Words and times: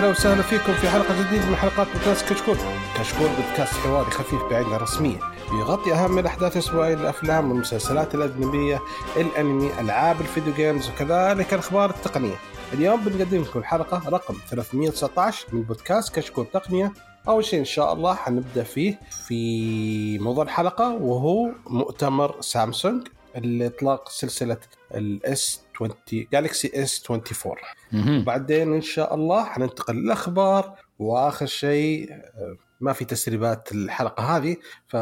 أهلا 0.00 0.10
وسهلا 0.10 0.42
فيكم 0.42 0.72
في 0.72 0.88
حلقة 0.88 1.22
جديدة 1.22 1.46
من 1.46 1.56
حلقات 1.56 1.86
بودكاست 1.92 2.32
كشكول. 2.32 2.56
كشكول 2.98 3.28
بودكاست 3.28 3.74
حواري 3.74 4.10
خفيف 4.10 4.42
بعيد 4.50 4.67
عن 4.67 4.76
الرسمية 4.76 5.18
يغطي 5.52 5.92
أهم 5.92 6.18
الأحداث 6.18 6.52
الاسبوعيه 6.52 6.94
الأفلام 6.94 7.50
والمسلسلات 7.50 8.14
الأجنبية، 8.14 8.80
الأنمي، 9.16 9.80
ألعاب 9.80 10.20
ال 10.20 10.26
video 10.26 10.54
games 10.54 10.88
وكذلك 10.88 11.54
الأخبار 11.54 11.90
التقنية. 11.90 12.34
اليوم 12.72 13.00
بنقدم 13.00 13.42
لكم 13.42 13.58
الحلقة 13.58 14.08
رقم 14.08 14.34
319 14.48 15.46
من 15.52 15.62
بودكاست 15.62 16.14
كشكول 16.14 16.46
تقنية. 16.46 16.92
أول 17.28 17.44
شيء 17.44 17.60
إن 17.60 17.64
شاء 17.64 17.92
الله 17.92 18.14
حنبدأ 18.14 18.62
فيه 18.62 19.00
في 19.26 20.18
موضوع 20.18 20.44
الحلقة 20.44 20.94
وهو 20.94 21.50
مؤتمر 21.66 22.36
سامسونج 22.40 23.08
اللي 23.36 23.66
اطلاق 23.66 24.08
سلسله 24.08 24.58
ال 24.94 25.27
S 25.27 25.60
20 25.82 26.26
Galaxy 26.32 26.70
S 26.74 27.04
24 27.10 28.24
بعدين 28.24 28.74
إن 28.74 28.80
شاء 28.80 29.14
الله 29.14 29.44
حننتقل 29.44 29.94
للأخبار 29.94 30.78
وآخر 30.98 31.46
شيء 31.46 32.12
آه، 32.12 32.56
ما 32.80 32.92
في 32.92 33.04
تسريبات 33.04 33.72
الحلقة 33.72 34.36
هذه 34.36 34.56
ف 34.86 34.96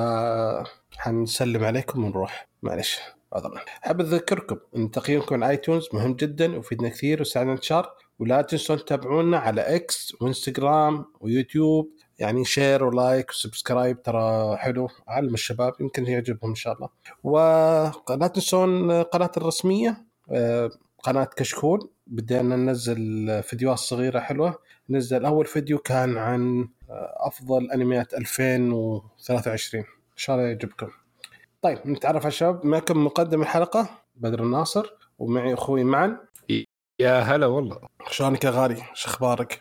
حنسلم 0.98 1.64
عليكم 1.64 2.04
ونروح. 2.04 2.48
معلش 2.62 3.00
عذرا 3.32 3.60
احب 3.86 4.00
أذكركم 4.00 4.56
إن 4.76 4.90
تقييمكم 4.90 5.34
على 5.34 5.50
iTunes 5.50 5.88
مهم 5.92 6.14
جدا 6.14 6.56
ويفيدنا 6.56 6.88
كثير 6.88 7.18
ويساعدنا 7.18 7.52
انتشار 7.52 7.94
ولا 8.18 8.42
تنسون 8.42 8.78
تتابعونا 8.78 9.38
على 9.38 9.60
إكس 9.60 10.14
وإنستغرام 10.20 11.04
ويوتيوب. 11.20 11.90
يعني 12.18 12.44
share 12.44 12.84
و 12.84 12.94
like 12.94 13.30
و 13.30 13.38
subscribe 13.38 14.02
ترى 14.02 14.56
حلو. 14.56 14.88
علم 15.08 15.34
الشباب 15.34 15.72
يمكن 15.80 16.06
يعجبهم 16.06 16.50
إن 16.50 16.54
شاء 16.54 16.74
الله. 16.74 16.88
ولا 17.24 18.26
تنسون 18.34 19.02
قناة 19.02 19.30
الرسمية. 19.36 20.07
قناة 21.02 21.24
كشكول. 21.36 21.90
بدينا 22.06 22.56
ننزل 22.56 23.42
فيديوهات 23.42 23.78
صغيرة 23.78 24.20
حلوة. 24.20 24.58
نزل 24.90 25.24
أول 25.24 25.46
فيديو 25.46 25.78
كان 25.78 26.18
عن 26.18 26.68
آه، 26.90 27.14
أفضل 27.16 27.70
أنميات 27.70 28.14
2023 28.14 29.84
إن 29.84 30.16
شاء 30.16 30.36
الله 30.36 30.48
يعجبكم. 30.48 30.88
طيب 31.62 31.78
نتعرف 31.86 32.22
على 32.22 32.28
الشباب. 32.28 32.66
معكم 32.66 33.04
مقدم 33.04 33.42
الحلقة 33.42 33.88
بدر 34.16 34.42
الناصر 34.42 34.86
ومعي 35.18 35.54
أخوي 35.54 35.84
معا 35.84 36.16
يا 37.00 37.20
هلا 37.20 37.46
والله. 37.46 37.78
شلونك 38.10 38.44
يا 38.44 38.50
غالي؟ 38.50 38.82
شو 38.94 39.08
أخبارك؟ 39.08 39.60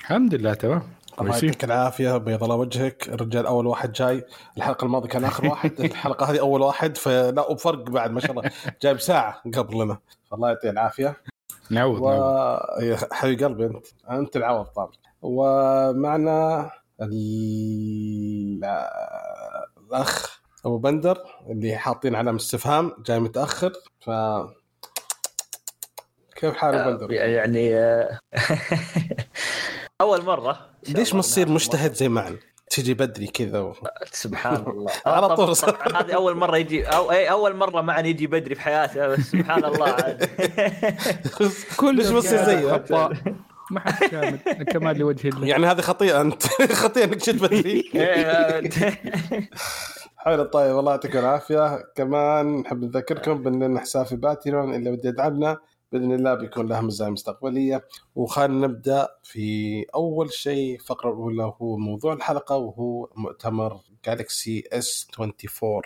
الحمد 0.00 0.34
لله 0.34 0.54
تمام. 0.54 0.82
الله 1.20 1.32
يعطيك 1.34 1.64
العافية 1.64 2.16
بيض 2.16 2.42
الله 2.42 2.56
وجهك. 2.56 3.08
الرجال 3.08 3.46
أول 3.46 3.66
واحد 3.66 3.92
جاي. 3.92 4.24
الحلقة 4.56 4.84
الماضية 4.84 5.08
كان 5.08 5.24
آخر 5.24 5.46
واحد. 5.46 5.80
الحلقة 5.80 6.30
هذه 6.30 6.40
أول 6.40 6.62
واحد 6.62 6.96
فلا 6.96 7.50
وبفرق 7.50 7.90
بعد 7.90 8.10
ما 8.10 8.20
شاء 8.20 8.30
الله. 8.30 8.50
جايب 8.82 9.00
ساعة 9.00 9.42
قبلنا 9.54 9.98
فالله 10.30 10.48
يعطيه 10.48 10.70
العافية. 10.70 11.16
نعود 11.70 12.00
و 12.00 12.10
نعود. 12.10 12.82
يا 12.82 12.98
حبيب 13.12 13.44
قلبي 13.44 13.66
انت 13.66 13.86
أنت 14.10 14.36
العوض 14.36 14.66
طبعا 14.66 14.92
ومعنا 15.22 16.70
ال... 17.02 18.64
الأخ 19.86 20.40
أبو 20.66 20.78
بندر 20.78 21.24
اللي 21.50 21.76
حاطين 21.76 22.14
علامة 22.14 22.36
استفهام 22.36 22.92
جاي 23.06 23.20
متأخر 23.20 23.72
ف 24.00 24.10
كيف 26.36 26.56
حال 26.56 26.74
أبو 26.74 26.90
بندر؟ 26.90 27.12
يعني 27.12 27.74
آه، 27.74 28.18
أول 30.00 30.24
مرة. 30.24 30.58
ليش 30.88 31.14
ما 31.14 31.20
تصير 31.20 31.48
مجتهد 31.48 31.94
زي 31.94 32.08
معن؟ 32.08 32.36
تجي 32.70 32.94
بدري 32.94 33.26
كذا 33.26 33.60
و... 33.60 33.74
سبحان 34.12 34.64
الله. 34.70 34.92
على 35.06 35.36
طول. 35.36 35.54
هذه 35.94 36.14
أول 36.14 36.36
مرة 36.36 36.56
يجي 36.56 36.86
أو 36.86 37.10
أي 37.10 37.30
أول 37.30 37.56
مرة 37.56 37.80
معنا 37.80 38.08
يجي 38.08 38.26
بدري 38.26 38.54
في 38.54 38.60
حياته 38.60 39.06
بس 39.06 39.20
سبحان 39.20 39.64
الله. 39.64 40.18
كل 41.80 41.96
ليش 41.96 42.08
بصير 42.08 42.44
زيه؟ 42.44 42.84
ما 43.70 43.80
حد 43.80 44.04
كامل 44.04 44.38
الكمال 44.46 44.98
لوجه 44.98 45.28
الله. 45.28 45.46
يعني 45.46 45.66
هذه 45.66 45.80
خطيئة 45.80 46.20
أنت. 46.20 46.42
خطيئة 46.82 47.04
إنك 47.04 47.24
جيت 47.24 47.42
بدري. 47.42 47.84
حلو 50.16 50.44
طيب 50.44 50.78
الله 50.78 50.90
يعطيكم 50.92 51.18
العافية. 51.18 51.78
كمان 51.94 52.56
نحب 52.56 52.84
نذكركم 52.84 53.42
بأننا 53.42 53.80
حساب 53.80 54.06
في 54.06 54.16
باتريون 54.16 54.74
اللي 54.74 54.90
بده 54.90 55.08
يدعمنا 55.08 55.56
بإذن 55.92 56.12
الله 56.12 56.34
بيكون 56.34 56.66
له 56.68 56.80
مزايا 56.80 57.10
مستقبلية. 57.10 57.84
وخلينا 58.14 58.66
نبدأ 58.66 59.08
في 59.22 59.84
أول 59.94 60.32
شيء 60.32 60.74
الفقره 60.74 61.10
الأولى 61.10 61.52
هو 61.62 61.76
موضوع 61.76 62.12
الحلقة 62.12 62.56
وهو 62.56 63.08
مؤتمر 63.16 63.80
جالكسي 64.04 64.64
S 64.72 65.08
24 65.20 65.82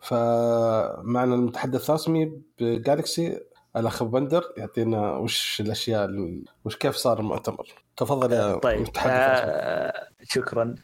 فمعنا 0.00 1.34
المتحدث 1.34 1.90
الرسمي 1.90 2.32
بجالكسي 2.60 3.40
الأخ 3.76 4.02
بندر 4.02 4.44
يعطينا 4.56 5.16
وش 5.16 5.60
الأشياء 5.60 6.04
ال- 6.04 6.44
وش 6.64 6.76
كيف 6.76 6.96
صار 6.96 7.18
المؤتمر؟ 7.20 7.66
تفضل 7.96 8.32
يا 8.32 8.56
طيب 8.56 8.86
آه، 9.06 10.08
شكرا. 10.22 10.74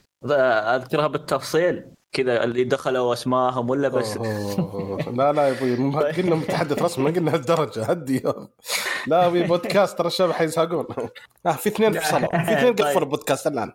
أذكرها 0.77 1.07
بالتفصيل. 1.07 1.91
كذا 2.13 2.45
اللي 2.45 2.65
دخلوا 2.65 3.13
اسمائهم 3.13 3.71
ولا 3.71 3.89
بس. 3.89 4.17
لا 4.17 5.33
لا 5.33 5.49
يا 5.49 5.53
أبوي 5.59 5.77
ما 5.77 6.01
قلنا 6.01 6.35
متحدث 6.35 6.83
رسمي 6.83 7.05
ما 7.05 7.11
قلنا 7.17 7.35
هالدرجة 7.35 7.85
هدي 7.85 8.23
لا 9.07 9.27
أبوي 9.27 9.43
بودكاست 9.43 9.99
ترى 9.99 10.07
الشباب 10.07 10.33
حيزهقون 10.33 10.87
آه 11.47 11.53
في 11.53 11.69
اثنين 11.69 11.93
فصلوا 11.93 12.29
في 12.45 12.53
اثنين 12.53 12.75
طيب. 12.75 12.87
قفلوا 12.87 13.03
البودكاست 13.03 13.47
الآن. 13.47 13.73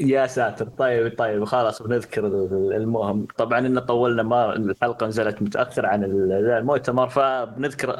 يا 0.00 0.26
ساتر. 0.26 0.64
طيب 0.78 1.18
طيب 1.18 1.44
خلاص 1.44 1.82
بنذكر 1.82 2.26
المهم. 2.26 3.26
طبعا 3.38 3.58
إن 3.58 3.78
طولنا 3.78 4.22
ما 4.22 4.52
الحلقة 4.56 5.06
نزلت 5.06 5.42
متأخر 5.42 5.86
عن 5.86 6.04
المؤتمر 6.04 7.08
فبنذكر 7.08 7.96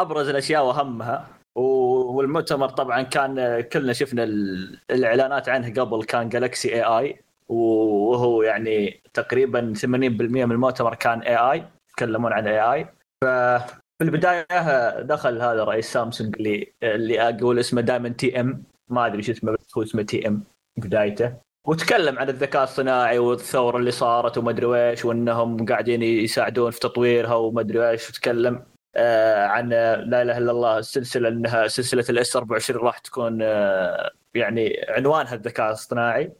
أبرز 0.00 0.28
الأشياء 0.28 0.66
واهمها 0.66 1.26
والمؤتمر 1.54 2.68
طبعا 2.68 3.02
كان 3.02 3.60
كلنا 3.60 3.92
شفنا 3.92 4.24
ال- 4.24 4.78
الإعلانات 4.90 5.48
عنه 5.48 5.82
قبل 5.82 6.04
كان 6.04 6.28
جالكسي 6.28 6.74
AI 6.74 7.22
وهو 7.50 8.42
يعني 8.42 9.02
تقريبا 9.14 9.72
80% 9.76 9.84
من 9.86 10.52
المؤتمر 10.52 10.94
كان 10.94 11.20
AI 11.20 11.64
يتكلمون 11.90 12.32
عن 12.32 12.46
AI 12.46 12.86
ففي 13.24 13.80
البداية 14.00 15.00
دخل 15.00 15.42
هذا 15.42 15.64
رئيس 15.64 15.92
سامسونج 15.92 16.36
اللي 16.36 16.72
اللي 16.82 17.28
أقول 17.28 17.58
اسمه 17.58 17.80
دائما 17.80 18.08
TM 18.08 18.62
ما 18.88 19.06
أدري 19.06 19.22
شو 19.22 19.32
اسمه 19.32 19.52
بس 19.52 19.78
هو 19.78 19.82
اسمه 19.82 20.02
TM 20.02 20.44
بدايته. 20.76 21.34
وتكلم 21.66 22.18
عن 22.18 22.28
الذكاء 22.28 22.64
الصناعي 22.64 23.18
والثورة 23.18 23.76
اللي 23.76 23.90
صارت 23.90 24.38
وما 24.38 24.50
أدري 24.50 24.90
إيش 24.90 25.04
وإنهم 25.04 25.66
قاعدين 25.66 26.02
يساعدون 26.02 26.70
في 26.70 26.80
تطويرها 26.80 27.34
وما 27.34 27.60
أدري 27.60 27.90
إيش 27.90 28.10
وتكلم 28.10 28.64
آه 28.96 29.46
عن 29.46 29.68
لا 29.68 30.22
إله 30.22 30.38
إلا 30.38 30.50
الله 30.50 30.78
السلسله 30.78 31.28
إنها 31.28 31.66
سلسلة 31.66 32.04
ال 32.10 32.23
S 32.23 32.36
24 32.36 32.80
راح 32.80 32.98
تكون 32.98 33.38
آه 33.42 34.10
يعني 34.34 34.86
عنوانها 34.88 35.34
الذكاء 35.34 35.66
الاصطناعي 35.66 36.32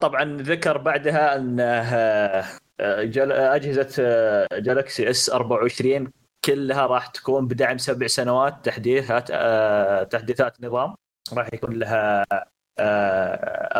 طبعا 0.00 0.36
ذكر 0.42 0.78
بعدها 0.78 1.36
ان 1.36 1.60
آه، 1.60 2.44
آه، 2.80 3.54
أجهزة 3.56 3.88
آه، 4.00 4.46
جالكسي 4.52 5.10
S 5.10 5.30
24 5.30 6.12
كلها 6.44 6.86
راح 6.86 7.06
تكون 7.06 7.48
بدعم 7.48 7.78
سبع 7.78 8.06
سنوات 8.06 8.64
تحديثات 8.64 9.28
آه، 9.32 10.02
تحديثات 10.02 10.64
نظام. 10.64 10.94
راح 11.32 11.48
يكون 11.54 11.78
لها 11.78 12.24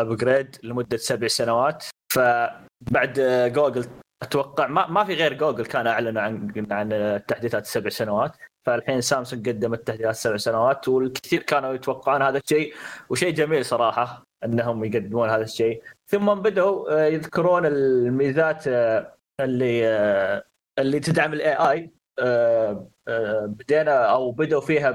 upgrade 0.00 0.56
لمدة 0.62 0.96
سبع 0.96 1.26
سنوات. 1.28 1.84
فبعد 2.12 3.18
آه، 3.18 3.48
جوجل 3.48 3.86
أتوقع 4.22 4.66
ما 4.66 4.86
ما 4.86 5.04
في 5.04 5.14
غير 5.14 5.34
جوجل 5.34 5.66
كان 5.66 5.86
اعلنوا 5.86 6.22
عن 6.22 6.52
عن 6.70 6.92
التحديثات 6.92 7.62
السبع 7.62 7.88
سنوات. 7.90 8.36
فالحين 8.66 9.00
سامسونج 9.00 9.48
قدمت 9.48 9.86
تحديثات 9.86 10.14
سبع 10.14 10.36
سنوات 10.36 10.88
والكثير 10.88 11.42
كانوا 11.42 11.74
يتوقعون 11.74 12.22
هذا 12.22 12.38
الشيء. 12.38 12.74
وشيء 13.10 13.34
جميل 13.34 13.64
صراحة. 13.64 14.31
انهم 14.44 14.84
يقدمون 14.84 15.28
هذا 15.30 15.42
الشيء. 15.42 15.82
ثم 16.06 16.34
بدأوا 16.34 17.04
آه، 17.04 17.06
يذكرون 17.06 17.66
الميزات 17.66 18.68
آه، 18.68 19.16
اللي 19.40 19.88
آه، 19.88 20.44
اللي 20.78 21.00
تدعم 21.00 21.32
ال 21.32 21.54
AI 21.54 21.90
بدينا 23.46 23.92
أو 23.92 24.30
بدأوا 24.30 24.60
فيها 24.60 24.90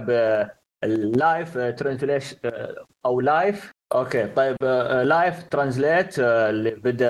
بال 0.83 1.08
live 1.08 1.57
translation 1.57 2.37
أو 3.05 3.21
live 3.21 3.71
okay 3.95 4.27
طيب 4.27 4.55
live 5.03 5.43
translate 5.43 6.19
اللي 6.19 6.71
بدأ 6.71 7.09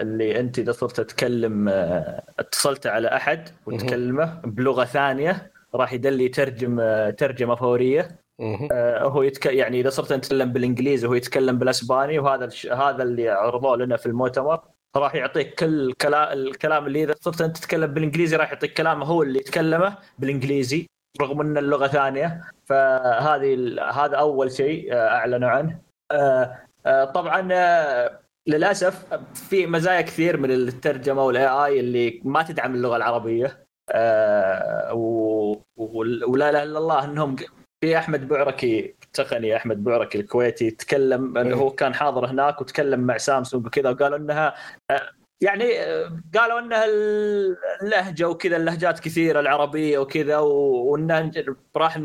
اللي 0.00 0.40
أنت 0.40 0.58
إذا 0.58 0.72
صرت 0.72 0.96
تتكلم 1.00 1.68
اتصلت 2.38 2.86
على 2.86 3.08
أحد 3.08 3.48
وتكلمه 3.66 4.40
بلغة 4.44 4.84
ثانية 4.84 5.50
راح 5.74 5.92
يدلي 5.92 6.24
يترجم 6.24 6.80
آه، 6.80 7.10
ترجمة 7.10 7.54
فورية. 7.54 8.08
هو 9.02 9.22
يتك... 9.22 9.46
يعني 9.46 9.80
إذا 9.80 9.90
صرت 9.90 10.12
نتكلم 10.12 10.52
بالإنجليزي 10.52 11.06
وهو 11.06 11.14
يتكلم 11.14 11.58
بالأسباني 11.58 12.18
وهذا 12.18 12.44
الش... 12.44 12.66
هذا 12.66 13.02
اللي 13.02 13.28
عرضوه 13.28 13.76
لنا 13.76 13.96
في 13.96 14.06
المؤتمر. 14.06 14.60
راح 14.96 15.14
يعطيك 15.14 15.54
كل 15.54 15.92
كلا... 15.92 16.32
الكلام 16.32 16.86
اللي 16.86 17.04
إذا 17.04 17.14
صرت 17.20 17.40
أنت 17.40 17.56
تتكلم 17.56 17.94
بالإنجليزي 17.94 18.36
راح 18.36 18.52
يعطيك 18.52 18.72
كلامه 18.72 19.06
هو 19.06 19.22
اللي 19.22 19.38
يتكلمه 19.38 19.96
بالإنجليزي 20.18 20.86
رغم 21.20 21.40
ان 21.40 21.58
اللغة 21.58 21.86
ثانية. 21.86 22.44
فهذه 22.66 23.54
ال... 23.54 23.80
هذا 23.80 24.16
أول 24.16 24.52
شيء 24.52 24.94
آه، 24.94 25.08
أعلنوا 25.08 25.50
عنه. 25.50 25.78
آه، 26.10 26.58
آه، 26.86 27.04
طبعا 27.04 27.48
آه، 27.52 28.20
للأسف 28.46 29.14
في 29.34 29.66
مزايا 29.66 30.00
كثير 30.00 30.36
من 30.36 30.50
الترجمة 30.50 31.24
والاي 31.24 31.46
اي 31.48 31.80
اللي 31.80 32.20
ما 32.24 32.42
تدعم 32.42 32.74
اللغة 32.74 32.96
العربية. 32.96 33.66
آه،. 33.90 34.94
و... 34.94 35.56
ولا 36.26 36.50
إله 36.50 36.62
إلا 36.62 36.78
الله 36.78 37.04
إنهم 37.04 37.36
في 37.80 37.98
أحمد 37.98 38.28
بعركي 38.28 38.94
تقني 39.12 39.56
أحمد 39.56 39.84
بعركي 39.84 40.20
الكويتي 40.20 40.70
تكلم 40.70 41.38
إنه 41.38 41.56
هو 41.56 41.70
كان 41.70 41.94
حاضر 41.94 42.26
هناك 42.26 42.60
وتكلم 42.60 43.00
مع 43.00 43.18
سامسونج 43.18 43.66
وكذا 43.66 43.90
وقالوا 43.90 44.18
إنها 44.18 44.54
آه، 44.90 45.10
يعني 45.40 45.80
آه، 45.80 46.20
قالوا 46.34 46.58
إنها 46.58 46.84
اللهجة 47.82 48.28
وكذا 48.28 48.56
اللهجات 48.56 49.00
كثيرة 49.00 49.40
العربية 49.40 49.98
وكذا 49.98 50.38
وانه 50.38 51.32
راح 51.76 51.96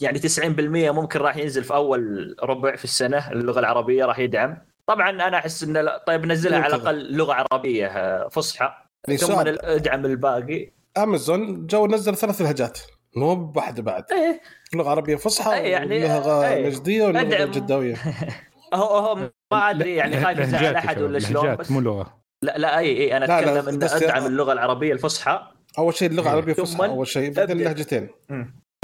يعني 0.00 0.18
90% 0.18 0.90
ممكن 0.90 1.20
راح 1.20 1.36
ينزل 1.36 1.64
في 1.64 1.74
أول 1.74 2.36
ربع 2.42 2.76
في 2.76 2.84
السنة 2.84 3.32
اللغة 3.32 3.60
العربية 3.60 4.04
راح 4.04 4.18
يدعم. 4.18 4.58
طبعا 4.86 5.10
أنا 5.10 5.36
أحس 5.36 5.62
إنه 5.62 5.96
طيب 5.96 6.26
نزلها 6.26 6.58
على 6.58 6.76
الأقل 6.76 7.16
لغة 7.16 7.32
عربية 7.32 7.86
آه، 7.86 8.28
فصحى. 8.28 8.74
ثم 9.16 9.38
ادعم 9.38 10.06
الباقي؟ 10.06 10.70
أمازون 10.98 11.66
جو 11.66 11.86
نزل 11.86 12.16
ثلاث 12.16 12.42
لهجات. 12.42 12.80
مو 13.16 13.34
بواحدة 13.34 13.82
بعد. 13.82 14.04
إيه. 14.12 14.40
لغه 14.74 14.90
عربيه 14.90 15.16
فصحى 15.16 15.54
إيه 15.54 15.72
يعني 15.72 16.08
لغه 16.08 16.46
إيه. 16.48 16.68
نجديه 16.68 17.04
ولغه 17.04 17.44
جداوية. 17.44 17.96
هو 18.74 18.98
هو 18.98 19.30
ما 19.52 19.70
أدري 19.70 19.94
يعني 19.94 20.24
خايف 20.24 20.38
يزعل 20.38 20.74
أحد 20.74 21.02
ولا 21.02 21.18
شلون 21.18 21.56
بس 21.56 21.70
مو 21.70 21.80
لغة. 21.80 22.24
لا 22.42 22.58
لا 22.58 22.78
اي 22.78 22.96
أي 22.96 23.16
أنا 23.16 23.38
أتكلم 23.38 23.68
إن 23.68 23.82
أدعم 23.82 24.26
اللغة 24.26 24.52
العربية 24.52 24.92
الفصحى. 24.92 25.48
أول 25.78 25.94
شيء 25.94 26.10
اللغة 26.10 26.28
العربية 26.28 26.52
الفصحى 26.52 26.86
أول 26.86 27.06
شيء 27.06 27.32
بعدين 27.32 27.60
اللهجتين 27.60 28.08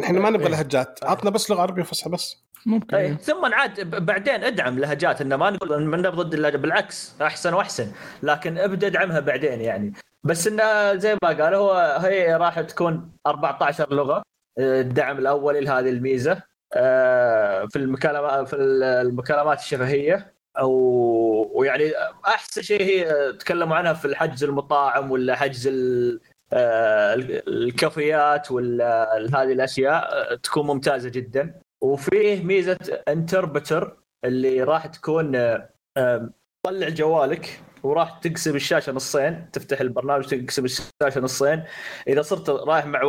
إحنا 0.04 0.20
ما 0.20 0.30
نبغى 0.30 0.46
إيه. 0.46 0.52
لهجات. 0.52 1.00
عطنا 1.02 1.30
بس 1.30 1.50
لغة 1.50 1.62
عربية 1.62 1.82
فصحى 1.82 2.10
بس. 2.10 2.44
ممكن. 2.66 2.96
أي. 2.96 3.16
ثم 3.16 3.54
عاد 3.54 4.04
بعدين 4.04 4.44
أدعم 4.44 4.78
لهجات. 4.78 5.20
إنه 5.20 5.36
ما 5.36 5.50
نقول 5.50 5.86
من 5.86 6.02
ضد 6.02 6.34
اللهجة. 6.34 6.56
بالعكس 6.56 7.14
أحسن 7.22 7.54
وأحسن. 7.54 7.92
لكن 8.22 8.58
ابدا 8.58 8.86
أدعمها 8.86 9.20
بعدين 9.20 9.60
يعني. 9.60 9.92
بس 10.24 10.46
إنه 10.46 10.94
زي 10.94 11.16
ما 11.22 11.28
قال 11.28 11.54
هو 11.54 11.72
هي 12.02 12.36
راح 12.36 12.60
تكون 12.60 13.12
14 13.26 13.94
لغة 13.94 14.22
الدعم 14.58 15.18
الاولي 15.18 15.60
لهذه 15.60 15.90
الميزة 15.90 16.42
آه، 16.74 17.66
في 17.66 17.76
المكالمات 17.76 18.48
في 18.48 18.56
المكالمات 18.56 19.58
الشفهية 19.58 20.34
أو 20.58 20.72
ويعني 21.54 21.92
أحسن 22.26 22.62
شيء 22.62 22.82
هي 22.82 23.32
تكلموا 23.32 23.76
عنها 23.76 23.92
في 23.92 24.04
الحجز 24.04 24.44
المطاعم 24.44 25.10
ولا 25.10 25.36
حجز 25.36 25.68
آه، 26.52 27.14
الكافيات 27.48 28.50
ولا 28.50 29.14
هذه 29.14 29.52
الأشياء 29.52 30.34
تكون 30.36 30.66
ممتازة 30.66 31.08
جدا. 31.08 31.60
وفيه 31.82 32.44
ميزة 32.44 32.78
انتربتر 33.08 33.96
اللي 34.24 34.62
راح 34.62 34.86
تكون 34.86 35.36
آه، 35.96 36.30
طلع 36.66 36.88
جوالك. 36.88 37.60
وراح 37.82 38.18
تقسم 38.18 38.56
الشاشة 38.56 38.92
نصين 38.92 39.50
تفتح 39.50 39.80
البرنامج 39.80 40.24
تقسم 40.24 40.64
الشاشة 40.64 41.20
نصين. 41.20 41.64
إذا 42.08 42.22
صرت 42.22 42.50
رايح 42.50 42.86
مع 42.86 43.00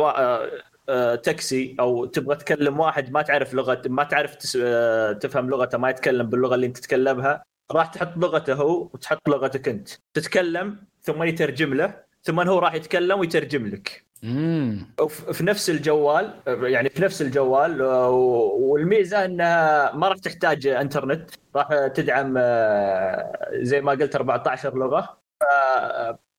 آه، 0.88 1.14
تاكسي 1.14 1.76
أو 1.80 2.04
تبغى 2.04 2.36
تكلم 2.36 2.80
واحد 2.80 3.10
ما 3.12 3.22
تعرف 3.22 3.54
لغه 3.54 3.82
ما 3.86 4.04
تعرف 4.04 4.36
آه، 4.56 5.12
تفهم 5.12 5.50
لغته 5.50 5.78
ما 5.78 5.90
يتكلم 5.90 6.26
باللغة 6.30 6.54
اللي 6.54 6.66
أنت 6.66 6.78
تتكلمها 6.78 7.44
راح 7.72 7.86
تحط 7.86 8.16
لغته 8.16 8.54
هو 8.54 8.90
وتحط 8.94 9.28
لغتك 9.28 9.68
أنت. 9.68 9.88
تتكلم 10.14 10.84
ثم 11.02 11.22
يترجم 11.22 11.74
له 11.74 12.04
ثم 12.22 12.40
هو 12.40 12.58
راح 12.58 12.74
يتكلم 12.74 13.18
ويترجم 13.20 13.66
لك. 13.66 14.11
امم 14.24 14.86
في 15.32 15.44
نفس 15.44 15.70
الجوال 15.70 16.34
يعني 16.46 16.88
في 16.88 17.02
نفس 17.02 17.22
الجوال 17.22 17.82
آه، 17.82 18.10
والميزة 18.60 19.24
انها 19.24 19.92
ما 19.96 20.08
راح 20.08 20.18
تحتاج 20.18 20.66
إنترنت 20.66 21.30
راح 21.56 21.86
تدعم 21.86 22.38
زي 23.52 23.80
ما 23.80 23.92
قلت 23.92 24.16
14 24.16 24.78
لغة. 24.78 25.22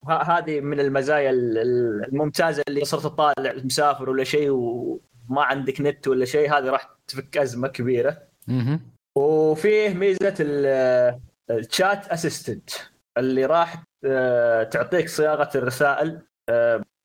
هذه 0.09 0.61
من 0.61 0.79
المزايا 0.79 1.31
الممتازة 1.31 2.63
اللي 2.67 2.85
صرت 2.85 3.03
تطالع 3.03 3.53
مسافر 3.63 4.09
ولا 4.09 4.23
شيء 4.23 4.49
وما 4.49 5.43
عندك 5.43 5.81
نت 5.81 6.07
ولا 6.07 6.25
شيء 6.25 6.57
هذه 6.57 6.69
راح 6.69 6.89
تفك 7.07 7.37
أزمة 7.37 7.67
كبيرة. 7.67 8.17
وفيه 9.15 9.93
ميزة 9.93 10.35
الشات 11.49 12.07
اسيستنت 12.07 12.69
اللي 13.17 13.45
راح 13.45 13.83
آه، 14.05 14.63
تعطيك 14.63 15.09
صياغة 15.09 15.49
الرسائل 15.55 16.21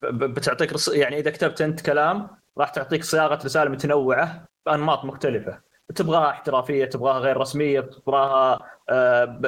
آه، 0.04 0.10
بتعطيك 0.10 0.72
يعني 0.92 1.18
إذا 1.18 1.30
كتبت 1.30 1.60
أنت 1.62 1.80
كلام 1.80 2.28
راح 2.58 2.70
تعطيك 2.70 3.04
صياغة 3.04 3.44
رسائل 3.44 3.70
متنوعة 3.70 4.44
بأنماط 4.66 5.04
مختلفة. 5.04 5.60
تبغاها 5.94 6.30
احترافية 6.30 6.84
تبغاها 6.84 7.18
غير 7.18 7.36
رسمية 7.36 7.80
تبغاها 7.80 8.60
آه، 8.90 9.40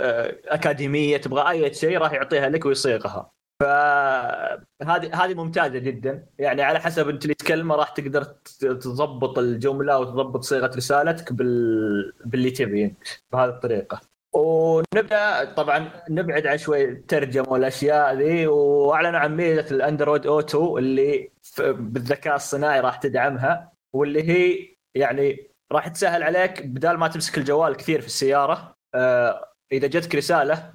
أكاديمية 0.47 1.17
تبغى 1.17 1.50
أي 1.50 1.75
شيء 1.75 1.99
راح 1.99 2.12
يعطيها 2.12 2.49
لك 2.49 2.67
ويصيغها. 2.67 3.31
فهذه 3.61 5.25
هذه 5.25 5.35
ممتازة 5.35 5.79
جدا. 5.79 6.26
يعني 6.38 6.62
على 6.62 6.81
حسب 6.81 7.08
أنت 7.08 7.23
اللي 7.25 7.35
تكلمه 7.35 7.75
راح 7.75 7.88
تقدر 7.91 8.25
تضبط 8.61 9.38
الجملة 9.38 9.99
وتضبط 9.99 10.43
صيغة 10.43 10.70
رسالتك 10.76 11.32
بال... 11.32 12.12
باللي 12.25 12.50
تبي 12.50 12.94
بهذه 13.32 13.49
الطريقة. 13.49 14.10
ونبدأ 14.32 15.44
طبعا 15.55 15.91
نبعد 16.11 16.47
عن 16.47 16.59
شوي 16.59 16.85
الترجمة 16.85 17.49
والأشياء 17.49 18.15
ذي 18.15 18.47
واعلنوا 18.47 19.21
عن 19.21 19.37
ميزة 19.37 19.67
الأندرويد 19.71 20.27
اوتو 20.27 20.79
اللي 20.79 21.31
بالذكاء 21.59 22.37
الصناعي 22.37 22.81
راح 22.81 22.97
تدعمها 22.97 23.73
واللي 23.93 24.23
هي 24.29 24.69
يعني 24.94 25.50
راح 25.73 25.88
تسهل 25.88 26.23
عليك 26.23 26.67
بدال 26.67 26.99
ما 26.99 27.09
تمسك 27.09 27.38
الجوال 27.38 27.77
كثير 27.77 28.00
في 28.00 28.06
السيارة 28.06 28.77
آه، 28.94 29.53
إذا 29.73 29.87
جتك 29.87 30.15
رسالة 30.15 30.75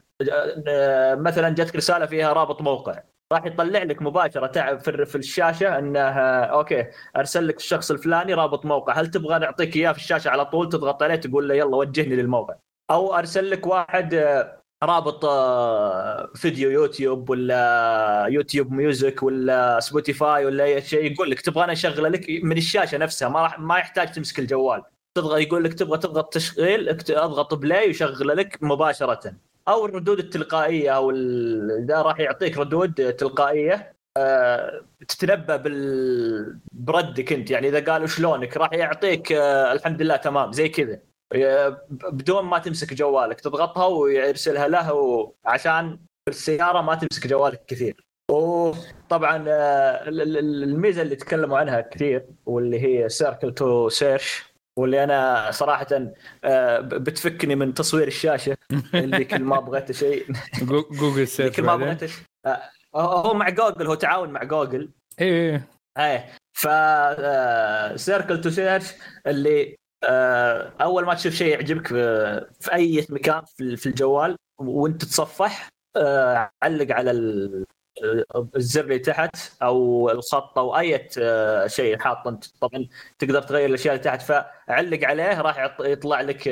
آه، 0.68 1.16
مثلا 1.16 1.50
جاتك 1.50 1.76
رسالة 1.76 2.06
فيها 2.06 2.34
رابط 2.34 2.62
موقع 2.62 3.04
راح 3.32 3.46
يطلع 3.46 3.84
لك 3.84 4.02
مباشرة 4.02 4.76
في 5.06 5.16
الشاشة 5.16 5.80
انه 5.80 6.00
okay 6.00 6.86
أرسل 7.16 7.48
لك 7.48 7.58
الشخص 7.58 7.92
الفلاني 7.92 8.34
رابط 8.34 8.66
موقع 8.66 8.94
هل 8.94 9.08
تبغى 9.12 9.40
نعطيك 9.40 9.76
إياه 9.76 9.92
في 9.92 9.98
الشاشة 9.98 10.30
على 10.30 10.46
طول 10.46 10.70
تضغط 10.70 11.04
عليه 11.04 11.16
تقول 11.16 11.50
له 11.50 11.56
يلا 11.56 11.76
وجهني 11.76 12.16
للموقع. 12.16 12.56
أو 12.92 13.16
أرسل 13.16 13.50
لك 13.50 13.68
واحد 13.68 14.14
آه، 14.14 14.62
رابط 14.84 15.26
آه، 15.26 16.32
فيديو 16.36 16.72
يوتيوب 16.72 17.30
ولا 17.30 18.26
يوتيوب 18.30 18.72
ميوزك 18.72 19.24
ولا 19.24 19.80
سبوتيفاي 19.80 20.46
ولا 20.46 20.64
أي 20.64 20.82
شيء 20.82 21.12
يقول 21.12 21.32
لك 21.32 21.42
تبغى 21.42 21.64
أنا 21.64 21.74
أشغله 21.74 22.10
لك 22.10 22.26
من 22.44 22.58
الشاشة 22.58 22.98
نفسها 22.98 23.30
ما 23.30 23.42
راح 23.42 23.60
ما 23.60 23.78
يحتاج 23.78 24.12
تمسك 24.12 24.40
الجوال. 24.40 24.84
تضغط 25.16 25.40
يقول 25.40 25.64
لك 25.64 25.74
تبغى 25.74 25.98
تضغط 25.98 26.34
تشغيل 26.34 26.90
أضغط 27.10 27.54
play 27.54 27.88
ويشغله 27.88 28.34
لك 28.34 28.58
مباشرة. 28.64 29.34
أو 29.68 29.86
الردود 29.86 30.20
التلقائية 30.20 30.92
أو 30.96 31.12
إذا 31.80 32.02
راح 32.02 32.20
يعطيك 32.20 32.58
ردود 32.58 33.14
تلقائية 33.14 33.96
أه 34.18 34.86
تتنبأ 35.08 35.56
بال... 35.56 36.60
بردك 36.72 37.34
أنت. 37.34 37.52
يعني 37.52 37.68
إذا 37.70 37.92
قالوا 37.92 38.08
شلونك 38.08 38.58
راح 38.58 38.74
يعطيك 38.74 39.32
الحمد 39.32 40.02
لله 40.02 40.16
تمام 40.16 40.52
زي 40.52 40.70
كذا. 40.70 41.15
بدون 42.12 42.46
ما 42.46 42.60
تمسك 42.60 42.94
جوالك 42.94 43.42
تضغطها 43.42 43.86
ويرسلها 43.86 44.68
له 44.68 45.34
عشان 45.46 46.00
في 46.26 46.32
السيارة 46.32 46.82
ما 46.82 46.96
تمسك 46.96 47.28
جوالك 47.28 47.66
كثير. 47.66 48.06
وطبعا 48.32 49.46
آه، 49.48 50.10
الميزة 50.10 51.02
اللي 51.02 51.16
تكلموا 51.16 51.58
عنها 51.58 51.82
كثير 51.82 52.26
واللي 52.46 52.80
هي 52.80 53.10
Circle 53.10 53.54
to 53.54 53.90
Search 53.90 54.44
واللي 54.78 55.04
أنا 55.04 55.52
صراحة 55.52 55.88
آه، 56.44 56.80
بتفكني 56.80 57.56
من 57.56 57.74
تصوير 57.74 58.08
الشاشة 58.08 58.58
اللي 58.94 59.26
كل 59.26 59.44
ما 59.44 59.60
بغيت 59.60 59.92
شيء. 59.92 60.26
جوجل 60.92 61.28
search 61.28 61.56
كل 61.56 61.64
ما 61.64 61.76
بغيت 61.76 62.12
آه، 62.46 62.62
هو 62.96 63.34
مع 63.34 63.50
جوجل 63.50 63.88
هو 63.88 63.96
تعاون 63.96 64.30
مع 64.30 64.44
جوجل 64.44 64.90
إيه 65.22 65.68
إيه. 65.98 66.30
ف 66.54 66.68
Circle 68.00 68.42
to 68.42 68.50
Search 68.50 68.94
اللي 69.28 69.76
أول 70.82 71.06
ما 71.06 71.14
تشوف 71.14 71.34
شيء 71.34 71.48
يعجبك 71.54 71.88
في 72.60 72.74
أي 72.74 73.06
مكان 73.10 73.42
في 73.78 73.86
الجوال 73.86 74.36
وأنت 74.58 75.02
تتصفح 75.02 75.70
علق 76.64 76.96
على 76.96 77.12
الزر 78.56 78.84
اللي 78.84 79.00
تحت 79.00 79.36
أو 79.62 80.10
الخط 80.10 80.58
أو 80.58 80.78
أي 80.78 81.10
آه، 81.20 81.68
شيء 81.68 82.00
حاط 82.00 82.28
أنت. 82.28 82.46
طبعا 82.62 82.88
تقدر 83.20 83.42
تغير 83.42 83.70
الأشياء 83.70 83.94
اللي 83.96 84.04
تحت 84.04 84.22
فعلق 84.22 85.04
عليه 85.04 85.42
راح 85.42 85.76
يطلع 85.80 86.22
لك 86.22 86.50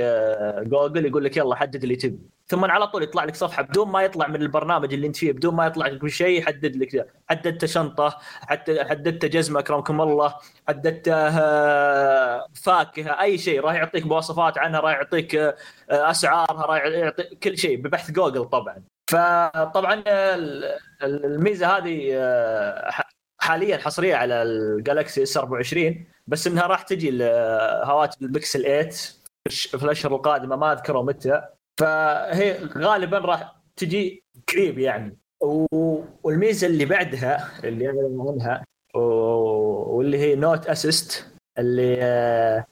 جوجل 0.67 1.03
آه، 1.05 1.07
يقول 1.07 1.23
لك 1.23 1.37
يلا 1.37 1.55
حدد 1.55 1.83
اللي 1.83 1.95
تبي. 1.95 2.32
ثم 2.47 2.65
على 2.65 2.87
طول 2.87 3.03
يطلع 3.03 3.23
لك 3.23 3.35
صفحة 3.35 3.63
بدون 3.63 3.87
ما 3.87 4.01
يطلع 4.01 4.27
من 4.27 4.41
البرنامج 4.41 4.93
اللي 4.93 5.07
انت 5.07 5.15
فيه 5.15 5.31
بدون 5.31 5.55
ما 5.55 5.65
يطلع 5.65 5.87
لك 5.87 6.07
شيء 6.07 6.39
يحدد 6.39 6.75
لك 6.75 7.07
حددت 7.29 7.65
شنطة 7.65 8.17
حددت 8.79 9.25
جزمة 9.25 9.59
أكرمكم 9.59 10.01
الله 10.01 10.35
حددت 10.67 11.07
آه، 11.07 12.47
فاكهة 12.63 13.21
أي 13.21 13.37
شيء 13.37 13.61
راح 13.61 13.75
يعطيك 13.75 14.05
مواصفات 14.05 14.57
عنها 14.57 14.79
راح 14.79 14.91
يعطيك 14.91 15.55
أسعارها 15.89 16.65
راح 16.65 16.85
يعطيك 16.85 17.39
كل 17.43 17.57
شيء 17.57 17.77
ببحث 17.77 18.11
جوجل 18.11 18.45
طبعا. 18.45 18.83
فطبعا 19.11 20.03
الميزة 21.03 21.77
هذه 21.77 22.09
آه، 22.13 22.91
حاليا 23.41 23.77
حصرية 23.77 24.15
على 24.15 24.43
الجالكسي 24.43 25.23
S 25.23 25.37
24 25.37 26.05
بس 26.27 26.47
إنها 26.47 26.67
راح 26.67 26.81
تجي 26.81 27.19
هواتف 27.83 28.21
البكسل 28.21 28.63
8 28.63 28.89
في 29.49 29.83
الاشهر 29.83 30.15
القادمة 30.15 30.55
ما 30.55 30.73
أذكر 30.73 31.03
متى 31.03 31.41
فهي 31.79 32.57
غالبا 32.77 33.17
راح 33.17 33.55
تجي 33.75 34.23
قريب 34.49 34.79
يعني. 34.79 35.17
والميزة 36.23 36.67
اللي 36.67 36.85
بعدها 36.85 37.49
اللي 37.63 37.87
اعلنوا 37.87 38.31
عنها 38.31 38.63
واللي 38.95 40.17
هي 40.17 40.35
Note 40.35 40.67
Assist 40.67 41.33
اللي 41.59 41.97
آه، 42.01 42.65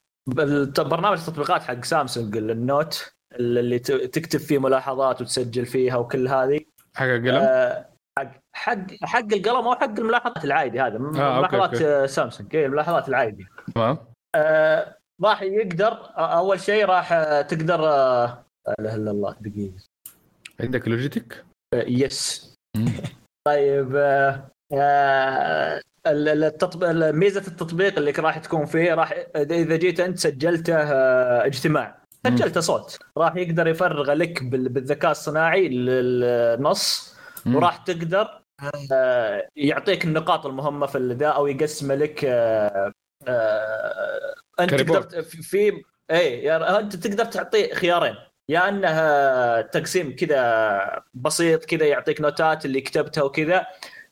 برنامج 0.79 1.17
التطبيقات 1.17 1.61
حق 1.61 1.83
سامسونج 1.83 2.37
ال 2.37 2.52
Note 2.52 3.13
اللي 3.35 3.79
تكتب 3.79 4.39
فيه 4.39 4.57
ملاحظات 4.57 5.21
وتسجل 5.21 5.65
فيها 5.65 5.95
وكل 5.97 6.27
هذه. 6.27 6.59
حق 6.95 7.05
القلم؟ 7.05 7.35
آه، 7.35 7.85
حق 8.19 8.31
حق 8.53 8.77
حق 9.03 9.33
القلم 9.33 9.67
أو 9.67 9.75
حق 9.75 9.99
الملاحظات 9.99 10.45
العادي 10.45 10.79
هذا. 10.79 10.97
أوكي، 10.97 11.17
ملاحظات 11.17 11.73
أوكي. 11.73 11.87
آه، 11.87 12.05
سامسونج 12.05 12.55
اي 12.55 12.65
الملاحظات 12.65 13.09
العادي 13.09 13.45
تمام. 13.75 13.97
آه، 14.35 14.97
راح 15.23 15.41
يقدر 15.41 15.91
آه، 15.91 16.37
أول 16.37 16.59
شيء 16.59 16.85
راح 16.85 17.13
آه، 17.13 17.41
تقدر 17.41 17.87
آه، 17.89 18.45
لا 18.67 18.75
إله 18.79 18.95
إلا 18.95 19.11
الله 19.11 19.35
دقيقة 19.41 19.73
عندك 20.61 20.87
لوجيتك 20.87 21.45
آه، 21.73 21.83
يس 21.87 22.53
مم. 22.77 22.85
طيب 23.47 23.95
آه، 23.95 24.47
آه، 24.73 25.81
ال- 26.07 26.29
ال- 26.29 26.43
التطبيق 26.43 26.89
ميزة 27.11 27.47
التطبيق 27.47 27.97
اللي 27.97 28.11
راح 28.11 28.37
تكون 28.37 28.65
فيه 28.65 28.93
راح 28.93 29.11
اذا 29.35 29.75
جيت 29.75 29.99
أنت 29.99 30.19
سجلته 30.19 30.75
آه، 30.77 31.45
اجتماع. 31.45 32.01
سجلته 32.27 32.61
صوت 32.61 32.99
راح 33.17 33.35
يقدر 33.35 33.67
يفرغ 33.67 34.11
لك 34.13 34.43
بال- 34.43 34.69
بالذكاء 34.69 35.11
الصناعي 35.11 35.67
للنص. 35.69 37.15
وراح 37.47 37.77
تقدر 37.77 38.41
آه، 38.91 39.47
يعطيك 39.55 40.05
النقاط 40.05 40.45
المهمة 40.45 40.85
في 40.85 40.97
الذا 40.97 41.27
أو 41.27 41.47
يقسم 41.47 41.91
لك 41.91 42.25
آه، 42.25 42.91
آه، 43.27 44.35
أنت. 44.59 44.75
تقدر 44.75 45.21
في- 45.21 45.81
اي 46.11 46.39
يعني 46.41 46.63
أنت 46.63 46.95
تقدر 46.95 47.25
تعطيه 47.25 47.73
خيارين 47.73 48.15
يا 48.51 48.69
انه 48.69 49.61
تقسيم 49.61 50.15
كذا 50.15 51.03
بسيط 51.13 51.65
كذا 51.65 51.85
يعطيك 51.85 52.21
نوتات 52.21 52.65
اللي 52.65 52.81
كتبتها 52.81 53.23
وكذا 53.23 53.65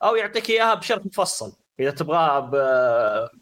أو 0.04 0.16
يعطيك 0.16 0.50
إياها 0.50 0.74
بشرح 0.74 1.06
مفصل. 1.06 1.54
إذا 1.80 1.92
تبغاها 1.92 2.50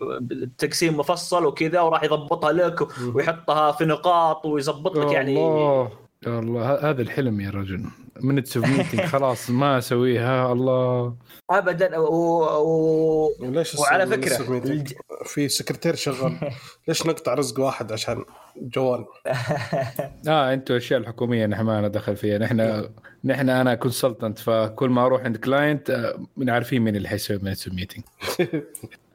بتقسيم 0.01 0.97
مفصل 0.97 1.45
وكذا 1.45 1.81
وراح 1.81 2.03
يضبطها 2.03 2.51
لك 2.51 2.87
ويحطها 3.15 3.71
في 3.71 3.85
نقاط 3.85 4.45
ويظبط 4.45 4.97
لك 4.97 5.11
يعني 5.11 5.37
الله. 5.37 5.91
يا 6.27 6.39
الله 6.39 6.89
هذا 6.89 7.01
الحلم 7.01 7.41
يا 7.41 7.49
رجل 7.49 7.85
minutes 8.21 8.57
of 8.57 8.65
meeting 8.65 9.01
خلاص 9.01 9.49
ما 9.49 9.77
أسويها 9.77 10.51
الله 10.53 11.15
ابدا 11.51 11.97
و... 11.97 12.13
و... 12.61 13.29
ليش 13.41 13.75
وعلى 13.75 14.05
meeting؟ 14.05 14.71
الج- 14.71 14.93
في 15.25 15.49
سكرتير 15.49 15.95
شغال 15.95 16.37
ليش 16.87 17.05
نقطع 17.05 17.33
رزق 17.33 17.59
واحد 17.59 17.91
عشان 17.91 18.25
جوال 18.57 19.05
آه 20.27 20.53
أنتوا 20.53 20.75
الاشياء 20.75 20.99
الحكومية 20.99 21.45
نحن 21.45 21.61
ما 21.63 21.79
لنا 21.79 21.87
دخل 21.87 22.15
فيها 22.15 22.37
نحن 22.37 22.89
نحن 23.23 23.49
أنا 23.49 23.75
consultant 23.75 24.39
فكل 24.39 24.89
ما 24.89 25.05
أروح 25.05 25.21
عند 25.23 25.37
client 25.37 26.13
من 26.37 26.49
عارفين 26.49 26.81
مين 26.81 26.95
اللي 26.95 27.07
حيسوي 27.09 27.37
minutes 27.41 27.67
of 27.67 27.75
meeting 27.75 28.03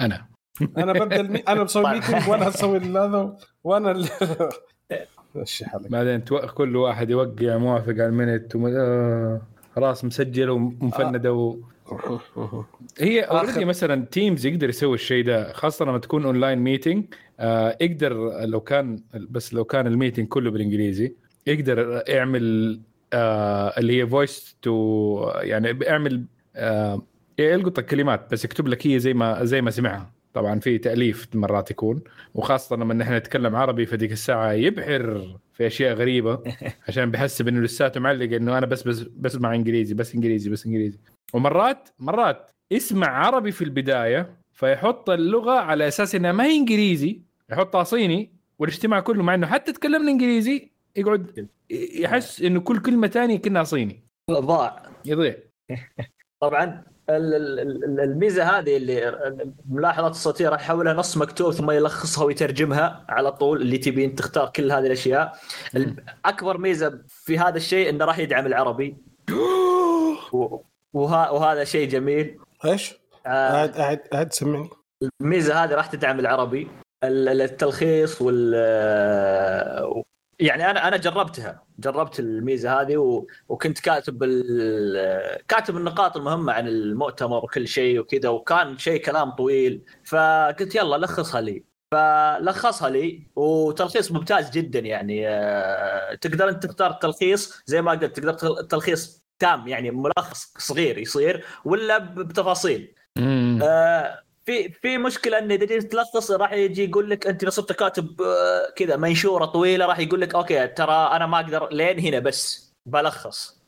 أنا 0.00 0.26
أنا 0.78 0.92
ببدا 0.92 1.20
المي... 1.20 1.38
أنا 1.38 1.62
بسوي. 1.62 1.90
meeting 1.90 2.28
وأنا 2.28 2.48
أسوي 2.48 2.78
هذا 2.78 3.36
وأنا. 3.64 4.08
مشي 5.34 5.64
حالك 5.64 5.90
بعدين. 5.90 6.20
كل 6.54 6.76
واحد 6.76 7.10
يوقع 7.10 7.56
موافق 7.56 7.92
على 7.92 8.06
ال 8.06 8.13
minute 8.13 8.56
وم... 8.56 8.66
آه 8.66 9.40
خلاص 9.76 10.04
مسجل 10.04 10.50
ومفندة 10.50 11.32
و... 11.32 11.56
هي 13.00 13.20
already 13.20 13.64
مثلا 13.64 14.04
Teams 14.04 14.46
يقدر 14.46 14.68
يسوي 14.68 14.94
الشيء 14.94 15.24
ده 15.24 15.52
خاصة 15.52 15.84
لما 15.84 15.98
تكون 15.98 16.24
online 16.24 16.58
meeting 16.58 17.04
آه 17.40 17.76
يقدر 17.80 18.40
لو 18.46 18.60
كان 18.60 19.02
بس 19.14 19.54
لو 19.54 19.64
كان 19.64 19.86
ال 19.86 19.91
meeting 19.91 20.28
كله 20.28 20.50
بالإنجليزي 20.50 21.16
يقدر 21.46 22.02
يعمل 22.08 22.80
آه 23.12 23.74
اللي 23.78 24.02
هي 24.02 24.06
voice 24.06 24.56
to 24.62 25.32
يعني 25.36 25.72
بيعمل 25.72 26.24
آه 26.56 27.02
يلقط 27.38 27.78
الكلمات 27.78 28.32
بس 28.32 28.44
يكتب 28.44 28.68
لك 28.68 28.86
هي 28.86 28.98
زي 28.98 29.14
ما 29.14 29.44
زي 29.44 29.62
ما 29.62 29.70
سمعها 29.70 30.12
طبعا 30.34 30.60
في 30.60 30.78
تأليف 30.78 31.28
مرات 31.34 31.70
يكون 31.70 32.00
وخاصة 32.34 32.76
لما 32.76 32.94
نحن 32.94 33.14
نتكلم 33.14 33.56
عربي 33.56 33.86
في 33.86 33.96
ذيك 33.96 34.12
الساعة 34.12 34.52
يبحر 34.52 35.36
في 35.52 35.66
أشياء 35.66 35.94
غريبة 35.94 36.42
عشان 36.88 37.10
بحسب 37.10 37.48
انه 37.48 37.60
لساته 37.60 38.00
معلق 38.00 38.36
إنه 38.36 38.58
أنا 38.58 38.66
بس 38.66 38.82
بس 38.82 39.00
بسمع 39.00 39.54
إنجليزي 39.54 39.94
بس 39.94 40.14
إنجليزي 40.14 40.50
بس 40.50 40.66
إنجليزي. 40.66 40.98
ومرات 41.32 41.88
مرات 41.98 42.50
يسمع 42.70 43.26
عربي 43.26 43.52
في 43.52 43.64
البداية 43.64 44.36
فيحط 44.52 45.10
اللغة 45.10 45.52
على 45.52 45.88
أساس 45.88 46.14
إنها 46.14 46.32
ما 46.32 46.44
هي 46.44 46.56
إنجليزي 46.56 47.22
يحطها 47.50 47.84
صيني 47.84 48.32
والاجتماع 48.58 49.00
كله 49.00 49.22
مع 49.22 49.34
إنه 49.34 49.46
حتى 49.46 49.72
تكلمنا 49.72 50.10
إنجليزي 50.10 50.70
يقعد 50.96 51.48
يحس 51.70 52.42
إنه 52.42 52.60
كل 52.60 52.78
كلمة 52.78 53.06
تانية 53.06 53.36
كأنها 53.36 53.64
صيني. 53.64 54.02
ضاع. 54.30 54.82
يضيع. 55.04 55.36
طبعا. 56.42 56.91
الميزة 57.08 58.58
هذه 58.58 58.76
اللي 58.76 59.08
الملاحظات 59.68 60.10
الصوتية 60.10 60.48
راح 60.48 60.60
يحولها 60.60 60.92
نص 60.94 61.16
مكتوب 61.16 61.52
ثم 61.52 61.70
يلخصها 61.70 62.24
ويترجمها 62.24 63.04
على 63.08 63.32
طول 63.32 63.62
اللي 63.62 63.78
تبين 63.78 64.14
تختار 64.14 64.48
كل 64.48 64.72
هذه 64.72 64.86
الأشياء. 64.86 65.32
ال- 65.76 65.96
أكبر 66.24 66.58
ميزة 66.58 66.98
في 67.08 67.38
هذا 67.38 67.56
الشيء 67.56 67.90
إنه 67.90 68.04
راح 68.04 68.18
يدعم 68.18 68.46
العربي. 68.46 68.96
و- 70.32 70.56
وها 70.92 71.30
وهذا 71.30 71.64
شيء 71.64 71.88
جميل. 71.88 72.38
إيش؟ 72.64 72.94
آه، 73.26 73.50
قاعد 73.52 73.70
قاعد 73.70 73.98
قاعد 74.12 74.32
سمعني. 74.32 74.68
الميزة 75.20 75.64
هذه 75.64 75.70
راح 75.74 75.86
تدعم 75.86 76.20
العربي. 76.20 76.68
ال- 77.04 77.28
ال- 77.28 77.42
التلخيص 77.42 78.22
وال 78.22 78.54
يعني 80.42 80.70
أنا 80.70 80.88
أنا 80.88 80.96
جربتها. 80.96 81.62
جربت 81.78 82.20
الميزة 82.20 82.80
هذه 82.80 82.96
و... 82.96 83.26
وكنت 83.48 83.80
كاتب 83.80 84.22
ال... 84.22 85.44
كاتب 85.48 85.76
النقاط 85.76 86.16
المهمة 86.16 86.52
عن 86.52 86.68
المؤتمر 86.68 87.44
وكل 87.44 87.68
شيء 87.68 87.98
وكذا 88.00 88.28
وكان 88.28 88.78
شيء 88.78 89.02
كلام 89.02 89.30
طويل. 89.30 89.82
فقلت 90.04 90.74
يلا 90.74 90.96
لخصها 90.96 91.40
لي. 91.40 91.64
فلخصها 91.92 92.88
لي 92.90 93.26
وتلخيص 93.36 94.12
ممتاز 94.12 94.50
جدا 94.50 94.78
يعني 94.78 95.28
آه، 95.28 96.14
تقدر 96.14 96.48
أنت 96.48 96.66
تختار 96.66 96.90
التلخيص 96.90 97.62
زي 97.66 97.82
ما 97.82 97.90
قلت 97.90 98.04
تقدر 98.04 98.32
تل- 98.32 98.66
تلخيص 98.68 99.22
تام 99.38 99.68
يعني 99.68 99.90
ملخص 99.90 100.54
صغير 100.58 100.98
يصير 100.98 101.44
ولا 101.64 101.98
بتفاصيل. 101.98 102.94
آه، 103.62 104.22
في 104.46 104.68
في 104.68 104.98
مشكلة 104.98 105.38
إن 105.38 105.50
إذا 105.52 105.66
جيت 105.66 105.92
تلخص 105.92 106.30
راح 106.30 106.52
يجي 106.52 106.84
يقول 106.84 107.10
لك 107.10 107.26
أنت 107.26 107.48
صرت 107.48 107.72
كاتب 107.72 108.22
آه، 108.22 108.72
كذا 108.76 108.96
منشورة 108.96 109.44
طويلة 109.44 109.86
راح 109.86 109.98
يقول 109.98 110.20
لك 110.20 110.34
أوكي 110.34 110.66
ترى 110.66 110.92
أنا 111.12 111.26
ما 111.26 111.40
أقدر 111.40 111.68
لين 111.72 111.98
هنا 111.98 112.18
بس 112.18 112.72
بلخص 112.86 113.62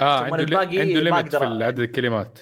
آه 0.00 0.20
عنده. 0.20 0.36
الباقي 0.36 0.80
عنده 0.80 1.10
ما 1.10 1.22
أقدر- 1.22 1.38
في 1.38 1.64
عدد 1.64 1.78
الكلمات 1.80 2.38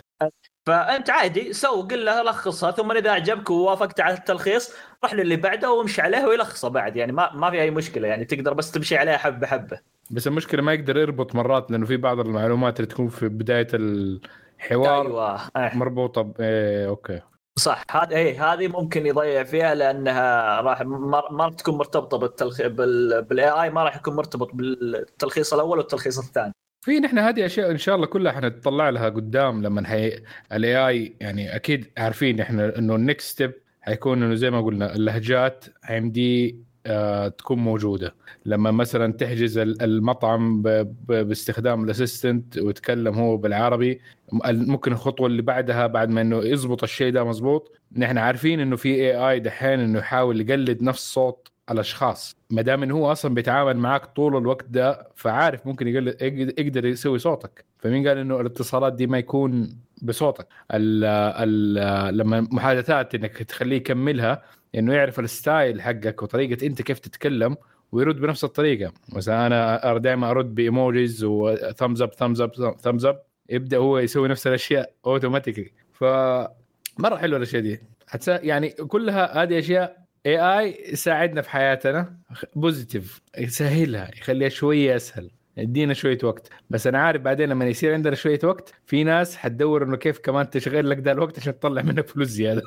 فأنت 0.67 1.11
عادي 1.11 1.53
سو 1.53 1.83
قل 1.83 2.05
له 2.05 2.23
لخصها 2.23 2.71
ثم 2.71 2.93
إذا 2.93 3.11
عجبك 3.11 3.51
ووافقت 3.51 4.01
على 4.01 4.15
التلخيص 4.15 4.75
روح 5.05 5.15
للي 5.15 5.37
بعده 5.37 5.73
وامشي 5.73 6.03
عليه 6.03 6.27
ويلخصه 6.27 6.69
بعد 6.69 6.97
يعني 6.97 7.13
ما 7.13 7.33
ما 7.35 7.51
في 7.51 7.61
أي 7.63 7.71
مشكلة 7.71 8.09
يعني 8.09 8.25
تقدر 8.25 8.53
بس 8.53 8.71
تمشي 8.71 8.97
عليه 8.97 9.17
حبة 9.17 9.47
حبة 9.47 9.81
بس 10.11 10.27
المشكلة 10.27 10.63
ما 10.63 10.73
يقدر 10.73 10.97
يربط 10.97 11.35
مرات 11.35 11.71
لأنه 11.71 11.87
في 11.87 11.97
بعض 11.97 12.21
المعلومات 12.21 12.81
اللي 12.81 12.87
تكون 12.91 13.09
في 13.09 13.29
بداية 13.29 13.67
الحوار 13.75 15.07
أيوه 15.07 15.35
آه. 15.57 15.77
مربوطة 15.77 16.23
ب 16.23 16.41
إيه 16.41 16.89
أوكي 16.89 17.21
صح 17.59 17.85
هذا 17.91 18.17
إيه 18.17 18.53
هذه 18.53 18.69
ممكن 18.69 19.07
يضيع 19.07 19.45
فيها 19.45 19.75
لأنها 19.75 20.61
راح 20.61 20.83
ما 20.83 21.23
ما 21.31 21.51
تكون 21.51 21.75
مرتبطة 21.75 22.17
بالتلخ... 22.19 22.63
بال 22.63 23.23
بال 23.23 23.49
AI 23.49 23.71
ما 23.71 23.85
راح 23.85 23.97
يكون 23.97 24.17
مرتبط 24.17 24.51
بالتلخيص 24.55 25.55
الأول 25.55 25.79
والتلخيص 25.79 26.19
الثاني. 26.19 26.53
في 26.81 27.01
نحن 27.01 27.19
هذه 27.19 27.47
أشياء 27.47 27.71
إن 27.71 27.79
شاء 27.79 27.95
الله 27.95 28.07
كلها 28.07 28.33
حنتطلع 28.33 28.89
لها 28.89 29.09
قدام 29.09 29.63
لما 29.63 29.93
هي 29.93 30.23
ال 30.53 30.89
AI 30.89 31.17
يعني 31.21 31.57
أكيد 31.57 31.91
عارفين 31.99 32.41
إحنا 32.41 32.79
إنه 32.79 32.95
ال 32.95 33.01
next 33.01 33.29
step 33.29 33.53
حيكون 33.81 34.23
إنه 34.23 34.35
زي 34.35 34.51
ما 34.51 34.61
قلنا 34.61 34.95
اللهجات 34.95 35.65
آه 35.91 35.99
تكون 37.39 37.59
موجودة. 37.59 38.15
لما 38.47 38.71
مثلا 38.71 39.13
تحجز 39.13 39.59
ال- 39.59 39.83
المطعم 39.83 40.63
باستخدام 41.09 41.85
ال 41.85 41.92
assistant 41.92 42.59
ويتكلم 42.59 43.15
هو 43.15 43.37
بالعربي 43.37 44.01
ممكن 44.45 44.93
الخطوة 44.93 45.27
اللي 45.27 45.43
بعدها 45.43 45.87
بعد 45.87 46.09
ما 46.09 46.21
إنه 46.21 46.39
يزبط 46.45 46.83
الشيء 46.83 47.13
ده 47.13 47.25
مزبوط 47.25 47.73
نحن 47.97 48.19
عارفين 48.19 48.61
إنه 48.61 48.77
في 48.77 48.89
AI 48.95 49.41
دحين 49.41 49.81
إنه 49.81 49.99
يحاول 49.99 50.41
يقلد 50.41 50.83
نفس 50.83 51.13
صوت 51.15 51.49
الأشخاص. 51.71 52.37
ما 52.51 52.63
دام 52.63 52.83
انه 52.83 52.95
هو 52.97 53.13
أصلا 53.13 53.35
بيتعامل 53.35 53.77
معك 53.77 54.05
طول 54.07 54.37
الوقت 54.37 54.67
ده 54.69 55.09
فعارف 55.15 55.67
ممكن 55.67 55.89
يقدر- 55.89 56.85
يسوي 56.87 57.19
صوتك. 57.19 57.65
فمين 57.79 58.09
قال 58.09 58.19
إنه 58.19 58.41
الاتصالات 58.41 58.93
دي 58.93 59.07
ما 59.07 59.19
يكون 59.19 59.69
بصوتك؟ 60.03 60.47
ال 60.75 62.17
لما 62.17 62.41
محادثات 62.51 63.15
إنك 63.15 63.43
تخليه 63.43 63.77
يكملها 63.77 64.43
إنه 64.75 64.95
يعرف 64.95 65.21
ال 65.21 65.31
style 65.31 65.83
حقك 65.83 66.23
وطريقة 66.23 66.67
أنت 66.67 66.83
كيف 66.83 66.99
تتكلم 66.99 67.57
ويرد 67.93 68.17
بنفس 68.21 68.45
الطريقة. 68.45 68.93
مثلا 69.09 69.47
أنا 69.47 69.99
دائما 69.99 70.31
أرد 70.31 70.55
ب 70.55 70.65
emojis 70.65 71.25
و 71.25 71.36
thumbs 71.36 72.03
up 72.03 72.13
thumbs 72.15 72.41
up 72.41 72.77
thumbs 72.81 73.05
up 73.07 73.23
يبدأ 73.51 73.77
هو 73.77 73.99
يسوي 73.99 74.29
نفس 74.29 74.47
الأشياء 74.47 74.93
automatically 75.07 75.71
ف 75.93 76.05
مرة 76.99 77.17
حلوة 77.17 77.37
الأشياء 77.37 77.63
دي. 77.63 77.81
حتسا 78.07 78.41
يعني 78.43 78.71
كلها 78.71 79.43
هذه 79.43 79.59
أشياء 79.59 79.97
AI 80.27 80.85
يساعدنا 80.93 81.43
في 81.43 81.51
حياتنا 81.51 82.17
positive 82.57 83.21
يسهلها 83.39 84.11
يخليها 84.19 84.49
شوية 84.49 84.97
أسهل. 84.97 85.31
ادينا 85.59 85.95
شوية 85.95 86.19
وقت. 86.23 86.51
بس 86.71 86.87
أنا 86.87 86.99
عارف 86.99 87.23
بعدين 87.23 87.49
لما 87.49 87.65
يصير 87.67 87.95
عندنا 87.95 88.15
شوية 88.15 88.41
وقت 88.45 88.73
في 88.87 89.05
ناس 89.05 89.37
حتدور 89.37 89.83
إنه 89.83 89.97
كيف 89.97 90.19
كمان 90.19 90.51
تشغل 90.51 90.91
لك 90.91 90.99
ذا 90.99 91.13
الوقت 91.13 91.39
عشان 91.39 91.59
تطلع 91.59 91.83
منك 91.83 92.09
فلوس 92.09 92.29
زيادة. 92.29 92.63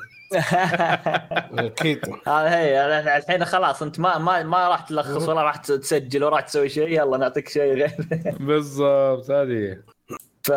أكيد. 1.53 2.00
هذا 2.27 2.50
هي 2.50 3.17
الحين 3.17 3.45
خلاص 3.45 3.83
أنت 3.83 4.00
ما 4.00 4.17
ما 4.17 4.43
ما 4.43 4.67
راح 4.67 4.81
تلخص 4.81 5.29
ولا 5.29 5.43
راح 5.43 5.55
تسجل 5.55 6.24
ولا 6.24 6.36
راح 6.36 6.41
تسوي 6.41 6.69
شيء 6.69 6.88
يلا 6.88 7.17
نعطيك 7.17 7.50
شيء. 7.50 7.74
غير 7.74 7.91
بالضبط 8.48 9.31
هذه. 9.31 9.77
ف 10.43 10.51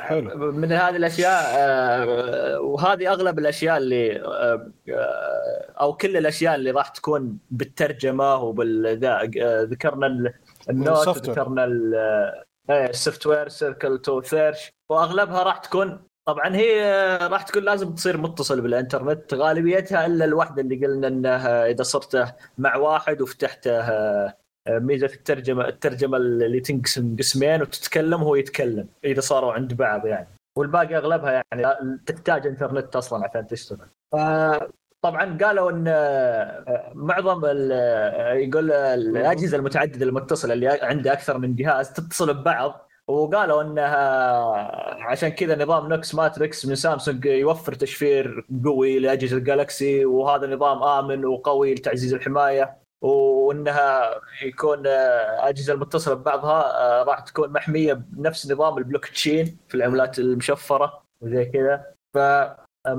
حلو. 0.00 0.52
من 0.52 0.72
هذه 0.72 0.96
الأشياء 0.96 1.42
آه، 1.56 2.60
وهذه 2.60 3.12
أغلب 3.12 3.38
الأشياء 3.38 3.76
اللي 3.76 4.22
آه، 4.22 4.70
آه، 4.88 5.72
أو 5.80 5.92
كل 5.92 6.16
الأشياء 6.16 6.54
اللي 6.54 6.70
راح 6.70 6.88
تكون 6.88 7.38
بالترجمة 7.50 8.34
وبالذا 8.34 9.30
ذكرنا 9.64 10.32
النوت. 10.70 11.04
ذكرنا 11.30 11.64
ال 12.70 13.26
software 13.26 13.48
Circle 13.48 13.98
to 13.98 14.22
Search 14.22 14.70
وأغلبها 14.90 15.42
راح 15.42 15.56
تكون 15.58 16.02
طبعا 16.28 16.56
هي 16.56 16.84
آه، 16.84 17.26
راح 17.26 17.42
تكون 17.42 17.62
لازم 17.62 17.94
تصير 17.94 18.16
متصل 18.16 18.60
بالإنترنت 18.60 19.34
غالبيتها 19.34 20.06
إلا 20.06 20.24
الواحده 20.24 20.62
اللي 20.62 20.86
قلنا 20.86 21.08
إنها 21.08 21.66
إذا 21.66 21.82
صرت 21.82 22.34
مع 22.58 22.76
واحد 22.76 23.20
وفتحته 23.22 23.70
آه، 23.80 24.34
ميزة 24.68 25.06
الترجمة 25.06 25.68
الترجمة 25.68 26.16
اللي 26.16 26.60
تنقسم 26.60 27.16
قسمين 27.18 27.62
وتتكلم 27.62 28.22
وهو 28.22 28.34
يتكلم 28.36 28.88
إذا 29.04 29.20
صاروا 29.20 29.52
عند 29.52 29.74
بعض 29.74 30.06
يعني 30.06 30.28
والباقي 30.58 30.96
أغلبها 30.96 31.30
يعني 31.32 31.62
لا- 31.62 31.98
تحتاج 32.06 32.46
إنترنت 32.46 32.96
أصلا 32.96 33.24
عشان 33.28 33.46
تشتغل. 33.46 33.88
طبعا 35.02 35.38
قالوا 35.42 35.70
إن 35.70 35.84
آه، 35.88 36.92
معظم 36.94 37.44
آه، 37.44 38.32
يقول 38.32 38.72
الأجهزة 38.72 39.56
المتعددة 39.56 40.06
المتصلة 40.06 40.52
اللي 40.52 40.68
عندها 40.82 41.12
أكثر 41.12 41.38
من 41.38 41.56
جهاز 41.56 41.92
تتصل 41.92 42.34
ببعض 42.34 42.90
وقالوا 43.08 43.62
إنها 43.62 43.96
عشان 45.04 45.28
كذا 45.28 45.64
نظام 45.64 45.88
Knox 45.88 46.14
Matrix 46.14 46.66
من 46.66 46.74
سامسونج 46.74 47.24
يوفر 47.24 47.72
تشفير 47.72 48.46
قوي 48.64 48.98
لأجهزة 48.98 49.36
ال 49.36 49.46
Galaxy 49.46 50.04
وهذا 50.04 50.46
نظام 50.46 50.82
آمن 50.82 51.24
وقوي 51.24 51.74
لتعزيز 51.74 52.14
الحماية 52.14 52.80
وإنها 53.02 54.20
يكون 54.42 54.86
آه، 54.86 55.48
أجهزة 55.48 55.72
المتصلة 55.72 56.14
ببعضها 56.14 56.62
آه، 56.62 57.02
راح 57.02 57.20
تكون 57.20 57.52
محمية 57.52 57.92
بنفس 57.92 58.50
نظام 58.50 58.78
البلوك 58.78 59.06
تشين 59.06 59.58
في 59.68 59.74
العملات 59.74 60.18
المشفرة 60.18 61.02
وزي 61.22 61.44
كذا. 61.44 61.84
ف 62.14 62.18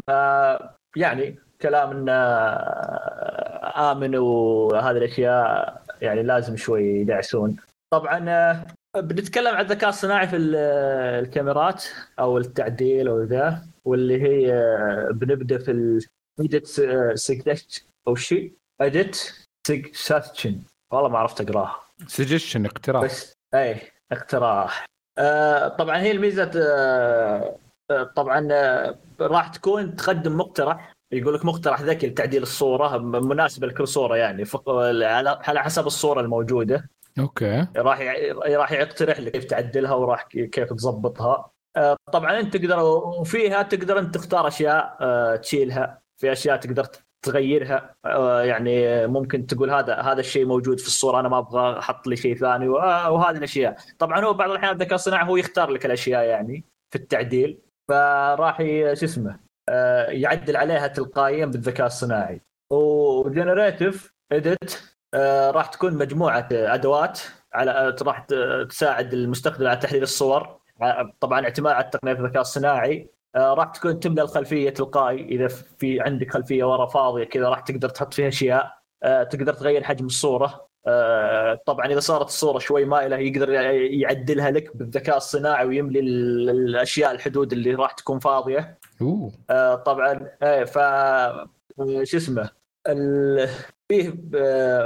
آه، 0.09 0.75
يعني 0.95 1.39
كلام 1.61 1.91
انه 1.91 2.11
آه، 2.11 3.91
آمن 3.91 4.15
وهذه 4.15 4.97
الأشياء 4.97 5.81
يعني 6.01 6.23
لازم 6.23 6.57
شوي 6.57 6.83
يدعسون. 6.83 7.55
طبعا 7.93 8.29
آه، 8.29 8.65
بنتكلم 9.01 9.55
عن 9.55 9.65
الذكاء 9.65 9.89
الصناعي 9.89 10.27
في 10.27 10.35
ال- 10.35 10.55
الكاميرات 11.25 11.83
أو 12.19 12.37
التعديل 12.37 13.07
أو 13.07 13.21
ذا 13.23 13.61
واللي 13.85 14.21
هي 14.21 14.53
آه، 14.53 15.09
بنبدأ 15.11 15.57
في 15.57 15.71
ال 16.39 16.45
edit 16.45 16.67
suggest 17.17 17.83
أو 18.07 18.15
شيء 18.15 18.53
edit 18.81 19.15
suggestion 19.67 20.59
والله 20.93 21.09
ما 21.09 21.19
عرفت 21.19 21.41
أقراها. 21.49 21.79
سجشن 22.07 22.65
اقتراح. 22.65 23.03
بس 23.03 23.33
اي 23.55 23.77
اقتراح. 24.11 24.85
آه 25.17 25.67
طبعا 25.67 25.97
هي 25.97 26.11
الميزة 26.11 26.51
آه 26.55 27.55
آه، 27.91 28.03
طبعا 28.03 28.47
آه 28.51 28.95
راح 29.21 29.47
تكون 29.47 29.95
تقدم 29.95 30.37
مقترح 30.37 30.93
يقول 31.11 31.33
لك 31.33 31.45
مقترح 31.45 31.81
ذكي 31.81 32.07
لتعديل 32.07 32.41
الصورة 32.43 32.97
مناسبه 32.97 33.67
لكل 33.67 33.87
صورة 33.87 34.15
يعني 34.17 34.45
فق- 34.45 34.69
على 35.47 35.59
حسب 35.63 35.85
الصورة 35.87 36.21
الموجودة. 36.21 36.89
أوكي. 37.19 37.67
راح 37.77 38.01
راح 38.55 38.71
يقترح 38.71 39.19
لك 39.19 39.31
كيف 39.31 39.43
تعدلها 39.45 39.93
وراح 39.93 40.23
كيف 40.23 40.73
تظبطها 40.73 41.49
آه، 41.77 41.95
طبعا 42.11 42.39
أنت 42.39 42.57
تقدر 42.57 42.79
وفيها 42.83 43.61
تقدر 43.61 43.99
أنت 43.99 44.15
تختار 44.15 44.47
أشياء 44.47 44.97
آه، 45.01 45.35
تشيلها. 45.35 46.01
في 46.21 46.31
أشياء 46.31 46.57
تقدر 46.57 46.85
تغيرها. 47.25 47.95
آه، 48.05 48.41
يعني 48.43 49.07
ممكن 49.07 49.45
تقول 49.47 49.71
هذا 49.71 49.95
هذا 49.95 50.19
الشيء 50.19 50.45
موجود 50.45 50.79
في 50.79 50.87
الصورة 50.87 51.19
أنا 51.19 51.29
ما 51.29 51.37
أبغى 51.37 51.79
أحط 51.79 52.07
لي 52.07 52.15
شيء 52.15 52.35
ثاني 52.37 52.67
وه- 52.69 53.11
وهذه 53.11 53.37
الأشياء. 53.37 53.75
طبعا 53.99 54.25
هو 54.25 54.33
بعض 54.33 54.49
الأحيان 54.49 54.71
الذكاء 54.73 54.95
الصناعي 54.95 55.27
هو 55.29 55.37
يختار 55.37 55.69
لك 55.69 55.85
الأشياء 55.85 56.23
يعني 56.23 56.65
في 56.93 56.95
التعديل. 56.99 57.59
فراح 57.89 58.57
شو 58.93 59.05
اسمه 59.05 59.39
يعدل 60.09 60.57
عليها 60.57 60.87
تلقائيا 60.87 61.45
بالذكاء 61.45 61.87
الصناعي. 61.87 62.41
وجنريتيف 62.69 64.13
اديت 64.31 64.81
آه، 65.13 65.51
راح 65.51 65.67
تكون 65.67 65.93
مجموعة 65.93 66.47
أدوات 66.51 67.19
على 67.53 67.71
آه، 67.71 67.95
راح 68.01 68.25
تساعد 68.69 69.13
المستخدم 69.13 69.67
على 69.67 69.77
تحليل 69.77 70.03
الصور. 70.03 70.59
ع- 70.81 71.09
طبعا 71.19 71.43
اعتماد 71.43 71.73
على 71.73 71.89
تقنية 71.93 72.11
الذكاء 72.11 72.41
الصناعي. 72.41 73.09
آه، 73.35 73.53
راح 73.53 73.65
تكون 73.65 73.99
تملى 73.99 74.21
الخلفية 74.21 74.69
تلقائي. 74.69 75.25
إذا 75.25 75.47
في 75.47 76.01
عندك 76.01 76.33
خلفية 76.33 76.63
ورا 76.63 76.85
فاضية 76.85 77.23
كذا 77.23 77.49
راح 77.49 77.59
تقدر 77.59 77.89
تحط 77.89 78.13
فيها 78.13 78.27
أشياء. 78.27 78.77
آه، 79.03 79.23
تقدر 79.23 79.53
تغير 79.53 79.83
حجم 79.83 80.05
الصورة. 80.05 80.45
آه، 80.45 80.69
طبعا 81.65 81.85
إذا 81.85 81.99
صارت 81.99 82.25
الصورة 82.25 82.59
شوي 82.59 82.85
مائله 82.85 83.17
يقدر 83.17 83.49
يعدلها 83.51 84.51
لك 84.51 84.77
بالذكاء 84.77 85.17
الصناعي 85.17 85.65
ويملي 85.67 85.99
ال- 85.99 86.49
الأشياء 86.49 87.11
الحدود 87.11 87.53
اللي 87.53 87.73
راح 87.73 87.91
تكون 87.91 88.19
فاضية. 88.19 88.77
أوه. 89.01 89.31
آه، 89.49 89.75
طبعا 89.75 90.29
إيه 90.43 90.63
ف 90.63 90.77
آه، 90.77 91.47
شو 92.03 92.17
اسمه 92.17 92.49
ال... 92.89 93.49
فيه 93.89 94.13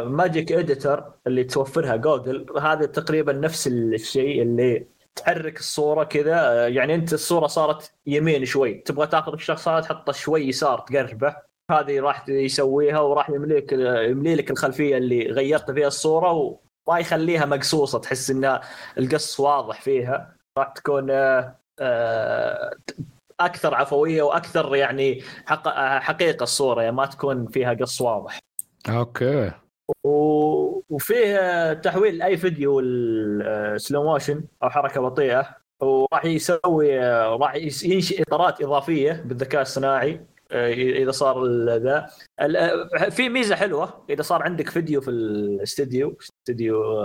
Magic 0.04 0.52
Editor 0.52 1.04
اللي 1.28 1.44
توفرها 1.44 1.96
جوجل 1.96 2.46
هذا 2.62 2.86
تقريبا 2.86 3.34
نفس 3.34 3.68
الشيء 3.68 4.42
اللي 4.42 4.88
تحرك 5.16 5.60
الصورة 5.60 6.04
كذا. 6.04 6.36
آه، 6.40 6.68
يعني 6.68 6.96
أنت 6.96 7.14
الصورة 7.14 7.48
صارت 7.48 7.94
يمين 8.08 8.46
شوي 8.46 8.74
تبغى 8.74 9.08
تاخذ 9.08 9.34
الشخص 9.34 9.68
هذا 9.68 9.80
تحطه 9.82 10.12
شوي 10.12 10.42
يسار 10.48 10.80
تقربه. 10.80 11.36
هذه 11.72 12.00
راح 12.00 12.30
يسويها 12.30 13.00
وراح 13.00 13.30
يمليك 13.30 13.72
يملي 14.10 14.36
لك 14.36 14.52
الخلفية 14.52 14.98
اللي 14.98 15.32
غيرت 15.32 15.72
فيها 15.72 15.88
الصورة 15.88 16.32
وما 16.32 17.00
يخليها 17.00 17.46
مقصوصة 17.46 18.00
تحس 18.00 18.32
إن 18.32 18.60
القص 18.98 19.40
واضح 19.40 19.82
فيها. 19.82 20.36
راح 20.58 20.68
تكون 20.68 21.12
آه، 21.12 21.56
آه، 21.80 22.76
أكثر 23.40 23.76
عفوية 23.76 24.24
وأكثر 24.24 24.76
يعني 24.76 25.22
حق... 25.46 25.70
حقيقة 26.00 26.44
الصورة 26.44 26.82
يعني 26.82 26.96
ما 26.96 27.06
تكون 27.06 27.48
فيها 27.48 27.74
قص 27.74 28.02
واضح. 28.02 28.40
أوكي. 28.90 29.52
و... 30.04 30.10
وفيه 30.90 31.74
تحويل 31.74 32.22
أي 32.22 32.38
فيديو 32.38 32.80
ال 32.80 33.05
slow 33.05 34.04
motion 34.04 34.44
أو 34.64 34.70
حركة 34.70 35.02
بطيئة. 35.02 35.58
وراح 35.82 36.26
يسوي 36.26 37.00
راح 37.26 37.56
ينشئ 37.56 38.22
إطارات 38.22 38.62
إضافية 38.62 39.24
بالذكاء 39.26 39.62
الصناعي. 39.62 40.14
آه، 40.14 40.35
إذا 40.56 41.12
صار 41.12 41.46
ذا. 41.78 42.10
في 43.10 43.30
ميزة 43.30 43.56
حلوة 43.56 44.06
إذا 44.10 44.22
صار 44.22 44.44
عندك 44.44 44.70
فيديو 44.70 45.02
في 45.02 45.10
الاستديو 45.10 46.18
استديو 46.22 47.02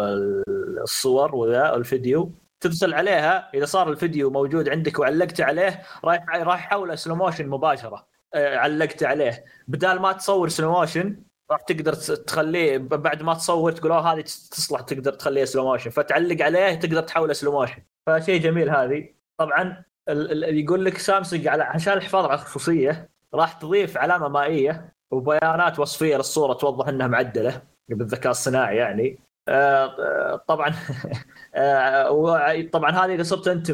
الصور 0.82 1.34
وذا 1.34 1.74
الفيديو 1.74 2.32
تدخل 2.60 2.94
عليها. 2.94 3.50
إذا 3.54 3.64
صار 3.64 3.90
الفيديو 3.90 4.30
موجود 4.30 4.68
عندك 4.68 4.98
وعلقت 4.98 5.40
عليه 5.40 5.82
راح 6.04 6.24
راح 6.36 6.66
يحوله 6.66 6.94
slow 6.94 7.14
motion 7.14 7.48
مباشرة. 7.48 8.06
آه، 8.34 8.56
علقت 8.56 9.02
عليه. 9.02 9.44
بدال 9.68 9.98
ما 10.00 10.12
تصور 10.12 10.48
slow 10.48 10.70
motion 10.72 11.22
راح 11.50 11.60
تقدر 11.60 11.92
تخليه 11.94 12.78
بعد 12.78 13.22
ما 13.22 13.34
تصور 13.34 13.72
تقول 13.72 13.92
أوه 13.92 14.12
هذه 14.12 14.20
تصلح. 14.20 14.80
تقدر 14.80 15.12
تخليها 15.12 15.44
slow 15.44 15.64
motion 15.64 15.90
فتعلق 15.90 16.44
عليه 16.44 16.74
تقدر 16.74 17.00
تحوله 17.02 17.32
slow 17.32 17.52
motion 17.52 17.82
فشيء 18.06 18.40
جميل 18.40 18.70
هذه. 18.70 19.08
طبعا 19.38 19.84
يقول 20.32 20.84
لك 20.84 20.98
سامسونج 20.98 21.48
على 21.48 21.62
عشان 21.62 21.92
الحفاظ 21.92 22.24
على 22.24 22.34
الخصوصية 22.34 23.10
راح 23.34 23.52
تضيف 23.52 23.96
علامة 23.96 24.28
مائية 24.28 24.92
وبيانات 25.10 25.78
وصفية 25.78 26.16
للصورة 26.16 26.52
توضح 26.52 26.88
إنها 26.88 27.06
معدلة 27.06 27.62
بالذكاء 27.88 28.30
الصناعي 28.30 28.76
يعني. 28.76 29.18
آه، 29.48 29.84
آه، 29.84 30.36
طبعا 30.48 30.74
آه، 31.54 32.62
طبعا 32.72 32.90
هذه 32.90 33.14
اذا 33.14 33.22
صرت 33.22 33.48
انت 33.48 33.70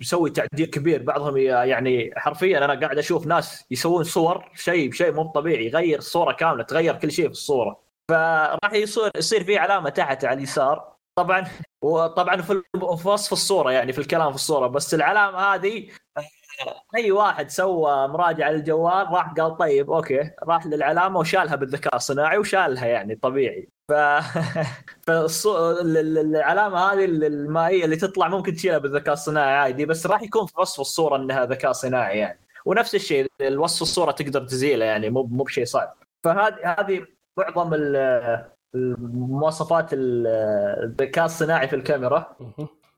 مسوي 0.00 0.30
تعديل 0.30 0.66
كبير 0.66 1.02
بعضهم 1.02 1.36
يعني 1.36 2.10
حرفيا 2.16 2.64
أنا 2.64 2.80
قاعد 2.80 2.98
أشوف 2.98 3.26
ناس 3.26 3.64
يسوون 3.70 4.04
صور 4.04 4.50
شيء 4.54 4.92
شيء 4.92 5.12
مو 5.12 5.24
طبيعي 5.24 5.66
يغير 5.66 5.98
الصورة 5.98 6.32
كاملة 6.32 6.62
تغير 6.62 6.96
كل 6.96 7.12
شيء 7.12 7.24
في 7.24 7.32
الصورة. 7.32 7.80
فراح 8.10 8.72
يصير 8.72 9.10
يصير 9.16 9.44
في 9.44 9.58
علامة 9.58 9.90
تحت 9.90 10.24
على 10.24 10.38
اليسار. 10.38 10.94
طبعا 11.18 11.44
وطبعا 11.82 12.42
في 12.42 12.62
وصف 12.82 13.32
الصورة 13.32 13.72
يعني 13.72 13.92
في 13.92 13.98
الكلام 13.98 14.30
في 14.30 14.34
الصورة. 14.34 14.66
بس 14.66 14.94
العلامة 14.94 15.38
هذه 15.38 15.88
أي 16.96 17.10
واحد 17.12 17.50
سوى 17.50 18.08
مراجعة 18.08 18.50
للجوال 18.50 19.06
راح 19.12 19.32
قال 19.32 19.56
طيب 19.56 19.90
أوكي. 19.90 20.30
راح 20.42 20.66
للعلامة 20.66 21.18
وشالها 21.20 21.56
بالذكاء 21.56 21.96
الصناعي 21.96 22.38
وشالها 22.38 22.86
يعني 22.86 23.14
طبيعي. 23.14 23.68
ف 23.88 23.92
فالعلامه 25.06 26.78
هذه 26.78 27.04
المائية 27.04 27.84
اللي 27.84 27.96
تطلع 27.96 28.28
ممكن 28.28 28.54
تشيلها 28.54 28.78
بالذكاء 28.78 29.12
الصناعي 29.14 29.54
عادي 29.56 29.86
بس 29.86 30.06
راح 30.06 30.22
يكون 30.22 30.46
في 30.46 30.52
وصف 30.60 30.80
الصورة 30.80 31.16
إنها 31.16 31.44
ذكاء 31.44 31.72
صناعي 31.72 32.18
يعني. 32.18 32.40
ونفس 32.64 32.94
الشيء 32.94 33.26
الوصف 33.40 33.82
الصورة 33.82 34.10
تقدر 34.10 34.44
تزيله 34.44 34.84
يعني 34.84 35.10
مو 35.10 35.22
مو 35.22 35.44
بشيء 35.44 35.64
صعب. 35.64 35.94
فهذه 36.24 36.54
هذه 36.78 37.06
معظم 37.38 37.74
ال- 37.74 38.44
مواصفات 39.12 39.92
ال- 39.92 40.26
الذكاء 40.84 41.24
الصناعي 41.24 41.68
في 41.68 41.76
الكاميرا. 41.76 42.36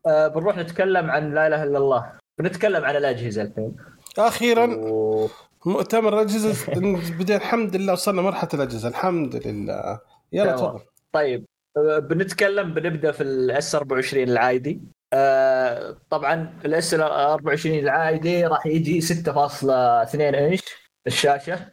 آه، 0.07 0.29
بنروح 0.29 0.57
نتكلم 0.57 1.11
عن 1.11 1.35
لا 1.35 1.47
إله 1.47 1.63
إلا 1.63 1.79
الله. 1.79 2.13
بنتكلم 2.39 2.85
عن 2.85 2.97
الأجهزة 2.97 3.43
الحين. 3.43 3.77
أخيرا 4.19 4.75
و... 4.77 5.29
مؤتمر 5.67 6.15
الأجهزة 6.15 6.73
بدأ 7.19 7.37
الحمد 7.37 7.77
لله 7.77 7.93
وصلنا 7.93 8.23
مرحلة 8.23 8.51
الأجهزة. 8.55 8.89
الحمد 8.89 9.47
لله. 9.47 10.01
يلا. 10.33 10.53
تفضل. 10.53 10.81
طيب 11.13 11.47
بنتكلم 11.77 12.75
بنبدأ 12.75 13.13
في 13.13 13.23
الأس 13.23 13.75
24 13.75 14.23
العادي. 14.29 14.81
آه، 15.13 15.97
طبعا 16.11 16.61
الأس 16.65 16.95
24 16.95 17.79
العادي 17.79 18.47
راح 18.47 18.67
يجي 18.67 19.01
6.2 19.01 20.35
إنش 20.35 20.61
الشاشة 21.07 21.73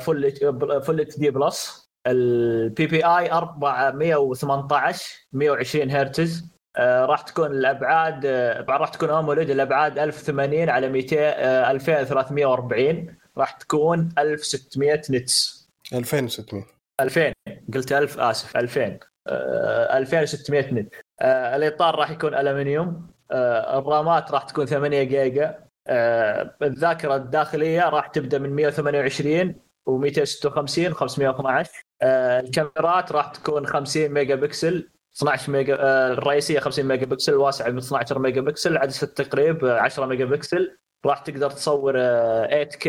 full 0.00 0.32
full 0.82 1.00
HD 1.00 1.18
plus 1.18 1.90
ال 2.06 2.86
PPI 2.86 3.32
418 3.32 5.04
120 5.32 5.90
هرتز. 5.90 6.49
راح 6.78 7.22
تكون 7.22 7.50
الأبعاد 7.50 8.26
آه، 8.26 8.64
راح 8.68 8.88
تكون 8.88 9.10
AMOLED 9.10 9.50
الأبعاد 9.50 9.98
1080 9.98 10.68
على 10.70 10.88
200 10.88 11.16
آه، 11.18 11.70
2340 11.70 13.16
راح 13.38 13.50
تكون 13.50 14.08
1600 14.18 15.02
nits. 15.10 15.68
2600 15.94 16.64
2000 17.00 17.32
قلت 17.74 17.92
1000 17.92 18.18
آسف 18.18 18.56
2000 18.56 18.98
آه، 19.26 19.98
2600 19.98 20.74
nit. 20.74 20.94
آه، 21.20 21.56
الإطار 21.56 21.94
راح 21.94 22.10
يكون 22.10 22.34
الومنيوم 22.34 23.10
آه، 23.30 23.78
الرامات 23.78 24.30
راح 24.30 24.42
تكون 24.42 24.66
8 24.66 25.02
جيجا 25.02 25.58
آه، 25.86 26.54
الذاكرة 26.62 27.16
الداخلية 27.16 27.88
راح 27.88 28.06
تبدأ 28.06 28.38
من 28.38 28.50
128 28.50 29.54
و256 29.90 30.92
512 30.92 31.70
آه، 32.02 32.40
الكاميرات 32.40 33.12
راح 33.12 33.26
تكون 33.30 33.66
50 33.66 34.08
ميجا 34.08 34.34
بكسل 34.34 34.90
12 35.16 35.52
ميجا 35.52 35.76
آه، 35.80 36.12
الرئيسية 36.12 36.60
50 36.60 36.84
ميجا 36.84 37.06
بكسل 37.06 37.32
الواسعه 37.32 37.70
من 37.70 37.78
12 37.78 38.18
ميجا 38.18 38.40
بكسل 38.40 38.76
عدسه 38.76 39.04
التقريب 39.04 39.64
آه، 39.64 39.80
10 39.80 40.06
ميجا 40.06 40.24
بكسل 40.24 40.76
راح 41.06 41.18
تقدر 41.18 41.50
تصور 41.50 41.94
آه، 41.96 42.64
8K 42.64 42.88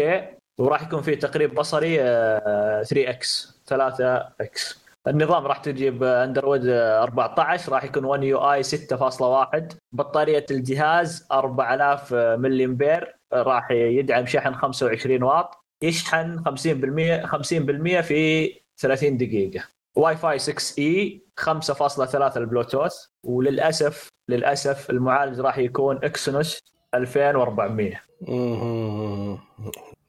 وراح 0.57 0.81
يكون 0.83 1.01
فيه 1.01 1.15
تقريب 1.15 1.55
بصري 1.55 2.01
آه، 2.01 2.83
3x 2.83 3.47
3x 3.73 4.75
النظام 5.07 5.45
راح 5.47 5.57
تجيب 5.57 6.03
أندرويد 6.03 6.67
14 6.67 7.71
راح 7.71 7.83
يكون 7.83 8.05
1 8.05 8.23
يو 8.23 8.37
اي 8.37 8.63
6.1 8.63 9.77
بطارية 9.91 10.45
الجهاز 10.51 11.27
4000 11.31 12.13
ملي 12.13 12.65
امبير 12.65 13.15
راح 13.33 13.71
يدعم 13.71 14.25
شحن 14.25 14.53
25 14.53 15.23
واط. 15.23 15.61
يشحن 15.83 16.43
50% 16.43 17.25
50% 17.27 18.01
في 18.01 18.51
30 18.77 19.17
دقيقة. 19.17 19.63
واي 19.95 20.15
فاي 20.17 20.39
6E 20.39 21.21
5.3 21.41 22.37
البلوتوث 22.37 22.93
وللاسف 23.23 24.07
للأسف 24.29 24.89
المعالج 24.89 25.39
راح 25.39 25.57
يكون 25.57 25.99
Exynos 26.03 26.61
2400 26.95 28.01
مهم. 28.21 29.39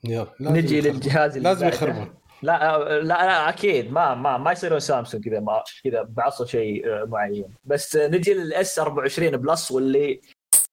يلا 0.05 0.27
نجي. 0.41 0.81
للجهاز 0.81 1.37
اللي 1.37 1.49
لازم. 1.49 1.69
يخربون 1.69 2.15
لا 2.43 2.79
لا 2.79 3.03
لا 3.03 3.49
أكيد 3.49 3.93
ما 3.93 4.15
ما 4.15 4.39
ما 4.39 4.53
يصيرون 4.53 4.81
سامسونج 4.81 5.29
كذا 5.29 5.41
ما 5.41 5.63
كذا 5.85 6.03
بعصر 6.03 6.47
شيء 6.47 6.87
آه، 6.89 7.05
معين 7.05 7.45
بس 7.65 7.97
آه، 7.97 8.09
نجي 8.09 8.35
لل 8.35 8.64
S 8.64 8.79
24 8.79 9.37
Plus 9.37 9.71
واللي 9.73 10.21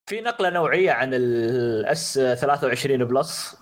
في 0.09 0.21
نقلة 0.21 0.49
نوعية 0.49 0.91
عن 0.91 1.13
ال 1.13 1.63
S 1.63 2.13
23 2.13 3.05
Plus 3.05 3.57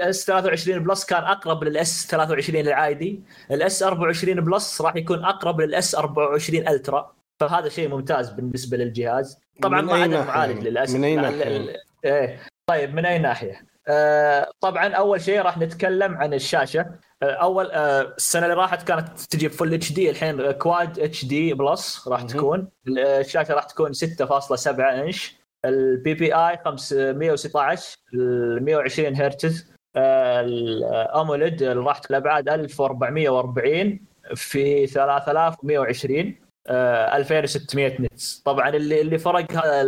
S 0.00 0.24
23 0.26 0.78
Plus 0.84 1.04
كان 1.04 1.22
أقرب 1.24 1.64
لل 1.64 1.92
S 1.92 2.06
23 2.10 2.60
العادي. 2.60 3.20
ال 3.50 3.66
S 3.66 3.82
24 3.82 4.40
Plus 4.40 4.80
راح 4.80 4.96
يكون 4.96 5.24
أقرب 5.24 5.60
لل 5.60 5.83
S 5.83 5.94
24 5.94 6.68
Ultra 6.68 7.12
فهذا 7.40 7.68
شيء 7.68 7.88
ممتاز 7.88 8.30
بالنسبة 8.30 8.76
للجهاز. 8.76 9.38
طبعا 9.62 9.80
ما 9.80 9.94
عدا 9.94 10.22
المعالج؟ 10.22 10.62
للاسف 10.62 10.94
من 10.96 11.04
يعني؟ 11.04 11.56
ال- 11.56 11.76
إيه. 12.04 12.40
طيب 12.66 12.94
من 12.94 13.06
أي 13.06 13.18
ناحية؟ 13.18 13.66
آه 13.88 14.50
طبعا 14.60 14.94
أول 14.94 15.20
شيء 15.20 15.40
راح 15.42 15.58
نتكلم 15.58 16.14
عن 16.14 16.34
الشاشة. 16.34 16.86
آه 17.22 17.32
أول 17.32 17.70
آه 17.70 18.00
السنة 18.16 18.44
اللي 18.44 18.54
راحت 18.56 18.82
كانت 18.88 19.18
تجيب 19.20 19.50
Full 19.50 19.74
HD 19.74 20.10
الحين 20.10 20.50
Quad 20.52 21.24
HD 21.24 21.54
Plus 21.54 22.08
راح. 22.08 22.22
تكون. 22.22 22.68
الشاشة 22.88 23.54
راح 23.54 23.64
تكون 23.64 23.92
6.7 23.92 24.80
إنش. 24.80 25.36
ال 25.64 26.14
PPI 26.14 26.58
516 26.64 27.98
ال 28.14 28.64
120 28.64 29.16
هرتز 29.16 29.74
آه، 29.96 30.40
ال 30.40 30.57
AMOLED 30.57 31.62
راح 31.62 32.00
الأبعاد 32.10 32.48
1440 32.48 34.00
في 34.34 34.86
3120 34.86 36.34
آه، 36.66 37.16
2600 37.16 37.96
nits 38.00 38.42
طبعا 38.44 38.68
اللي 38.68 39.00
اللي 39.00 39.18
فرق 39.18 39.52
هذا 39.52 39.82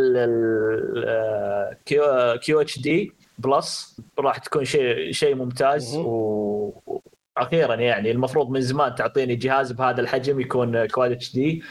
ال 1.87 2.61
QHD 2.61 3.11
Plus 3.37 4.01
راح 4.19 4.37
تكون 4.37 4.65
شيء 4.65 5.11
شيء 5.11 5.35
ممتاز. 5.35 5.95
و 5.95 6.71
أخيرا 7.43 7.75
يعني 7.75 8.11
المفروض 8.11 8.49
من 8.49 8.61
زمان 8.61 8.95
تعطيني 8.95 9.35
جهاز 9.35 9.71
بهذا 9.71 10.01
الحجم 10.01 10.39
يكون 10.39 10.85
Quad 10.87 11.33
HD. 11.33 11.63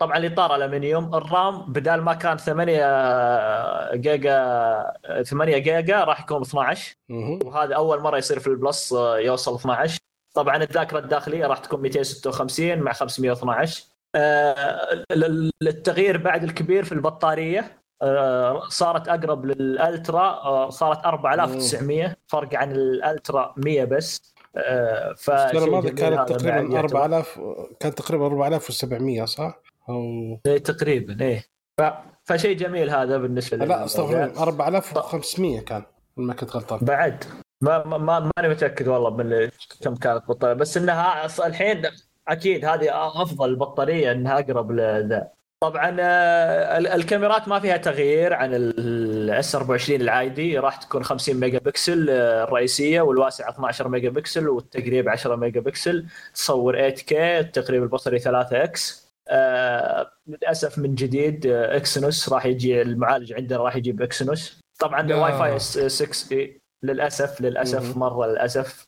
طبعا 0.00 0.16
الاطار 0.16 0.54
الومنيوم 0.54 1.14
ال 1.14 1.29
RAM 1.29 1.72
بدال 1.72 2.02
ما 2.02 2.14
كان 2.14 2.36
8 2.36 3.94
جيجا 3.94 4.92
8 5.24 5.58
جيجا 5.58 6.04
راح 6.04 6.20
يكون 6.20 6.42
12 6.42 6.94
مهم. 7.08 7.38
وهذا 7.44 7.74
أول 7.74 8.00
مرة 8.00 8.18
يصير 8.18 8.38
في 8.38 8.46
ال 8.46 8.55
Plus 8.55 8.92
آه، 8.92 9.18
يوصل 9.18 9.54
12 9.54 9.98
طبعا 10.34 10.56
الذاكرة 10.56 10.98
الداخلية 10.98 11.46
راح 11.46 11.58
تكون 11.58 11.80
256 11.80 12.78
مع 12.78 12.92
512 12.92 13.84
آه، 14.14 15.04
ال- 15.12 15.50
التغيير 15.62 16.16
بعد 16.16 16.44
الكبير 16.44 16.84
في 16.84 16.92
البطارية 16.92 17.80
آه، 18.02 18.62
صارت 18.68 19.08
أقرب 19.08 19.46
لل 19.46 19.68
Ultra 19.68 20.22
آه، 20.22 20.70
صارت 20.70 21.04
4900 21.06 22.16
فرق 22.26 22.54
عن 22.54 22.72
ال 22.72 22.86
Ultra 22.86 23.54
100 23.56 23.84
بس. 23.84 24.34
آه، 24.38 24.39
السنة 24.56 25.64
الماضيه 25.64 25.90
كانت 25.90 26.28
تقريبا 26.28 26.56
يعتبر. 26.74 26.78
4000 27.04 27.40
كانت 27.80 27.98
تقريبا 27.98 28.26
4700 28.26 29.24
صح؟ 29.24 29.60
أو 29.88 30.02
إيه، 30.46 30.58
تقريبا 30.58 31.24
إيه. 31.24 31.44
ف... 31.78 31.82
فشيء 32.24 32.56
جميل 32.56 32.90
هذا 32.90 33.18
بالنسبة 33.18 33.56
لا 33.56 33.64
لل- 33.64 33.72
أستغفر 33.72 34.24
الله 34.24 34.42
4500 34.42 35.60
كان 35.60 35.82
ما 36.16 36.34
كنت 36.34 36.50
غلطان. 36.56 36.78
بعد. 36.82 37.24
ما 37.60 37.84
ما 37.84 37.98
ما- 37.98 38.30
ماني 38.36 38.48
متأكد 38.54 38.88
والله 38.88 39.10
من 39.10 39.50
كم 39.80 39.94
كانت 39.94 40.28
بطارية 40.28 40.54
بس 40.54 40.76
إنها 40.76 41.26
الحين 41.46 41.82
أكيد 42.28 42.64
هذه 42.64 42.88
أفضل 43.22 43.56
بطارية 43.56 44.12
إنها 44.12 44.38
أقرب 44.38 44.72
لذا. 44.72 45.28
طبعا 45.62 45.96
آه، 46.00 46.78
ال- 46.78 46.86
الكاميرات 46.86 47.48
ما 47.48 47.60
فيها 47.60 47.76
تغيير 47.76 48.34
عن 48.34 48.54
ال 48.54 49.04
S 49.04 49.54
24 49.54 50.00
العادي. 50.00 50.58
راح 50.58 50.76
تكون 50.76 51.04
50 51.04 51.36
ميجا 51.36 51.58
بكسل 51.58 52.10
آه، 52.10 52.44
الرئيسية 52.44 53.00
والواسعة 53.00 53.50
12 53.50 53.88
ميجا 53.88 54.08
بكسل 54.10 54.48
والتقريب 54.48 55.08
10 55.08 55.36
ميجا 55.36 55.60
بكسل 55.60 56.06
تصور 56.34 56.90
8K 56.90 57.12
التقريب 57.12 57.82
البصري 57.82 58.18
3 58.18 58.64
X 58.64 59.10
آه 59.28 60.10
للأسف 60.26 60.78
من 60.78 60.94
جديد 60.94 61.46
Exynos 61.46 62.28
راح 62.28 62.46
يجي 62.46 62.82
المعالج 62.82 63.32
عندنا 63.32 63.58
راح 63.58 63.76
يجيب 63.76 64.02
Exynos 64.02 64.60
طبعا 64.78 65.02
لا. 65.02 65.16
واي 65.16 65.32
فاي 65.32 65.58
6 65.88 66.32
E 66.36 66.60
للأسف 66.82 67.40
للأسف. 67.40 67.96
مرة 67.96 68.26
للأسف. 68.26 68.84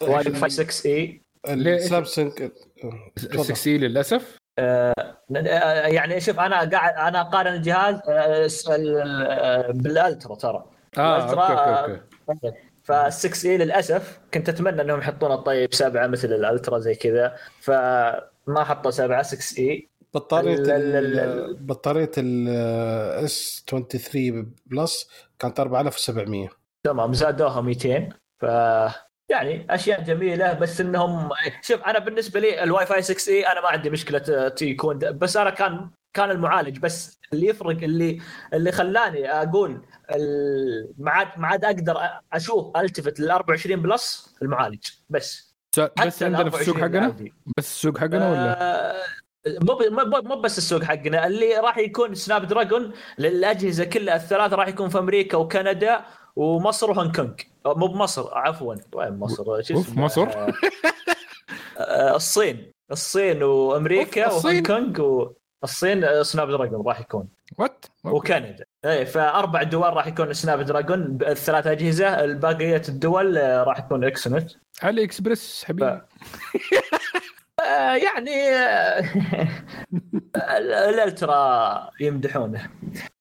واي 0.00 0.24
فاي 0.24 0.50
6 0.50 0.86
E 0.86 1.20
السامسونج 1.48 2.32
6 3.16 3.70
E 3.70 3.78
للأسف؟ 3.78 4.36
يعني 5.86 6.20
شوف 6.20 6.40
أنا 6.40 6.56
قاعد 6.70 6.94
أنا 7.08 7.20
اقارن 7.20 7.52
الجهاز 7.54 8.00
آه، 8.08 8.48
آه، 8.70 9.70
بال 9.70 9.88
Ultra 9.88 10.34
ترى. 10.34 10.64
آه 10.98 11.16
ال 11.16 11.20
Ultra، 11.20 11.42
okay 11.46 11.92
okay. 11.92 12.00
okay 12.30 12.56
فال6 12.84 13.44
E 13.46 13.56
للأسف 13.58 14.20
كنت 14.34 14.48
أتمنى 14.48 14.82
إنهم 14.82 14.98
يحطون 14.98 15.32
الطيب 15.32 15.74
سبعة 15.74 16.06
مثل 16.06 16.28
ال 16.32 16.40
Ultra 16.40 16.78
زي 16.78 16.94
كذا 16.94 17.34
فما 17.60 18.64
حطوا 18.64 18.90
سبعة 18.90 19.22
6 19.22 19.58
E 19.58 19.88
بطارية 20.14 20.54
ال- 20.54 21.18
ال- 21.18 21.54
بطارية 21.60 22.10
ال 22.18 22.91
S 22.91 23.64
23 23.68 24.54
Plus 24.66 25.10
كانت 25.38 25.60
4700 25.60 26.48
تمام 26.84 27.12
زادوها 27.12 27.60
200 27.60 28.08
ف 28.40 28.44
يعني 29.28 29.66
أشياء 29.70 30.02
جميلة 30.02 30.52
بس 30.52 30.80
إنهم 30.80 31.28
شوف 31.62 31.82
أنا 31.82 31.98
بالنسبة 31.98 32.40
لي 32.40 32.62
الواي 32.62 32.86
فاي 32.86 33.02
6 33.02 33.32
E 33.32 33.46
أنا 33.52 33.60
ما 33.60 33.68
عندي 33.68 33.90
مشكلة 33.90 34.52
يكون. 34.62 34.98
بس 34.98 35.36
أنا 35.36 35.50
كان 35.50 35.90
كان 36.14 36.30
المعالج 36.30 36.78
بس 36.78 37.20
اللي 37.32 37.46
يفرق 37.46 37.82
اللي 37.82 38.20
اللي 38.54 38.72
خلاني 38.72 39.30
أقول 39.30 39.82
ما 40.98 41.10
عاد 41.10 41.28
ما 41.36 41.46
عاد 41.46 41.64
أقدر 41.64 41.96
أشوف 42.32 42.76
التفت 42.76 43.20
لل 43.20 43.30
24 43.30 43.82
Plus 43.82 44.34
المعالج 44.42 44.84
بس 45.10 45.56
بس 46.06 46.22
عندنا 46.22 46.50
في 46.50 46.60
السوق 46.60 46.76
24 46.76 47.12
حقنا. 47.12 47.32
بس 47.58 47.66
السوق 47.66 47.98
حقنا 47.98 48.30
ولا 48.30 48.62
آه، 48.62 49.04
مو 49.46 49.78
مو 49.90 50.22
مو 50.22 50.40
بس 50.40 50.58
السوق 50.58 50.82
حقنا 50.82 51.26
اللي 51.26 51.54
راح 51.56 51.78
يكون 51.78 52.14
Snapdragon 52.14 52.92
للأجهزة 53.18 53.84
كلها 53.84 54.16
الثلاثة 54.16 54.56
راح 54.56 54.68
يكون 54.68 54.88
في 54.88 54.98
أمريكا 54.98 55.36
وكندا 55.36 56.04
ومصر 56.36 56.90
وهونغ 56.90 57.12
كونغ 57.12 57.30
أو 57.30 57.55
مو 57.74 57.86
بمصر 57.86 58.38
عفوا. 58.38 58.74
وين 58.94 59.18
مصر؟ 59.18 59.44
شو 59.62 59.80
اسمه؟ 59.80 60.02
مصر؟ 60.04 60.28
آه، 60.28 60.52
آه، 61.78 62.16
الصين. 62.16 62.72
الصين 62.92 63.42
وأمريكا؟ 63.42 64.32
وهونغ 64.32 64.60
كونغ 64.60 65.26
والصين 65.62 66.04
آه، 66.04 66.22
سناب 66.22 66.50
دراجون 66.50 66.86
راح 66.86 67.00
يكون. 67.00 67.28
وات 67.58 67.84
وكندا. 68.04 68.64
اي 68.84 69.06
فأربع 69.06 69.62
دول 69.62 69.82
راح 69.96 70.06
يكون 70.06 70.32
سناب 70.32 70.60
دراجون 70.60 71.18
الثلاث 71.22 71.66
أجهزة 71.66 72.24
الباقية 72.24 72.82
الدول 72.88 73.38
آه، 73.38 73.62
راح 73.64 73.78
يكون 73.78 74.04
اكسنت 74.04 74.50
علي 74.82 75.04
اكسبرس 75.04 75.64
حبيبي. 75.64 76.00
آه، 77.60 77.94
يعني 77.94 78.48
آه، 78.48 79.00
ال- 80.56 80.72
الألترا 80.72 81.90
يمدحونه. 82.00 82.70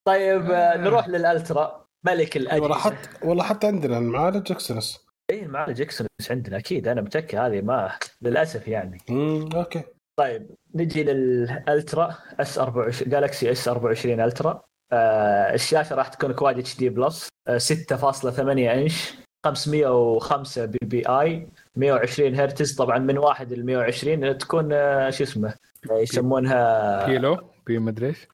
طيب 0.05 0.51
آه، 0.51 0.77
نروح 0.77 1.07
للألترا. 1.07 1.84
ملك 2.05 2.35
والله 2.35 2.55
الاجهزه 2.57 2.79
حتى 2.79 3.09
والله 3.27 3.43
حتى 3.43 3.67
عندنا 3.67 3.97
المعالج 3.97 4.51
اكسنس 4.51 5.05
اي 5.31 5.43
المعالج 5.43 5.81
اكسنت 5.81 6.07
عندنا 6.29 6.57
أكيد. 6.57 6.87
أنا 6.87 7.01
متأكد 7.01 7.37
هذه 7.37 7.61
ما 7.61 7.91
للأسف 8.21 8.67
يعني. 8.67 8.97
امم 9.09 9.49
okay. 9.55 9.83
طيب 10.19 10.47
نجي 10.75 11.03
لل 11.03 11.35
Ultra 11.35 12.15
S 12.39 12.57
24 12.57 13.09
Galaxy 13.09 13.51
S 13.51 13.67
24 13.67 14.19
Ultra 14.21 14.61
آه 14.91 15.53
الشاشة 15.53 15.95
راح 15.95 16.07
تكون 16.07 16.33
Quad 16.33 16.77
HD 16.77 16.89
Plus 16.89 17.29
آه 17.47 17.57
6.8 17.57 18.39
إنش 18.39 19.13
505 19.45 20.65
PPI 20.65 21.47
120 21.75 22.35
هرتز. 22.35 22.75
طبعا 22.75 22.99
من 22.99 23.17
1 23.17 23.53
ل 23.53 23.65
120 23.65 24.37
تكون 24.37 24.73
آه 24.73 25.09
شو 25.09 25.23
اسمه 25.23 25.53
يسمونها 25.91 27.05
كيلو 27.05 27.37
بي 27.67 27.79
مدري 27.79 28.07
إيش. 28.07 28.27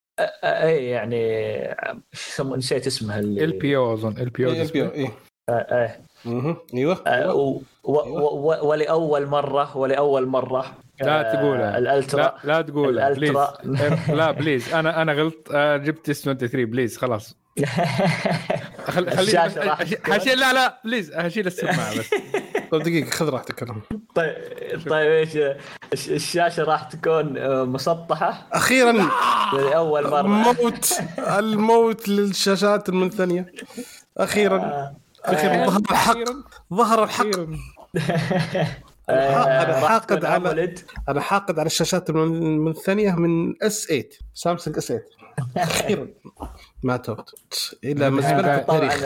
اي 0.44 0.86
يعني 0.86 1.76
نسيت 2.40 2.88
اسمها 2.88 3.20
LTPO 3.20 3.94
اظن 3.94 4.16
LTPO 4.18 4.52
اي 4.52 4.62
البي 4.62 4.82
اي 4.84 5.10
آه، 5.50 5.52
آه. 5.52 5.98
مهم. 6.26 6.58
أيوه 7.08 7.62
ولاول 8.64 9.26
مره 9.28 9.78
ولاول 9.78 10.26
مره 10.26 10.76
لا 11.02 11.34
تقولها 11.36 11.78
ال 11.78 11.85
Ultra 11.85 12.22
لا 12.22 12.36
لا 12.44 12.62
تقول 12.62 13.16
please. 13.16 13.38
لا 14.10 14.32
please 14.32 14.74
أنا 14.74 15.02
أنا 15.02 15.14
غلط 15.14 15.52
جبت 15.56 16.10
S 16.10 16.24
23 16.24 16.66
please 16.66 16.98
خلاص 16.98 17.38
خليني 18.86 19.32
لا 20.36 20.54
لا 20.54 20.82
please 20.86 21.12
هشيل 21.14 21.48
السماعه 21.48 22.00
بس 22.00 22.10
طيب 22.72 22.82
دقيقة 22.84 23.10
خذ 23.10 23.30
راحتك 23.30 23.56
كلام 23.56 23.82
طيب 24.16 24.36
طيب 24.90 25.12
إيش 25.12 25.38
الش- 25.94 26.10
الشاشة 26.10 26.64
راح 26.64 26.84
تكون 26.84 27.38
آه، 27.38 27.64
مسطحة؟ 27.64 28.48
أخيرا 28.54 28.92
لاول 29.54 30.08
مرة. 30.10 30.20
الموت 30.22 30.94
الموت 31.20 32.08
للشاشات 32.10 32.90
المنثنيه 32.90 33.52
أخيرا 34.18 34.58
آه، 34.58 34.96
أخيرا 35.26 35.66
ظهر 35.70 35.82
الحق. 35.92 36.18
ظهر 36.74 37.04
الحق. 37.04 37.26
آه، 39.10 39.64
راح 39.82 39.90
حاقد 39.90 40.26
على-. 40.26 40.76
أنا 41.10 41.22
حاقد 41.22 41.60
على 41.60 41.66
الشاشات 41.68 42.10
المن- 42.10 42.44
المنثنيه 42.44 43.12
من 43.12 43.54
S 43.64 43.86
8 43.88 44.10
Samsung 44.34 44.78
S 44.78 44.88
8 44.88 45.04
أخيرا. 45.58 46.08
ما 46.84 46.98
توت 46.98 47.36
إلى 47.84 48.10
مزبله 48.10 48.56
التاريخ. 48.56 49.04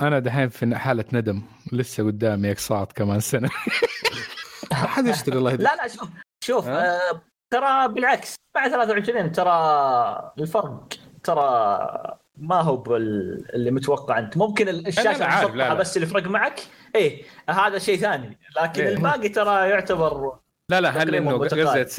أنا 0.00 0.18
دحين 0.18 0.48
في 0.48 0.76
حالة 0.76 1.04
ندم. 1.12 1.42
لسه 1.72 2.06
قدامي 2.06 2.50
اقساط 2.52 2.92
كمان 2.92 3.20
سنة. 3.20 3.48
ما 4.70 4.76
حد 4.76 5.06
يشتري 5.06 5.38
الله 5.38 5.50
يهديك 5.50 5.66
لا 5.66 5.76
لا 5.76 5.88
شوف 5.88 6.08
شوف؟ 6.44 6.68
آه، 6.68 7.22
ترى 7.50 7.88
بالعكس 7.88 8.34
مع 8.56 8.68
23 8.68 9.32
ترى 9.32 10.32
الفرق 10.38 10.88
ترى 11.24 12.18
ما 12.36 12.60
هو 12.60 12.76
بال- 12.76 13.54
اللي 13.54 13.70
متوقع 13.70 14.18
أنت. 14.18 14.36
ممكن 14.36 14.68
ال- 14.68 14.86
الشاشة 14.86 15.18
لا، 15.18 15.26
عارف، 15.26 15.50
لا، 15.54 15.68
لا. 15.68 15.74
بس 15.74 15.96
اللي 15.96 16.06
فرق 16.06 16.26
معك 16.26 16.60
إيه 16.94 17.22
هذا 17.50 17.78
شيء 17.78 17.98
ثاني. 17.98 18.38
لكن 18.62 18.82
إيه. 18.82 18.88
الباقي 18.94 19.28
ترى 19.28 19.68
يعتبر 19.70 20.36
لا 20.70 20.80
لا 20.80 20.90
هل 21.02 21.14
انه 21.14 21.46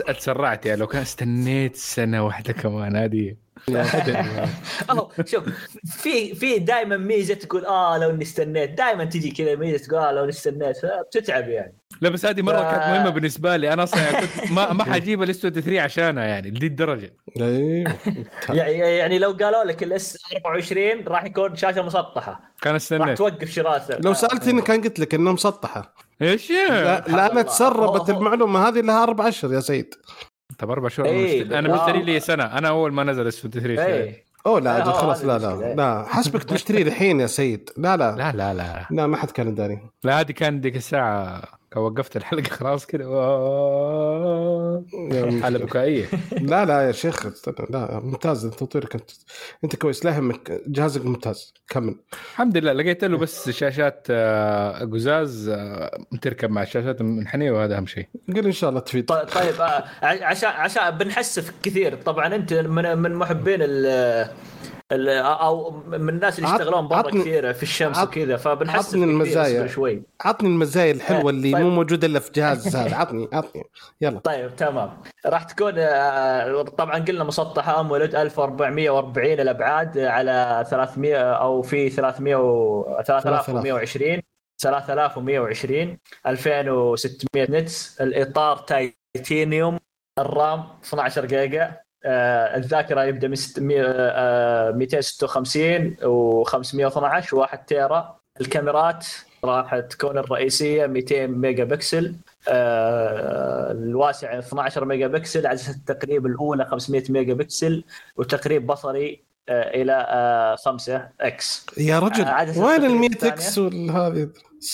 أتسرعت 0.09 0.65
يعني 0.65 0.79
لو 0.79 0.87
كان 0.87 1.01
استنيت 1.01 1.75
سنة 1.75 2.25
واحدة 2.25 2.53
كمان 2.53 2.95
هذه 2.95 3.35
اهو 4.89 5.09
شوف 5.31 5.43
في 5.85 6.35
في 6.35 6.59
دائما 6.59 6.97
ميزة 6.97 7.33
تقول 7.33 7.65
آه 7.65 7.97
لو 7.97 8.09
اني 8.09 8.23
استنيت 8.23 8.69
دائما 8.77 9.05
تجي 9.05 9.31
كذا 9.31 9.55
ميزة 9.55 9.85
تقول 9.87 9.99
آه 9.99 10.11
لو 10.11 10.21
اني 10.23 10.29
استنيت 10.29 10.77
بتتعب 11.07 11.49
يعني. 11.49 11.77
لا 12.01 12.09
بس 12.09 12.25
هذه 12.25 12.41
مرة 12.41 12.57
ف- 12.57 12.61
كانت 12.71 12.83
مهمة 12.97 13.09
بالنسبة 13.09 13.57
لي. 13.57 13.73
أنا 13.73 13.83
أصلا 13.83 14.01
يعني 14.11 14.27
كنت 14.27 14.51
ما 14.51 14.73
ما 14.73 14.83
حجيب 14.93 15.23
ال 15.23 15.30
S 15.30 15.38
23 15.37 15.77
عشانها 15.79 16.23
يعني 16.23 16.49
لدي 16.49 16.67
الدرجة. 16.67 17.13
أيوه. 17.41 17.95
يعني 18.49 18.73
يعني 18.73 19.19
لو 19.19 19.31
قالوا 19.31 19.63
لك 19.63 19.83
ال 19.83 20.00
S 20.00 20.17
24 20.45 21.07
راح 21.07 21.23
يكون 21.23 21.55
شاشة 21.55 21.81
مسطحة. 21.81 22.41
كان 22.61 22.73
راح 22.73 22.81
استنيت 22.81 23.17
توقف 23.17 23.49
شراء 23.49 23.99
لو 23.99 24.13
سالتني 24.13 24.61
كان 24.61 24.81
قلت 24.81 24.99
لك 24.99 25.13
إنها 25.13 25.33
مسطحة. 25.33 25.93
إيش 26.21 26.51
لا, 26.51 26.99
لا 27.07 27.31
أنا. 27.31 27.41
تسربت 27.41 28.09
المعلومة 28.09 28.67
هذه 28.67 28.79
لها 28.79 29.03
أربع 29.03 29.27
أشهر 29.27 29.53
يا 29.53 29.59
سيد 29.59 29.95
طب 30.60 30.71
أربع 30.71 30.88
شهور 30.89 31.07
إيه، 31.10 31.60
أنا 31.60 31.73
مشتري- 31.75 31.95
أنا 31.97 32.03
لي 32.03 32.19
سنة. 32.19 32.43
أنا 32.43 32.67
أول 32.69 32.93
ما 32.93 33.03
نزل 33.03 33.27
S 33.27 33.41
23 33.41 33.79
اشتريت. 33.79 34.07
إيه 34.07 34.23
أوه 34.45 34.60
لا 34.60 34.77
آه، 34.77 34.81
أجل 34.81 34.91
خلاص 34.93 35.23
لا. 35.25 35.38
لا. 35.38 35.73
لا 35.75 36.05
حسبك 36.07 36.43
تشتري 36.43 36.81
الحين 36.81 37.19
يا 37.19 37.27
سيد. 37.27 37.69
لا 37.77 37.97
لا. 37.97 38.15
لا 38.15 38.31
لا 38.31 38.53
لا. 38.53 38.86
لا 38.91 39.07
ما 39.07 39.17
حد 39.17 39.31
كان 39.31 39.55
داري. 39.55 39.79
لا 40.03 40.19
هذه 40.19 40.31
كان 40.31 40.62
ديك 40.62 40.75
الساعة 40.75 41.41
وقفت 41.75 42.17
الحلقة 42.17 42.49
خلاص 42.49 42.86
كذا 42.86 43.06
حالة 45.41 45.60
بكائية. 45.60 46.06
لا 46.51 46.65
لا 46.65 46.88
يا 46.88 46.91
شيخ 46.91 47.25
استنى 47.25 47.56
لا 47.69 47.99
ممتاز. 47.99 48.45
تطويرك 48.45 48.95
انت 48.95 49.12
انت 49.63 49.75
كويس. 49.75 50.06
لا 50.06 50.12
يهمك 50.15 50.62
جهازك 50.67 51.06
ممتاز. 51.06 51.53
كمل. 51.69 51.95
الحمد 52.13 52.58
لله. 52.58 52.73
لقيت 52.73 53.03
له 53.03 53.17
بس 53.17 53.49
شاشات 53.49 54.08
آه، 54.10 54.80
قزاز 54.80 55.49
آه، 55.49 55.97
تركب 56.21 56.49
مع 56.49 56.63
الشاشات 56.63 57.01
المنحنيه 57.01 57.51
وهذا 57.51 57.77
أهم 57.77 57.86
شيء. 57.86 58.08
قل 58.36 58.45
إن 58.45 58.51
شاء 58.51 58.69
الله 58.69 58.80
تفيد. 58.82 59.06
ط- 59.06 59.13
طيب 59.13 59.62
آه، 59.62 59.84
ع- 60.01 60.25
عشان 60.25 60.49
عشان 60.49 60.89
بنحسف 60.97 61.51
كثير. 61.63 61.95
طبعا 61.95 62.36
أنت 62.36 62.53
من 62.53 62.97
من 62.97 63.13
محبين 63.15 63.60
ال- 63.62 64.30
أو 64.91 65.71
من 65.71 66.10
الناس 66.10 66.39
اللي 66.39 66.50
يشتغلون 66.50 66.88
برا 66.88 67.02
كثير 67.02 67.54
في 67.54 67.63
الشمس 67.63 67.97
وكذا 68.04 68.38
فبنحسف 68.38 68.88
عطني 68.88 69.04
المزايا. 69.04 69.67
شوي. 69.67 70.02
عطني 70.21 70.50
المزايا 70.50 70.91
الحلوة 70.91 71.30
اللي 71.30 71.52
طيب. 71.52 71.62
مو 71.62 71.69
موجودة 71.69 72.08
إلا 72.08 72.19
في 72.19 72.32
جهاز 72.32 72.67
هذا 72.76 72.95
عطني 72.95 73.28
عطني. 73.34 73.63
يلا. 74.02 74.19
طيب 74.19 74.56
تمام. 74.56 75.02
راح 75.26 75.43
تكون 75.43 75.73
آه، 75.78 76.62
طبعا 76.62 77.00
قلنا 77.00 77.23
مسطحة 77.23 77.80
امولد 77.80 78.15
1440 78.15 79.39
الأبعاد 79.39 79.97
على 79.97 80.65
300 80.69 81.17
أو 81.17 81.62
في 81.62 81.89
300 81.89 82.36
و 82.36 82.84
3120 83.06 84.21
3120 84.62 85.97
2600 86.28 87.19
نتس. 87.36 88.02
الإطار 88.02 88.58
تايتينيوم. 88.58 89.80
الرام 90.19 90.63
12 90.84 91.26
جيجا. 91.26 91.87
الذاكرة 92.05 93.03
يبدأ 93.03 93.27
من 93.27 93.36
600 93.36 93.81
آه، 93.88 94.71
256 94.71 95.95
و512 95.95 97.25
و1 97.25 97.57
تيرا. 97.67 98.17
الكاميرات 98.41 99.07
راح 99.43 99.79
تكون 99.79 100.17
الرئيسية 100.17 100.86
200 100.86 101.27
ميجا 101.27 101.63
بكسل 101.63 102.15
آه، 102.49 103.71
الواسع 103.71 104.39
12 104.39 104.86
ميجا 104.86 105.07
بكسل 105.07 105.47
عدسه 105.47 105.71
التقريب 105.71 106.25
الأولى 106.25 106.65
500 106.65 107.03
ميجا 107.10 107.33
بكسل 107.33 107.83
وتقريب 108.17 108.67
بصري 108.67 109.23
آه، 109.49 109.81
إلى 109.81 110.05
آه، 110.10 110.55
5 110.55 111.10
إكس. 111.21 111.65
يا 111.77 111.99
رجل 111.99 112.23
آه، 112.23 112.60
وين 112.60 112.86
ال 112.86 112.95
100 112.95 113.10
الثانية. 113.10 113.33
إكس 113.33 113.57
والهذه 113.57 114.29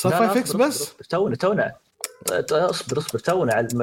لا، 0.05 0.11
5 0.11 0.39
إكس 0.39 0.55
بس؟ 0.55 0.93
تونا 1.09 1.35
تونا. 1.35 1.71
اصبر 2.51 2.97
اصبر 2.97 3.19
تونا 3.19 3.53
على 3.53 3.67
الم- 3.73 3.81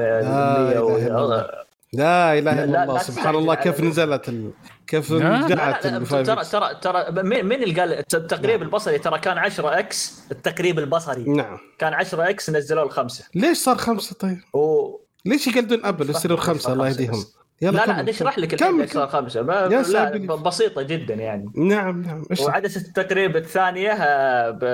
لا 1.92 2.38
إله 2.38 2.52
لا، 2.54 2.64
إلا 2.64 2.70
لا، 2.72 2.84
الله 2.84 2.98
سبحان 2.98 3.34
الله 3.34 3.54
كيف 3.54 3.80
نزلت 3.80 4.28
ال... 4.28 4.50
كيف 4.86 5.12
رجعت 5.12 5.86
ترى 5.86 6.04
5 6.04 6.42
ترى 6.42 6.74
ترى 6.82 7.22
مين 7.22 7.62
اللي 7.62 7.80
قال 7.80 7.92
الت- 7.92 8.14
التقريب 8.14 8.62
البصري؟ 8.62 8.98
ترى 8.98 9.18
كان 9.18 9.38
10 9.38 9.78
إكس 9.78 10.22
التقريب 10.32 10.78
البصري. 10.78 11.22
نعم. 11.24 11.58
كان 11.78 11.94
10 11.94 12.30
إكس 12.30 12.50
نزلوه 12.50 12.84
الخمسة. 12.84 13.24
ليش 13.34 13.58
صار 13.58 13.76
خمسة 13.76 14.14
طيب؟ 14.20 14.38
و... 14.54 14.96
ليش 15.24 15.46
يقلدون 15.46 15.84
أبل؟ 15.84 16.10
يصيروا 16.10 16.36
خمسة 16.36 16.72
الله 16.72 16.84
خمسة 16.88 17.02
يهديهم. 17.02 17.24
يلا 17.62 17.76
لا 17.76 17.86
لا 17.86 18.02
نشرح 18.02 18.38
لك 18.38 18.62
ليش 18.62 18.90
صار 18.90 19.08
خمسة. 19.08 19.42
ما... 19.42 19.54
يا 19.54 19.68
لا 19.68 19.82
ساتر. 19.82 20.18
ب- 20.18 20.42
بسيطة 20.42 20.82
جدا 20.82 21.14
يعني. 21.14 21.52
نعم 21.56 22.02
نعم 22.02 22.22
إيش؟ 22.30 22.40
وعدسه 22.40 22.80
التقريب 22.80 23.36
الثانية 23.36 23.90
آه، 23.92 24.50
ب... 24.50 24.64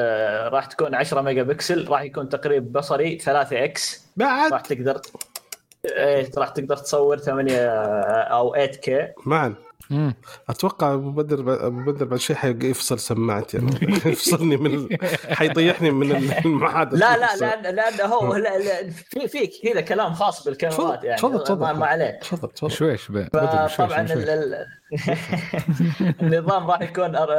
راح 0.54 0.64
تكون 0.66 0.94
10 0.94 1.20
ميجا 1.20 1.42
بكسل 1.42 1.88
راح 1.88 2.02
يكون 2.02 2.28
تقريب 2.28 2.72
بصري 2.72 3.18
3 3.18 3.64
إكس. 3.64 4.06
راح 4.20 4.48
بعد 4.50 4.62
تقدر 4.62 5.00
إيه 5.92 6.30
راح 6.38 6.48
تقدر 6.48 6.76
تصور 6.76 7.18
8 7.18 7.56
أو 8.22 8.54
8 8.54 8.66
K 8.66 9.08
معا 9.26 9.54
مم. 9.90 10.14
أتوقع 10.48 10.94
ابو 10.94 11.10
بدر 11.10 11.66
ابو 11.66 11.92
بدر 11.92 12.04
بعد 12.04 12.18
شيء 12.18 12.36
حيفصل 12.36 12.98
سماعتي 12.98 13.58
أنا. 13.58 13.70
يفصلني 14.06 14.56
من 14.56 14.74
ال... 14.74 14.98
حيطيحني 15.30 15.90
من 15.90 16.12
المحادثه 16.44 16.96
لا 16.96 17.16
لا 17.16 17.36
لأن 17.36 17.74
لأن 17.74 18.00
هو 18.00 18.34
لا 18.34 18.58
لا 18.58 18.90
في 18.90 19.28
في 19.28 19.46
كذا 19.46 19.80
كلام 19.80 20.14
خاص 20.14 20.44
بالكاميرات 20.44 21.04
يعني. 21.04 21.18
تفضل 21.18 21.44
تفضل 21.44 21.70
ما, 21.76 21.86
عليه 21.86 22.18
تفضل 22.22 22.48
تفضل. 22.48 22.70
شويش 22.70 23.12
طبعا. 23.32 23.68
النظام 26.22 26.70
راح 26.70 26.80
يكون 26.82 27.16
أر- 27.16 27.30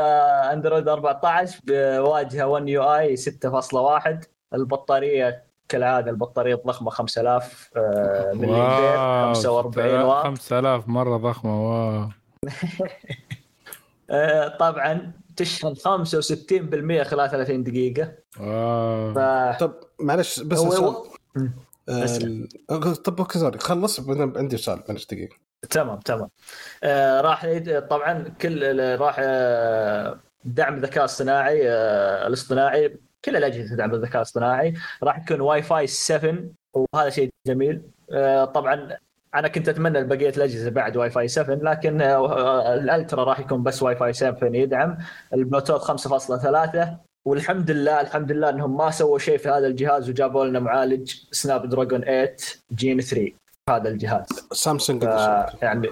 اندرويد 0.53 0.87
14 0.87 1.59
بواجهه 1.63 2.47
1 2.47 2.69
يو 2.69 2.83
اي 2.83 3.17
6.1 3.17 4.09
البطارية 4.53 5.46
كالعادة 5.69 6.11
البطارية 6.11 6.55
الضخمه 6.55 6.89
5000 6.89 7.69
آه، 7.77 8.31
ملي 8.33 8.51
أمبير 8.61 9.33
45 9.33 10.01
واط. 10.01 10.23
5000 10.23 10.87
مرة 10.87 11.17
ضخمة 11.17 11.69
واو. 11.69 12.09
آه، 14.09 14.47
طبعا 14.57 15.11
تشحن 15.37 15.73
65% 15.75 17.03
خلال 17.03 17.29
30 17.31 17.63
دقيقة. 17.63 18.11
واو. 18.39 19.13
ف 19.13 19.17
طب 19.59 19.73
معلش 19.99 20.39
بس 20.39 20.59
هو-. 20.59 21.03
ال- 21.89 22.47
طب 23.03 23.19
okay 23.19 23.39
sorry 23.39 23.59
خلص 23.59 23.99
عندي 24.09 24.57
سؤال 24.57 24.83
معلش 24.89 25.05
دقيقة. 25.05 25.35
تمام 25.69 25.99
تمام. 25.99 26.29
آه 26.83 27.21
راح 27.21 27.45
طبعا 27.89 28.23
كل 28.41 28.79
راح 28.99 29.15
آه 29.19 30.19
دعم 30.45 30.73
الذكاء 30.75 31.03
الصناعي 31.05 31.69
آه 31.69 32.27
الاصطناعي 32.27 32.99
كل 33.27 33.35
الأجهزة 33.35 33.75
تدعم 33.75 33.93
الذكاء 33.93 34.15
الاصطناعي 34.15 34.73
راح 35.03 35.17
يكون 35.19 35.41
واي 35.41 35.61
فاي 35.61 35.87
7 35.87 36.35
وهذا 36.73 37.09
شيء 37.09 37.29
جميل. 37.47 37.81
آه 38.11 38.45
طبعا 38.45 38.97
أنا 39.35 39.47
كنت 39.47 39.69
أتمنى 39.69 40.03
بقيه 40.03 40.29
الأجهزة 40.29 40.69
بعد 40.69 40.97
واي 40.97 41.09
فاي 41.09 41.27
7 41.27 41.55
لكن 41.55 42.01
آه 42.01 42.73
ال 42.73 42.82
Ultra 42.82 43.23
راح 43.23 43.39
يكون 43.39 43.63
بس 43.63 43.83
واي 43.83 43.95
فاي 43.95 44.13
7 44.13 44.49
يدعم. 44.55 44.97
البلوتوث 45.33 46.07
5.3 46.07 46.87
والحمد 47.25 47.71
لله 47.71 48.01
الحمد 48.01 48.31
لله 48.31 48.49
إنهم 48.49 48.77
ما 48.77 48.91
سووا 48.91 49.19
شيء 49.19 49.37
في 49.37 49.49
هذا 49.49 49.67
الجهاز 49.67 50.09
وجابوا 50.09 50.45
لنا 50.45 50.59
معالج 50.59 51.13
Snapdragon 51.31 52.01
8 52.01 52.35
Gen 52.71 53.01
3 53.01 53.15
في 53.15 53.33
هذا 53.69 53.89
الجهاز. 53.89 54.25
سامسونج 54.51 55.05
ف-؟ 55.05 55.61
يعني 55.61 55.89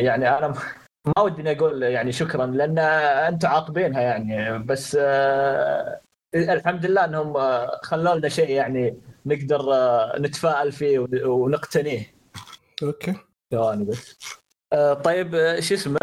يعني 0.00 0.38
أنا 0.38 0.54
ما 1.06 1.22
ودي 1.22 1.52
أقول 1.52 1.82
يعني 1.82 2.12
شكرا 2.12 2.46
لأن 2.46 2.78
أنتم 2.78 3.48
عاقبينها 3.48 4.00
يعني 4.00 4.58
بس 4.58 4.96
آه، 5.00 6.00
الحمد 6.34 6.86
لله 6.86 7.04
أنهم 7.04 7.36
آه، 7.36 7.80
خلوا 7.82 8.14
لنا 8.14 8.28
شيء 8.28 8.50
يعني 8.50 9.00
نقدر 9.26 9.72
آه، 9.74 10.18
نتفائل 10.18 10.72
فيه 10.72 10.98
ون- 10.98 11.24
ونقتنيه. 11.24 12.06
Okay. 12.82 13.14
ثواني 13.50 13.84
بس 13.84 14.18
آه، 14.72 14.94
طيب 14.94 15.30
شو 15.60 15.74
اسمه؟ 15.74 15.98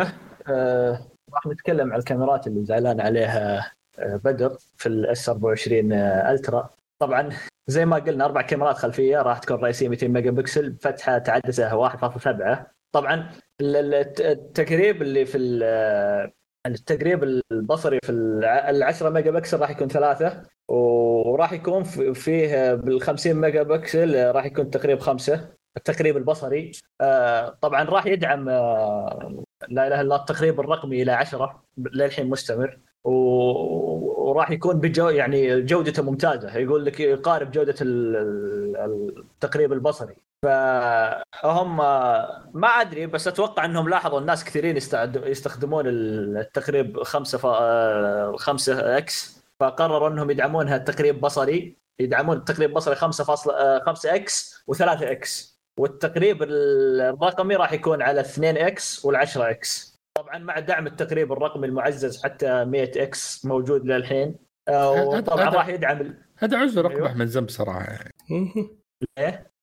راح 1.34 1.48
نتكلم 1.48 1.94
عن 1.94 2.00
الكاميرات 2.00 2.48
اللي 2.48 2.66
زعلان 2.66 3.02
عليها 3.02 3.72
بدر 4.00 4.58
في 4.78 4.86
ال 4.90 5.10
S 5.10 5.30
24 5.30 5.94
آه، 5.94 6.32
Ultra 6.32 6.70
طبعا 7.00 7.30
زي 7.68 7.86
ما 7.86 7.96
قلنا 7.98 8.26
أربع 8.26 8.42
كاميرات 8.42 8.78
خلفية 8.78 9.22
راح 9.22 9.40
تكون 9.40 9.58
رئيسية 9.58 9.90
200 9.90 10.08
ميجا 10.08 10.32
بكسل 10.32 10.76
فتحة 10.82 11.24
عدسه 11.28 11.76
1.7 11.76 12.72
طبعا 12.92 13.32
ال- 13.62 13.76
ال- 13.76 13.94
الت- 13.94 14.22
التقريب 14.22 15.02
اللي 15.02 15.26
في 15.26 15.38
ال- 15.38 16.32
التقريب 16.68 17.24
البصري 17.52 18.00
في 18.04 18.12
ال 18.12 18.84
10 18.84 19.10
ميجا 19.10 19.32
بكسل 19.32 19.60
راح 19.60 19.70
يكون 19.70 19.88
ثلاثة 19.88 20.42
وراح 20.68 21.54
يكون 21.54 21.84
في- 21.84 22.14
فيه 22.14 22.74
بال 22.74 23.02
50 23.02 23.36
ميجا 23.36 23.64
بكسل 23.64 24.32
راح 24.32 24.46
يكون 24.46 24.70
تقريب 24.70 25.00
خمسة 25.00 25.50
التقريب 25.78 26.18
البصري. 26.18 26.72
آه، 27.02 27.58
طبعا 27.62 27.84
راح 27.84 28.06
يدعم 28.06 28.50
آه، 28.50 29.44
لا 29.70 29.88
إله 29.88 30.02
إلا 30.02 30.16
التقريب 30.16 30.60
الرقمي 30.60 31.02
إلى 31.02 31.12
10 31.12 31.64
للحين 31.94 32.30
مستمر. 32.30 32.80
وراح 33.04 34.52
يكون 34.52 34.80
بجو 34.80 35.10
يعني 35.10 35.62
جودته 35.62 36.04
ممتازة. 36.04 36.58
يقول 36.58 36.86
لك 36.86 37.00
يقارب 37.00 37.52
جودة 37.52 37.76
ال- 37.82 38.16
ال- 38.78 39.18
التقريب 39.34 39.74
البصري. 39.74 40.16
فهم 40.44 41.78
ما 42.54 42.68
أدري 42.68 43.06
بس 43.06 43.28
أتوقع 43.28 43.66
إنهم 43.66 43.90
لاحظوا 43.90 44.20
الناس 44.20 44.44
كثيرين 44.44 44.78
يستخدمون 45.16 45.84
التقريب 45.88 47.04
5 47.04 47.38
5 48.38 48.98
إكس 48.98 49.44
فقرروا 49.60 50.10
إنهم 50.10 50.30
يدعمونها 50.30 50.76
التقريب 50.76 51.22
بصري 51.22 51.78
يدعمون 52.00 52.38
التقريب 52.38 52.74
بصري 52.74 52.96
5.5 52.96 53.06
X 54.06 54.64
و3 54.72 54.82
X 54.82 55.62
والتقريب 55.80 56.44
الرقمي 56.44 57.56
راح 57.56 57.74
يكون 57.74 58.02
على 58.02 58.22
2 58.22 58.58
X 58.58 59.08
وال10 59.08 59.38
X 59.38 59.98
طبعا 60.18 60.38
مع 60.38 60.60
دعم 60.60 60.88
التقريب 60.88 61.32
الرقمي 61.32 61.68
المعزز 61.68 62.24
حتى 62.24 62.66
100 62.66 62.92
X 63.04 63.46
موجود 63.46 63.86
للحين 63.86 64.36
آه، 64.68 65.04
وطبعا 65.04 65.50
راح 65.50 65.68
يدعم 65.68 66.16
هذا 66.38 66.58
عذر. 66.58 66.86
اقبح 66.86 67.16
من 67.16 67.26
ذنب 67.26 67.50
صراحة 67.50 67.84
يعني 67.84 68.14
مهم. 68.30 68.78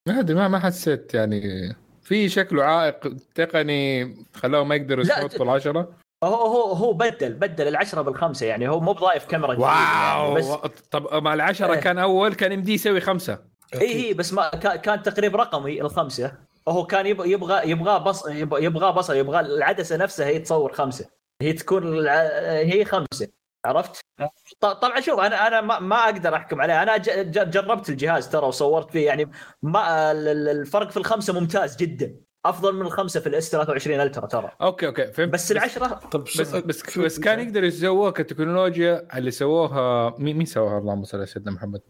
إيه؟ 0.08 0.14
ما 0.14 0.20
أدري 0.20 0.36
ما 0.36 0.48
ما 0.48 0.58
حسيت 0.58 1.14
يعني. 1.14 1.76
في 2.02 2.28
شكله 2.28 2.64
عائق 2.64 3.16
تقني 3.34 4.14
خلاه 4.34 4.64
ما 4.64 4.74
يقدر 4.74 5.00
يحطوا 5.00 5.44
العشرة 5.44 5.88
هو 6.24 6.34
هو 6.34 6.72
هو 6.72 6.92
بدل 6.92 7.32
بدل 7.32 7.68
العشرة 7.68 8.02
بالخمسة 8.02 8.46
يعني. 8.46 8.68
هو 8.68 8.80
مو 8.80 8.92
بضايف 8.92 9.24
كاميرا 9.24 9.52
يعني 9.52 9.64
wow! 9.64 10.34
بس 10.34 10.70
طب 10.90 11.22
مع 11.22 11.34
العشرة 11.34 11.72
إيه. 11.74 11.80
كان 11.80 11.98
أول 11.98 12.34
كان 12.34 12.52
يمدي 12.52 12.74
يسوي 12.74 13.00
خمسة. 13.00 13.38
اي 13.74 14.06
اي 14.06 14.14
بس 14.14 14.32
ما 14.32 14.48
كان 14.58 15.02
تقريب 15.02 15.36
رقمي 15.36 15.80
الخمسة. 15.80 16.32
هو 16.68 16.86
كان 16.86 17.06
يبغى 17.06 17.30
يبغى 17.30 17.70
يبغى 17.70 18.00
بص 18.00 18.26
يبغى 18.28 18.92
بصر 18.92 19.14
يبغى 19.14 19.40
العدسة 19.40 19.96
نفسها 19.96 20.26
هي 20.26 20.38
تصور 20.38 20.72
خمسة. 20.72 21.06
هي 21.42 21.52
تكون 21.52 22.08
هي 22.48 22.84
خمسة. 22.84 23.28
عرفت؟ 23.64 24.00
ط- 24.60 24.66
طبعا 24.66 25.00
شوف 25.00 25.20
أنا 25.20 25.46
أنا 25.46 25.60
ما, 25.60 25.78
ما 25.78 25.96
أقدر 25.96 26.34
أحكم 26.34 26.60
عليه. 26.60 26.82
أنا 26.82 26.96
ج- 26.96 27.10
ج- 27.30 27.50
جربت 27.50 27.88
الجهاز 27.88 28.28
ترى 28.28 28.46
وصورت 28.46 28.90
فيه 28.90 29.06
يعني 29.06 29.30
ما 29.62 30.12
ال- 30.12 30.28
ال- 30.28 30.48
الفرق 30.48 30.90
في 30.90 30.96
الخمسة 30.96 31.40
ممتاز 31.40 31.76
جدا. 31.76 32.14
أفضل 32.46 32.74
من 32.74 32.82
الخمسة 32.82 33.20
في 33.20 33.26
ال 33.26 33.38
S 33.38 33.50
23 33.50 34.00
Ultra 34.00 34.26
ترى. 34.26 34.50
okay 34.62 34.86
okay 34.86 35.12
فهمت. 35.12 35.32
بس 35.32 35.52
العشرة 35.52 35.86
طب 35.86 36.24
بس 36.24 36.40
بس 36.56 36.98
بس 36.98 37.18
كان 37.20 37.40
يقدر 37.40 37.64
يسووها 37.64 38.10
كتكنولوجيا 38.10 39.06
اللي 39.18 39.30
سووها 39.30 40.14
مين 40.18 40.36
مين 40.36 40.46
سواها 40.46 40.78
اللهم 40.78 41.04
صل 41.04 41.16
على 41.18 41.26
سيدنا 41.26 41.52
محمد. 41.52 41.80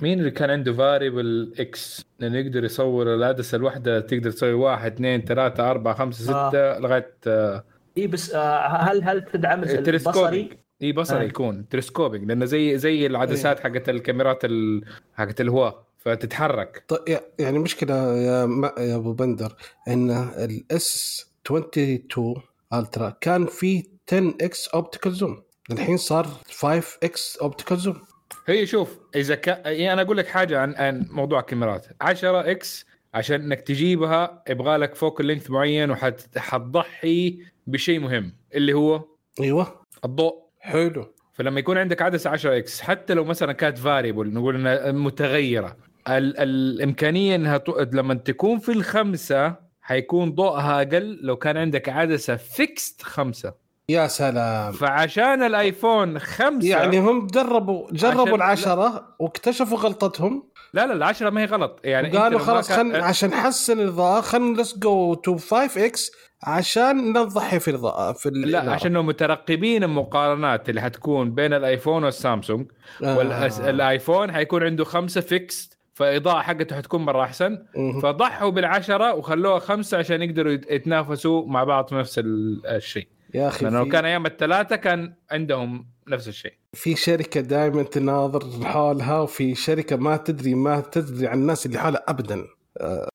مين 0.00 0.18
اللي 0.18 0.30
كان 0.30 0.50
عنده 0.50 0.72
variable 0.72 1.54
X 1.58 2.04
لأنه 2.18 2.38
يقدر 2.38 2.64
يصور 2.64 3.14
العدسه 3.14 3.56
الواحدة 3.56 4.00
تقدر 4.00 4.30
تسوي 4.30 4.52
واحد 4.52 4.92
اثنين 4.92 5.20
ثلاثة 5.24 5.70
أربعة 5.70 5.94
خمسة 5.94 6.34
آه. 6.34 6.48
ستة 6.48 6.78
لغاية 6.78 7.16
آه، 7.26 7.64
إي 7.98 8.06
بس 8.06 8.34
آه، 8.34 8.66
هل 8.66 9.04
هل 9.04 9.22
تدعم 9.24 9.62
البصري؟ 9.64 10.58
اي 10.82 10.92
بصري 10.92 11.24
آه. 11.24 11.28
يكون 11.28 11.68
telescopic 11.68 12.22
لأنه 12.22 12.44
زي 12.44 12.78
زي 12.78 13.06
العدسات 13.06 13.60
حقت 13.60 13.88
الكاميرات 13.88 14.44
ال... 14.44 14.84
حقت 15.14 15.40
الهواء 15.40 15.84
فتتحرك. 15.98 16.84
طيب 16.88 17.20
يعني 17.38 17.58
مشكلة 17.58 18.16
يا 18.16 18.46
ما 18.46 18.72
يا 18.78 18.96
أبو 18.96 19.12
بندر 19.12 19.56
إن 19.88 20.10
ال 20.10 20.68
S 20.68 21.26
22 21.46 22.34
Ultra 22.72 23.16
كان 23.20 23.46
فيه 23.46 23.82
10 24.12 24.34
X 24.40 24.68
optical 24.68 25.12
zoom 25.12 25.42
الحين 25.72 25.96
صار 25.96 26.26
5 26.60 26.98
X 27.02 27.36
optical 27.36 27.78
zoom 27.78 28.02
هي 28.46 28.66
شوف 28.66 28.98
إذا 29.16 29.34
كان 29.34 29.60
يعني 29.64 29.92
أنا 29.92 30.02
أقول 30.02 30.16
لك 30.16 30.26
حاجة 30.26 30.60
عن 30.60 30.74
عن 30.74 31.06
موضوع 31.10 31.40
الكاميرات. 31.40 31.86
10 32.00 32.50
X 32.50 32.86
عشان 33.14 33.40
إنك 33.40 33.60
تجيبها 33.60 34.42
يبغى 34.50 34.76
لك 34.76 34.94
فوكال 34.94 35.20
length 35.20 35.50
معين 35.50 35.90
وحتضحي 35.90 37.38
بشيء 37.66 38.00
مهم 38.00 38.32
اللي 38.54 38.72
هو 38.72 39.04
أيوه. 39.40 39.84
الضوء. 40.04 40.47
حلو. 40.68 41.14
فلما 41.34 41.60
يكون 41.60 41.78
عندك 41.78 42.02
عدسه 42.02 42.30
10 42.30 42.56
X 42.56 42.80
حتى 42.80 43.14
لو 43.14 43.24
مثلا 43.24 43.52
كانت 43.52 43.78
variable 43.78 44.32
نقول 44.32 44.54
إنها 44.54 44.92
متغيرة 44.92 45.76
ال- 46.08 46.38
الإمكانية 46.38 47.34
إنها 47.34 47.58
ت- 47.58 47.94
لما 47.94 48.14
تكون 48.14 48.58
في 48.58 48.72
الخمسة 48.72 49.54
حيكون 49.82 50.32
ضوءها 50.34 50.82
أقل 50.82 51.18
لو 51.22 51.36
كان 51.36 51.56
عندك 51.56 51.88
عدسة 51.88 52.36
fixed 52.36 53.02
خمسة. 53.02 53.54
يا 53.88 54.06
سلام. 54.06 54.72
فعشان 54.72 55.42
الآيفون 55.42 56.18
خمسة 56.18 56.68
يعني 56.68 56.98
هم 57.00 57.26
جربوا 57.26 57.86
جربوا 57.92 58.22
عشان- 58.22 58.34
العشرة 58.34 59.16
واكتشفوا 59.18 59.78
غلطتهم. 59.78 60.48
لا 60.74 60.86
لا 60.86 60.92
العشرة 60.92 61.30
ما 61.30 61.40
هي 61.40 61.44
غلط 61.44 61.80
يعني 61.84 62.10
ما 62.10 62.38
خلاص 62.38 62.72
خل 62.72 62.96
عشان 62.96 63.30
نحسن 63.30 63.80
الاضاءة 63.80 64.20
خلينا 64.20 64.56
let's 64.56 64.78
go 64.78 65.14
to 65.14 65.36
5 65.36 65.86
X 65.86 66.12
عشان 66.42 67.12
نضحي 67.12 67.60
في 67.60 67.70
الاضاءة 67.70 68.12
في 68.12 68.30
لا 68.30 68.36
الإنارة. 68.48 68.74
عشان 68.74 68.92
مترقبين 68.92 69.84
المقارنات 69.84 70.68
اللي 70.68 70.80
حتكون 70.80 71.34
بين 71.34 71.52
الآيفون 71.54 72.04
والسامسونج 72.04 72.66
آه. 73.04 73.18
والايفون 73.18 74.32
حيكون 74.32 74.62
عنده 74.62 74.84
خمسة 74.84 75.20
fixed 75.20 75.78
فالاضاءه 75.94 76.42
حقته 76.42 76.76
حتكون 76.76 77.04
مرة 77.04 77.22
أحسن. 77.24 77.58
فضحوا 78.02 78.50
بالعشرة 78.50 79.14
وخلوها 79.14 79.58
خمسة 79.58 79.98
عشان 79.98 80.22
يقدروا 80.22 80.52
يت- 80.52 80.70
يتنافسوا 80.70 81.46
مع 81.46 81.64
بعض 81.64 81.88
في 81.88 81.94
نفس 81.94 82.18
ال- 82.18 82.66
الشيء 82.66 83.08
يا 83.34 83.48
أخي 83.48 83.64
لأنه 83.64 83.84
في, 83.84 83.90
كان 83.90 84.04
أيام 84.04 84.26
الثلاثة 84.26 84.76
كان 84.76 85.14
عندهم 85.30 85.86
نفس 86.08 86.28
الشيء. 86.28 86.52
في 86.72 86.96
شركة 86.96 87.40
دائما 87.40 87.82
تناظر 87.82 88.64
حولها 88.64 89.20
وفي 89.20 89.54
شركة 89.54 89.96
ما 89.96 90.16
تدري 90.16 90.54
ما 90.54 90.80
تدري 90.80 91.26
عن 91.26 91.38
الناس 91.38 91.66
اللي 91.66 91.78
حولها 91.78 92.04
ابدا. 92.08 92.44
آه. 92.80 93.08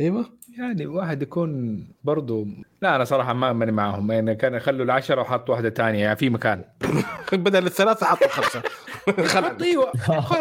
إيوه. 0.00 0.38
يعني 0.58 0.86
واحد 0.86 1.22
يكون 1.22 1.84
برضو 2.04 2.46
لا 2.82 2.96
أنا 2.96 3.04
صراحة 3.04 3.32
ما 3.32 3.52
ماني 3.52 3.72
معاهم. 3.72 4.12
يعني 4.12 4.34
كان 4.34 4.54
يخلوا 4.54 4.84
العشرة 4.84 5.20
وحطوا 5.20 5.54
واحدة 5.54 5.70
ثانية 5.70 6.02
يعني 6.02 6.16
في 6.16 6.30
مكان. 6.30 6.64
بدل 7.32 7.66
الثلاثة 7.66 8.06
حطوا 8.06 8.28
خمسة. 8.28 8.62
حط 9.40 9.62
أيوه. 9.62 9.92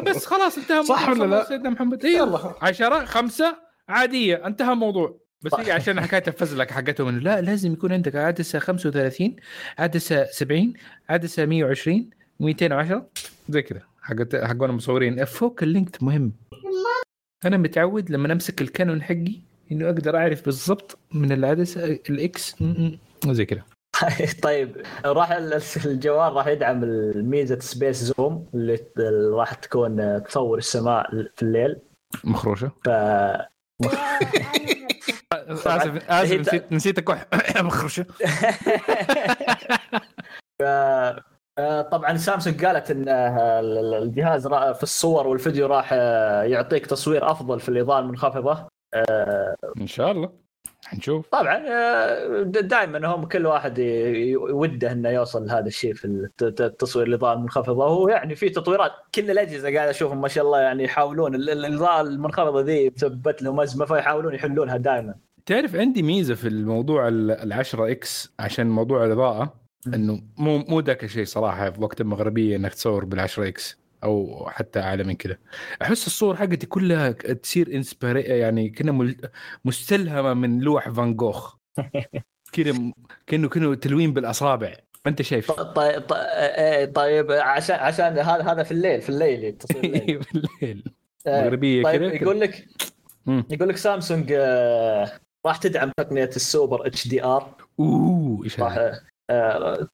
بس 0.01 0.25
خلاص 0.25 0.57
انتهى 0.57 0.83
صح 0.83 1.09
ولا 1.09 1.25
لا؟ 1.25 1.43
سيدنا 1.43 1.69
محمد. 1.69 2.05
أيوه. 2.05 2.27
يلا. 2.27 2.53
عشرة 2.61 3.05
خمسة 3.05 3.57
عادية. 3.89 4.47
انتهى 4.47 4.73
الموضوع. 4.73 5.19
بس 5.45 5.53
هي 5.53 5.71
عشان 5.71 6.01
حكاية 6.01 6.23
الفزلك 6.27 6.71
حقتهم 6.71 7.07
انه 7.07 7.19
لا 7.19 7.41
لازم 7.41 7.73
يكون 7.73 7.93
عندك 7.93 8.15
عدسة 8.15 8.59
35 8.59 9.35
عدسة 9.77 10.25
70 10.25 10.73
عدسة 11.09 11.45
120 11.45 12.09
210 12.39 13.07
زي 13.49 13.61
كذا 13.61 13.81
حقت 14.01 14.35
حقون 14.35 14.69
المصورين 14.69 15.25
focal 15.25 15.67
length 15.67 16.03
مهم. 16.03 16.33
أنا 17.45 17.57
متعود 17.57 18.09
لما 18.09 18.33
أمسك 18.33 18.61
الكانون 18.61 19.01
حقي 19.01 19.41
إنه 19.71 19.85
أقدر 19.85 20.17
أعرف 20.17 20.45
بالضبط 20.45 20.97
من 21.13 21.31
العدسة 21.31 21.85
ال 22.09 22.32
X 22.32 22.55
زي 23.27 23.45
كذا 23.45 23.63
طيب 24.43 24.81
راح 25.05 25.31
ال- 25.31 25.61
الجوال 25.85 26.33
راح 26.33 26.47
يدعم 26.47 26.83
الميزة 26.83 27.59
space 27.59 28.03
zoom 28.17 28.47
اللي 28.53 28.79
راح 29.33 29.53
تكون 29.53 30.23
تصور 30.23 30.57
السماء 30.57 31.09
في 31.35 31.43
الليل. 31.43 31.75
مخروشة. 32.23 32.71
ف 32.85 32.89
آسف 35.34 35.67
آسف 36.09 36.34
نسيت 36.34 36.71
نسيت 36.71 36.97
اكح 36.97 37.25
آه، 41.59 41.82
طبعا 41.82 42.17
سامسونج 42.17 42.65
قالت 42.65 42.91
إن 42.91 43.09
آه، 43.09 43.59
ال- 43.59 43.78
ال- 43.78 44.03
الجهاز 44.03 44.47
في 44.47 44.84
الصور 44.84 45.28
والفيديو 45.28 45.67
راح 45.67 45.89
آه، 45.93 46.43
يعطيك 46.43 46.86
تصوير 46.86 47.32
أفضل 47.32 47.59
في 47.59 47.69
الإضاءة 47.69 47.99
المنخفضة. 47.99 48.67
إن 49.82 49.88
شاء 49.88 50.11
الله. 50.11 50.46
حنشوف. 50.88 51.27
طبعا 51.27 51.57
دائما 52.43 53.07
هم 53.15 53.25
كل 53.25 53.45
واحد 53.45 53.79
وده 54.35 54.91
إنه 54.91 55.09
يوصل 55.09 55.45
لهذا 55.45 55.65
الشيء 55.67 55.93
في 55.93 56.05
التصوير 56.41 57.07
الاضاءه 57.07 57.33
المنخفضه 57.33 57.85
وهو 57.85 58.09
يعني 58.09 58.35
في 58.35 58.49
تطويرات 58.49 58.91
كل 59.15 59.31
الأجهزة 59.31 59.73
قاعد 59.75 59.89
أشوفهم 59.89 60.21
ما 60.21 60.27
شاء 60.27 60.43
الله 60.45 60.59
يعني 60.59 60.83
يحاولون 60.83 61.35
ال- 61.35 61.49
ال- 61.49 61.65
الاضاءه 61.65 62.01
المنخفضة 62.01 62.61
ذي 62.61 62.89
مسببة 62.95 63.41
لهم 63.41 63.59
أزمة 63.59 63.85
فيحاولون 63.85 64.33
يحلونها 64.33 64.77
دائما 64.77 65.15
تعرف 65.45 65.75
عندي 65.75 66.03
ميزة 66.03 66.35
في 66.35 66.47
الموضوع 66.47 67.07
ال- 67.07 67.31
العشرة 67.31 67.91
X 67.91 68.33
عشان 68.39 68.69
موضوع 68.69 69.05
الإضاءة 69.05 69.53
إنه 69.88 70.21
مو 70.38 70.57
مو 70.57 70.79
ذاك 70.79 71.03
الشيء 71.03 71.25
صراحة 71.25 71.69
في 71.71 71.81
وقت 71.81 72.01
المغربية 72.01 72.55
إنك 72.55 72.73
تصور 72.73 73.05
بالعشرة 73.05 73.47
X. 73.47 73.79
أو 74.03 74.45
حتى 74.49 74.79
أعلى 74.79 75.03
من 75.03 75.15
كذا 75.15 75.37
أحس 75.81 76.07
الصور 76.07 76.35
حقتي 76.35 76.65
كلها 76.67 77.11
تصير 77.11 77.67
inspired 77.75 78.17
يعني 78.17 78.69
كنا 78.69 79.15
مستلهمة 79.65 80.33
من 80.33 80.59
لوح 80.59 80.89
فان 80.89 81.15
جوخ. 81.15 81.55
كذا 82.51 82.91
كأنه 83.27 83.49
كأنه 83.49 83.75
تلوين 83.75 84.13
بالأصابع. 84.13 84.73
أنت 85.07 85.21
شايف؟ 85.21 85.51
طيب 85.51 86.01
طيب, 86.01 86.93
طيب 86.95 87.31
عشان 87.31 87.75
عشان 87.75 88.05
هذا 88.05 88.43
هذا 88.51 88.63
في 88.63 88.71
الليل 88.71 89.01
في 89.01 89.09
الليل 89.09 89.57
تصوير 89.57 89.85
الليل. 89.95 90.23
في 90.23 90.35
الليل. 90.35 90.83
آه، 91.27 91.41
مغربية 91.41 91.83
طيب 91.83 92.01
كذا 92.01 92.13
يقول 92.13 92.39
لك. 92.39 92.67
يقول 93.27 93.69
لك 93.69 93.77
سامسونج 93.77 94.31
آه، 94.37 95.11
راح 95.45 95.57
تدعم 95.57 95.91
تقنية 95.97 96.29
ال 96.35 96.44
super 96.44 96.88
HDR. 96.88 97.55
أوه 97.79 98.43
إيش 98.43 98.59
راح 98.59 98.91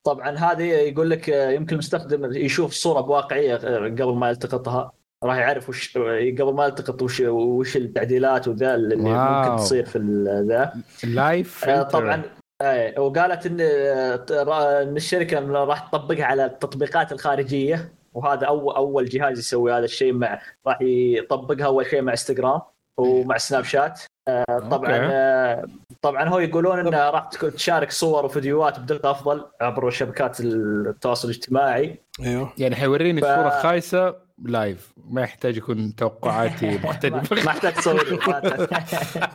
طبعا 0.04 0.30
هذه 0.30 0.64
يقول 0.64 1.10
لك 1.10 1.30
آه، 1.30 1.52
يمكن 1.52 1.74
المستخدم 1.74 2.34
يشوف 2.34 2.72
الصورة 2.72 3.02
بواقعية 3.02 3.56
آه، 3.56 3.78
قبل 3.78 4.14
ما 4.14 4.30
يلتقطها 4.30 4.92
راح 5.24 5.38
يعرف 5.38 5.70
وش 5.70 5.98
قبل 5.98 6.54
ما 6.54 6.66
يلتقط 6.66 7.02
وش 7.02 7.20
وش 7.20 7.78
التعديلات 7.78 8.48
وذا 8.48 8.76
اللي 8.76 8.96
wow. 8.96 9.44
ممكن 9.44 9.64
تصير 9.64 9.86
في 9.86 10.00
the 10.48 10.74
live 11.04 11.66
آه، 11.70 11.84
فلتر. 11.84 12.00
طبعا 12.00 12.22
آه، 12.62 13.00
وقالت 13.02 13.46
إن 13.46 13.58
آه، 13.62 14.82
إن 14.82 14.96
الشركة 14.98 15.40
راح 15.40 15.80
تطبقها 15.80 16.26
على 16.26 16.46
التطبيقات 16.46 17.12
الخارجية 17.12 17.94
وهذا 18.14 18.48
اول 18.48 18.76
أول 18.76 19.06
جهاز 19.06 19.40
يسوي 19.40 19.74
هذا 19.74 19.86
الشيء 19.86 20.14
مع 20.14 20.42
راح 20.68 20.78
يطبقها 20.82 21.66
أول 21.66 21.86
شيء 21.86 22.02
مع 22.02 22.12
انستغرام 22.12 22.62
ومع 22.98 23.38
سناب 23.38 23.64
شات 23.64 24.00
آه، 24.00 24.06
طبعا 24.48 24.74
okay. 24.74 24.92
آه، 25.14 25.66
طبعا 26.02 26.30
هو 26.30 26.40
يقولون 26.40 26.80
انها 26.80 27.10
راح 27.10 27.26
تكون- 27.28 27.54
تشارك 27.54 27.92
صور 27.92 28.26
وفيديوهات 28.26 28.80
بدقه 28.80 29.12
أفضل 29.12 29.46
عبر 29.62 29.90
شبكات 29.90 30.40
التواصل 30.40 31.28
الاجتماعي. 31.30 32.02
أيوه. 32.26 32.54
يعني 32.58 32.76
حيوريني 32.76 33.22
ف- 33.22 33.26
الصورة 33.26 33.50
خايسة 33.50 34.16
live 34.46 34.94
ما 35.10 35.22
يحتاج 35.22 35.58
يكون 35.58 35.96
توقعاتي 35.96 36.66
ما 36.78 36.80
مختلفة. 36.90 37.44
ما 37.46 37.50
احتاج 37.52 37.74
تصور. 37.74 38.20
ما- 38.28 38.68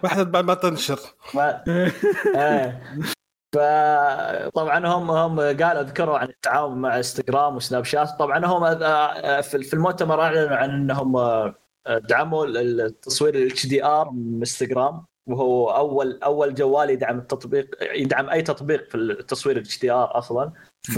واحدة 0.05 0.23
بعد 0.23 0.45
ما 0.45 0.55
تنشر. 0.55 0.99
ما 1.35 1.63
آه. 2.37 2.73
فطبعا 3.55 4.87
هم 4.87 5.11
هم 5.11 5.41
قالوا 5.41 5.83
ذكروا 5.83 6.19
عن 6.19 6.27
التعاون 6.29 6.79
مع 6.79 6.97
انستغرام 6.97 7.57
وسناب 7.57 7.85
شات. 7.85 8.09
طبعا 8.19 8.47
هم 8.47 8.65
آه، 8.65 9.41
في 9.41 9.63
في 9.63 9.75
المؤتمر 9.75 10.21
أعلنوا 10.23 10.57
عن 10.57 10.71
إنهم 10.71 11.17
آه، 11.17 11.55
دعموا 11.89 12.47
التصوير 12.47 13.35
ال 13.35 13.67
HDR 13.67 14.11
من 14.11 14.39
انستغرام 14.39 15.05
وهو 15.29 15.71
اول 15.71 16.19
أول 16.23 16.55
جوال 16.55 16.91
يدعم 16.91 17.19
التطبيق 17.19 17.77
يدعم 17.83 18.31
أي 18.31 18.43
تطبيق 18.43 18.89
في 18.91 18.95
التصوير 18.95 19.57
ال 19.57 19.81
HDR 19.81 20.19
أصلا. 20.19 20.53
ف 20.83 20.97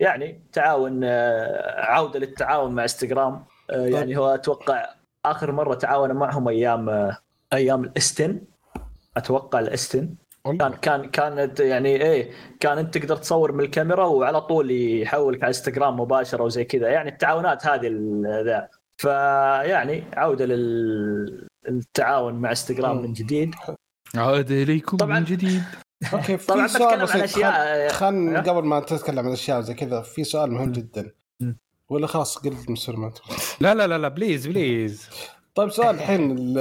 يعني 0.00 0.42
تعاون 0.52 1.00
آه، 1.04 1.80
عودة 1.80 2.18
للتعاون 2.18 2.74
مع 2.74 2.82
انستغرام 2.82 3.44
آه، 3.70 3.86
يعني 3.86 4.16
هو 4.16 4.34
أتوقع 4.34 4.88
آخر 5.24 5.52
مرة 5.52 5.74
تعاونوا 5.74 6.14
معهم 6.14 6.48
أيام 6.48 6.88
آه، 6.88 7.18
أيام 7.52 7.84
الإستن. 7.84 8.40
أتوقع 9.16 9.60
الإستن. 9.60 10.14
كان 10.44 10.72
كان 10.72 11.10
كانت 11.10 11.60
يعني 11.60 12.02
إيه 12.02 12.30
كان 12.60 12.78
أنت 12.78 12.98
تقدر 12.98 13.16
تصور 13.16 13.52
من 13.52 13.64
الكاميرا 13.64 14.04
وعلى 14.04 14.40
طول 14.40 14.70
يحولك 14.70 15.42
على 15.42 15.48
انستغرام 15.48 16.00
مباشرة 16.00 16.42
وزي 16.42 16.64
كذا. 16.64 16.88
يعني 16.88 17.10
التعاونات 17.10 17.66
هذه 17.66 17.90
ذا. 18.44 18.68
فيعني 18.96 20.04
عودة 20.16 20.44
للتعاون 21.66 22.34
مع 22.34 22.50
انستغرام 22.50 23.02
من 23.02 23.12
جديد 23.12 23.54
عاد 24.14 24.50
إليكم 24.50 24.96
طبعاً. 24.96 25.18
من 25.18 25.24
جديد 25.24 25.62
okay 26.12 26.36
طبعا 26.36 26.66
سؤال 26.66 26.82
بتكلم 26.86 27.00
عن 27.00 27.04
بسيط 27.06 27.22
أشياء 27.22 27.88
خلنا 27.88 28.38
أه؟ 28.38 28.42
قبل 28.42 28.64
ما 28.66 28.80
تتكلم 28.80 29.18
عن 29.18 29.32
أشياء 29.32 29.60
زي 29.60 29.74
كذا 29.74 30.00
في 30.00 30.24
سؤال 30.24 30.50
مهم 30.52 30.72
جدا. 30.72 31.10
ولا 31.88 32.06
خلاص 32.06 32.38
قلت 32.38 32.70
من 32.70 32.76
سلمان 32.76 33.12
لا 33.60 33.74
لا 33.74 33.86
لا 33.86 33.98
لا 33.98 34.08
بليز 34.08 34.46
بليز 34.46 35.08
طيب 35.54 35.70
سؤال 35.70 35.94
الحين 35.94 36.30
ال- 36.30 36.58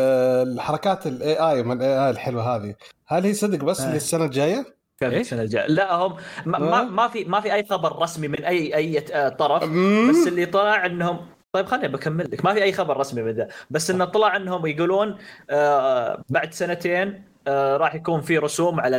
الحركات 0.53 1.07
ال 1.07 1.35
AI 1.37 1.63
من 1.63 1.77
ال 1.77 2.05
AI 2.05 2.09
الحلوة 2.09 2.55
هذه 2.55 2.75
هل 3.07 3.23
هي 3.23 3.33
صدق 3.33 3.63
بس 3.63 3.81
آه. 3.81 3.93
للسنة 3.93 4.25
الجاية؟ 4.25 4.65
كان؟ 4.99 5.13
السنة 5.13 5.41
الجاية 5.41 5.67
لا 5.67 5.93
هم 5.95 6.15
ما, 6.45 6.59
ما, 6.59 6.79
أه؟ 6.79 6.83
ما 6.83 7.07
في 7.07 7.23
ما 7.25 7.41
في 7.41 7.53
أي 7.53 7.65
خبر 7.69 8.01
رسمي 8.01 8.27
من 8.27 8.43
اي 8.45 8.75
أي 8.75 9.05
آه، 9.13 9.29
طرف. 9.29 9.63
بس 10.09 10.27
اللي 10.27 10.45
طلع 10.45 10.85
إنهم 10.85 11.25
طيب 11.53 11.65
خليني 11.65 11.87
بكمل 11.87 12.29
لك. 12.31 12.45
ما 12.45 12.53
في 12.53 12.63
أي 12.63 12.73
خبر 12.73 12.97
رسمي 12.97 13.21
من 13.21 13.31
ذا. 13.31 13.47
بس 13.69 13.89
انه 13.89 14.05
طلع 14.05 14.35
إنهم 14.35 14.65
يقولون 14.65 15.17
آه 15.49 16.23
بعد 16.29 16.53
سنتين 16.53 17.23
آه 17.47 17.77
راح 17.77 17.95
يكون 17.95 18.21
في 18.21 18.37
رسوم 18.37 18.79
على 18.79 18.97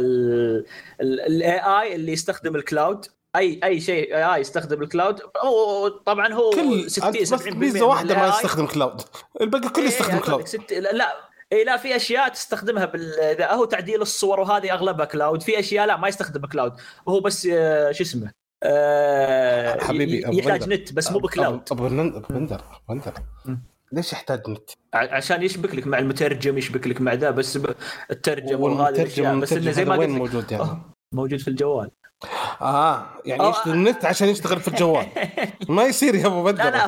ال 1.01 1.59
AI 1.59 1.95
اللي 1.95 2.13
يستخدم 2.13 2.57
ال 2.57 2.64
cloud. 2.64 3.07
أي 3.37 3.61
أي 3.65 3.81
شيء 3.81 4.17
AI 4.17 4.41
يستخدم 4.41 4.83
ال 4.83 4.88
cloud. 4.88 5.21
أو 5.43 5.89
طبعا 5.89 6.33
هو 6.33 6.51
كل 6.51 6.91
60 6.91 7.07
أنت 7.09 7.21
بس 7.21 7.35
70% 7.35 7.57
ميزه 7.57 7.87
واحدة 7.87 8.15
ما 8.15 8.29
يستخدم 8.29 8.67
cloud 8.67 9.01
الباقي 9.41 9.69
كله 9.69 9.85
إيه، 9.85 9.89
يستخدم 9.89 10.15
أقول 10.15 10.27
cloud 10.27 10.47
ست... 10.47 10.73
لا. 10.73 11.15
اي 11.53 11.65
لا 11.65 11.77
في 11.77 11.97
أشياء 11.97 12.29
تستخدمها 12.29 12.85
بال 12.85 13.21
إذا 13.21 13.53
هو 13.53 13.65
تعديل 13.65 14.03
الصور 14.03 14.41
وهذه 14.41 14.73
أغلبها 14.73 15.05
cloud. 15.05 15.43
في 15.43 15.59
أشياء 15.59 15.87
لا 15.87 15.97
ما 15.97 16.09
يستخدم 16.09 16.47
cloud 16.47 16.73
وهو 17.07 17.21
بس 17.21 17.49
آه، 17.53 17.93
شو 17.93 18.03
اسمه؟ 18.03 18.44
آه، 18.65 19.85
حبيبي، 19.85 20.27
أبو 20.27 20.39
يحتاج 20.39 20.61
بندر. 20.63 20.75
نت 20.77 20.93
بس 20.93 21.13
مو 21.13 21.19
ب 21.19 21.26
cloud 21.26 21.61
ابو 21.73 21.89
بندر 21.89 22.17
أبو 22.19 22.25
بندر. 22.89 23.13
ليش 23.93 24.13
يحتاج 24.13 24.51
نت؟ 24.51 24.71
ع- 24.95 25.17
عشان 25.17 25.43
يشبك 25.43 25.75
لك 25.75 25.87
مع 25.87 25.99
المترجم 25.99 26.59
يشبك 26.59 26.87
لك 26.87 27.01
مع 27.01 27.13
ذا 27.13 27.31
بس 27.31 27.59
الترجم 28.11 28.81
الأشياء 28.87 29.37
بس 29.39 29.53
إنه 29.53 29.71
زي 29.71 29.85
ما 29.85 29.97
وين 29.97 30.09
قلت 30.09 30.15
لك، 30.15 30.35
موجود 30.35 30.53
يعني؟ 30.53 30.83
موجود 31.13 31.39
في 31.41 31.49
الجوال 31.49 31.91
آه 32.61 33.07
يعني 33.27 33.49
يشتغل 33.49 33.75
النت 33.75 34.05
عشان 34.05 34.29
يشتغل 34.29 34.61
في 34.61 34.69
الجوال 34.69 35.07
ما 35.69 35.85
يصير 35.85 36.15
يا 36.15 36.27
أبو 36.27 36.43
بندر 36.45 36.65
لا 36.65 36.71
لا 36.71 36.85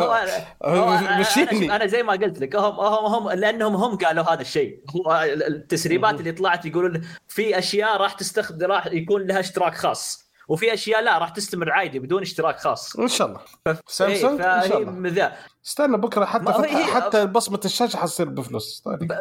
هو, 0.64 0.98
أنا- 0.98 1.20
مشيني. 1.20 1.66
أنا, 1.66 1.76
أنا 1.76 1.86
زي 1.86 2.02
ما 2.02 2.12
قلت 2.12 2.38
لك 2.40 2.56
هم 2.56 2.74
هم 2.80 3.04
هم 3.14 3.30
لأنهم 3.30 3.74
هم 3.76 3.96
قالوا 3.96 4.32
هذا 4.34 4.40
الشيء 4.40 4.80
هو 4.96 5.22
التسريبات 5.46 6.20
اللي 6.20 6.32
طلعت 6.32 6.66
يقولون 6.66 7.02
في 7.28 7.58
أشياء 7.58 7.96
راح 7.96 8.12
تستخدم 8.12 8.66
راح 8.72 8.86
يكون 8.86 9.26
لها 9.26 9.40
اشتراك 9.40 9.74
خاص 9.74 10.25
وفي 10.48 10.74
اشياء 10.74 11.02
لا 11.02 11.18
راح 11.18 11.28
تستمر 11.28 11.72
عادي 11.72 11.98
بدون 11.98 12.22
اشتراك 12.22 12.58
خاص. 12.60 12.96
إن 12.96 13.08
شاء 13.08 13.26
الله. 13.28 13.40
إيه، 13.66 13.80
سامسونج 13.86 14.40
إن 14.40 14.68
شاء 14.68 14.78
الله. 14.82 15.32
استنى 15.66 15.96
بكرة 15.96 16.24
حتى 16.24 16.52
هي- 16.66 16.84
حتى 16.84 17.26
بصمة 17.26 17.60
الشاشة 17.64 17.96
حتصير 17.96 18.28
بفلوس. 18.28 18.82
طيب. 18.84 19.12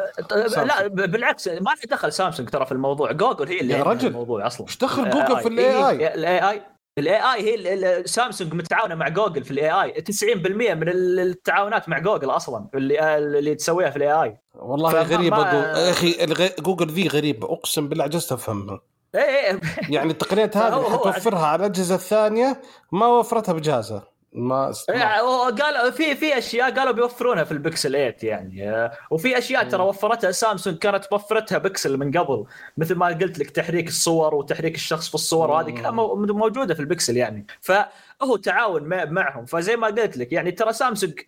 لا 0.56 0.86
ب- 0.86 1.10
بالعكس 1.10 1.48
ما 1.48 1.74
في 1.76 1.86
دخل 1.86 2.12
سامسونج 2.12 2.48
ترى 2.48 2.66
في 2.66 2.72
الموضوع. 2.72 3.12
جوجل 3.12 3.48
هي 3.48 3.60
اللي 3.60 3.74
يا 3.74 3.82
رجل، 3.82 4.06
الموضوع 4.08 4.46
أصلا. 4.46 4.66
إيش 4.66 4.76
دخل 4.78 5.10
جوجل 5.10 5.40
في 5.40 5.48
ال 5.48 5.88
AI؟ 5.88 6.14
ال 6.14 6.50
AI 6.50 6.62
ال 6.98 7.16
AI 7.34 7.66
هي 7.66 8.02
سامسونج 8.06 8.54
متعاونة 8.54 8.94
مع 8.94 9.08
جوجل 9.08 9.44
في 9.44 9.50
ال 9.50 9.70
AI 9.70 10.00
90% 10.00 10.74
من 10.74 10.88
ال- 10.88 11.20
التعاونات 11.20 11.88
مع 11.88 11.98
جوجل 11.98 12.30
أصلا 12.30 12.68
اللي 12.74 13.16
اللي 13.18 13.54
تسويها 13.54 13.90
في 13.90 13.96
ال 13.96 14.12
AI 14.12 14.36
والله 14.54 15.02
غريبه 15.02 15.36
ما- 15.36 15.52
يا 15.52 15.90
أخي 15.90 16.26
جوجل 16.60 16.86
ذي 16.86 17.08
غريبة. 17.08 17.52
أقسم 17.52 17.88
بالله 17.88 18.04
عجزت 18.04 18.32
أفهمها. 18.32 18.80
إيه 19.16 19.22
إيه. 19.52 19.60
يعني 19.88 20.10
التقنيات 20.10 20.56
هذه 20.56 20.76
اللي 20.76 20.98
حتوفرها 20.98 21.46
على 21.46 21.60
الأجهزة 21.66 21.94
الثانية 21.94 22.60
ما 22.92 23.06
وفرتها 23.06 23.52
بجهازها. 23.52 24.08
ما 24.32 24.72
إيه، 24.90 25.20
قالوا 25.50 25.90
في 25.90 26.14
في 26.16 26.38
أشياء 26.38 26.74
قالوا 26.78 26.92
بيوفرونها 26.92 27.44
في 27.44 27.52
البكسل 27.52 27.92
8 27.92 28.16
يعني. 28.22 28.90
وفي 29.10 29.38
أشياء 29.38 29.68
ترى 29.68 29.82
وفرتها 29.82 30.30
سامسونج 30.32 30.78
كانت 30.78 31.04
موفرتها 31.12 31.58
بكسل 31.58 31.96
من 31.96 32.18
قبل. 32.18 32.44
مثل 32.76 32.94
ما 32.94 33.06
قلت 33.06 33.38
لك 33.38 33.50
تحريك 33.50 33.88
الصور 33.88 34.34
وتحريك 34.34 34.74
الشخص 34.74 35.08
في 35.08 35.14
الصور 35.14 35.50
وهذه 35.50 35.70
كلها 35.70 35.90
مو- 35.90 36.14
موجودة 36.14 36.74
في 36.74 36.80
البكسل 36.80 37.16
يعني. 37.16 37.46
فهو 37.60 38.36
تعاون 38.42 38.82
مع- 38.82 39.04
معهم. 39.04 39.44
فزي 39.46 39.76
ما 39.76 39.86
قلت 39.86 40.16
لك 40.16 40.32
يعني 40.32 40.50
ترى 40.50 40.72
سامسونج 40.72 41.20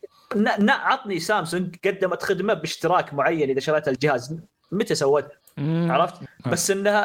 عطني 0.69 1.21
سامسونج 1.21 1.77
قدمت 1.85 2.23
خدمة 2.23 2.55
باشتراك 2.55 3.15
معين 3.15 3.51
إذا 3.51 3.61
شريت 3.61 3.89
الجهاز. 3.89 4.39
متى 4.73 4.95
سوتها 4.95 5.38
مم. 5.59 5.93
عرفت؟ 5.93 6.15
بس 6.47 6.71
إنها 6.71 7.03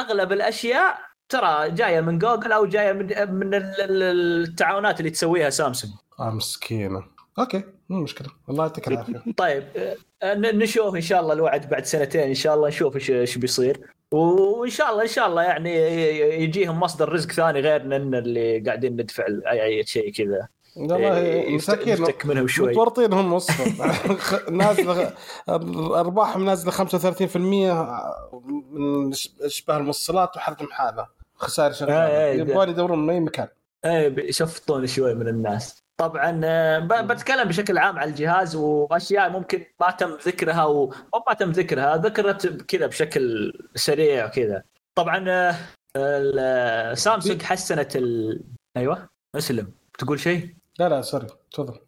أغلب 0.00 0.32
الأشياء 0.32 0.98
ترى 1.28 1.70
جاية 1.70 2.00
من 2.00 2.18
جوجل 2.18 2.52
أو 2.52 2.66
جاية 2.66 2.92
من 2.92 3.06
من 3.34 3.54
ال- 3.54 3.80
ال- 3.80 4.42
التعاونات 4.48 5.00
اللي 5.00 5.10
تسويها 5.10 5.50
سامسونج. 5.50 5.92
آه 6.20 6.30
مسكينة. 6.30 7.04
okay 7.38 7.62
مو 7.88 8.00
مشكلة. 8.00 8.28
الله 8.48 8.64
يعطيك 8.64 8.88
العافية. 8.88 9.22
طيب 9.36 9.64
آه، 10.22 10.34
نشوف 10.34 10.94
إن 10.94 11.00
شاء 11.00 11.20
الله 11.20 11.32
الوعد 11.32 11.68
بعد 11.68 11.84
سنتين. 11.84 12.20
إن 12.20 12.34
شاء 12.34 12.54
الله 12.54 12.68
نشوف 12.68 12.94
إيش 12.96 13.10
إيش 13.10 13.38
بيصير. 13.38 13.80
وإن 14.10 14.70
شاء 14.70 14.90
الله 14.90 15.02
إن 15.02 15.08
شاء 15.08 15.26
الله 15.28 15.42
يعني 15.42 15.74
يجيهم 16.42 16.80
مصدر 16.80 17.12
رزق 17.12 17.32
ثاني 17.32 17.60
غير 17.60 17.82
إن 17.82 18.14
اللي 18.14 18.58
قاعدين 18.60 18.92
ندفع 18.92 19.24
أي 19.50 19.84
شيء 19.86 20.12
كذا. 20.12 20.48
والله 20.78 21.18
إيه، 21.18 21.56
مساكين 21.56 21.88
يفتك 21.92 22.26
منهم 22.26 22.46
شوي. 22.46 22.70
متورطين 22.70 23.12
هم 23.12 23.34
أصلا 23.34 23.66
نازلة 24.50 25.12
ارباحهم 25.98 26.44
نازله 26.44 26.72
35% 26.72 27.36
من 27.36 29.10
اشباه 29.42 29.76
الموصلات 29.76 30.36
وحالتهم 30.36 30.68
حاله 30.70 31.06
خسائر 31.34 31.70
آه، 31.70 31.72
شغاله 31.74 31.94
آه، 31.94 32.32
يبغون 32.32 32.68
يدورون 32.68 32.98
من 33.06 33.10
أي 33.10 33.20
مكان. 33.20 33.48
إيه 33.84 34.08
بيشفطون 34.08 34.86
شوي 34.86 35.14
من 35.14 35.28
الناس. 35.28 35.82
طبعا 35.96 36.40
آه، 36.44 36.78
بتكلم 37.02 37.48
بشكل 37.48 37.78
عام 37.78 37.98
على 37.98 38.10
الجهاز 38.10 38.56
وأشياء 38.56 39.30
ممكن 39.30 39.64
ما 39.80 39.90
تم 39.90 40.10
ذكرها 40.26 40.64
و... 40.64 40.92
أو 41.14 41.24
ما 41.28 41.34
تم 41.34 41.50
ذكرها 41.50 41.96
ذكرت 41.96 42.46
كذا 42.62 42.86
بشكل 42.86 43.52
سريع 43.74 44.26
وكذا. 44.26 44.62
طبعا 44.94 45.24
آه، 45.28 45.54
ال- 45.96 46.98
سامسونج 46.98 47.42
حسنت 47.42 47.96
ال... 47.96 48.40
أيوه 48.76 49.08
أسلم. 49.36 49.72
تقول 49.98 50.20
شيء؟ 50.20 50.57
لا 50.78 50.88
لا 50.88 51.02
sorry. 51.02 51.26
تفضل. 51.52 51.78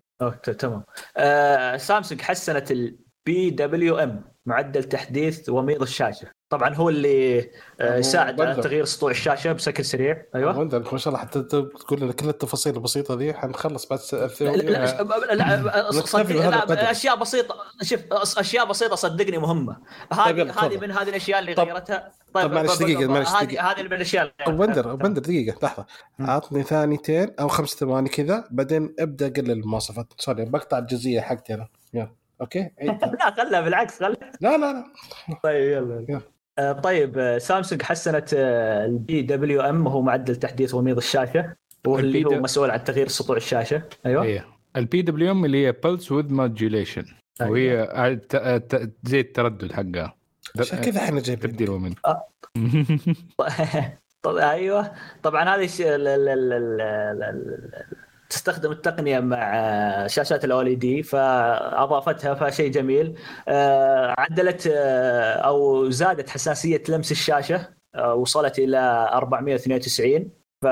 ت- 0.42 0.50
تمام. 0.50 0.84
آه، 1.16 1.76
سامسونج 1.76 2.20
حسنت 2.20 2.70
ال 2.70 3.50
PWM 3.50 4.24
معدل 4.46 4.84
تحديث 4.84 5.48
وميض 5.48 5.82
الشاشة. 5.82 6.30
طبعا 6.50 6.74
هو 6.74 6.88
اللي 6.88 7.50
آه، 7.80 7.96
يساعد 7.98 8.40
على 8.40 8.52
بدر. 8.52 8.62
تغيير 8.62 8.84
سطوع 8.84 9.10
الشاشة 9.10 9.52
بشكل 9.52 9.84
سريع 9.84 10.22
أيوه 10.34 10.58
وانت 10.58 10.74
ما 10.74 10.98
شاء 10.98 11.14
الله 11.14 11.24
حتى 11.26 11.42
تقول 11.42 12.00
لنا 12.00 12.12
كل 12.12 12.28
التفاصيل 12.28 12.74
البسيطة 12.76 13.14
ذي 13.14 13.34
حنخلص 13.34 13.86
بعد 13.88 13.98
لا 14.40 14.56
لا 14.56 15.34
لا- 15.34 16.64
لا. 16.74 16.90
أشياء 16.90 17.16
بسيطة 17.16 17.54
شوف 17.82 18.00
أشياء 18.38 18.66
بسيطة 18.66 18.96
صدقني 18.96 19.38
مهمة 19.38 19.76
طيب 20.10 20.38
هذه 20.38 20.42
هذه 20.42 20.50
تفضل. 20.52 20.80
من 20.80 20.90
هذه 20.90 21.08
الأشياء 21.08 21.38
اللي 21.38 21.54
طب- 21.54 21.66
غيرتها 21.66 22.12
طب 22.34 22.52
معلش 22.52 22.72
ب- 22.76 22.78
ب- 22.78 22.82
دقيقة، 22.82 23.06
ب- 23.06 23.10
معلش 23.10 23.28
هذه 23.28 23.44
دقيقة. 23.44 23.70
هذه 23.72 23.82
من 23.82 23.92
الأشياء 23.92 24.32
طب 24.46 24.56
بندر 24.56 24.94
بندر 24.94 25.22
دقيقة 25.22 25.58
لحظة 25.62 25.86
مم. 26.18 26.30
عطني 26.30 26.62
ثانيتين 26.62 27.30
أو 27.40 27.48
خمس 27.48 27.68
ثواني 27.68 28.08
كذا 28.08 28.44
بعدين 28.50 28.94
أبدأ 28.98 29.28
قلل 29.28 29.50
المواصفات 29.50 30.06
sorry 30.18 30.44
بقطع 30.44 30.78
الجزئية 30.78 31.20
حقتي 31.20 31.54
أنا 31.54 31.68
يلا 31.94 32.12
okay. 32.40 32.70
لا 32.82 33.34
خلها 33.36 33.60
بالعكس 33.60 33.98
خلها 33.98 34.16
لا 34.40 34.56
لا 34.56 34.72
لا 34.72 34.84
طيب 35.42 35.70
يلا 35.72 36.04
يلا. 36.08 36.20
آه، 36.60 36.72
طيب 36.72 37.18
آه، 37.18 37.38
سامسونج 37.38 37.82
حسنت 37.82 38.34
آه، 38.34 38.86
ال 38.86 39.22
PWM 39.22 39.86
هو 39.86 40.02
معدل 40.02 40.36
تحديث 40.36 40.74
وميض 40.74 40.96
الشاشة 40.96 41.54
واللي 41.86 42.24
هو 42.24 42.40
مسؤول 42.40 42.70
عن 42.70 42.84
تغيير 42.84 43.08
سطوع 43.08 43.36
الشاشة. 43.36 43.82
أيوه. 44.06 44.22
إيه. 44.22 44.46
ال 44.76 45.02
PWM 45.02 45.44
اللي 45.44 45.66
هي 45.66 45.72
pulse 45.72 46.12
width 46.12 46.32
modulation 46.32 47.04
أيوة. 47.40 47.52
وهي 47.52 48.16
ت- 48.16 48.36
ت- 48.36 48.92
زي 49.02 49.20
التردد 49.20 49.72
حقها. 49.72 50.14
عشان 50.58 50.78
كذا 50.78 51.00
إحنا 51.00 51.20
جايبين؟ 51.20 51.50
تبديل 51.50 51.70
ومن. 51.70 51.94
طب 54.22 54.36
أيوه. 54.36 54.92
طبعا 55.22 55.56
هذه 55.56 55.68
تستخدم 58.30 58.70
التقنية 58.72 59.20
مع 59.20 59.58
آه، 59.58 60.06
شاشات 60.06 60.44
الاولي 60.44 60.74
دي 60.74 61.02
فأضافتها 61.02 62.34
فشيء 62.34 62.70
جميل. 62.70 63.18
آه، 63.48 64.14
عدلت 64.18 64.66
آه، 64.72 65.32
أو 65.32 65.90
زادت 65.90 66.30
حساسية 66.30 66.82
لمس 66.88 67.12
الشاشة 67.12 67.68
وصلت 68.14 68.58
إلى 68.58 68.78
492 69.12 70.30
ف 70.62 70.66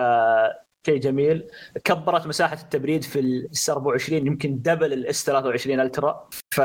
شيء 0.86 1.00
جميل. 1.00 1.46
كبرت 1.84 2.26
مساحة 2.26 2.56
التبريد 2.62 3.04
في 3.04 3.20
ال 3.20 3.70
S24 3.70 4.26
يمكن 4.26 4.62
double 4.62 4.92
ال 4.92 5.24
S23 5.24 5.80
Ultra. 5.80 6.28
ف 6.54 6.58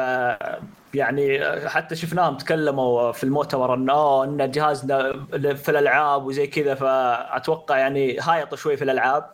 يعني 0.94 1.40
حتى 1.70 1.96
شفناهم 1.96 2.38
تكلموا 2.38 3.12
في 3.12 3.24
المؤتمر 3.24 3.74
انه 3.74 3.94
أوه 3.94 4.24
إن 4.26 4.52
جهازنا 4.52 5.26
في 5.56 5.70
الألعاب 5.70 6.26
وزي 6.26 6.48
كذا 6.48 6.76
فأتوقع 6.76 7.78
يعني 7.78 8.20
هايط 8.20 8.56
شوي 8.56 8.78
في 8.78 8.84
الألعاب 8.84 9.30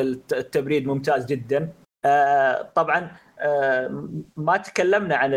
الت- 0.00 0.32
التبريد 0.32 0.86
ممتاز 0.86 1.24
جدا. 1.26 1.68
آه، 2.04 2.62
طبعا 2.74 3.10
آه، 3.38 4.08
ما 4.36 4.56
تكلمنا 4.56 5.16
عن 5.16 5.30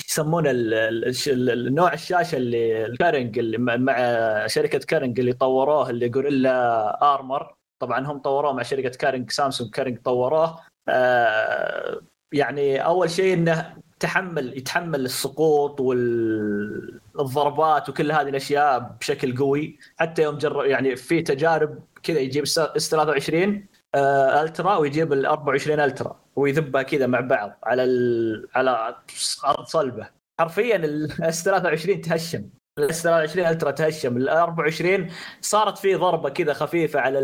يسمونه 0.00 0.50
النوع 1.26 1.92
الشاشه 1.92 2.36
اللي 2.36 2.86
ال 2.86 2.92
Corning 2.92 3.38
اللي 3.38 3.58
مع- 3.58 4.46
شركه 4.46 4.78
Corning 4.78 5.20
اللي 5.20 5.32
طوروه 5.32 5.90
اللي 5.90 6.08
Gorilla 6.08 7.14
Armor 7.14 7.54
طبعا 7.78 8.06
هم 8.06 8.18
طوروه 8.18 8.52
مع 8.52 8.62
شركه 8.62 8.88
Corning 8.88 9.30
سامسونج 9.30 9.70
Corning 9.70 9.98
طوروه. 10.04 10.58
آه، 10.88 12.00
يعني 12.32 12.84
أول 12.84 13.10
شيء 13.10 13.34
إنه 13.34 13.76
تحمل 14.00 14.58
يتحمل 14.58 15.04
السقوط 15.04 15.80
والضربات 17.14 17.88
وكل 17.88 18.12
هذه 18.12 18.28
الأشياء 18.28 18.96
بشكل 19.00 19.36
قوي. 19.36 19.78
حتى 19.96 20.22
يوم 20.22 20.38
جرب 20.38 20.64
يعني 20.66 20.96
في 20.96 21.22
تجارب 21.22 21.78
كذا 22.02 22.18
يجيب 22.20 22.42
S23 22.42 23.42
آه، 23.54 23.62
Ultra 23.94 24.76
ويجيب 24.76 25.12
ال 25.12 25.26
24 25.26 25.80
Ultra 25.80 26.20
ويذبها 26.36 26.82
كذا 26.82 27.06
مع 27.06 27.20
بعض 27.20 27.58
على 27.64 27.84
ال... 27.84 28.48
على 28.54 28.94
أرض 29.44 29.64
صلبة. 29.66 30.08
حرفيا 30.40 30.76
ال 30.76 31.42
S23 31.44 32.00
تهشم. 32.00 32.44
ال 32.78 33.02
S23 33.02 33.46
Ultra 33.46 33.70
تهشم. 33.70 34.16
ال 34.16 34.28
24 34.28 35.10
صارت 35.40 35.78
فيه 35.78 35.96
ضربة 35.96 36.28
كذا 36.28 36.52
خفيفة 36.52 37.00
على 37.00 37.18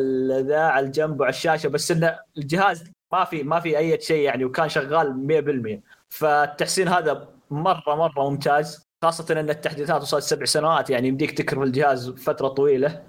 ذا 0.48 0.60
على 0.60 0.86
الجنب 0.86 1.20
وعلى 1.20 1.30
الشاشة 1.30 1.68
بس 1.68 1.90
انه 1.90 2.18
الجهاز 2.38 2.84
ما 3.12 3.24
في 3.24 3.42
ما 3.42 3.60
في 3.60 3.78
أي 3.78 4.00
شيء 4.00 4.22
يعني 4.22 4.44
وكان 4.44 4.68
شغال 4.68 5.80
100% 5.80 5.88
فالتحسين 6.08 6.88
هذا 6.88 7.28
مرة 7.50 7.94
مرة 7.94 8.30
ممتاز 8.30 8.88
خاصة 9.04 9.40
إن 9.40 9.50
التحديثات 9.50 10.02
وصلت 10.02 10.22
سبع 10.22 10.44
سنوات 10.44 10.90
يعني 10.90 11.08
يمديك 11.08 11.30
تكرم 11.30 11.62
الجهاز 11.62 12.10
فترة 12.10 12.48
طويلة. 12.48 12.88
آه، 12.88 13.07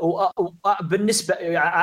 وبالنسبه 0.00 1.34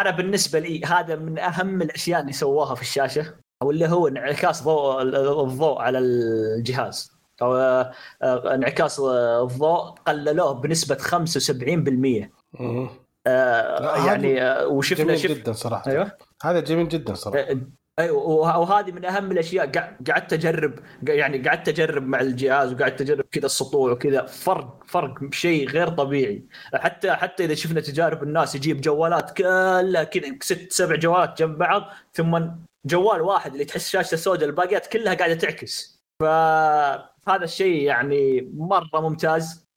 أنا 0.01 0.09
بالنسبة 0.11 0.59
لي 0.59 0.86
هذا 0.86 1.15
من 1.15 1.39
أهم 1.39 1.82
الأشياء 1.82 2.22
اللي 2.22 2.34
سووها 2.34 2.76
في 2.76 2.82
الشاشة 2.82 3.34
واللي 3.63 3.88
هو 3.88 4.07
انعكاس 4.07 4.63
ضوء 4.63 5.01
الضوء 5.01 5.82
على 5.82 5.99
الجهاز. 5.99 7.22
أو 7.41 7.55
آه، 7.55 7.91
آه، 8.22 8.55
انعكاس 8.55 8.99
الضوء 8.99 9.89
قللوه 10.07 10.53
بنسبة 10.53 10.95
75% 10.95 12.32
مم. 12.59 12.89
آه، 13.28 14.07
يعني 14.07 14.41
آه، 14.41 14.67
وشفنا 14.67 15.05
جميل 15.05 15.19
شف 15.19 15.32
جدا 15.32 15.53
صراحة. 15.53 15.91
أيوه. 15.91 16.11
هذا 16.43 16.59
جميل 16.59 16.89
جدا 16.89 17.13
صراحة. 17.13 17.55
أيوه 18.02 18.18
وه- 18.18 18.60
وهذه 18.60 18.91
من 18.91 19.06
أهم 19.06 19.32
الأشياء. 19.32 19.72
قع- 19.72 19.91
قعدت 20.08 20.34
أجرب 20.34 20.74
يعني 21.08 21.38
قعدت 21.49 21.70
أجرب 21.70 22.08
مع 22.08 22.20
الجهاز 22.22 22.74
وقعدت 22.74 23.02
أجرب 23.02 23.26
كذا 23.32 23.45
السطوع 23.45 23.91
وكذا. 23.91 24.26
فرق 24.26 24.84
فرق 24.88 25.34
شيء 25.34 25.70
غير 25.70 25.88
طبيعي. 25.89 26.45
حتى 26.74 27.12
حتى 27.14 27.45
إذا 27.45 27.54
شفنا 27.56 27.82
تجارب 27.82 28.24
الناس 28.24 28.56
يجيب 28.56 28.82
جوالات 28.82 29.38
كلها 29.38 30.04
كذا 30.04 30.36
ست 30.41 30.72
سبع 30.72 30.95
جوالات 30.95 31.39
جنب 31.39 31.58
بعض 31.58 31.84
ثم 32.14 32.39
جوال 32.86 33.22
واحد 33.22 33.52
اللي 33.52 33.66
تحس 33.66 33.89
شاشته 33.89 34.18
سوداء 34.18 34.49
الباقيات 34.49 34.88
كلها 34.88 35.14
قاعدة 35.14 35.34
تعكس. 35.34 36.02
فهذا 36.20 37.43
الشيء 37.43 37.82
يعني 37.84 38.52
مرة 38.58 39.02
ممتاز. 39.02 39.70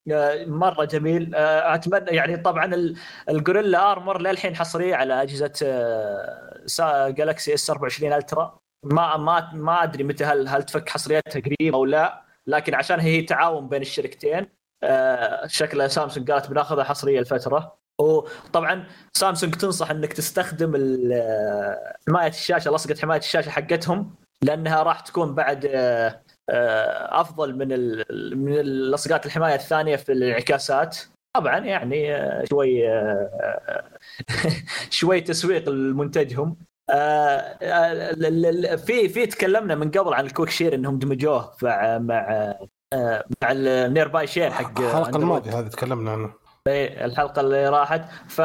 مرة 0.46 0.84
جميل. 0.84 1.34
آه، 1.34 1.74
أتمنى 1.74 2.10
يعني 2.10 2.36
طبعا 2.36 2.74
ال- 2.74 2.96
ال 3.28 3.36
Gorilla 3.36 3.92
Armor 3.92 4.20
للحين 4.20 4.56
حصرية 4.56 4.94
على 4.94 5.22
أجهزة 5.22 5.52
Galaxy 7.10 7.54
S24 7.54 7.70
Ultra 7.70 8.58
ما 8.84 9.16
ما 9.16 9.50
ما 9.54 9.82
أدري 9.82 10.04
متى 10.04 10.24
هل 10.24 10.48
هل 10.48 10.62
تفك 10.62 10.88
حصريتها 10.88 11.40
قريب 11.40 11.74
أو 11.74 11.84
لا 11.84 12.22
لكن 12.46 12.74
عشان 12.74 13.00
هي 13.00 13.22
تعاون 13.22 13.68
بين 13.68 13.82
الشركتين 13.82 14.46
آه، 14.82 15.46
شكلها 15.46 15.88
سامسونج 15.88 16.30
قالت 16.30 16.50
بناخذها 16.50 16.84
حصرية 16.84 17.20
لفتره 17.20 17.76
وطبعا 18.00 18.84
سامسونج 19.12 19.54
تنصح 19.54 19.90
إنك 19.90 20.12
تستخدم 20.12 20.72
آه، 21.14 21.96
حماية 22.08 22.28
الشاشة 22.28 22.70
لصقة 22.70 23.00
حماية 23.02 23.18
الشاشة 23.18 23.50
حقتهم 23.50 24.14
لأنها 24.42 24.82
راح 24.82 25.00
تكون 25.00 25.34
بعد 25.34 25.66
آه، 25.66 26.08
آه، 26.08 26.20
أفضل 26.50 27.56
من 27.56 27.68
من 28.44 28.54
لصقات 28.90 29.26
الحماية 29.26 29.54
الثانية 29.54 29.96
في 29.96 30.12
الانعكاسات. 30.12 30.98
طبعا 31.36 31.58
يعني 31.58 32.14
آه، 32.14 32.44
شوي 32.50 32.88
آه، 32.90 33.84
شوي 34.90 35.20
تسويق 35.20 35.68
لمنتجهم. 35.68 36.56
آه، 36.90 37.38
آه، 37.62 38.76
في 38.76 39.08
في 39.08 39.26
تكلمنا 39.26 39.74
من 39.74 39.90
قبل 39.90 40.14
عن 40.14 40.26
ال 40.26 40.30
Quick 40.30 40.50
Share 40.50 40.74
إنهم 40.74 40.98
دمجوه 40.98 41.52
مع 41.62 41.98
مع 41.98 42.54
آه، 42.92 43.24
مع 43.42 43.52
ال 43.52 44.08
Nearby 44.08 44.26
Share 44.26 44.50
حق 44.50 44.80
الحلقة. 44.80 45.16
الماضية 45.16 45.58
هذه 45.58 45.68
تكلمنا 45.68 46.10
عنها. 46.10 46.34
إيه، 46.66 47.04
الحلقة 47.04 47.40
اللي 47.40 47.68
راحت. 47.68 48.02
ف 48.28 48.40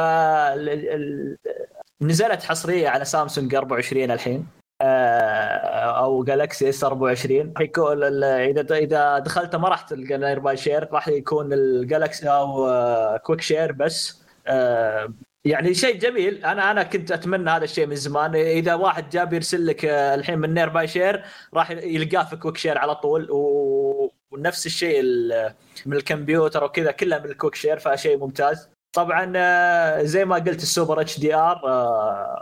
نزلت 2.02 2.42
حصرية 2.42 2.88
على 2.88 3.04
سامسونج 3.04 3.54
24 3.54 4.10
الحين. 4.10 4.46
آه، 4.46 4.59
أو 4.82 6.24
Galaxy 6.24 6.68
S24 6.68 7.52
راح 7.56 7.60
يكون 7.62 8.02
ال- 8.04 8.24
إذا 8.24 8.76
إذا 8.76 9.18
دخلت 9.18 9.56
ما 9.56 9.68
راح 9.68 9.80
تلقى 9.82 10.18
Nearby 10.18 10.56
Share 10.56 10.88
راح 10.92 11.08
يكون 11.08 11.52
ال 11.52 11.63
Galaxy 11.63 12.28
أو 12.28 12.68
آه، 12.68 13.16
Quick 13.16 13.40
Share 13.40 13.72
بس. 13.72 14.22
آه، 14.46 15.12
يعني 15.44 15.74
شيء 15.74 15.96
جميل. 15.98 16.44
أنا 16.44 16.70
أنا 16.70 16.82
كنت 16.82 17.12
أتمنى 17.12 17.50
هذا 17.50 17.64
الشيء 17.64 17.86
من 17.86 17.96
زمان. 17.96 18.34
إذا 18.36 18.74
واحد 18.74 19.08
جاب 19.10 19.32
يرسل 19.32 19.66
لك 19.66 19.84
آه، 19.84 20.14
الحين 20.14 20.38
من 20.38 20.54
Nearby 20.54 20.88
Share 20.88 21.22
راح 21.54 21.70
يلقاه 21.70 22.24
في 22.24 22.36
Quick 22.36 22.56
Share 22.56 22.78
على 22.78 22.94
طول. 22.94 23.30
و- 23.30 24.12
ونفس 24.32 24.66
الشيء 24.66 25.00
ال- 25.00 25.54
من 25.86 25.96
الكمبيوتر 25.96 26.64
وكذا 26.64 26.90
كلها 26.90 27.18
من 27.18 27.24
ال 27.24 27.29
Quick 27.29 27.54
Share 27.54 27.78
فشيء 27.78 28.18
ممتاز. 28.18 28.68
طبعا 28.92 29.32
آه، 29.36 30.02
زي 30.02 30.24
ما 30.24 30.36
قلت 30.36 30.62
ال 30.62 30.68
Super 30.68 31.00
HDR 31.00 31.60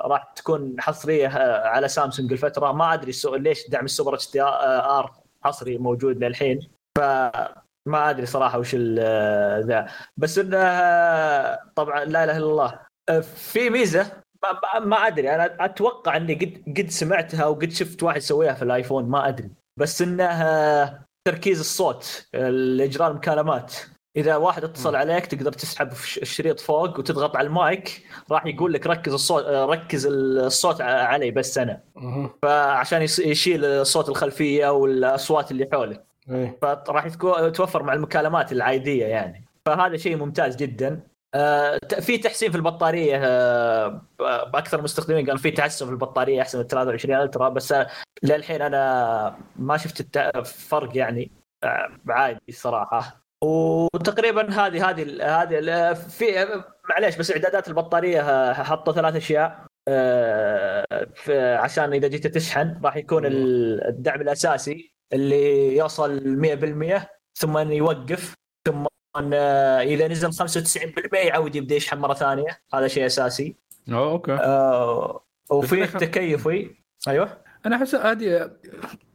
راح 0.04 0.32
تكون 0.36 0.80
حصرية 0.80 1.26
آه، 1.28 1.68
على 1.68 1.88
سامسونج 1.88 2.32
الفترة. 2.32 2.72
ما 2.72 2.94
أدري 2.94 3.12
ليش 3.24 3.68
دعم 3.68 3.84
ال 3.84 3.89
Super 3.89 4.14
HDR 4.14 5.12
حصري 5.42 5.78
موجود 5.78 6.24
للحين. 6.24 6.60
فما 6.98 8.10
أدري 8.10 8.26
صراحة 8.26 8.58
وش 8.58 8.76
آه، 8.98 9.60
ذا. 9.60 9.86
بس 10.16 10.38
انه 10.38 10.56
آه، 10.58 11.58
طبعا 11.76 12.04
لا 12.04 12.24
إله 12.24 12.36
إلا 12.36 12.46
الله. 12.46 12.80
آه، 13.08 13.20
في 13.20 13.70
ميزة 13.70 14.12
ما, 14.80 15.06
أدري. 15.06 15.34
أنا 15.34 15.64
أتوقع 15.64 16.16
إني 16.16 16.34
قد 16.34 16.78
قد 16.78 16.90
سمعتها 16.90 17.46
وقد 17.46 17.70
شفت 17.70 18.02
واحد 18.02 18.16
يسويها 18.16 18.54
في 18.54 18.62
الآيفون 18.62 19.04
ما 19.04 19.28
أدري. 19.28 19.50
بس 19.76 20.02
إنه 20.02 20.24
آه، 20.24 21.04
تركيز 21.24 21.60
الصوت 21.60 22.28
الاجراء 22.34 23.10
المكالمات 23.10 23.74
إذا 24.16 24.36
واحد 24.36 24.64
اتصل 24.64 24.96
عليك 24.96 25.26
تقدر 25.26 25.52
تسحب 25.52 25.92
في 25.92 26.22
الشريط 26.22 26.60
فوق 26.60 26.98
وتضغط 26.98 27.36
على 27.36 27.46
المايك 27.46 28.06
راح 28.30 28.46
يقول 28.46 28.72
لك 28.72 28.86
ركز 28.86 29.12
الصوت 29.12 29.44
آه، 29.44 29.64
ركز 29.66 30.06
الصوت 30.06 30.80
علي 30.80 31.30
بس 31.30 31.58
أنا. 31.58 31.80
فعشان 32.42 33.02
يشيل 33.02 33.86
صوت 33.86 34.08
الخلفية 34.08 34.68
والأصوات 34.72 35.50
اللي 35.50 35.68
حولك. 35.72 36.04
إيه. 36.30 36.58
فراح 36.62 37.08
توفر 37.54 37.82
مع 37.82 37.92
المكالمات 37.92 38.52
العادية 38.52 39.04
يعني. 39.06 39.44
فهذا 39.66 39.96
شيء 39.96 40.16
ممتاز 40.16 40.56
جدا. 40.56 41.00
آه، 41.34 41.78
في 42.00 42.18
تحسين 42.18 42.50
في 42.50 42.56
البطارية 42.56 43.20
آه، 43.24 44.02
باكثر 44.52 44.78
المستخدمين 44.78 45.26
قالوا 45.26 45.38
في 45.40 45.50
تحسن 45.50 45.86
في 45.86 45.92
البطارية 45.92 46.42
أحسن 46.42 46.58
من 46.58 46.64
23 46.66 47.14
ألترا 47.20 47.48
بس 47.48 47.74
للحين 48.22 48.62
أنا 48.62 49.36
ما 49.56 49.76
شفت 49.76 50.00
الت- 50.00 50.46
فرق 50.46 50.96
يعني 50.96 51.30
عادي 52.08 52.40
صراحة. 52.52 53.27
وتقريبا 53.44 54.50
هذه 54.50 54.90
هذه 54.90 55.42
هذه 55.42 55.92
في 55.94 56.46
معليش 56.90 57.16
بس 57.16 57.30
إعدادات 57.30 57.68
البطارية 57.68 58.52
حطوا 58.52 58.92
ثلاث 58.92 59.16
أشياء. 59.16 59.64
آه، 59.88 60.86
عشان 61.56 61.92
إذا 61.92 62.08
جيت 62.08 62.26
تشحن 62.26 62.80
راح 62.84 62.96
يكون 62.96 63.26
ال- 63.26 63.86
الدعم 63.88 64.20
الأساسي 64.20 64.92
اللي 65.12 65.76
يوصل 65.76 66.36
100% 66.36 67.10
ثم 67.34 67.58
يوقف 67.58 68.34
ثم 68.66 68.84
إذا 69.82 70.08
نزل 70.08 70.32
95% 70.32 71.18
يعود 71.18 71.56
يبدأ 71.56 71.74
يشحن 71.74 71.98
مرة 71.98 72.14
ثانية. 72.14 72.60
هذا 72.74 72.88
شيء 72.88 73.06
أساسي. 73.06 73.56
أوه، 73.92 74.10
okay. 74.10 74.32
آه، 74.32 75.24
وفي 75.50 75.84
التكيفي 75.84 76.70
أيوه. 77.08 77.38
أنا 77.66 77.76
أحس 77.76 77.94
هذه 77.94 78.50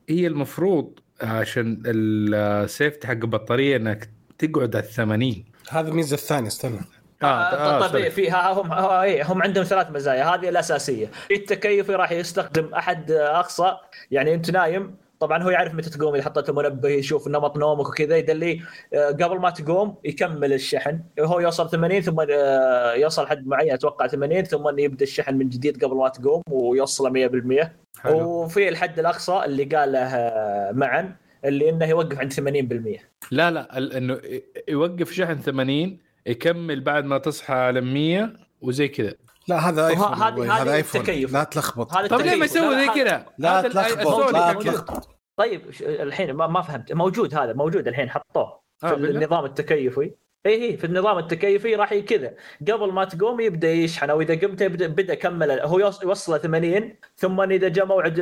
هي 0.09 0.27
المفروض 0.27 0.99
عشان 1.23 1.83
ال 1.85 2.03
safety 2.03 3.07
حق 3.07 3.13
البطارية 3.13 3.75
إنك 3.77 4.09
تقعد 4.39 4.75
على 4.75 4.85
80 4.85 5.45
هذه 5.69 5.87
الميزة 5.87 6.13
الثانية 6.13 6.47
استنى. 6.47 6.79
آه, 7.23 7.25
آه 7.25 7.79
طيب 7.79 7.89
sorry. 7.91 8.11
في 8.11 8.31
ها- 8.31 8.51
هم 8.53 8.71
ها- 8.71 9.01
إيه، 9.03 9.31
هم 9.31 9.41
عندهم 9.41 9.63
ثلاث 9.63 9.91
مزايا 9.91 10.23
هذه 10.35 10.49
الأساسية. 10.49 11.07
في 11.27 11.33
التكيفي 11.33 11.95
راح 11.95 12.11
يستخدم 12.11 12.73
أحد 12.73 13.11
أقصى 13.11 13.77
يعني 14.11 14.33
أنت 14.33 14.51
نايم 14.51 14.95
طبعا 15.19 15.43
هو 15.43 15.49
يعرف 15.49 15.73
متى 15.73 15.89
تقوم 15.89 16.15
إذا 16.15 16.23
حطيت 16.23 16.49
المنبه 16.49 16.89
يشوف 16.89 17.27
نمط 17.27 17.57
نومك 17.57 17.87
وكذا 17.89 18.17
يدلي 18.17 18.61
آه، 18.93 19.07
قبل 19.07 19.39
ما 19.39 19.49
تقوم 19.49 19.95
يكمل 20.03 20.53
الشحن. 20.53 20.99
هو 21.19 21.39
يوصل 21.39 21.69
80 21.69 22.01
ثم 22.01 22.19
آه، 22.31 22.93
يوصل 22.93 23.27
حد 23.27 23.47
معين 23.47 23.73
أتوقع 23.73 24.07
80 24.07 24.43
ثم 24.43 24.79
يبدأ 24.79 25.03
الشحن 25.03 25.35
من 25.35 25.49
جديد 25.49 25.83
قبل 25.83 25.95
ما 25.95 26.09
تقوم 26.09 26.41
ويوصله 26.49 27.09
100% 27.09 27.71
حلو. 27.99 28.19
وفي 28.19 28.69
الحد 28.69 28.99
الأقصى 28.99 29.41
اللي 29.45 29.63
قاله 29.63 29.99
آه، 29.99 30.71
معا 30.71 31.15
اللي 31.45 31.69
إنه 31.69 31.85
يوقف 31.85 32.19
عند 32.19 32.33
80% 32.33 32.99
لا 33.31 33.51
لا 33.51 33.77
إنه 33.97 34.19
يوقف 34.67 35.11
شحن 35.11 35.39
80 35.39 35.97
يكمل 36.25 36.81
بعد 36.81 37.05
ما 37.05 37.17
تصحى 37.17 37.53
على 37.53 37.81
100 37.81 38.33
وزي 38.61 38.87
كذا. 38.87 39.13
لا 39.47 39.69
هذا 39.69 39.87
ايفون 39.87 40.49
هذا 40.49 40.73
ايفون 40.73 41.01
التكيف. 41.01 41.33
لا 41.33 41.43
تلخبط 41.43 41.93
هذا 41.93 42.07
طيب 42.07 42.21
ليه 42.21 42.35
ما. 42.35 42.45
يسوي 42.45 42.75
زي 42.75 42.87
كذا؟ 42.87 43.25
لا 43.37 43.61
تلخبط 43.61 44.33
لا. 44.33 44.53
تلخبط 44.53 45.09
طيب 45.37 45.61
الحين 45.81 46.33
ما, 46.33 46.47
ما 46.47 46.61
فهمت 46.61 46.93
موجود 46.93 47.35
هذا 47.35 47.53
موجود 47.53 47.87
الحين 47.87 48.09
حطوه 48.09 48.59
في 48.79 48.87
آه،؟ 48.87 48.93
النظام 48.93 49.45
التكيفي 49.45 50.11
اي 50.45 50.53
اي 50.63 50.77
في 50.77 50.83
النظام 50.83 51.17
التكيفي 51.17 51.75
راح 51.75 51.95
كذا 51.95 52.33
قبل 52.61 52.91
ما 52.91 53.05
تقوم 53.05 53.39
يبدأ 53.39 53.71
يشحن 53.71 54.09
أو 54.09 54.21
إذا 54.21 54.35
قمت 54.35 54.61
يبدأ 54.61 54.87
بدأ 54.87 55.13
كمل 55.13 55.51
هو 55.51 55.79
يوص- 55.79 56.03
يوصله 56.03 56.37
80 56.37 56.95
ثم 57.17 57.41
إذا 57.41 57.67
جاء 57.67 57.85
موعد 57.85 58.19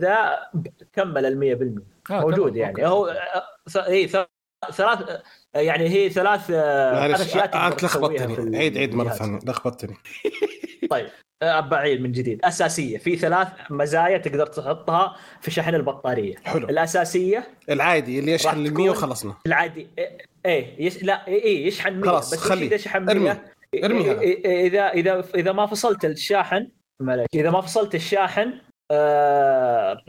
ذا 0.00 0.38
كمل 0.92 1.26
ال 1.26 1.38
100% 1.38 2.10
آه، 2.10 2.20
موجود 2.20 2.56
يعني 2.56 2.86
أوكي. 2.86 2.86
هو 2.86 3.14
اي 3.76 4.08
ث- 4.08 4.33
ثلاث 4.72 4.98
يعني 5.54 5.88
هي 5.88 6.10
ثلاث 6.10 6.50
آه، 6.54 6.94
معلش 6.94 7.20
أشياء 7.20 7.66
أنت 7.72 7.84
لخبطتني. 7.84 8.58
عيد 8.58 8.78
عيد 8.78 8.94
مرة. 8.94 9.08
ثانية 9.08 9.38
لخبطتني. 9.46 9.96
طيب 10.90 11.06
آه، 11.42 11.60
بعيد 11.60 12.00
من 12.00 12.12
جديد. 12.12 12.44
أساسية 12.44 12.98
في 12.98 13.16
ثلاث 13.16 13.48
مزايا 13.70 14.18
تقدر 14.18 14.46
تحطها 14.46 15.16
في 15.40 15.50
شحن 15.50 15.74
البطارية. 15.74 16.34
حلو. 16.44 16.68
الأساسية 16.68 17.48
العادي 17.70 18.18
اللي 18.18 18.32
يشحن 18.32 18.56
لل 18.58 18.62
100 18.62 18.70
تكون- 18.72 18.88
وخلصنا. 18.88 19.34
العادي 19.46 19.86
إيه, 19.98 20.18
إيه 20.46 20.86
يش... 20.86 21.02
لا 21.02 21.26
إيه 21.28 21.42
إيه 21.42 21.66
يشحن 21.66 21.92
100 21.92 22.10
خلاص، 22.10 22.34
بس 22.34 22.40
خليه. 22.40 22.66
إذا 22.68 22.76
شحن 22.76 23.02
100 23.04 23.42
ارمي. 23.84 24.04
إيه- 24.04 24.18
إيه- 24.18 24.46
إذا 24.46 24.88
إذا 24.88 25.24
إذا 25.34 25.52
ما 25.52 25.66
فصلت 25.66 26.04
الشاحن 26.04 26.68
معليش 27.00 27.26
إذا 27.34 27.50
ما 27.50 27.60
فصلت 27.60 27.94
الشاحن 27.94 28.52
آه 28.90 30.02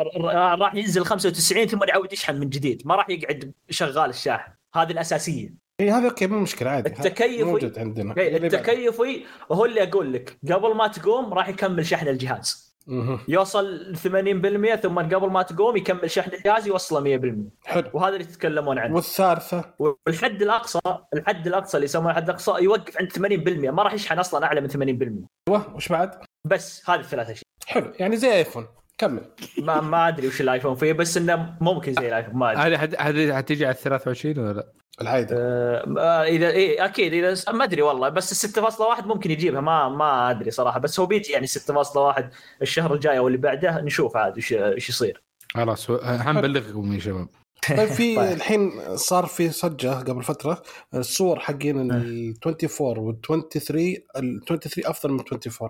راح 0.59 0.75
ينزل 0.75 1.05
95 1.05 1.65
ثم 1.67 1.79
يعود 1.87 2.13
يشحن 2.13 2.35
من 2.35 2.49
جديد. 2.49 2.81
ما 2.85 2.95
راح 2.95 3.09
يقعد 3.09 3.53
شغال 3.69 4.09
الشاحن. 4.09 4.51
هذه 4.75 4.91
الأساسية. 4.91 5.53
إيه 5.79 5.91
هذا 5.91 6.09
okay 6.09 6.27
مو 6.27 6.39
مشكلة 6.39 6.69
عادي. 6.69 6.89
التكيفي- 6.89 7.43
موجود 7.43 7.79
عندنا. 7.79 8.17
إيه،. 8.17 8.37
التكيفي 8.37 9.23
هو 9.51 9.65
اللي 9.65 9.83
أقول 9.83 10.13
لك. 10.13 10.37
قبل 10.51 10.75
ما 10.75 10.87
تقوم 10.87 11.33
راح 11.33 11.49
يكمل 11.49 11.85
شحن 11.85 12.07
الجهاز. 12.07 12.65
مهم. 12.87 13.19
يوصل 13.27 13.95
80% 13.95 14.75
ثم 14.75 14.99
قبل 14.99 15.29
ما 15.29 15.41
تقوم 15.41 15.77
يكمل 15.77 16.11
شحن 16.11 16.31
الجهاز 16.33 16.67
يوصله 16.67 16.99
100% 16.99 17.49
حلو. 17.65 17.89
وهذا 17.93 18.13
اللي 18.13 18.25
تتكلمون 18.25 18.79
عنه. 18.79 18.95
والثالثة؟ 18.95 19.73
والحد 19.79 20.41
الأقصى 20.41 20.79
الحد 21.13 21.47
الأقصى 21.47 21.77
اللي 21.77 21.85
يسمونه 21.85 22.11
الحد 22.11 22.29
الأقصى 22.29 22.51
يوقف 22.61 22.97
عند 22.97 23.11
80% 23.11 23.71
ما 23.71 23.83
راح 23.83 23.93
يشحن 23.93 24.19
أصلا 24.19 24.45
أعلى 24.45 24.61
من 24.61 24.67
80% 24.67 25.27
أيوه 25.49 25.75
وش 25.75 25.87
بعد؟ 25.87 26.24
بس 26.45 26.89
هذه 26.89 26.99
الثلاث 26.99 27.29
اشياء 27.29 27.45
حلو 27.67 27.91
يعني 27.99 28.17
زي 28.17 28.33
ايفون 28.33 28.67
كمل. 28.97 29.21
ما 29.57 29.81
ما 29.81 30.07
أدري 30.07 30.27
وش 30.27 30.41
الآيفون 30.41 30.75
فيه 30.75 30.93
بس 30.93 31.17
إنه 31.17 31.55
ممكن 31.61 31.93
زي 31.93 32.07
الآيفون 32.07 32.35
ما 32.35 32.51
أدري. 32.51 32.75
هذه 32.75 32.95
هذه 32.99 33.35
حتيجي 33.37 33.65
على 33.65 33.73
23 33.73 34.39
ولا 34.39 34.53
لا؟ 34.53 34.67
العادة. 35.01 35.35
آه 35.37 36.23
إذا 36.23 36.49
إيه 36.49 36.85
أكيد 36.85 37.13
إذا 37.13 37.51
ما 37.51 37.63
أدري 37.63 37.81
والله 37.81 38.09
بس 38.09 38.45
ال 38.45 38.73
6.1 38.99 39.05
ممكن 39.05 39.31
يجيبها 39.31 39.61
ما 39.61 39.89
ما 39.89 40.29
أدري 40.31 40.51
صراحة 40.51 40.79
بس 40.79 40.99
هو 40.99 41.05
بيجي 41.05 41.31
يعني 41.33 41.47
6.1 41.47 42.23
الشهر 42.61 42.93
الجاي 42.93 43.17
أو 43.17 43.27
اللي 43.27 43.37
بعده 43.37 43.81
نشوف 43.81 44.17
عاد 44.17 44.35
إيش 44.35 44.53
إيش 44.53 44.89
يصير. 44.89 45.21
خلاص 45.53 45.91
حنبلغكم 46.01 46.93
يا 46.93 46.99
شباب. 46.99 47.27
طيب 47.69 47.85
في 47.85 48.15
طيب. 48.17 48.31
الحين 48.31 48.71
صار 48.95 49.25
في 49.25 49.49
صجة 49.49 49.93
قبل 49.93 50.23
فترة 50.23 50.61
الصور 50.93 51.39
حقين 51.39 51.91
ال 51.91 52.33
24 52.47 52.97
وال 52.97 53.21
23 53.21 53.85
ال 54.17 54.41
23 54.47 54.87
أفضل 54.87 55.11
من 55.11 55.19
24 55.19 55.69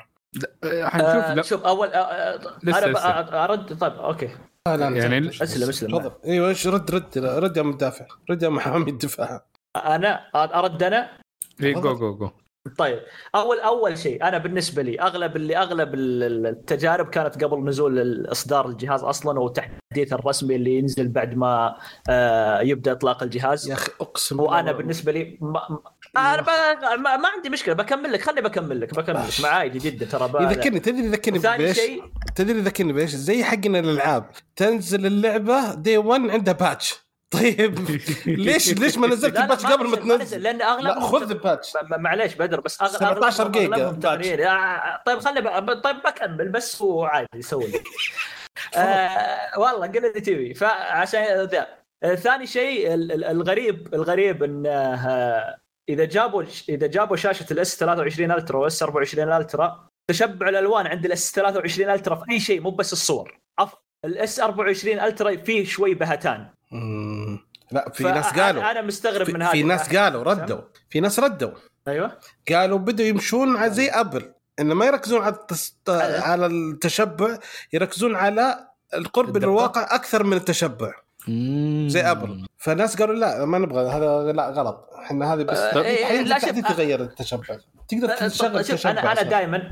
حنشوف 0.65 1.09
آه 1.09 1.33
لا 1.33 1.41
شوف 1.41 1.63
أول 1.65 1.87
آه 1.87 1.97
آه 1.97 2.39
لسه- 2.63 2.77
أنا 2.85 2.91
لسه. 2.91 3.09
أرد 3.43 3.77
طيب 3.79 3.93
okay. 3.93 4.29
لا 4.67 4.77
لا 4.77 4.89
يعني 4.89 5.29
أسلم 5.29 5.69
أسلم 5.69 5.97
تفضل. 5.99 6.11
أيوه 6.25 6.49
إيش 6.49 6.67
رد 6.67 6.91
رد 6.91 7.17
رد 7.17 7.57
يا 7.57 7.61
مدافع 7.61 8.05
رد 8.29 8.43
يا 8.43 8.49
محامي 8.49 8.91
الدفاع. 8.91 9.45
أنا 9.85 10.21
أرد 10.35 10.83
أنا؟ 10.83 11.09
إيه، 11.63 11.73
جو 11.73 11.95
جو 11.95 12.15
جو 12.17 12.29
طيب. 12.77 12.99
أول 13.35 13.59
أول 13.59 13.97
شيء 13.97 14.23
أنا 14.27 14.37
بالنسبة 14.37 14.81
لي 14.81 15.01
أغلب 15.01 15.35
اللي 15.35 15.57
أغلب 15.57 15.93
ال- 15.93 16.23
ال- 16.23 16.47
التجارب 16.47 17.09
كانت 17.09 17.43
قبل 17.43 17.65
نزول 17.65 18.25
إصدار 18.31 18.67
الجهاز 18.69 19.03
أصلا 19.03 19.39
والتحديث 19.39 20.13
الرسمي 20.13 20.55
اللي 20.55 20.75
ينزل 20.77 21.07
بعد 21.07 21.37
ما 21.37 21.75
آه، 22.09 22.61
يبدأ 22.61 22.91
إطلاق 22.91 23.23
الجهاز. 23.23 23.69
يا 23.69 23.73
أخي 23.73 23.91
أقسم 24.01 24.39
وأنا. 24.39 24.71
بالنسبة 24.71 25.11
لي 25.11 25.37
ما 25.41 25.79
أنا. 26.17 26.95
ما, 27.17 27.27
عندي 27.35 27.49
مشكلة 27.49 27.73
بكمل 27.73 28.13
لك 28.13 28.21
خلي 28.21 28.41
بكمل 28.41 28.81
لك 28.81 28.93
بكمل 28.93 29.15
لك. 29.27 29.41
ما 29.41 29.47
عادي 29.47 29.79
جدا 29.79 30.05
ترى 30.05 30.43
يذكرني 30.43 30.79
تدري 30.79 31.05
يذكرني 31.05 31.39
بإيش؟ 31.39 31.77
شيء؟ 31.77 32.03
تدري 32.35 32.57
يذكرني 32.59 32.93
بإيش؟ 32.93 33.09
زي 33.15 33.43
حقنا 33.43 33.79
الألعاب. 33.79 34.29
تنزل 34.55 35.05
اللعبة 35.05 35.73
دي 35.73 35.97
1 35.97 36.29
عندها 36.29 36.53
باتش 36.53 36.95
طيب 37.35 37.79
ليش 38.25 38.73
ليش 38.73 38.97
ما 38.97 39.07
نزلت 39.07 39.37
الباتش 39.37 39.65
قبل 39.65 39.87
ما 39.87 39.97
نزل- 39.97 40.05
نزل، 40.07 40.17
تنزل؟ 40.19 40.41
لأن 40.41 40.61
أغلبهم 40.61 40.95
لا 40.95 40.99
خذ 41.07 41.31
الباتش 41.31 41.73
معليش 41.83 42.33
بدر 42.35 42.59
بس 42.59 42.81
أغ... 42.81 42.87
17 42.87 43.45
أغلبهم- 43.45 43.51
جيجا 44.21 44.99
طيب 45.05 45.19
خلي 45.19 45.41
ب... 45.41 45.73
طيب 45.81 45.95
بكمل 46.05 46.49
بس 46.49 46.81
وعادي 46.81 47.27
يسوي 47.35 47.67
لك. 47.67 47.83
آه 48.75 49.59
والله 49.59 49.87
قل 49.87 49.97
اللي 49.97 50.21
تبي. 50.21 50.53
فعشان 50.53 51.41
ذا. 51.45 51.67
ثاني 52.15 52.47
شيء 52.47 52.93
ال- 52.93 53.11
ال- 53.11 53.23
الغريب 53.23 53.93
الغريب 53.93 54.43
إنه 54.43 54.69
آه، 54.69 55.57
إذا 55.89 56.05
جابوا 56.05 56.43
إذا 56.69 56.87
جابوا 56.87 57.15
شاشة 57.15 57.45
ال 57.51 57.77
S23 57.77 58.31
Ultra 58.31 58.57
و 58.57 58.83
S24 58.83 59.33
Ultra 59.33 59.87
تشبع 60.07 60.49
الألوان 60.49 60.87
عند 60.87 61.05
ال 61.05 61.31
S23 61.31 61.89
Ultra 61.89 62.15
في 62.15 62.31
أي 62.31 62.39
شيء 62.39 62.61
مو 62.61 62.69
بس 62.69 62.93
الصور. 62.93 63.39
أف... 63.59 63.73
ال 64.05 64.39
S24 64.39 64.99
Ultra 64.99 65.35
فيه 65.35 65.65
شوي 65.65 65.93
بهتان 65.93 66.49
مم. 66.71 67.39
لا 67.71 67.89
في 67.93 68.03
ناس 68.03 68.25
قالوا. 68.25 68.71
أنا 68.71 68.81
مستغرب 68.81 69.29
من 69.29 69.41
هذا 69.41 69.51
في 69.51 69.63
ناس 69.63 69.95
قالوا 69.95 70.23
ردوا. 70.23 70.61
في 70.89 70.99
ناس 70.99 71.19
ردوا. 71.19 71.51
أيوه. 71.87 72.19
قالوا 72.51 72.77
بدوا 72.77 73.05
يمشون 73.05 73.57
على 73.57 73.71
زي 73.71 73.89
أبل. 73.89 74.33
انه 74.59 74.73
ما 74.73 74.85
يركزون 74.85 75.21
على 75.21 75.35
التس... 75.35 75.77
على 75.89 76.45
التشبع 76.45 77.37
يركزون 77.73 78.15
على 78.15 78.67
القرب 78.93 79.37
من. 79.37 79.43
الواقع 79.43 79.95
أكثر 79.95 80.23
من 80.23 80.37
التشبع. 80.37 80.93
زي 81.87 82.01
أبل 82.01 82.45
فناس 82.57 82.97
قالوا 83.01 83.15
لا 83.15 83.45
ما 83.45 83.57
نبغى 83.57 83.89
هذا 83.89 84.31
لا 84.31 84.49
غلط 84.49 84.89
إحنا 85.05 85.33
هذه 85.33 85.43
بس 85.43 85.57
آه، 85.57 85.81
إيه، 85.81 86.25
شوف، 86.25 86.37
تحديث 86.37 86.65
آه. 86.65 86.71
يغير 86.71 87.01
التشبع 87.01 87.57
تقدر 87.87 88.07
طب- 88.07 88.27
تشغل 88.27 88.65
شوف 88.65 88.71
التشبع 88.71 88.91
أنا 88.91 89.11
أنا. 89.11 89.21
دائما 89.21 89.71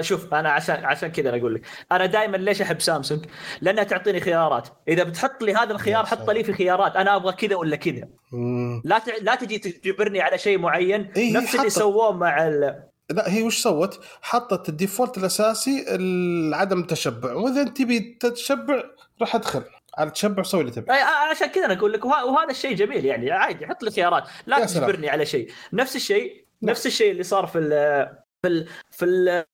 شوف 0.00 0.34
أنا 0.34 0.50
عشان 0.50 0.84
عشان 0.84 1.08
كذا 1.08 1.28
أنا 1.30 1.38
أقول 1.38 1.54
لك 1.54 1.62
أنا 1.92 2.06
دائما 2.06 2.36
ليش 2.36 2.62
أحب 2.62 2.80
سامسونج؟ 2.80 3.24
لأنها 3.60 3.84
تعطيني 3.84 4.20
خيارات، 4.20 4.68
إذا 4.88 5.02
بتحط 5.04 5.42
لي 5.42 5.54
هذا 5.54 5.72
الخيار 5.72 6.04
يا 6.04 6.08
حط 6.08 6.30
لي 6.30 6.44
في 6.44 6.52
خيارات 6.52 6.96
أنا 6.96 7.16
أبغى 7.16 7.32
كذا 7.32 7.56
ولا 7.56 7.76
كذا،. 7.76 8.08
لا 8.84 8.98
ت... 8.98 9.22
لا 9.22 9.34
تجي 9.34 9.58
تجبرني 9.58 10.20
على 10.20 10.38
شيء 10.38 10.58
معين 10.58 11.10
إيه، 11.16 11.36
نفس 11.36 11.54
اللي. 11.54 11.70
سووه 11.70 12.12
مع 12.12 12.46
ال... 12.48 12.82
لا 13.10 13.32
هي 13.32 13.42
وش 13.42 13.58
سوت؟ 13.62 14.00
حطت 14.22 14.68
ال 14.68 14.74
default 14.74 15.18
الأساسي 15.18 15.84
ال- 15.88 16.54
عدم 16.54 16.80
التشبع 16.80 17.32
وإذا 17.32 17.60
انت 17.62 17.78
تبي 17.78 18.18
تتشبع 18.20 18.82
راح 19.20 19.34
أدخل 19.34 19.62
على 19.98 20.10
تشبع 20.10 20.42
سوي 20.42 20.60
اللي 20.60 20.72
تبي 20.72 20.92
عشان 21.30 21.46
كذا 21.46 21.64
أنا 21.64 21.74
أقول 21.74 21.92
لك 21.92 22.04
وه... 22.04 22.24
وهذا 22.24 22.50
الشيء 22.50 22.74
جميل 22.74 23.04
يعني 23.04 23.30
عادي 23.30 23.66
حط 23.66 23.82
لي 23.82 23.90
خيارات، 23.90 24.24
لا. 24.46 24.66
تجبرني 24.66 25.08
على 25.08 25.26
شيء، 25.26 25.50
نفس 25.72 25.96
الشيء 25.96 26.44
نعم. 26.62 26.70
نفس 26.70 26.86
الشيء 26.86 27.10
اللي 27.12 27.22
صار 27.22 27.46
في 27.46 27.58
ال... 27.58 27.70
في 28.42 28.48
ال... 28.48 28.66
في 28.90 29.04
ال... 29.04 29.44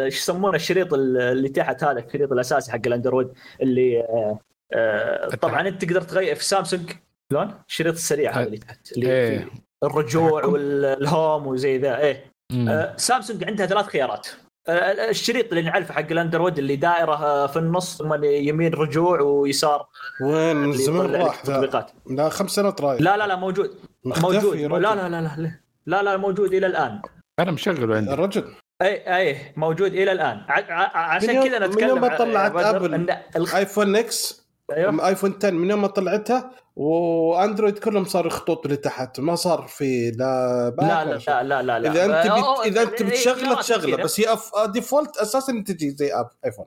إيش 0.00 0.18
يسمونه 0.18 0.56
الشريط 0.56 0.94
ال- 0.94 1.20
اللي 1.20 1.48
تحت 1.48 1.84
هذا 1.84 1.98
الشريط 1.98 2.32
الأساسي 2.32 2.72
حق 2.72 2.80
الأندرويد 2.86 3.32
اللي 3.62 4.00
آه، 4.00 4.38
آه، 4.72 5.28
طبعا 5.28 5.68
أنت 5.68 5.84
تقدر 5.84 6.00
تغير 6.00 6.34
في 6.34 6.44
سامسونج 6.44 6.90
شلون؟ 7.32 7.54
الشريط 7.68 7.94
السريع 7.94 8.32
هذا 8.32 8.46
اللي 8.46 8.58
تحت 8.58 8.92
اللي. 8.92 9.06
فيه 9.06 9.50
الرجوع. 9.84 10.44
والهوم 10.44 11.46
وزي 11.46 11.78
ذا 11.78 11.98
إيه. 11.98 12.32
آه، 12.68 12.96
سامسونج 12.96 13.44
عندها 13.44 13.66
ثلاث 13.66 13.86
خيارات 13.86 14.28
الشريط 14.68 15.48
اللي 15.48 15.62
نعرفه 15.62 15.94
حق 15.94 16.10
الأندرويد 16.10 16.58
اللي 16.58 16.76
دائرة 16.76 17.14
آه، 17.14 17.46
في 17.46 17.58
النص 17.58 17.98
ثم 17.98 18.24
يمين 18.24 18.74
رجوع 18.74 19.20
ويسار. 19.20 19.86
وين؟ 20.22 20.56
من 20.56 20.72
زمان 20.72 21.14
راح 21.14 21.46
ذا. 21.46 21.54
التطبيقات 21.54 21.90
لا 22.10 22.28
خمس 22.28 22.50
سنوات 22.50 22.80
رايح. 22.80 23.00
لا 23.00 23.16
لا 23.16 23.26
لا 23.26 23.36
موجود. 23.36 23.70
موجود. 24.04 24.56
لا. 24.56 24.78
لا 24.78 24.94
لا 24.94 25.08
لا 25.08 25.20
لا 25.20 25.52
لا 25.86 26.02
لا 26.02 26.16
موجود 26.16 26.54
إلى 26.54 26.66
الآن. 26.66 27.02
أنا 27.38 27.50
مشغله 27.50 27.96
عندي. 27.96 28.12
الرجل 28.12 28.44
اي 28.82 29.16
اي 29.16 29.52
موجود 29.56 29.92
إلى 29.92 30.12
الآن. 30.12 30.40
عشان 30.48 31.36
من 31.36 31.48
كذا 31.48 31.58
من 31.58 31.66
نتكلم 31.66 31.88
يوم 31.88 32.00
ما 32.00 32.16
طلعت 32.16 33.36
الخ... 33.36 33.54
ايفون 33.54 33.96
X 33.96 34.46
أيوه. 34.72 35.08
ايفون 35.08 35.34
10 35.38 35.50
من 35.50 35.70
يوم 35.70 35.82
ما 35.82 35.88
طلعتها 35.88 36.50
وأندرويد 36.76 37.78
كلهم 37.78 38.04
صاروا 38.04 38.30
خطوط 38.30 38.66
لتحت 38.66 39.20
ما 39.20 39.34
صار 39.34 39.66
في 39.68 40.10
لا 40.10 40.74
لا 40.80 41.04
لا. 41.04 41.42
لا 41.42 41.62
لا 41.62 41.62
لا 41.62 41.78
لا. 41.78 41.90
إذا 41.92 42.04
أنت 42.04 42.32
بت... 42.32 42.66
إذا 42.66 42.82
أنت 42.82 43.00
إيه، 43.02 43.08
بتشغله 43.10 43.60
تشغله. 43.60 43.96
بس 43.96 44.20
هي 44.20 44.32
أف... 44.32 44.50
default 44.66 45.16
أساسا 45.16 45.64
تجي 45.66 45.90
زي 45.90 46.12
اب 46.14 46.28
ايفون 46.44 46.66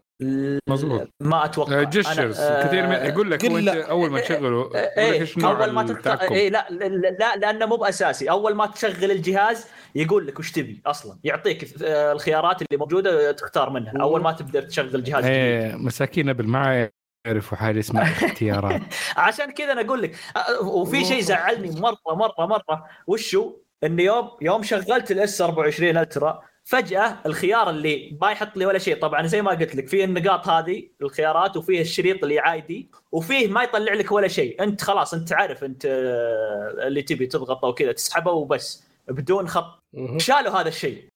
مظبوط. 0.69 1.07
ما 1.19 1.45
أتوقع. 1.45 1.83
gestures 1.83 2.37
أنا- 2.37 2.41
آه، 2.41 2.67
كثير 2.67 2.87
من 2.87 2.93
يقول 2.93 3.31
لك 3.31 3.45
قلة. 3.45 3.83
أول 3.83 4.09
ما 4.09 4.19
تشغله 4.19 4.69
إيش 4.97 5.37
نوع 5.37 5.51
أول 5.63 5.71
ما 5.71 5.83
تختار 5.83 6.13
التحكم 6.13 6.33
إيه 6.35 6.49
لا 6.49 6.67
لا, 6.69 6.85
لا 7.19 7.35
لأنه 7.35 7.65
مو 7.65 7.75
بأساسي. 7.75 8.29
أول 8.29 8.55
ما 8.55 8.65
تشغل 8.65 9.11
الجهاز 9.11 9.65
يقول 9.95 10.27
لك 10.27 10.39
وش 10.39 10.51
تبي 10.51 10.81
أصلا. 10.85 11.19
يعطيك 11.23 11.83
آه، 11.83 12.11
الخيارات 12.11 12.61
اللي 12.61 12.77
موجودة 12.79 13.31
تختار 13.31 13.69
منها. 13.69 13.93
أول 14.01 14.21
ما 14.21 14.31
تبدأ 14.31 14.61
تشغل 14.61 14.95
الجهاز 14.95 15.23
جديد. 15.23 15.35
إيه 15.35 15.75
مساكين 15.75 16.29
ابل 16.29 16.47
ما 16.47 16.89
يعرفوا 17.25 17.57
حاجة 17.57 17.79
اسمها 17.79 18.03
اختيارات 18.03 18.81
عشان 19.17 19.51
كذا 19.51 19.71
أنا 19.71 19.81
أقول 19.81 20.01
لك 20.01 20.15
وفي 20.61 21.05
شيء 21.05 21.21
زعلني 21.21 21.81
مرة 21.81 21.97
مرة 22.15 22.45
مرة 22.45 22.85
وشو؟ 23.07 23.53
إن 23.83 23.99
يوم 23.99 24.29
يوم 24.41 24.63
شغلت 24.63 25.11
ال 25.11 25.41
S24 25.41 25.97
Ultra 25.97 26.43
فجأة 26.63 27.17
الخيار 27.25 27.69
اللي 27.69 28.17
ما 28.21 28.31
يحط 28.31 28.57
لي 28.57 28.65
ولا 28.65 28.79
شيء 28.79 28.99
طبعا 28.99 29.27
زي 29.27 29.41
ما 29.41 29.51
قلت 29.51 29.75
لك 29.75 29.87
فيه 29.87 30.03
النقاط 30.05 30.47
هذه 30.47 30.89
الخيارات 31.01 31.57
وفيه 31.57 31.81
الشريط 31.81 32.23
اللي 32.23 32.39
عادي 32.39 32.91
وفيه 33.11 33.47
ما 33.47 33.63
يطلع 33.63 33.93
لك 33.93 34.11
ولا 34.11 34.27
شيء. 34.27 34.63
أنت 34.63 34.81
خلاص 34.81 35.13
أنت 35.13 35.33
عارف 35.33 35.63
أنت 35.63 35.85
آه، 35.85 36.87
اللي 36.87 37.01
تبي 37.01 37.25
تضغطه 37.27 37.67
وكذا 37.67 37.91
تسحبه 37.91 38.31
وبس 38.31 38.83
بدون 39.07 39.47
خط. 39.47 39.83
شالوا 40.17 40.61
هذا 40.61 40.67
الشيء. 40.67 41.07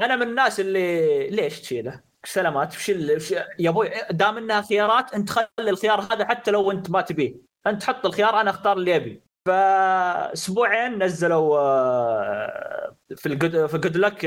أنا 0.00 0.16
من 0.16 0.22
الناس 0.22 0.60
اللي 0.60 1.30
ليش 1.30 1.60
تشيله؟ 1.60 2.00
سلامات 2.24 2.74
وش 2.76 2.88
وش- 2.90 3.32
يا 3.58 3.70
أبوي 3.70 3.90
دام 4.10 4.36
إنها 4.38 4.60
خيارات 4.62 5.14
أنت 5.14 5.30
خلي 5.30 5.46
الخيار 5.58 6.00
هذا 6.00 6.24
حتى 6.26 6.50
لو 6.50 6.70
أنت 6.70 6.90
ما 6.90 7.00
تبيه. 7.00 7.34
أنت 7.66 7.84
حط 7.84 8.06
الخيار 8.06 8.40
أنا 8.40 8.50
أختار 8.50 8.76
اللي 8.76 8.96
أبي. 8.96 9.22
فأسبوعين 9.46 11.02
نزلوا 11.02 11.58
آه، 11.58 12.96
في 13.16 13.26
الجود 13.26 13.66
في 13.66 13.78
جود 13.78 13.96
لك 13.96 14.20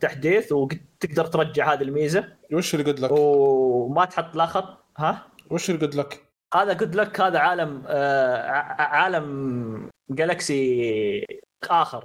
تحديث 0.00 0.52
وتقدر 0.52 1.26
ترجع 1.26 1.72
هذه 1.72 1.82
الميزة. 1.82 2.28
وش 2.52 2.74
اللي 2.74 2.92
قد 2.92 3.00
لك؟ 3.00 3.10
وما 3.12 4.04
تحط 4.04 4.36
لا 4.36 4.46
خط. 4.46 4.84
ها؟ 4.98 5.26
وش 5.50 5.70
اللي 5.70 5.86
قد 5.86 5.94
لك؟ 5.94 6.24
هذا 6.54 6.72
جود 6.72 6.94
لك 6.94 7.20
هذا 7.20 7.38
عالم 7.38 7.82
آه، 7.86 8.42
عالم 8.78 9.90
جالكسي 10.10 11.26
آخر 11.70 12.04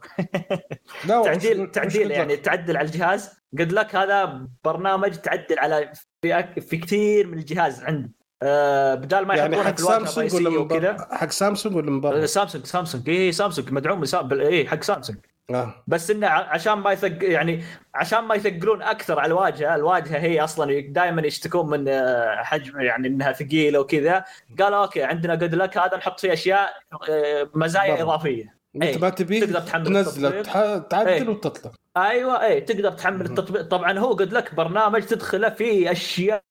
تعديل 1.07 1.71
تعديل؟ 1.71 2.11
يعني 2.11 2.37
تعدل 2.37 2.77
على 2.77 2.85
الجهاز 2.85 3.31
قد 3.59 3.71
لك 3.71 3.95
هذا 3.95 4.47
برنامج 4.63 5.11
تعدل 5.15 5.59
على 5.59 5.91
في, 6.21 6.41
أك- 6.43 6.59
في 6.59 6.77
كثير 6.77 7.27
من 7.27 7.37
الجهاز 7.37 7.83
عندك 7.83 8.09
آه 8.43 8.95
بدال 8.95 9.27
ما 9.27 9.35
يعني 9.35 9.63
حق 9.63 9.75
في 9.75 9.79
الواجهه 9.79 10.05
سامسونج 10.05 10.33
ولا؟ 10.47 10.59
وكذا 10.59 11.07
حق 11.11 11.29
سامسونج 11.29 11.75
ولا 11.75 11.91
من 11.91 12.01
برا؟ 12.01 12.23
آه، 12.23 12.25
سامسونج 12.25 12.65
سامسونج 12.65 13.09
اي 13.09 13.31
سامسونج 13.31 13.71
مدعوم. 13.71 14.03
اي 14.33 14.67
حق 14.67 14.83
سامسونج 14.83 15.17
آه. 15.49 15.83
بس 15.87 16.11
إنه 16.11 16.27
عشان 16.27 16.73
ما 16.73 16.91
يثق 16.91 17.17
يعني 17.23 17.63
عشان 17.95 18.19
ما 18.19 18.35
يثقلون 18.35 18.81
أكثر 18.81 19.19
على 19.19 19.27
الواجهة، 19.27 19.75
الواجهة 19.75 20.17
هي 20.17 20.43
أصلا 20.43 20.79
دائما 20.79 21.27
يشتكون 21.27 21.69
من 21.69 21.87
آه، 21.89 22.35
حجم 22.43 22.79
يعني 22.81 23.07
إنها 23.07 23.31
ثقيلة 23.31 23.79
وكذا، 23.79 24.25
قالوا 24.59 24.83
okay 24.83 25.03
عندنا 25.03 25.33
Good 25.33 25.55
Lock 25.55 25.77
هذا 25.77 25.97
نحط 25.97 26.19
فيه 26.19 26.33
أشياء 26.33 26.73
آه، 27.09 27.49
مزايا 27.53 27.95
برا. 27.95 28.03
إضافية. 28.03 28.62
انت 28.75 28.83
إيه، 28.83 28.97
ما 28.97 29.09
تبي 29.09 29.39
تقدر 29.39 29.59
تحمل 29.59 29.85
تنزله. 29.85 30.41
تح- 30.41 30.77
تعدل 30.89 31.07
إيه. 31.09 31.29
وتطلع. 31.29 31.71
أيوه 31.97 32.43
اي 32.45 32.61
تقدر 32.61 32.91
تحمل 32.91 33.25
التطبيق. 33.25 33.61
طبعا 33.61 33.99
هو 33.99 34.13
Good 34.13 34.33
Lock 34.33 34.55
برنامج 34.55 35.01
تدخله 35.01 35.49
فيه 35.49 35.91
أشياء 35.91 36.43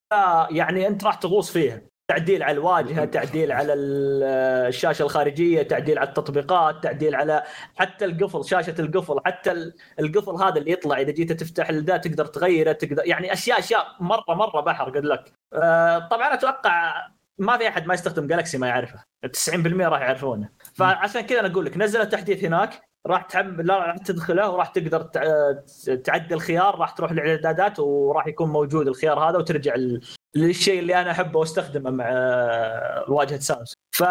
يعني 0.51 0.87
أنت 0.87 1.05
راح 1.05 1.15
تغوص 1.15 1.51
فيها. 1.53 1.83
تعديل 2.09 2.43
على 2.43 2.53
الواجهة 2.55 3.05
تعديل 3.05 3.53
على 3.53 3.73
ال- 3.73 4.23
الشاشة 4.69 5.03
الخارجية 5.03 5.63
تعديل 5.63 5.99
على 5.99 6.09
التطبيقات 6.09 6.83
تعديل 6.83 7.15
على 7.15 7.43
حتى 7.77 8.05
القفل 8.05 8.45
شاشة 8.45 8.75
القفل 8.79 9.17
حتى 9.27 9.53
ال- 9.53 9.75
القفل 10.01 10.33
هذا 10.33 10.59
اللي 10.59 10.73
يطلع. 10.73 10.99
إذا 11.01 11.11
جيت 11.11 11.33
تفتح 11.33 11.71
ذا 11.71 11.97
تقدر 11.97 12.27
تغيره 12.27 12.73
تقدر 12.73 13.03
يعني 13.07 13.33
اشياء 13.33 13.59
أشياء 13.59 13.87
مره 14.01 14.25
مرة 14.35 14.61
بحر 14.61 14.91
Good 14.91 15.05
Lock. 15.05 15.33
آه، 15.53 15.99
طبعا 16.11 16.35
أتوقع 16.35 16.95
ما 17.39 17.59
في 17.59 17.69
أحد 17.69 17.87
ما 17.87 17.95
يستخدم 17.95 18.27
جالكسي 18.27 18.59
ما 18.59 18.67
يعرفه. 18.69 19.05
90% 19.33 19.89
راح 19.89 20.01
يعرفونه. 20.01 20.49
فعشان 20.75 21.21
كذا 21.21 21.41
أنا 21.41 21.49
أقول 21.49 21.65
لك 21.65 21.77
نزل 21.77 22.09
تحديث 22.09 22.45
هناك 22.45 22.81
راح 23.07 23.23
تحمل 23.23 23.67
لا 23.67 23.79
راح 23.79 23.97
تدخله 23.97 24.51
وراح 24.51 24.69
تقدر 24.69 25.03
تع- 25.03 25.53
تعدل 26.05 26.35
الخيار 26.35 26.79
راح 26.79 26.91
تروح 26.91 27.11
الاعدادات 27.11 27.79
وراح 27.81 28.27
يكون 28.27 28.49
موجود 28.49 28.87
الخيار 28.89 29.19
هذا 29.31 29.39
وترجع 29.39 29.75
للشيء 30.37 30.79
اللي 30.79 31.01
أنا 31.01 31.11
أحبه 31.11 31.39
وأستخدمه 31.39 31.91
مع 31.91 32.09
واجهه 33.09 33.39
سامسونج. 33.39 33.75
ف 33.95 34.03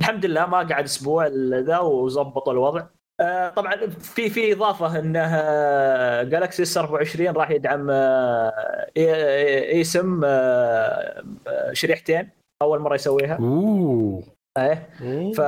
الحمد 0.00 0.26
لله 0.26 0.46
ما 0.46 0.56
قعد 0.58 0.84
أسبوع 0.84 1.26
ذا 1.52 1.78
وظبطوا 1.78 2.52
الوضع. 2.52 2.86
آه، 3.20 3.48
طبعا 3.48 3.76
في 3.86 4.30
في 4.30 4.52
إضافة 4.52 4.98
انه 4.98 5.28
جالكسي 6.22 6.62
S24 6.62 7.30
راح 7.36 7.50
يدعم 7.50 7.90
آه، 7.90 8.90
إي 8.96 9.84
سم 9.84 10.20
آه، 10.24 11.22
شريحتين 11.72 12.30
أول 12.62 12.78
مرة 12.80 12.94
يسويها. 12.94 13.36
أوه. 13.40 14.22
إيه. 14.58 14.88
ف 15.32 15.40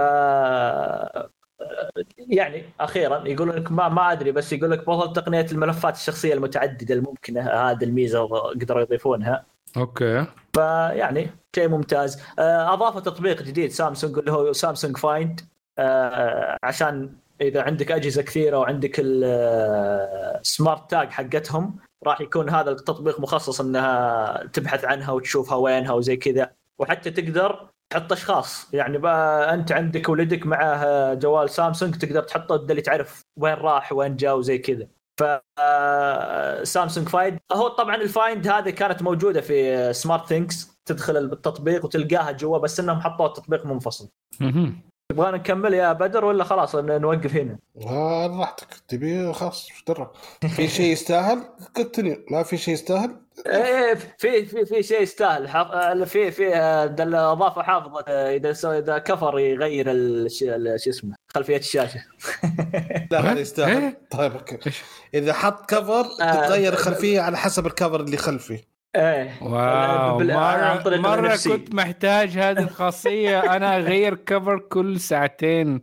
يعني 2.19 2.65
أخيرا 2.81 3.29
يقول 3.29 3.49
لك 3.49 3.73
ما, 3.73 3.89
ما 3.89 4.13
أدري 4.13 4.33
بس 4.33 4.53
يقول 4.53 4.71
لك 4.71 4.87
بطل 4.87 5.13
تقنية 5.13 5.47
الملفات 5.53 5.97
الشخصية 5.97 6.35
المتعددة 6.35 6.95
الممكنة 6.95 7.41
هذه 7.41 7.85
الميزة 7.85 8.25
قدروا 8.51 8.81
يضيفونها. 8.81 9.45
okay. 9.77 10.27
فيعني 10.55 11.31
شيء 11.57 11.69
ممتاز. 11.69 12.23
آه، 12.39 12.73
أضافوا 12.73 13.01
تطبيق 13.01 13.43
جديد 13.43 13.71
سامسونج 13.71 14.19
اللي 14.19 14.33
هو 14.33 14.53
سامسونج 14.53 14.97
Find 14.97 15.41
آه، 15.79 16.57
عشان 16.63 17.13
إذا 17.41 17.63
عندك 17.63 17.93
أجهزة 17.93 18.23
كثيرة 18.23 18.59
وعندك 18.59 19.01
ال 19.01 19.33
Smart 19.33 20.91
Tag 20.91 21.09
حقتهم 21.11 21.77
راح 22.07 22.21
يكون 22.21 22.51
هذا 22.51 22.71
التطبيق 22.71 23.21
مخصص 23.21 23.61
إنها 23.61 24.47
تبحث 24.53 24.85
عنها 24.85 25.13
وتشوفها 25.13 25.57
وينها 25.57 25.93
وزي 25.93 26.17
كذا. 26.17 26.51
وحتى 26.79 27.11
تقدر 27.11 27.69
تحط 27.91 28.13
اشخاص 28.13 28.75
يعني 28.75 28.99
بقى 28.99 29.55
انت 29.55 29.73
عندك 29.73 30.09
ولدك 30.09 30.47
معه 30.47 31.15
جوال 31.15 31.51
سامسونج 31.51 31.95
تقدر 31.95 32.23
تحطه 32.23 32.55
اللي 32.57 32.83
تعرف 32.83 33.23
وين 33.37 33.55
راح 33.55 33.93
وين 33.93 34.17
جاء 34.17 34.39
وزي 34.39 34.59
كذا. 34.59 34.87
ف 35.21 35.25
سامسونج 36.63 37.09
Find 37.09 37.39
هو 37.53 37.69
طبعا 37.69 37.95
ال 37.97 38.07
Find 38.07 38.49
هذه 38.49 38.71
كانت 38.71 39.03
موجودة 39.03 39.41
في 39.41 39.93
SmartThings 39.93 40.79
تدخل 40.85 41.17
التطبيق 41.17 41.85
وتلقاها 41.85 42.31
جوا 42.33 42.59
بس 42.59 42.81
إنهم 42.81 43.01
حطوا 43.01 43.27
التطبيق 43.27 43.67
منفصل. 43.67 44.09
تبغى 45.09 45.33
نكمل 45.33 45.75
يا 45.75 45.93
بدر 45.93 46.25
ولا 46.25 46.45
خلاص 46.45 46.75
نوقف 46.75 47.37
هنا؟ 47.37 47.59
آه 47.87 48.27
راحتك 48.27 48.67
تبي 48.89 49.33
خلاص 49.33 49.69
إيش 50.45 50.55
في 50.57 50.69
شيء 50.69 50.93
يستاهل 50.93 51.43
continue 51.77 52.25
ما 52.31 52.43
في 52.43 52.57
شيء 52.57 52.75
يستاهل 52.75 53.17
إيه 53.47 53.95
في 53.95 54.47
في 54.47 54.65
في 54.65 54.83
شيء 54.83 55.03
يستاهل 55.03 55.49
حف... 55.49 55.67
آه، 55.67 56.05
في 56.05 56.31
في 56.31 56.57
آه، 56.57 56.85
اضافه 57.33 57.63
حافظه 57.63 58.05
آه، 58.09 58.37
إذا 58.37 58.53
سو... 58.53 58.73
إذا 58.73 58.99
cover 58.99 59.39
يغير 59.39 59.91
ال... 59.91 60.29
ال- 60.43 60.81
شو 60.81 60.91
اسمه 60.91 61.15
خلفية 61.35 61.57
الشاشة 61.57 62.01
لا 63.11 63.21
هذا 63.21 63.33
إيه؟ 63.33 63.41
يستاهل 63.41 63.97
طيب 64.11 64.33
okay؟ 64.33 64.59
إذا 65.15 65.33
حط 65.33 65.71
cover 65.71 66.07
آه. 66.21 66.47
تتغير 66.47 66.73
الخلفية 66.73 67.21
على 67.21 67.37
حسب 67.37 67.67
ال 67.67 67.73
cover 67.73 68.01
اللي 68.01 68.17
خلفي 68.17 68.65
إيه. 68.97 69.43
wow. 69.43 70.19
بال- 70.19 70.35
مرة, 70.35 70.99
مرة. 70.99 71.37
كنت 71.49 71.75
محتاج 71.75 72.29
هذه 72.39 72.59
الخاصية. 72.59 73.39
أنا 73.57 73.77
أغير 73.77 74.15
cover 74.15 74.59
كل 74.59 75.01
ساعتين. 75.01 75.83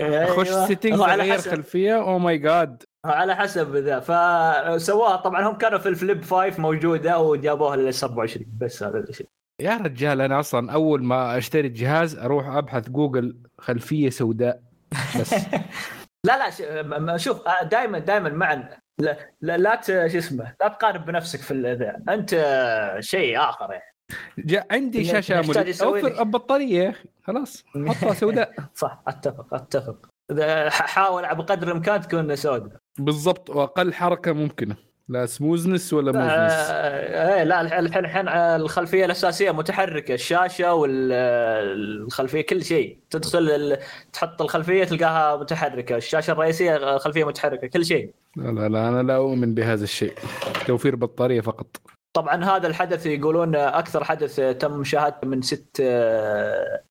أخش 0.00 0.48
أيوة. 0.48 0.66
سيتنجز 0.66 1.00
أغير 1.00 1.34
حسب. 1.34 1.50
خلفية. 1.50 1.94
أو 2.02 2.18
ماي 2.18 2.38
جاد 2.38 2.82
على 3.06 3.36
حسب 3.36 3.76
ذا 3.76 4.00
فسووها 4.00 5.16
طبعا 5.16 5.48
هم 5.48 5.54
كانوا 5.58 5.78
في 5.78 5.88
الفليب 5.88 6.24
5 6.24 6.60
موجودة 6.60 7.18
وجابوها 7.18 7.76
لل 7.76 7.94
27 7.94 8.46
بس 8.60 8.82
هذا 8.82 8.98
الشيء. 8.98 9.26
يا 9.60 9.76
رجال 9.76 10.20
أنا 10.20 10.40
أصلا 10.40 10.72
أول 10.72 11.04
ما 11.04 11.38
أشتري 11.38 11.66
الجهاز 11.68 12.18
أروح 12.18 12.46
أبحث 12.48 12.88
جوجل 12.88 13.36
خلفية 13.58 14.10
سوداء. 14.10 14.60
بس. 15.20 15.34
لا 16.26 16.50
لا 16.98 17.16
شوف 17.16 17.36
دائما 17.70 17.98
دائما 17.98 18.28
معا. 18.28 18.68
لا 19.00 19.16
لا, 19.40 19.56
لا 19.56 19.80
شو 20.08 20.18
اسمه 20.18 20.54
لا 20.60 20.68
تقارن 20.68 21.04
بنفسك 21.04 21.40
في 21.40 21.54
ذا. 21.74 22.14
انت 22.14 22.30
شيء 23.00 23.38
آخر 23.40 23.72
يعني. 23.72 23.94
جا 24.38 24.64
عندي 24.70 24.98
يسوي 25.68 26.00
لك. 26.00 26.04
أوفر 26.04 26.22
البطارية 26.22 26.82
يا 26.84 26.90
أخي. 26.90 27.08
خلاص 27.24 27.64
حطها 27.88 28.14
سوداء. 28.24 28.52
صح 28.74 29.02
أتفق 29.08 29.54
أتفق. 29.54 30.08
إذا 30.30 30.70
ح- 30.70 30.86
حاول 30.86 31.22
بقدر 31.22 31.66
الإمكان 31.68 32.00
تكون 32.00 32.36
سوداء. 32.36 32.76
بالضبط 32.98 33.50
وأقل 33.50 33.94
حركة 33.94 34.32
ممكنة. 34.32 34.76
لا 35.10 35.26
سموزنس 35.26 35.92
ولا 35.92 36.12
موزنس 36.12 36.70
آه 36.70 37.34
إيه 37.34 37.42
لا 37.42 37.60
الحين 37.60 37.78
الحين 37.78 38.04
الحين 38.04 38.28
الخلفية 38.28 39.04
الأساسية 39.04 39.50
متحركة 39.50 40.14
الشاشة 40.14 40.74
والخلفيه 40.74 42.40
كل 42.40 42.64
شيء. 42.64 42.98
تدخل 43.10 43.76
تحط 44.12 44.42
الخلفية 44.42 44.84
تلقاها 44.84 45.36
متحركة 45.36 45.96
الشاشة 45.96 46.30
الرئيسية 46.30 46.98
خلفية 46.98 47.24
متحركة 47.24 47.66
كل 47.66 47.84
شيء. 47.84 48.12
لا 48.36 48.50
لا 48.50 48.68
لا 48.68 48.88
أنا 48.88 49.02
لا 49.02 49.16
أؤمن 49.16 49.54
بهذا 49.54 49.84
الشيء. 49.84 50.14
توفير 50.66 50.96
بطارية 50.96 51.40
فقط. 51.40 51.76
طبعا 52.16 52.44
هذا 52.44 52.66
الحدث 52.66 53.06
يقولون 53.06 53.56
أكثر 53.56 54.04
حدث 54.04 54.36
تم 54.36 54.72
مشاهدته 54.72 55.26
من 55.26 55.42
ست 55.42 55.80
آه، 55.80 56.82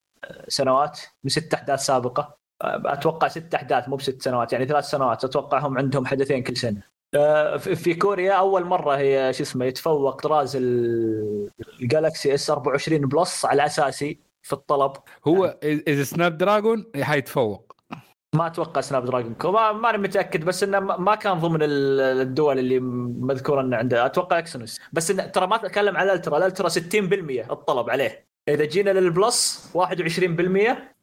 سنوات 0.48 1.00
من 1.24 1.30
ست 1.30 1.54
أحداث 1.54 1.80
سابقة. 1.80 2.38
آه، 2.62 2.82
أتوقع 2.86 3.28
ست 3.28 3.56
أحداث 3.56 3.90
مو 3.90 3.96
بست 3.96 4.22
سنوات 4.22 4.54
يعني 4.54 4.66
ثلاث 4.66 4.86
سنوات. 4.86 5.24
أتوقع 5.24 5.60
هم 5.60 5.78
عندهم 5.78 6.06
حدثين 6.06 6.44
كل 6.44 6.58
سنة. 6.58 6.80
آه، 6.80 6.99
في 7.58 7.76
في 7.76 7.94
كوريا 7.94 8.34
أول 8.34 8.66
مرة 8.66 8.98
هي 8.98 9.34
شو 9.34 9.44
اسمه 9.44 9.66
يتفوق 9.66 10.22
طراز 10.22 10.56
ال- 10.56 11.50
الجالكسي 11.82 12.34
S24 12.34 12.50
Plus 12.50 13.46
على 13.46 13.66
أساسي 13.66 14.20
في 14.42 14.54
الطلب. 14.54 14.92
هو 15.28 15.58
إذا 15.64 16.04
Snapdragon 16.04 16.86
حيتفوق. 17.02 17.76
ما 18.36 18.48
أتوقع 18.48 18.82
Snapdragon. 18.82 19.36
ما 19.44 19.72
ماني 19.72 19.98
متأكد 19.98 20.46
بس 20.46 20.64
إنه 20.64 20.80
ما 20.80 21.16
كان 21.16 21.40
ضمن 21.40 21.60
ال- 21.64 22.02
الدول 22.22 22.60
اللي 22.60 22.80
مذكورة 22.80 23.62
إنه 23.62 23.78
عنده 23.78 24.06
أتوقع 24.06 24.40
Exynos 24.40 24.80
بس 24.94 25.12
إنه 25.12 25.26
ترى 25.26 25.48
ما 25.48 25.56
أتكلم 25.56 25.98
على 25.98 26.12
ال 26.12 26.16
Ultra 26.16 26.38
ال 26.38 26.43
Ultra 26.43 26.70
60% 26.70 27.52
الطلب 27.52 27.90
عليه. 27.90 28.26
إذا 28.50 28.66
جينا 28.66 28.90
لل 28.90 29.17
Plus 29.17 29.70
21% 29.74 29.80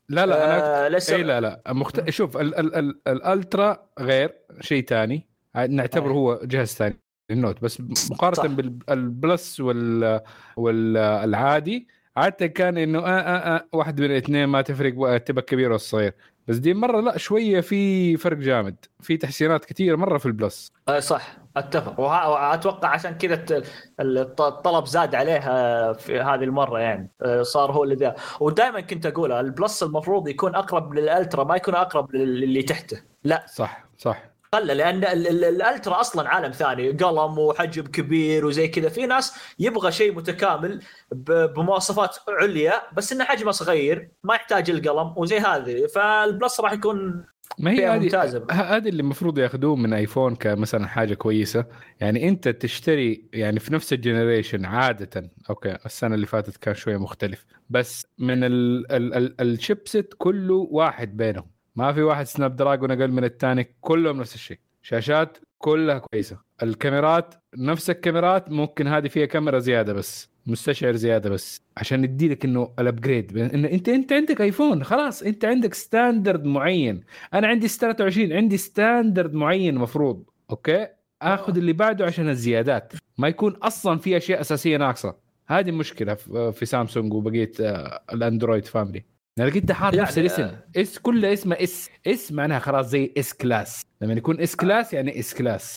لا 0.09 0.27
لا 0.27 0.45
أنا 0.45 0.85
آه 0.87 0.89
لسه 0.89 1.17
إي 1.17 1.23
لا 1.23 1.41
لا. 1.41 1.63
مخت... 1.69 2.11
شوف 2.11 2.37
ال... 2.37 2.59
ال... 2.59 2.75
ال... 2.75 3.01
ال 3.09 3.22
Ultra 3.22 3.87
غير 4.01 4.35
شيء 4.61 4.85
ثاني 4.85 5.27
نعتبره. 5.57 6.13
هو 6.13 6.41
جهاز 6.45 6.69
ثاني 6.69 7.01
ال 7.31 7.37
Note 7.37 7.63
بس 7.63 7.81
مقارنة 8.11 8.35
صح. 8.35 8.47
بال 8.47 8.85
Plus 8.85 9.61
وال 9.61 10.21
والعادي 10.57 11.89
عادة 12.17 12.47
كان 12.47 12.79
إنه 12.79 12.99
آه 12.99 13.03
آه 13.03 13.57
آه 13.57 13.69
واحد 13.73 14.01
من 14.01 14.07
الاثنين 14.07 14.45
ما 14.45 14.63
تفرق 14.63 15.19
تبقى 15.19 15.43
كبير 15.43 15.69
ولا 15.69 15.79
صغير. 15.79 16.15
بس 16.49 16.57
دي 16.57 16.75
مرة 16.75 17.01
لا 17.01 17.19
شوية 17.19 17.61
في 17.61 18.17
فرق 18.17 18.37
جامد 18.37 18.77
في 19.01 19.17
تحسينات 19.17 19.65
كثير 19.65 19.97
مرة 19.97 20.19
في 20.19 20.27
ال 20.27 20.34
Plus. 20.34 20.73
آه 20.89 21.01
صح. 21.01 21.37
أتفق. 21.57 22.01
وأتوقع 22.01 22.89
عشان 22.89 23.11
كذا 23.15 23.63
الطلب 24.01 24.87
زاد 24.87 25.15
عليها 25.15 25.93
في 25.93 26.21
هذه 26.21 26.45
المرة 26.45 26.79
يعني. 26.79 27.11
آه، 27.23 27.43
صار 27.43 27.73
هو 27.73 27.85
اللي 27.85 27.95
ذا. 27.95 28.15
ودائما 28.41 28.81
كنت 28.81 29.07
أقول 29.07 29.33
ال 29.33 29.43
Plus 29.43 29.83
المفروض 29.83 30.29
يكون 30.29 30.55
أقرب 30.55 30.95
لل 30.95 31.09
Ultra 31.09 31.45
ما 31.45 31.57
يكون 31.57 31.75
أقرب 31.75 32.15
للي 32.15 32.63
تحته. 32.63 33.03
لا. 33.25 33.45
صح 33.49 33.85
صح. 33.99 34.36
قل 34.57 34.67
لأن 34.67 35.05
ال- 35.05 35.27
ال- 35.27 35.45
ال 35.45 35.54
Ultra 35.54 36.01
أصلا 36.01 36.29
عالم 36.29 36.51
ثاني 36.53 36.91
قلم 36.91 37.39
وحجم 37.39 37.83
كبير 37.83 38.47
وزي 38.47 38.69
كذا. 38.69 38.89
في 38.89 39.07
ناس 39.07 39.35
يبغى 39.59 39.93
شيء 39.93 40.15
متكامل 40.15 40.83
بمواصفات 41.13 42.17
عليا 42.29 42.83
بس 42.93 43.13
إنه 43.13 43.25
حجمه 43.25 43.51
صغير 43.51 44.11
ما 44.25 44.35
يحتاج 44.35 44.71
القلم 44.71 45.15
وزي 45.17 45.39
هذه. 45.39 45.87
فال 45.87 46.11
Plus 46.11 46.61
راح 46.61 46.73
يكون 46.73 47.25
ما 47.59 47.71
هي 47.71 47.89
هذه 47.89 48.23
هذه 48.51 48.89
اللي 48.89 49.01
المفروض 49.01 49.39
ياخذوه 49.39 49.77
من 49.77 49.93
iPhone 49.93 50.35
كمثلا 50.37 50.87
حاجة 50.87 51.15
كويسة. 51.15 51.65
يعني 52.01 52.29
أنت 52.29 52.49
تشتري 52.49 53.29
يعني 53.33 53.61
في 53.61 53.73
نفس 53.75 53.93
ال 53.93 53.99
generation 53.99 54.65
عادة 54.65 55.31
okay 55.51 55.77
السنة 55.87 56.15
اللي 56.15 56.27
فاتت 56.27 56.57
كان 56.57 56.75
شوية 56.75 56.97
مختلف 56.97 57.45
بس 57.71 58.07
من 58.19 58.45
ال 58.45 58.93
ال 58.93 59.15
ال 59.15 59.41
ال 59.41 59.50
chipset 59.50 60.15
كله 60.19 60.69
واحد 60.71 61.17
بينهم. 61.17 61.56
ما 61.77 61.93
في 61.93 62.03
واحد 62.03 62.27
Snapdragon 62.27 62.91
أقل 62.91 63.13
من 63.13 63.25
الثاني 63.25 63.75
كلهم 63.81 64.21
نفس 64.21 64.35
الشيء. 64.35 64.59
شاشات 64.83 65.39
كلها 65.59 65.99
كويسة. 65.99 66.39
الكاميرات 66.63 67.35
نفس 67.57 67.91
الكاميرات 67.91 68.51
ممكن 68.51 68.87
هذه 68.87 69.09
فيها 69.09 69.27
كاميرا 69.27 69.59
زيادة 69.59 69.93
بس 69.93 70.31
مستشعر 70.47 70.93
زيادة 70.93 71.31
بس. 71.31 71.63
عشان 71.77 72.05
يدي 72.05 72.29
لك 72.29 72.45
انه 72.45 72.73
ال 72.79 72.86
upgrade 72.86 73.39
إنه 73.39 73.69
انت 73.69 73.89
أنت 73.89 74.13
عندك 74.13 74.41
iPhone 74.41 74.85
خلاص 74.85 75.23
أنت 75.23 75.45
عندك 75.45 75.75
standard 75.75 76.45
معين. 76.45 77.01
أنا 77.35 77.47
عندي 77.47 77.69
23 77.69 78.33
عندي 78.33 78.57
standard 78.57 79.35
معين 79.35 79.75
مفروض. 79.75 80.25
okay؟ 80.51 80.87
آخذ 81.23 81.57
اللي 81.57 81.73
بعده 81.73 82.05
عشان 82.05 82.29
الزيادات. 82.29 82.93
ما 83.19 83.29
يكون 83.29 83.53
أصلا 83.53 83.99
في 83.99 84.17
أشياء 84.17 84.41
أساسية 84.41 84.77
ناقصة. 84.77 85.17
هذه 85.47 85.71
مشكلة 85.71 86.15
في 86.51 86.67
سامسونج 86.67 87.15
وبقية 87.15 87.51
آه، 87.61 88.03
ال 88.13 88.19
Android 88.19 88.65
family 88.65 89.05
أنا 89.39 89.47
لقيت 89.47 89.73
حاط 89.73 89.93
يعني، 89.95 90.07
نفس 90.07 90.19
الاسم 90.19 90.51
S 90.77 90.99
كله 90.99 91.33
اسمه 91.33 91.57
S. 91.61 91.91
S 92.07 92.33
معناها 92.33 92.59
خلاص 92.59 92.87
زي 92.87 93.13
S-Class. 93.19 93.83
لما 94.01 94.13
يكون 94.13 94.41
S-Class 94.41 94.93
يعني 94.93 95.19
S-Class. 95.21 95.75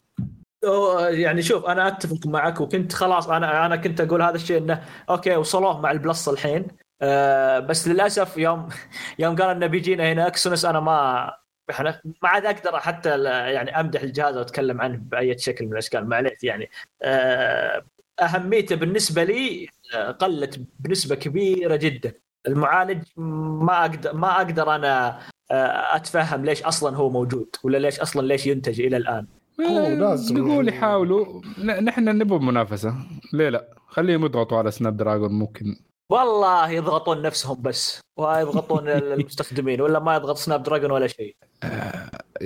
أو- 0.66 0.99
يعني 0.99 1.41
شوف 1.41 1.66
أنا 1.66 1.88
أتفق 1.88 2.28
معك 2.28 2.62
وكنت 2.62 2.93
خلاص 2.93 3.30
أنا 3.30 3.66
أنا 3.66 3.76
كنت 3.76 4.01
أقول 4.01 4.22
هذا 4.22 4.36
الشيء 4.36 4.57
إنه 4.57 4.84
okay 5.10 5.36
وصلوه 5.36 5.82
مع 5.82 5.91
ال 5.91 5.99
Plus 5.99 6.30
الحين. 6.30 6.68
آه 7.01 7.60
بس 7.60 7.88
للأسف 7.88 8.38
يوم 8.38 8.70
يوم 9.20 9.36
قال 9.36 9.49
إنه 9.49 9.68
بيجينا 9.68 10.12
هنا 10.12 10.28
Exynos 10.28 10.66
أنا 10.66 10.80
ما 10.80 11.32
إحنا 11.70 12.01
ما 12.24 12.30
عاد 12.30 12.45
أقدر 12.45 12.80
حتى 12.80 13.24
يعني 13.24 13.80
أمدح 13.80 14.01
الجهاز 14.01 14.38
واتكلم 14.38 14.82
عنه 14.82 14.97
بأي 14.97 15.38
شكل 15.38 15.66
من 15.66 15.72
الأشكال 15.74 16.05
معليش 16.10 16.43
يعني. 16.43 16.70
آه 17.01 17.84
أهميته 18.22 18.76
بالنسبة 18.76 19.24
لي 19.24 19.68
آه، 19.95 20.12
قلت 20.12 20.60
بنسبة 20.80 21.16
كبيرة 21.16 21.76
جدا. 21.76 22.14
المعالج 22.48 23.04
ما 23.18 23.82
أقدر 23.82 24.14
ما 24.14 24.38
أقدر 24.38 24.76
أنا 24.76 25.20
آه، 25.52 25.96
أتفهم 25.96 26.46
ليش 26.46 26.64
أصلا 26.64 26.98
هو 26.98 27.10
موجود 27.10 27.48
ولا 27.64 27.78
ليش 27.78 28.00
أصلا 28.00 28.28
ليش 28.28 28.48
ينتج 28.48 28.82
إلى 28.82 28.98
الآن. 28.98 29.26
هو 29.70 29.88
لازم. 29.90 30.38
نقول 30.38 30.68
يحاولوا. 30.68 31.42
ن- 31.58 31.84
نحن 31.84 32.04
نبغى 32.18 32.40
منافسة. 32.40 32.96
ليه 33.34 33.50
لا؟ 33.50 33.68
خليهم 33.88 34.26
يضغطوا 34.26 34.58
على 34.58 34.72
Snapdragon 34.72 35.32
ممكن. 35.32 35.76
والله 36.12 36.70
يضغطون 36.70 37.22
نفسهم 37.22 37.62
بس 37.62 38.00
ويضغطون 38.18 38.88
المستخدمين 38.90 39.82
ولا 39.82 40.00
ما 40.00 40.16
يضغط 40.16 40.38
Snapdragon 40.38 40.91
ولا 40.92 41.08
شيء. 41.08 41.36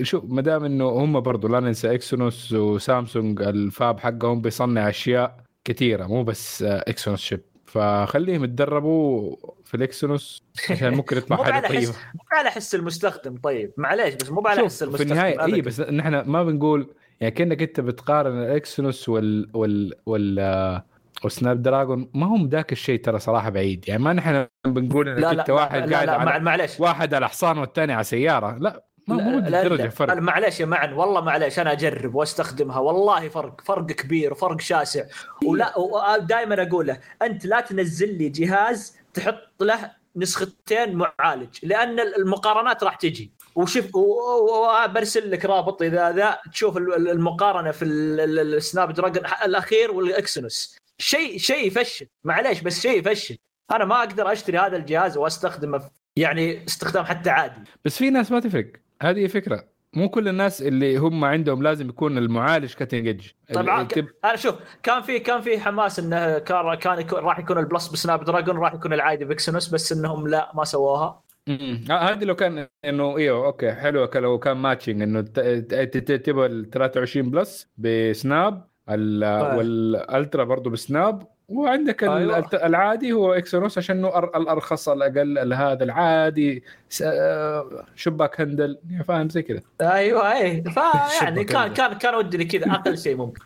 شوف 0.01 0.23
ما 0.27 0.41
دام 0.41 0.63
إنه 0.65 0.89
هم 0.89 1.19
برضو 1.19 1.47
لا 1.47 1.59
ننسى 1.59 1.93
Exynos 1.93 2.53
وسامسونج 2.53 3.41
ال 3.41 3.56
fab 3.56 3.99
حقهم 3.99 4.41
بيصنع 4.41 4.89
أشياء 4.89 5.37
كثيرة 5.65 6.07
مو 6.07 6.23
بس 6.23 6.63
Exynos 6.63 7.19
chip. 7.19 7.41
فخليهم 7.73 8.43
يتدربوا 8.43 9.35
في 9.65 9.77
ال 9.77 9.87
Exynos 9.87 10.43
عشان 10.69 10.93
ممكن 10.97 11.17
يطلع 11.17 11.37
مو 11.37 11.43
حاجة 11.43 11.53
على 11.53 11.67
طيبه 11.67 11.91
حس 11.91 11.95
مو 12.15 12.21
على 12.31 12.49
حس 12.49 12.75
المستخدم 12.75 13.37
طيب. 13.37 13.73
معليش 13.77 14.15
بس 14.15 14.29
مو 14.29 14.41
على 14.45 14.61
حس 14.61 14.77
في 14.77 14.85
المستخدم 14.85 15.11
النهاية 15.11 15.45
اي. 15.45 15.61
بس 15.61 15.79
نحن 15.79 16.15
ما 16.15 16.43
بنقول 16.43 16.93
يعني 17.21 17.31
كأنك 17.31 17.61
أنت 17.61 17.79
بتقارن 17.79 18.43
ال 18.43 18.53
Exynos 18.53 19.09
وال 19.09 19.49
وال 19.53 19.93
وال 20.05 20.39
آه، 20.39 20.85
وال 21.23 21.61
Snapdragon. 21.61 22.09
ما 22.13 22.25
هم 22.25 22.49
ذاك 22.49 22.71
الشيء 22.71 23.01
ترى 23.01 23.19
صراحة 23.19 23.49
بعيد. 23.49 23.85
يعني 23.87 24.03
ما 24.03 24.13
نحن 24.13 24.47
بنقول 24.65 25.09
إنك 25.09 25.39
أنت 25.39 25.49
واحد 25.49 25.89
لا 25.89 25.95
قاعد 25.95 26.07
لا 26.07 26.31
على 26.31 26.39
معليش. 26.39 26.79
واحد 26.79 27.13
على 27.13 27.29
حصان 27.29 27.57
والثاني 27.57 27.93
على 27.93 28.03
سيارة. 28.03 28.57
لا. 28.57 28.85
ما 29.07 29.15
مو 29.15 29.39
لا- 29.39 29.49
لا- 29.49 29.63
درجه 29.63 29.83
لا- 29.83 29.89
فرق. 29.89 30.13
معليش 30.17 30.59
يا 30.59 30.65
معن 30.65 30.93
والله 30.93 31.21
معليش 31.21 31.59
أنا 31.59 31.71
أجرب 31.71 32.15
وأستخدمها 32.15 32.79
والله 32.79 33.29
فرق 33.29 33.61
فرق 33.61 33.85
كبير 33.85 34.31
وفرق 34.31 34.61
شاسع. 34.61 35.03
ولا 35.45 36.17
دائما 36.17 36.61
أقول 36.63 36.87
له 36.87 36.99
أنت 37.21 37.45
لا 37.45 37.61
تنزل 37.61 38.17
لي 38.17 38.29
جهاز 38.29 38.97
تحط 39.13 39.63
له 39.63 39.91
نسختين 40.15 40.95
معالج 40.95 41.49
لأن 41.63 41.99
المقارنات 41.99 42.83
راح 42.83 42.95
تجي. 42.95 43.31
وشوف 43.55 43.95
وبرسل 43.95 45.31
لك 45.31 45.45
رابط 45.45 45.81
إذا 45.81 46.11
ذا 46.11 46.37
تشوف 46.51 46.77
ال- 46.77 46.93
ال- 46.93 47.09
المقارنة 47.09 47.71
في 47.71 47.85
ال- 47.85 48.19
ال- 48.39 48.55
ال 48.55 48.93
Snapdragon 48.93 49.23
الأخير 49.45 49.91
وال 49.91 50.13
Exynos 50.13 50.77
شيء 50.97 51.37
شيء 51.37 51.67
يفشل 51.67 52.07
معليش 52.23 52.61
بس 52.61 52.79
شيء 52.81 52.99
يفشل. 52.99 53.37
أنا 53.71 53.85
ما 53.85 53.99
أقدر 53.99 54.31
أشتري 54.31 54.57
هذا 54.57 54.77
الجهاز 54.77 55.17
وأستخدمه 55.17 55.89
يعني 56.17 56.65
استخدام 56.67 57.05
حتى 57.05 57.29
عادي. 57.29 57.61
بس 57.85 57.97
في 57.97 58.09
ناس 58.09 58.31
ما 58.31 58.39
تفرق. 58.39 58.71
هذه 59.01 59.27
فكرة 59.27 59.63
مو 59.93 60.09
كل 60.09 60.27
الناس 60.27 60.61
اللي 60.61 60.97
هم 60.97 61.25
عندهم 61.25 61.63
لازم 61.63 61.89
يكون 61.89 62.17
المعالج 62.17 62.73
cutting 62.73 63.07
edge 63.07 63.27
طبعا 63.53 63.87
أنا 64.25 64.35
شوف 64.35 64.55
كان 64.83 65.01
في 65.01 65.19
كان 65.19 65.41
في 65.41 65.59
حماس 65.59 65.99
انه 65.99 66.37
كان 66.39 66.75
كان 66.75 66.99
يكون 66.99 67.19
راح 67.19 67.39
يكون 67.39 67.57
ال 67.57 67.63
Plus 67.63 67.87
ب 67.87 68.23
Snapdragon 68.25 68.57
راح 68.57 68.73
يكون 68.73 68.93
العادي 68.93 69.25
ب 69.25 69.32
Exynos 69.32 69.69
بس 69.69 69.91
إنهم 69.91 70.27
لا 70.27 70.51
ما 70.55 70.63
سووها. 70.63 71.23
آه، 71.49 71.91
هذه 71.93 72.23
لو 72.23 72.35
كان 72.35 72.67
إنه 72.85 73.17
إيوه 73.17 73.45
okay 73.45 73.71
حلو 73.73 74.09
لو 74.15 74.39
كان 74.39 74.57
matching 74.57 75.01
إنه 75.01 75.21
تبغى 75.21 76.45
ال 76.45 76.69
23 76.69 77.29
Plus 77.29 77.69
ب 77.77 77.95
Snap 77.95 78.67
ال- 78.89 79.23
آه. 79.23 79.57
وال 79.57 79.82
Ultra 79.82 80.43
برضه 80.43 80.69
ب 80.69 80.81
Snap 80.81 81.27
وعندك 81.49 82.03
ال- 82.03 82.09
أيوة. 82.09 82.49
العادي 82.53 83.13
هو 83.13 83.33
Exynos 83.33 83.77
عشان 83.77 84.05
الأرخص 84.35 84.89
الأقل 84.89 85.37
ال- 85.37 85.53
هذا 85.53 85.83
العادي 85.83 86.63
س- 86.89 87.01
آه، 87.05 87.85
شباك 87.95 88.41
هندل 88.41 88.79
فاهم 89.07 89.29
زي 89.29 89.41
كذا 89.41 89.61
أيوه 89.81 90.31
اي 90.37 90.63
فيعني 90.63 91.43
كان. 91.53 91.73
كان 91.73 91.93
كان 91.93 92.15
ودي 92.15 92.45
كذا 92.45 92.71
أقل 92.71 92.97
شيء 92.97 93.15
ممكن 93.15 93.41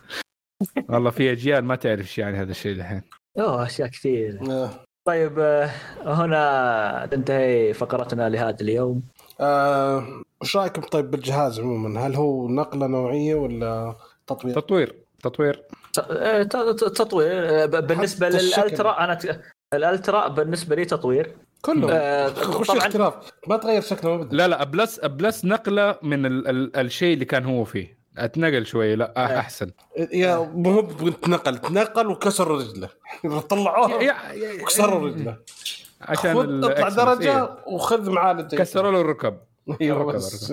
والله 0.90 1.10
في 1.10 1.32
أجيال 1.32 1.64
ما 1.64 1.76
تعرف 1.76 2.00
إيش 2.00 2.18
يعني 2.18 2.38
هذا 2.38 2.50
الشيء 2.50 2.72
الحين 2.72 3.02
أوه 3.38 3.66
أشياء 3.66 3.88
كثير 3.88 4.38
آه. 4.50 4.70
طيب 5.04 5.38
آه، 5.38 5.70
هنا 6.04 7.08
تنتهي 7.10 7.74
فقرتنا 7.74 8.28
لهذا 8.28 8.56
اليوم 8.60 9.02
آه، 9.40 10.04
وش 10.40 10.56
رأيكم 10.56 10.82
طيب 10.82 11.10
بالجهاز 11.10 11.60
عموما؟ 11.60 12.06
هل 12.06 12.14
هو 12.14 12.48
نقلة 12.48 12.86
نوعية 12.86 13.34
ولا 13.34 13.96
تطوير؟ 14.26 14.54
تطوير 14.54 14.94
تطوير 15.22 15.54
آه، 15.56 15.67
تطوير 16.94 17.62
آه، 17.62 17.66
بالنسبة. 17.66 18.28
للألترا 18.28 19.04
أنا 19.04 19.14
ت- 19.14 19.40
الألترا 19.74 20.28
بالنسبة 20.28 20.76
لي 20.76 20.84
تطوير 20.84 21.36
كله 21.62 21.88
آه، 21.92 22.28
طبعاً- 22.28 22.70
الاختلاف؟ 22.70 23.14
ما 23.48 23.56
تغير 23.56 23.82
شكله 23.82 24.14
ابدا 24.14 24.36
لا 24.36 24.48
لا 24.48 24.64
بلس 24.64 25.00
بلس 25.00 25.44
نقلة 25.44 25.98
من 26.02 26.26
ال 26.26 26.48
ال 26.48 26.76
الشيء 26.76 27.14
اللي 27.14 27.24
كان 27.24 27.44
هو 27.44 27.64
فيه 27.64 27.98
أتنقل 28.18 28.66
شوي 28.66 28.96
لا 28.96 29.14
إيه. 29.16 29.38
أحسن 29.38 29.70
يا 30.12 30.36
مو 30.38 30.70
هو 30.70 30.82
بتنقل 30.82 31.58
تنقل 31.58 32.06
وكسر 32.06 32.48
رجله 32.50 32.88
طلعوه 33.48 33.90
يا- 34.02 34.32
يا- 34.32 34.62
وكسروا 34.62 35.06
رجله 35.08 35.36
عشان 36.00 36.64
اطلع. 36.64 36.88
درجة 36.88 37.36
إيه. 37.38 37.56
وخذ 37.66 38.10
معالج 38.10 38.54
كسروا 38.54 38.92
له 38.92 39.00
الركب 39.00 39.38
أيوه 39.80 39.98
ركب- 39.98 40.14
بس. 40.16 40.52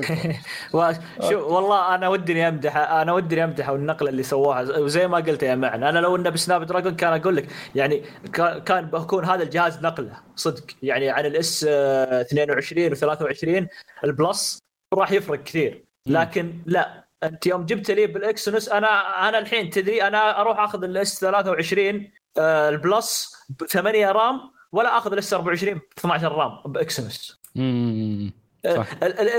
شو 1.30 1.48
والله 1.56 1.96
أنا 1.96 2.08
ودي 2.08 2.48
امدح 2.48 2.78
أنا 2.78 3.14
ودي 3.14 3.44
امدح 3.44 3.70
النقله 3.70 4.10
اللي 4.10 4.24
سووها 4.24 4.62
وزي 4.80 5.08
ما 5.08 5.18
قلت 5.18 5.44
يا 5.44 5.56
معن 5.56 5.84
أنا 5.84 6.00
لو 6.00 6.16
إنه 6.16 6.30
بسناب 6.30 6.64
دراجون 6.66 6.96
كان 6.96 7.14
أقول 7.22 7.36
لك 7.36 7.48
يعني 7.76 8.04
كا- 8.34 8.60
كان 8.60 8.86
بكون 8.86 9.26
هذا 9.26 9.44
الجهاز 9.44 9.80
نقله 9.82 10.20
صدق. 10.36 10.64
يعني 10.84 11.10
عن 11.10 11.26
ال 11.26 11.45
S 11.45 11.64
22 11.64 12.96
و23 12.96 13.68
ال 14.04 14.15
Plus 14.15 14.60
راح 14.94 15.12
يفرق 15.12 15.44
كثير. 15.44 15.86
لكن 16.08 16.62
لا 16.66 17.06
أنت 17.24 17.46
يوم 17.48 17.66
جبت 17.66 17.92
لي 17.92 18.08
بال 18.08 18.23
Exynos 18.23 18.70
أنا 18.70 18.88
أنا 19.30 19.38
الحين 19.40 19.70
تدري 19.70 20.04
أنا 20.04 20.42
أروح 20.42 20.60
أخذ 20.60 20.84
ال 20.84 21.02
S 21.02 21.20
23 21.20 22.12
آه، 22.38 22.70
ال 22.70 22.83
Plus 22.83 23.36
ب 23.50 23.66
8 23.66 24.12
RAM 24.12 24.42
ولا 24.72 24.98
أخذ 24.98 25.12
ال 25.12 25.23
S 25.23 25.34
24 25.34 25.74
ب 25.78 25.82
12 25.98 26.32
RAM 26.32 26.52
ال- 27.58 28.32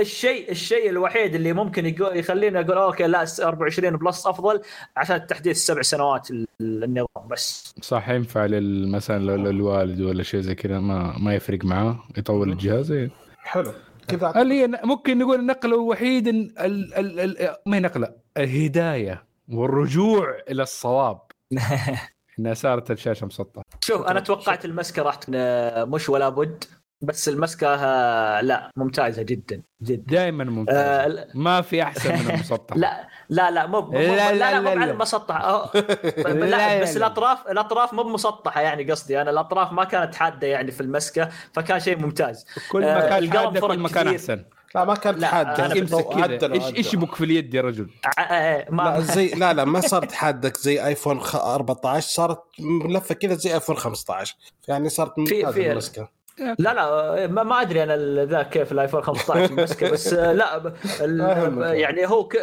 الشيء 0.01 0.51
الشيء 0.51 0.91
الوحيد 0.91 1.35
اللي 1.35 1.53
ممكن 1.53 1.87
يقول 1.87 2.17
يخليني 2.17 2.61
أقول 2.61 2.79
okay 2.79 3.07
لا 3.07 3.25
24 3.41 3.97
Plus 3.97 4.27
أفضل 4.27 4.61
عشان 4.97 5.27
تحديث 5.27 5.57
السبع 5.57 5.83
سنوات 5.83 6.31
ال- 6.31 6.47
النظام 6.61 7.29
بس. 7.31 7.75
صح 7.83 8.09
ينفع 8.09 8.47
مثلا 8.93 9.25
لو- 9.25 9.37
للوالد 9.37 10.01
ولا 10.01 10.23
شيء 10.23 10.41
زي 10.41 10.55
كذا 10.55 10.79
ما 10.81 11.15
ما 11.19 11.35
يفرق 11.35 11.65
معاه 11.65 11.99
يطول 12.17 12.53
الجهاز 12.53 12.91
إيه. 12.93 13.11
حلو. 13.39 13.73
كذا 14.09 14.43
اللي 14.43 14.63
هي 14.63 14.67
ممكن 14.85 15.19
نقول 15.19 15.41
النقله 15.41 15.75
الوحيد 15.75 16.29
ال 16.29 16.59
ال 16.59 17.21
ال 17.21 17.57
ما 17.67 17.77
هي 17.77 17.81
نقلة 17.81 18.09
الهداية 18.37 19.25
والرجوع 19.49 20.37
إلى 20.51 20.63
الصواب. 20.63 21.21
إنها 22.39 22.55
صارت 22.55 22.91
الشاشة 22.91 23.27
مسطحة. 23.27 23.65
شوف 23.85 24.07
أنا 24.07 24.21
توقعت 24.21 24.65
المسكة 24.65 25.03
راح 25.03 25.15
تكون 25.15 25.35
آه، 25.39 25.85
مش 25.85 26.09
ولا 26.09 26.29
بد. 26.29 26.65
بس 27.03 27.29
المسكة 27.29 27.67
آه، 27.75 28.41
لا 28.41 28.71
ممتازة 28.77 29.23
جدا 29.23 29.63
جدا. 29.83 30.05
دائما 30.15 30.45
ممتاز 30.45 30.77
آه، 30.77 31.07
لا- 31.07 31.29
ما 31.35 31.61
في 31.61 31.83
أحسن 31.83 32.13
من 32.25 32.31
المسطح 32.31 32.77
لا 32.87 33.09
لا 33.29 33.51
لا 33.51 33.67
مو 33.67 33.81
مو- 33.81 33.93
لا، 33.93 33.99
لا 33.99 34.33
لا، 34.33 34.51
لا 34.53 34.61
مو 34.61 34.75
لا، 34.75 34.81
على. 34.81 34.91
المسطحة. 34.91 35.41
أهو. 35.51 35.71
لا، 36.17 36.33
لا 36.33 36.47
لا، 36.47 36.83
بس 36.83 36.91
لا. 36.91 36.97
الأطراف 36.97 37.47
الأطراف 37.49 37.95
مو 37.95 38.03
مسطحه 38.03 38.61
يعني 38.61 38.91
قصدي. 38.91 39.21
أنا 39.23 39.31
الأطراف 39.31 39.73
ما 39.73 39.85
كانت 39.85 40.15
حادة 40.15 40.47
يعني 40.47 40.71
في 40.73 40.81
المسكة 40.81 41.29
فكان 41.53 41.81
شيء 41.81 41.99
ممتاز. 41.99 42.47
كل 42.71 42.85
آه، 42.85 42.95
ما 42.95 43.01
كان 43.09 43.31
حاده 43.33 43.61
كل 43.61 43.79
ما 43.79 43.89
كان. 43.89 44.09
أحسن. 44.09 44.45
لا 44.75 44.85
ما 44.85 44.95
كانت 44.95 45.19
لا، 45.19 45.27
حادة. 45.27 45.67
امسك 45.81 46.07
كذا. 46.39 46.53
إيش. 46.53 46.75
إيش 46.75 46.95
يبك 46.95 47.15
في 47.15 47.25
اليد 47.25 47.55
يا 47.55 47.63
رجل؟ 47.63 47.91
آه، 48.19 48.67
ما 48.71 48.83
لا 48.83 49.01
زي 49.15 49.29
لا 49.29 49.53
لا 49.53 49.65
ما 49.65 49.81
صارت 49.81 50.13
حادك 50.13 50.57
زي 50.57 50.87
آيفون 50.87 51.21
خ- 51.21 51.37
14 51.37 52.07
صارت 52.09 52.43
ملفة 52.59 53.15
كذا 53.15 53.35
زي 53.35 53.55
آيفون 53.55 53.77
15 53.77 54.37
يعني 54.69 54.89
صارت 54.89 55.19
ممتازة 55.19 55.73
المسكة. 55.73 56.09
لا 56.39 56.55
لا 56.75 57.27
ما, 57.27 57.43
ما 57.43 57.61
أدري 57.61 57.83
أنا 57.83 58.25
ذا 58.25 58.43
كيف 58.43 58.73
الآيفون 58.73 59.03
15 59.03 59.45
المسكه 59.53 59.91
بس 59.91 60.13
لا 60.41 60.57
أهم. 61.03 61.63
يعني. 61.63 62.07
هو 62.07 62.29
ك... 62.29 62.37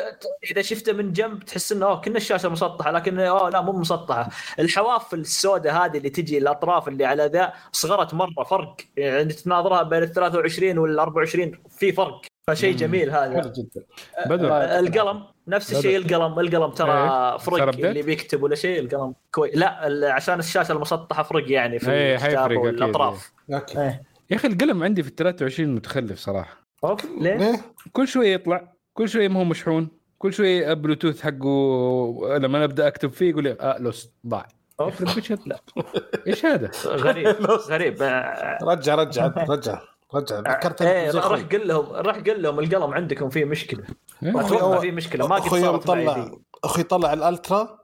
إذا 0.52 0.62
شفته 0.62 0.94
من 0.94 1.14
جنب 1.14 1.44
تحس 1.44 1.72
إنه 1.72 1.86
أوه 1.86 2.02
كنا 2.02 2.18
الشاشة 2.18 2.50
مسطحة 2.50 2.92
لكن 2.92 3.20
أوه 3.20 3.50
لا 3.50 3.62
مو 3.62 3.72
مسطحة. 3.72 4.30
الحواف 4.60 5.14
السوداء 5.14 5.74
هذه 5.74 5.98
اللي 5.98 6.10
تجي 6.10 6.38
الأطراف 6.38 6.88
اللي 6.88 7.06
على 7.06 7.26
ذا 7.26 7.54
صغرت 7.72 8.14
مرة 8.14 8.44
فرق. 8.50 8.76
يعني 8.98 9.34
تناظرها 9.34 9.84
بين 9.84 10.04
ال 10.04 10.14
23 10.14 10.78
وال 10.78 11.00
24 11.00 11.52
في 11.70 11.92
فرق. 11.92 12.33
فشيء. 12.48 12.76
جميل 12.76 13.10
هذا 13.10 13.42
حلو 13.42 13.52
جدا 13.52 13.86
بدر 14.26 14.52
آه، 14.52 14.80
القلم 14.80 15.24
نفس 15.48 15.72
الشيء 15.76 15.98
القلم 15.98 16.40
القلم 16.40 16.72
ترى 16.72 16.92
إيه. 16.92 17.38
فرق؟ 17.38 17.68
اللي 17.86 18.02
بيكتب 18.02 18.44
ولا 18.44 18.56
شيء 18.56 18.80
القلم 18.80 19.14
كويس 19.32 19.56
لا 19.58 19.88
ال- 19.88 20.06
عشان 20.06 20.40
الشاشة 20.40 20.72
المسطحة 20.72 21.24
فرق 21.24 21.52
يعني 21.52 21.80
في 21.80 21.92
إيه، 21.92 22.16
الكتابة. 22.16 22.52
والأطراف 22.58 23.32
okay 23.54 23.82
إيه. 23.82 24.02
يا 24.30 24.36
أخي 24.36 24.48
القلم 24.48 24.84
عندي 24.84 25.04
في 25.04 25.10
ال 25.10 25.16
23 25.16 25.76
متخلف 25.76 26.20
صراحة 26.20 26.58
اوف 26.84 27.06
ليه؟ 27.22 27.56
كل 27.94 28.08
شوية 28.08 28.34
يطلع 28.34 28.74
كل 28.94 29.10
شوية 29.10 29.28
ما 29.28 29.40
هو 29.40 29.44
مشحون 29.44 29.88
كل 30.18 30.34
شوية 30.34 30.74
بلوتوث 30.74 31.22
حقه 31.22 32.38
لما 32.38 32.64
أبدأ 32.64 32.88
أكتب 32.88 33.12
فيه 33.12 33.30
يقول 33.30 33.44
لي 33.44 33.58
آه 33.62 33.78
lost 33.80 34.14
ضاع 34.28 34.48
شد- 35.20 35.54
إيش 36.28 36.46
هذا؟ 36.46 36.72
غريب 37.06 37.36
غريب 37.72 38.02
آه، 38.02 38.58
رجع 38.64 38.96
رجع 38.96 39.28
رجع 39.50 39.82
رجع 40.16 40.40
ذكرت 40.40 40.82
إيه 40.82 41.10
زي 41.10 41.20
روح 41.20 41.26
أخوي. 41.26 41.44
قل 41.44 41.68
لهم 41.68 41.86
روح 41.86 42.18
قل 42.18 42.42
لهم 42.42 42.60
القلم 42.60 42.94
عندكم 42.94 43.30
فيه 43.30 43.46
مشكلة 43.46 43.84
إيه. 44.24 44.42
أتوقع 44.42 44.80
فيه 44.80 44.92
مشكلة 44.92 45.28
ما 45.28 45.36
قد 45.36 45.46
أخوي 45.46 45.62
صارت 45.62 45.88
طلع. 45.88 46.32
أخوي 46.64 46.84
طلع 46.84 47.14
ال 47.14 47.23
Ultra. 47.23 47.80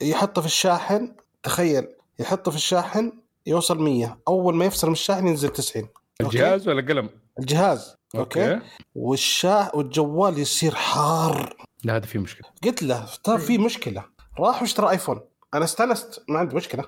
يحطه 0.00 0.40
في 0.40 0.46
الشاحن 0.46 1.14
تخيل 1.42 1.86
يحطه 2.18 2.50
في 2.50 2.56
الشاحن 2.56 3.12
يوصل 3.46 3.78
100 3.78 4.18
أول 4.28 4.54
ما 4.54 4.64
يفصل 4.64 4.86
من 4.86 4.92
الشاحن 4.92 5.26
ينزل 5.26 5.48
90 5.48 5.88
okay؟ 6.22 6.38
الجهاز 6.38 6.68
ولا 6.68 6.82
قلم؟ 6.82 7.08
الجهاز 7.38 7.96
okay, 8.14 8.60
والشاح 8.94 9.74
والجوال 9.74 10.38
يصير 10.38 10.74
حار 10.74 11.56
لا 11.84 11.96
هذا 11.96 12.06
فيه 12.06 12.18
مشكلة 12.18 12.48
قلت 12.64 12.82
له 12.82 13.06
ترى 13.24 13.38
في 13.38 13.58
مشكلة 13.58 14.04
راح 14.40 14.62
واشترى 14.62 14.90
iPhone 14.90 15.20
أنا 15.54 15.64
استانست 15.64 16.24
ما 16.28 16.38
عندي 16.38 16.56
مشكلة. 16.56 16.84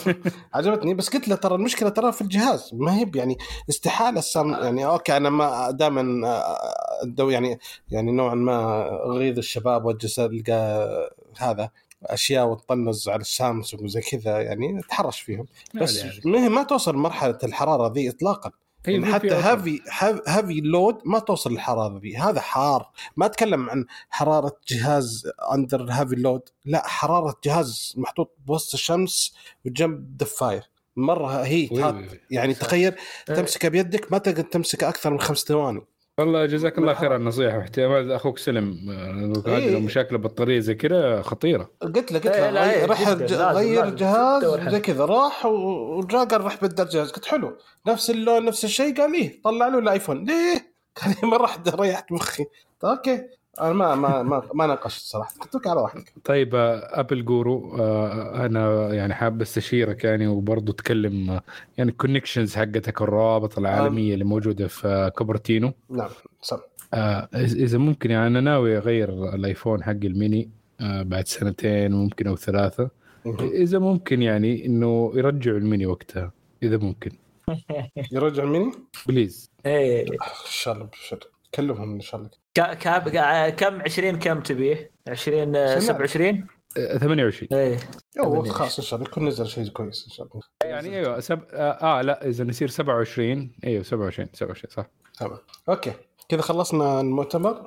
عجبتني. 0.54 0.94
بس 0.94 1.08
قلت 1.08 1.28
له 1.28 1.36
ترى 1.36 1.54
المشكلة 1.54 1.88
ترى 1.88 2.12
في 2.12 2.22
الجهاز. 2.22 2.70
ما 2.72 2.94
هي 2.94 3.10
يعني 3.14 3.38
استحالة 3.70 4.18
السام 4.18 4.52
يعني 4.52 4.86
okay 4.86 5.16
أنا 5.16 5.30
ما 5.30 5.70
دائما 5.70 6.42
دو 7.04 7.30
يعني 7.30 7.58
يعني 7.90 8.12
نوعا 8.12 8.34
ما 8.34 8.88
اغيظ 9.04 9.38
الشباب 9.38 9.84
وأجلس 9.84 10.18
ألقى 10.18 11.10
هذا 11.38 11.70
أشياء 12.04 12.46
وتطنز 12.46 13.08
على 13.08 13.20
السامسونج 13.20 13.84
وزي 13.84 14.00
كذا 14.00 14.40
يعني 14.40 14.78
أتحرش 14.78 15.20
فيهم. 15.20 15.46
بس. 15.74 16.04
ما 16.24 16.62
توصل 16.62 16.96
مرحلة 16.96 17.38
الحرارة 17.44 17.92
ذي 17.92 18.08
اطلاقا. 18.08 18.50
يعني 18.86 19.06
في- 19.06 19.12
حتى. 19.14 19.28
heavy 19.34 19.80
heavy 20.26 20.60
load 20.60 20.98
ما 21.04 21.18
توصل 21.18 21.52
للحرارة 21.52 21.98
ذي. 21.98 22.16
هذا 22.16 22.40
حار. 22.40 22.90
ما 23.16 23.26
أتكلم 23.26 23.70
عن 23.70 23.84
حرارة 24.10 24.56
جهاز 24.68 25.30
under 25.54 25.86
heavy 25.90 26.14
load. 26.14 26.42
لا 26.64 26.88
حرارة 26.88 27.36
جهاز 27.44 27.94
محطوط 27.96 28.36
بوسط 28.46 28.74
الشمس 28.74 29.34
وجنب 29.66 30.16
دفاير 30.16 30.62
مرة 30.96 31.40
وي. 31.72 31.80
يعني 32.30 32.54
تخيل 32.54 32.92
تمسكه 33.26 33.68
بيدك 33.68 34.12
ما 34.12 34.18
تقدر 34.18 34.42
تمسكه 34.42 34.88
أكثر 34.88 35.10
من 35.10 35.20
خمس 35.20 35.38
ثواني. 35.38 35.82
والله 36.18 36.46
جزاك 36.46 36.78
الله 36.78 36.94
خير 36.94 37.12
على 37.12 37.20
النصيحة. 37.20 37.58
واحتمال 37.58 38.12
أخوك 38.12 38.38
سلم. 38.38 38.90
إيه. 39.46 39.70
لو 39.70 39.80
مشاكله 39.80 40.18
بطارية 40.18 40.60
زي 40.60 40.74
كذا 40.74 41.22
خطيرة. 41.22 41.70
قلت 41.80 42.12
له 42.12 42.18
قلت 42.18 42.26
إيه، 42.26 42.50
له 42.50 42.70
إيه، 42.70 42.86
راح 42.86 43.08
غير 43.08 43.88
دور 44.40 44.60
حل. 44.60 44.70
زي 44.70 44.80
كذا. 44.80 45.04
راح 45.04 45.46
ورجع 45.46 46.24
قال 46.24 46.40
راح 46.40 46.64
بدل 46.64 46.88
جهاز 46.88 47.10
قلت 47.10 47.24
حلو. 47.24 47.58
نفس 47.86 48.10
اللون 48.10 48.44
نفس 48.44 48.64
الشيء 48.64 48.96
قال 49.00 49.12
ليه 49.12 49.42
طلع 49.44 49.68
له 49.68 49.78
ال 49.78 49.84
iPhone. 49.84 50.24
ليه؟ 50.24 50.72
قال 51.02 51.14
لي 51.22 51.28
ما 51.28 51.36
راح 51.36 51.58
ريحت 51.68 52.12
مخي. 52.12 52.44
okay. 52.84 53.22
أنا 53.60 53.72
ما 53.72 53.94
ما 53.94 54.22
ما, 54.22 54.42
ما 54.54 54.66
ناقشت 54.66 55.06
صراحة. 55.06 55.34
لك 55.54 55.66
على 55.66 55.80
واحد 55.80 56.02
طيب 56.24 56.54
آه، 56.54 57.00
Apple 57.00 57.24
guru 57.24 57.76
آه، 57.78 58.46
أنا 58.46 58.94
يعني 58.94 59.14
حاب 59.14 59.40
استشيرك 59.40 60.04
يعني 60.04 60.26
وبرضه 60.26 60.72
تكلم 60.72 61.30
آه، 61.30 61.42
يعني 61.78 61.90
ال 61.90 61.95
connections 61.95 62.56
حقتك 62.56 63.02
الروابط 63.02 63.58
العالمية 63.58 64.14
اللي 64.14 64.24
موجودة 64.24 64.66
في 64.68 65.10
كوبرتينو. 65.16 65.72
نعم 65.90 66.10
آه، 66.94 67.28
إذا 67.34 67.56
إذا 67.56 67.78
ممكن 67.78 68.10
يعني 68.10 68.26
أنا 68.26 68.40
ناوي 68.40 68.78
أغير 68.78 69.34
ال 69.34 69.41
iPhone 69.41 69.82
حقي 69.84 70.06
الميني 70.06 70.50
آه، 70.80 71.02
بعد 71.02 71.28
سنتين 71.28 71.92
ممكن 71.92 72.26
أو 72.26 72.36
ثلاثة. 72.36 72.90
إذا 73.40 73.78
ممكن 73.78 74.22
يعني 74.22 74.66
إنه 74.66 75.12
يرجعوا 75.14 75.58
الميني 75.58 75.86
وقتها 75.86 76.32
إذا 76.62 76.76
ممكن. 76.76 77.10
يرجع 78.12 78.44
mini 78.44 78.72
please. 79.06 79.50
إيه. 79.66 80.12
إن 80.12 80.16
شاء 80.46 80.74
الله 80.74 80.88
بشر 81.52 81.62
كلمهم 81.62 81.94
إن 81.94 82.00
شاء 82.00 82.20
الله. 82.20 83.50
كم 83.50 83.82
20 83.82 84.18
كم 84.18 84.40
تبيه؟ 84.40 84.90
20 85.08 85.56
آه، 85.56 85.78
سمعت. 85.78 85.82
27 85.82 86.46
آه، 86.78 86.98
28 86.98 87.48
إيه. 87.52 87.78
أبني. 88.18 88.50
خلاص 88.50 88.78
إن 88.78 88.84
شاء 88.84 88.98
الله. 88.98 89.10
يكون 89.10 89.28
نزل 89.28 89.46
شيء 89.46 89.68
كويس 89.68 90.04
إن 90.04 90.12
شاء 90.12 90.26
الله. 90.26 90.42
يعني 90.64 90.98
أيوه 90.98 91.20
سب... 91.20 91.40
آه, 91.52 91.98
آه 91.98 92.02
لا 92.02 92.26
إذا 92.28 92.44
نصير 92.44 92.68
27 92.68 93.52
أيوه 93.64 93.82
27 93.82 94.28
27 94.32 94.70
صح. 94.74 94.86
تمام. 95.18 95.38
okay. 95.68 95.92
كذا 96.28 96.40
خلصنا 96.40 97.00
المؤتمر. 97.00 97.66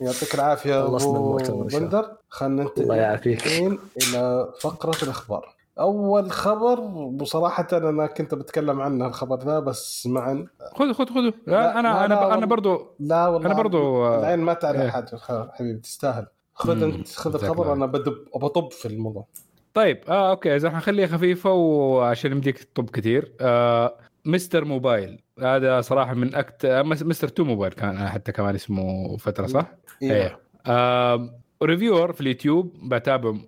يعطيك 0.00 0.34
العافية 0.34 0.84
خلصنا 0.84 1.16
المؤتمر. 1.16 1.66
بندر. 1.66 2.16
خلينا 2.28 2.62
ننتقل 2.62 2.82
الله 2.82 2.96
يعافيك. 2.96 3.46
الحين 3.46 3.78
إلى 4.02 4.52
فقرة 4.60 5.04
الأخبار. 5.04 5.59
أول 5.78 6.30
خبر 6.30 6.80
بصراحة 7.10 7.66
أنا 7.72 8.06
كنت 8.06 8.34
بتكلم 8.34 8.80
عنه 8.80 9.06
الخبر 9.06 9.38
ذا 9.38 9.58
بس 9.60 10.06
معا. 10.06 10.46
خذ 10.74 10.92
خذ 10.92 11.06
خذ. 11.06 11.20
لا، 11.20 11.32
لا 11.46 11.78
أنا 11.78 11.88
لا، 11.88 12.04
أنا 12.04 12.14
لا، 12.14 12.20
أنا 12.26 12.26
والله. 12.32 12.46
برضو 12.46 12.86
لا 13.00 13.26
والله. 13.28 13.46
أنا 13.46 13.54
برضو، 13.54 14.08
العين 14.18 14.38
ما 14.38 14.52
تعرف 14.54 14.80
إيه. 14.80 14.90
حاجة 14.90 15.18
حبيبي 15.52 15.78
تستاهل. 15.78 16.26
خذ 16.54 16.82
أنت 16.82 17.08
خذ 17.08 17.34
الخبر. 17.34 17.72
أنا 17.72 17.86
بدب 17.86 18.14
بطب 18.34 18.72
في 18.72 18.88
الموضوع. 18.88 19.26
طيب 19.74 20.00
آه 20.08 20.30
okay 20.30 20.56
إذا 20.56 20.70
حنخليها 20.70 21.06
خفيفة 21.06 21.50
وعشان 21.52 22.32
يمديك 22.32 22.58
تطب 22.64 22.90
كثير. 22.90 23.34
آه 23.40 23.96
Mister 24.24 24.64
Mobile. 24.64 25.22
هذا 25.42 25.80
صراحة 25.80 26.14
من 26.14 26.34
اكت 26.34 26.66
مس- 26.66 27.02
Mister 27.02 27.28
Two 27.28 27.44
Mobile 27.44 27.72
كان 27.72 28.08
حتى 28.08 28.32
كمان 28.32 28.54
اسمه 28.54 29.16
فترة 29.16 29.46
صح؟ 29.46 29.66
إيه. 30.02 30.38
آه 30.66 31.30
reviewer 31.62 32.12
في 32.12 32.20
اليوتيوب 32.20 32.72
بتابعه 32.94 33.38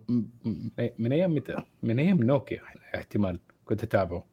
من 0.98 1.12
أيام 1.12 1.34
متى؟ 1.34 1.56
من 1.82 1.98
أيام 1.98 2.22
نوكيا 2.22 2.60
احتمال 2.94 3.38
كنت 3.64 3.82
أتابعه. 3.82 4.24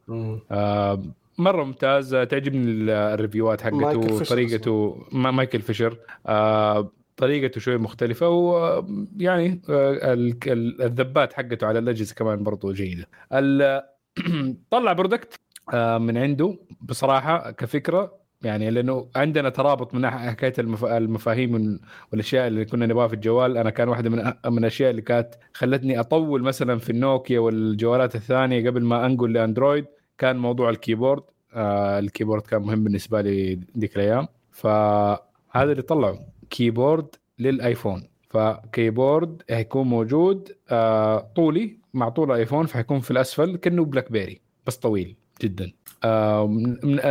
آه 0.50 1.02
مرة 1.38 1.64
ممتاز. 1.64 2.10
تعجبني 2.14 2.64
ال- 2.70 2.90
ال 2.90 2.99
review 2.99 3.51
ات 3.51 3.60
حقته 3.60 4.24
طريقته. 4.24 5.06
ما 5.12 5.30
مايكل 5.30 5.60
فيشر. 5.60 5.96
آه 6.26 6.92
طريقته 7.16 7.60
شوي 7.60 7.76
مختلفة 7.76 8.28
ويعني 8.28 9.60
آه 9.68 10.12
ال- 10.12 10.36
ال- 10.46 10.82
الذبات 10.82 11.32
حقته 11.32 11.66
على 11.66 11.78
الأجهزة 11.78 12.14
كمان 12.14 12.42
برضو 12.42 12.72
جيدة. 12.72 13.08
طلع 14.70 14.92
product 14.92 15.40
آه 15.74 15.98
من 15.98 16.18
عنده 16.18 16.58
بصراحة 16.80 17.50
كفكرة 17.50 18.19
يعني 18.42 18.70
لأنه 18.70 19.08
عندنا 19.16 19.48
ترابط 19.48 19.94
من 19.94 20.10
حكاية 20.10 20.52
المف... 20.58 20.84
المفاهيم 20.84 21.54
وال- 21.54 21.80
والأشياء 22.12 22.46
اللي 22.46 22.64
كنا 22.64 22.86
نبغاها 22.86 23.08
في 23.08 23.14
الجوال. 23.14 23.56
أنا 23.56 23.70
كان 23.70 23.88
واحدة 23.88 24.10
من 24.10 24.32
من 24.46 24.58
الأشياء 24.58 24.90
اللي 24.90 25.02
كانت 25.02 25.28
خلتني 25.54 26.00
أطول 26.00 26.42
مثلا 26.42 26.78
في 26.78 26.90
النوكيا 26.90 27.40
والجوالات 27.40 28.14
الثانية 28.14 28.70
قبل 28.70 28.84
ما 28.84 29.06
أنقل 29.06 29.32
ل 29.32 29.39
Android 29.39 29.86
كان 30.18 30.36
موضوع 30.36 30.70
ال 30.70 30.75
keyboard. 30.75 31.22
آه 31.54 31.98
ال 31.98 32.03
keyboard 32.03 32.42
كان 32.42 32.62
مهم 32.62 32.84
بالنسبة 32.84 33.20
لي 33.20 33.60
ذيك 33.78 33.96
الأيام. 33.96 34.28
فهذا 34.50 35.72
اللي 35.72 35.82
طلعوا 35.82 36.16
keyboard 36.50 37.06
لل 37.38 37.52
iPhone. 37.52 38.02
ف 38.30 38.42
keyboard 38.42 39.42
هيكون 39.50 39.86
موجود 39.86 40.52
آه 40.70 41.18
طولي 41.36 41.78
مع 41.94 42.08
طول 42.08 42.30
ال 42.30 42.35
iPhone 42.35 42.66
فحيكون 42.66 43.00
في 43.00 43.10
الأسفل 43.10 43.56
كأنه 43.56 43.84
BlackBerry 43.84 44.40
بس 44.66 44.76
طويل 44.76 45.16
جدا. 45.42 45.72
آه 46.04 46.46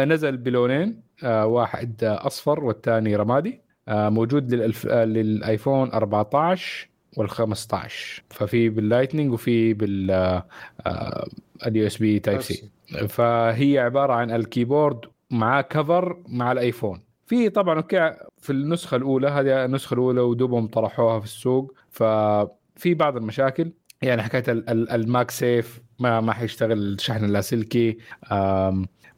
نزل 0.05 0.37
بلونين. 0.37 1.08
واحد 1.23 2.03
آه، 2.03 2.27
أصفر 2.27 2.63
والثاني 2.63 3.15
رمادي. 3.15 3.61
آه 3.87 4.09
موجود 4.09 4.53
للألف 4.53 4.87
آه 4.87 5.05
لل 5.05 5.27
iPhone 5.27 5.91
14 5.91 6.89
وال 7.17 7.29
15 7.29 8.23
ففي 8.29 8.69
بال 8.69 8.81
Lightning 8.81 9.33
وفي 9.33 9.73
بال 9.73 10.11
ال 11.67 11.87
USB 11.87 12.19
Type-C. 12.19 12.69
فهي 13.07 13.79
عبارة 13.79 14.13
عن 14.13 14.31
ال 14.31 14.39
keyboard 14.39 14.99
معاه 15.31 15.61
cover 15.61 16.17
مع 16.27 16.51
ال 16.51 16.58
iPhone. 16.58 17.01
في 17.27 17.49
طبعا 17.49 17.75
okay 17.77 18.13
في 18.37 18.49
النسخة 18.49 18.95
الأولى 18.97 19.27
هذه 19.27 19.65
النسخة 19.65 19.93
الأولى 19.93 20.21
ودوبهم 20.21 20.67
طرحوها 20.67 21.19
في 21.19 21.25
السوق. 21.25 21.73
ففي 21.91 22.93
بعض 22.93 23.17
المشاكل 23.17 23.71
يعني 24.01 24.21
حكايه 24.23 24.43
ال- 24.47 24.69
ال- 24.69 24.89
ال 24.89 25.31
MagSafe 25.31 25.81
ما 25.99 26.21
ما 26.21 26.33
حيشتغل 26.33 26.71
الشحن 26.77 27.25
اللاسلكي. 27.25 27.97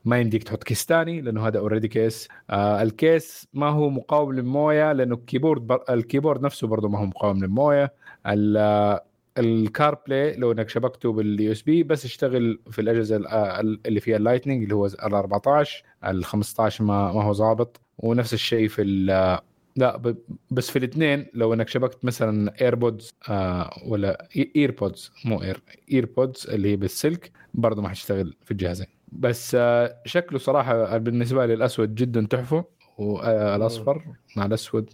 ما 0.05 0.19
يمديك 0.19 0.43
تحط 0.43 0.63
case 0.63 0.85
ثاني 0.85 1.21
لأنه 1.21 1.47
هذا 1.47 1.59
already 1.59 1.87
case. 1.87 2.27
آه 2.49 2.81
ال 2.81 2.94
case 2.94 3.47
ما 3.53 3.69
هو 3.69 3.89
مقاوم 3.89 4.33
للموية 4.33 4.91
لأنه 4.93 5.15
ال 5.15 5.21
keyboard 5.21 5.67
بر... 5.67 5.83
ال 5.89 5.95
keyboard 5.95 6.41
نفسه 6.41 6.67
برضه 6.67 6.89
ما 6.89 6.99
هو 6.99 7.05
مقاوم 7.05 7.39
للموية. 7.43 7.93
ال- 8.27 8.99
ال 9.37 9.97
CarPlay 10.07 10.35
لو 10.35 10.51
إنك 10.51 10.69
شبكته 10.69 11.11
بال 11.13 11.51
USB 11.51 11.83
بس 11.83 12.05
يشتغل 12.05 12.59
في 12.71 12.81
الأجهزة 12.81 13.15
ال- 13.15 13.27
ال- 13.27 13.79
اللي 13.85 13.99
فيها 13.99 14.17
ال 14.17 14.22
Lightning 14.22 14.63
اللي 14.63 14.75
هو 14.75 14.85
ال 14.85 15.13
14 15.13 15.83
ال 16.05 16.25
15 16.25 16.83
ما 16.83 17.11
ما 17.13 17.23
هو 17.23 17.33
ظابط. 17.33 17.81
ونفس 17.97 18.33
الشيء 18.33 18.67
في 18.67 18.81
ال- 18.81 19.39
لا 19.75 20.15
بس 20.51 20.69
في 20.71 20.75
الاثنين 20.79 21.25
لو 21.33 21.53
إنك 21.53 21.67
شبكت 21.67 22.05
مثلا 22.05 22.61
AirPods 22.61 23.09
آه 23.29 23.69
ولا 23.87 24.27
EarPods 24.55 25.11
مو 25.25 25.41
Air 25.43 25.61
AirPods 25.91 26.47
اللي 26.49 26.71
هي 26.71 26.75
بالسلك 26.75 27.31
برضه 27.53 27.81
ما 27.81 27.89
حتشتغل 27.89 28.35
في 28.45 28.51
الجهازين. 28.51 28.87
بس 29.11 29.55
آه 29.59 30.01
شكله 30.05 30.39
صراحة 30.39 30.97
بالنسبة 30.97 31.45
لي 31.45 31.53
الأسود 31.53 31.95
جدا 31.95 32.27
تحفة 32.29 32.65
والأصفر 32.97 34.03
مع 34.37 34.45
الأسود 34.45 34.89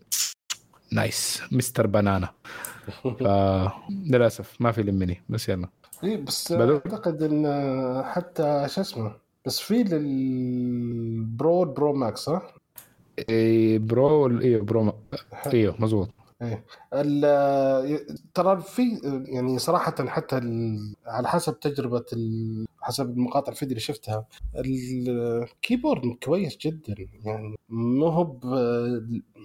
nice 0.92 1.42
Mister 1.52 1.88
banana. 1.88 2.30
فللاسف 3.20 4.56
ما 4.62 4.72
في 4.72 4.84
لمني 4.84 5.22
بس 5.30 5.50
يلا. 5.50 5.68
اي 6.04 6.18
بس. 6.18 6.52
أعتقد 6.52 7.24
إن 7.24 7.46
حتى 8.06 8.66
شو 8.70 8.82
اسمه 8.82 9.12
بس 9.46 9.60
في 9.60 9.84
لل 9.84 10.57
Pro 10.57 11.66
Pro 11.66 11.94
Max 11.94 12.20
صح؟ 12.20 12.56
إيه 13.30 13.80
Pro 13.80 14.40
أيوه 14.40 14.64
Pro 14.64 14.94
أيوه 15.54 15.76
مزبوط 15.80 16.10
إيه 16.42 16.66
ال- 16.94 18.18
ترى 18.34 18.62
في 18.62 19.00
يعني 19.28 19.60
صراحة 19.60 20.06
حتى 20.08 20.36
على 21.06 21.28
حسب 21.28 21.60
تجربة 21.60 22.06
ال- 22.14 22.66
حسب 22.88 23.10
المقاطع 23.10 23.52
الفيديو 23.52 23.72
اللي 23.72 23.80
شفتها. 23.82 24.26
ال 24.56 24.72
keyboard 24.72 26.02
كويس 26.24 26.58
جدا 26.58 26.96
يعني 27.26 27.56
ما 27.70 28.06
هو 28.14 28.40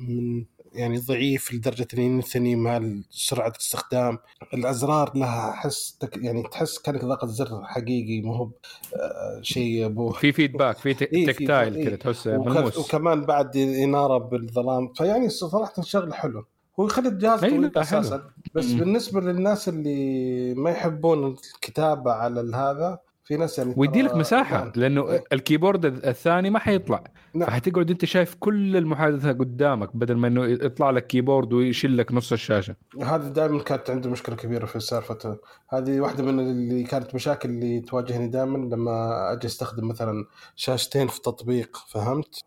من 0.09 0.45
يعني 0.73 0.99
ضعيف 0.99 1.55
لدرجة 1.55 1.87
انه 1.95 2.03
ينثني 2.03 2.57
مع 2.57 2.81
سرعة 3.11 3.49
الاستخدام. 3.49 4.19
الأزرار 4.55 5.13
لها 5.17 5.53
حس 5.53 5.97
تك 6.01 6.17
يعني 6.17 6.43
تحس 6.43 6.79
كأنك 6.79 7.05
ضغط 7.05 7.25
زر 7.25 7.65
حقيقي 7.65 8.21
ما 8.23 8.37
هو 8.37 8.51
آه، 8.97 9.41
شيء 9.43 9.87
أيوه 9.87 10.13
في 10.13 10.33
feedback 10.33 10.77
في 10.79 10.95
tactile 10.95 11.75
إيه. 11.77 11.85
كذا 11.89 11.97
تحس 11.97 12.27
وك- 12.27 12.47
ملموس. 12.47 12.79
وكمان 12.79 13.25
بعد 13.25 13.57
إنارة 13.57 14.19
بالظلام. 14.19 14.93
فيعني 14.93 15.29
صراحة 15.29 15.83
شغله 15.83 16.13
حلوة 16.15 16.47
هو 16.81 16.87
يخلي 16.87 17.09
الجهاز 17.09 17.41
طويل 17.41 17.53
حلو. 17.71 17.71
أساسا. 17.77 18.31
بس. 18.55 18.73
بالنسبة 18.73 19.21
للناس 19.21 19.69
اللي 19.69 20.55
ما 20.55 20.71
يحبون 20.71 21.27
الكتابة 21.27 22.13
على 22.13 22.41
هذا 22.57 22.99
في 23.25 23.37
ناس 23.37 23.59
يعني 23.59 23.75
ويدي 23.77 24.03
لك 24.03 24.15
مساحة 24.15 24.59
نعم. 24.59 24.73
لأنه 24.77 25.11
إيه. 25.11 25.25
ال 25.33 25.39
keyboard 25.39 25.85
الثاني 25.85 26.51
ما 26.51 26.59
حيطلع 26.59 27.05
نعم. 27.35 27.49
فحتقعد 27.49 27.91
أنت 27.91 28.05
شايف 28.05 28.35
كل 28.35 28.77
المحادثة 28.77 29.33
قدامك 29.33 29.97
بدل 29.97 30.17
ما 30.17 30.29
إنه 30.29 30.47
يطلع 30.47 30.91
لك 30.91 31.07
keyboard 31.07 31.53
ويشيل 31.53 31.97
لك 31.97 32.13
نص 32.13 32.33
الشاشة 32.33 32.77
هذه 33.03 33.29
دائما 33.29 33.63
كانت 33.63 33.91
عندي 33.91 34.09
مشكلة 34.09 34.37
كبيرة 34.37 34.67
في 34.67 34.81
سالفة 34.81 35.39
هذه 35.69 36.01
واحدة 36.01 36.25
من 36.25 36.41
اللي 36.41 36.83
كانت 36.83 37.15
مشاكل 37.15 37.49
اللي 37.49 37.81
تواجهني 37.81 38.29
دائما 38.29 38.59
لما 38.59 39.33
أجي 39.33 39.47
أستخدم 39.47 39.89
مثلا 39.89 40.27
شاشتين 40.57 41.09
في 41.09 41.21
تطبيق 41.21 41.77
فهمت 41.89 42.45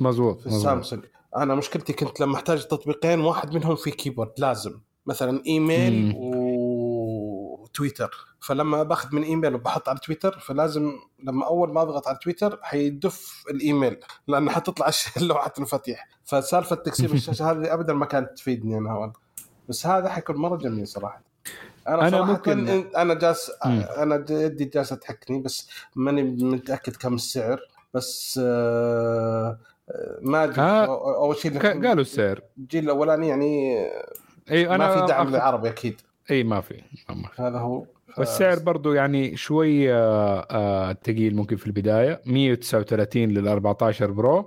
مزبوط 0.00 0.40
في 0.40 0.46
السامسونج 0.46 1.04
أنا 1.36 1.54
مشكلتي 1.54 1.92
كنت 1.92 2.20
لما 2.20 2.34
أحتاج 2.34 2.66
تطبيقين 2.66 3.20
واحد 3.20 3.54
منهم 3.54 3.76
في 3.76 3.90
كيبورد 3.90 4.32
لازم 4.38 4.80
مثلا 5.06 5.42
إيميل 5.46 5.92
مم. 5.92 6.14
وتويتر 7.76 8.26
فلما 8.40 8.82
باخذ 8.82 9.14
من 9.14 9.22
إيميل 9.22 9.54
وبحط 9.54 9.88
على 9.88 9.98
تويتر 9.98 10.38
فلازم 10.38 10.92
لما 11.22 11.46
أول 11.46 11.72
ما 11.72 11.82
أضغط 11.82 12.08
على 12.08 12.18
تويتر 12.22 12.58
حيدف 12.62 13.44
الإيميل 13.50 13.96
لأنه 14.28 14.50
حتطلع 14.50 14.90
لوحه 15.28 15.52
المفاتيح 15.58 16.08
فسالفة 16.24 16.76
تقسيم 16.76 17.12
الشاشة 17.12 17.44
هذه 17.50 17.74
ابدا 17.74 17.92
ما 17.92 18.06
كانت 18.06 18.30
تفيدني 18.36 18.78
أنا 18.78 18.94
والله 18.94 19.12
بس 19.68 19.86
هذا 19.86 20.08
حيكون 20.08 20.36
مرة 20.36 20.56
جميل 20.56 20.88
صراحة. 20.88 21.22
أنا, 21.88 22.08
أنا 22.08 22.22
ممكن-. 22.22 22.68
أنا 22.96 23.14
جالس. 23.14 23.50
أنا 23.64 24.24
يدي 24.30 24.64
جالسة 24.64 24.96
تحكني 24.96 25.38
بس 25.38 25.68
ماني 25.96 26.22
متأكد 26.22 26.96
كم 26.96 27.14
السعر. 27.14 27.60
بس 27.94 28.40
آه 28.42 29.58
ما 30.22 30.44
أدري. 30.44 30.60
آه، 30.62 31.16
أول 31.16 31.36
شيء 31.36 31.58
قالوا 31.58 31.92
السعر. 31.92 32.40
الجيل 32.58 32.84
الأولاني 32.84 33.28
يعني 33.28 33.78
اي 34.50 34.68
أنا 34.68 34.76
ما 34.76 35.00
في 35.00 35.06
دعم 35.06 35.28
للعربي 35.28 35.68
أكيد. 35.68 36.00
اي 36.30 36.44
ما 36.44 36.60
في 36.60 36.82
ما 37.08 37.28
في. 37.28 37.42
هذا 37.42 37.58
هو 37.58 37.86
والسعر 38.18 38.58
برضو 38.58 38.92
يعني 38.92 39.36
شوي 39.36 39.92
آه، 39.94 40.46
آه، 40.50 40.92
تقيل 40.92 41.36
ممكن 41.36 41.56
في 41.56 41.66
البداية 41.66 42.20
139 42.26 43.28
لل 43.30 43.48
14 43.48 44.10
برو 44.10 44.38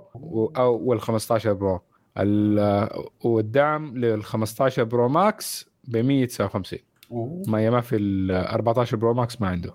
أو 0.56 0.76
وال 0.84 1.00
15 1.00 1.52
pro 1.52 1.80
ال- 2.18 2.58
آه، 2.58 3.04
والدعم 3.24 3.96
لل 3.98 4.24
15 4.24 4.84
pro 4.84 5.08
max 5.08 5.70
ب 5.84 5.96
159 5.96 6.78
أوه. 7.12 7.42
ما 7.48 7.70
ما 7.70 7.80
في 7.80 7.96
ال 7.96 8.30
14 8.30 8.96
pro 8.96 9.14
max 9.14 9.40
ما 9.40 9.48
عنده. 9.48 9.74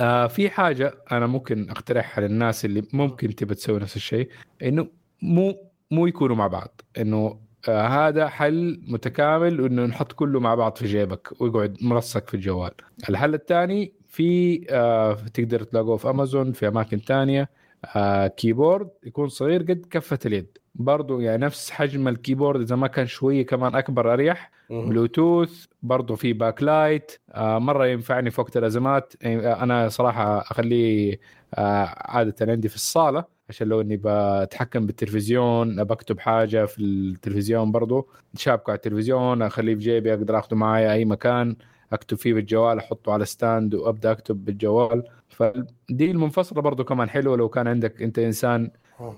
آه 0.00 0.26
في 0.26 0.50
حاجة 0.50 0.94
أنا 1.12 1.26
ممكن 1.26 1.70
أقترحها 1.70 2.28
للناس 2.28 2.64
اللي 2.64 2.82
ممكن 2.92 3.34
تبى 3.34 3.54
تسوي 3.54 3.80
نفس 3.80 3.96
الشيء 3.96 4.28
إنه 4.62 4.86
مو 5.22 5.54
مو 5.90 6.06
يكونوا 6.06 6.36
مع 6.36 6.46
بعض 6.46 6.80
إنه 6.98 7.38
آه 7.68 8.08
هذا 8.08 8.28
حل 8.28 8.80
متكامل 8.88 9.64
إنه 9.64 9.86
نحط 9.86 10.12
كله 10.12 10.40
مع 10.40 10.54
بعض 10.54 10.76
في 10.76 10.86
جيبك 10.86 11.40
ويقعد 11.40 11.76
مريحك 11.80 12.28
في 12.28 12.34
الجوال. 12.34 12.70
الحل 13.08 13.34
الثاني 13.34 13.92
في 14.08 14.60
آه 14.70 15.14
تقدر 15.34 15.62
تلاقوه 15.62 15.96
في 15.96 16.10
أمازون 16.10 16.52
في 16.52 16.68
أماكن 16.68 17.02
تانية. 17.02 17.50
آه 17.96 18.26
keyboard 18.26 18.88
يكون 19.04 19.28
صغير 19.28 19.62
قد 19.62 19.86
كف 19.90 20.18
اليد. 20.26 20.58
برضو 20.74 21.20
يعني 21.20 21.44
نفس 21.44 21.70
حجم 21.70 22.08
ال 22.08 22.14
keyboard 22.14 22.60
إذا 22.60 22.76
ما 22.76 22.86
كان 22.86 23.06
شوية 23.06 23.46
كمان 23.46 23.74
أكبر 23.74 24.12
أريح. 24.12 24.50
بلوتوث 24.70 25.66
برضو 25.82 26.16
في 26.16 26.32
backlight 26.32 27.12
آه 27.30 27.58
مرة 27.58 27.86
ينفعني 27.86 28.30
في 28.30 28.40
وقت 28.40 28.56
الأزمات. 28.56 29.14
أنا 29.24 29.88
صراحة 29.88 30.38
أخليه 30.38 31.20
آه 31.54 31.94
عادة 31.96 32.52
عندي 32.52 32.68
في 32.68 32.74
الصالة. 32.76 33.24
عشان 33.50 33.68
لو 33.68 33.80
إني 33.80 34.00
بتحكم 34.04 34.86
بالتلفزيون 34.86 35.84
بكتب 35.84 36.18
حاجة 36.18 36.66
في 36.66 36.82
التلفزيون 36.82 37.72
برضو 37.72 38.08
شابكة 38.36 38.70
على 38.70 38.76
التلفزيون 38.76 39.42
أخليه 39.42 39.74
في 39.74 39.80
جيبي 39.80 40.14
أقدر 40.14 40.38
اخذه 40.38 40.54
معي 40.54 40.92
أي 40.92 41.04
مكان 41.04 41.56
أكتب 41.92 42.16
فيه 42.16 42.34
بالجوال 42.34 42.78
أحطه 42.78 43.12
على 43.12 43.24
stand 43.24 43.74
وأبدأ 43.74 44.10
أكتب 44.10 44.44
بالجوال. 44.44 45.04
فدي 45.28 46.10
المنفصلة 46.10 46.62
برضو 46.62 46.84
كمان 46.84 47.10
حلوة 47.10 47.36
لو 47.36 47.48
كان 47.48 47.66
عندك 47.68 48.02
أنت 48.02 48.18
إنسان. 48.18 48.70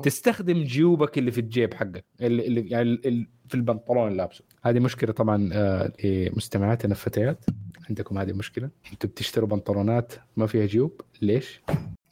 تستخدم 0.02 0.62
جيوبك 0.62 1.18
اللي 1.18 1.30
في 1.30 1.40
الجيب 1.40 1.74
حقك 1.74 2.04
اللي, 2.20 2.46
اللي 2.46 2.68
يعني 2.68 3.00
اللي 3.04 3.26
في 3.48 3.54
البنطلون 3.54 4.06
اللي 4.06 4.18
لابسه 4.18 4.44
هذه 4.62 4.78
مشكلة 4.80 5.12
طبعا 5.12 5.50
آه، 5.52 5.92
لمستمعاتنا 6.04 6.92
الفتيات. 6.92 7.44
عندكم 7.88 8.18
هذه 8.18 8.32
مشكلة؟ 8.32 8.70
أنتم 8.92 9.09
بتشتروا 9.09 9.48
بنطلونات 9.48 10.12
ما 10.36 10.46
فيها 10.46 10.66
جيوب؟ 10.66 11.00
ليش؟ 11.22 11.62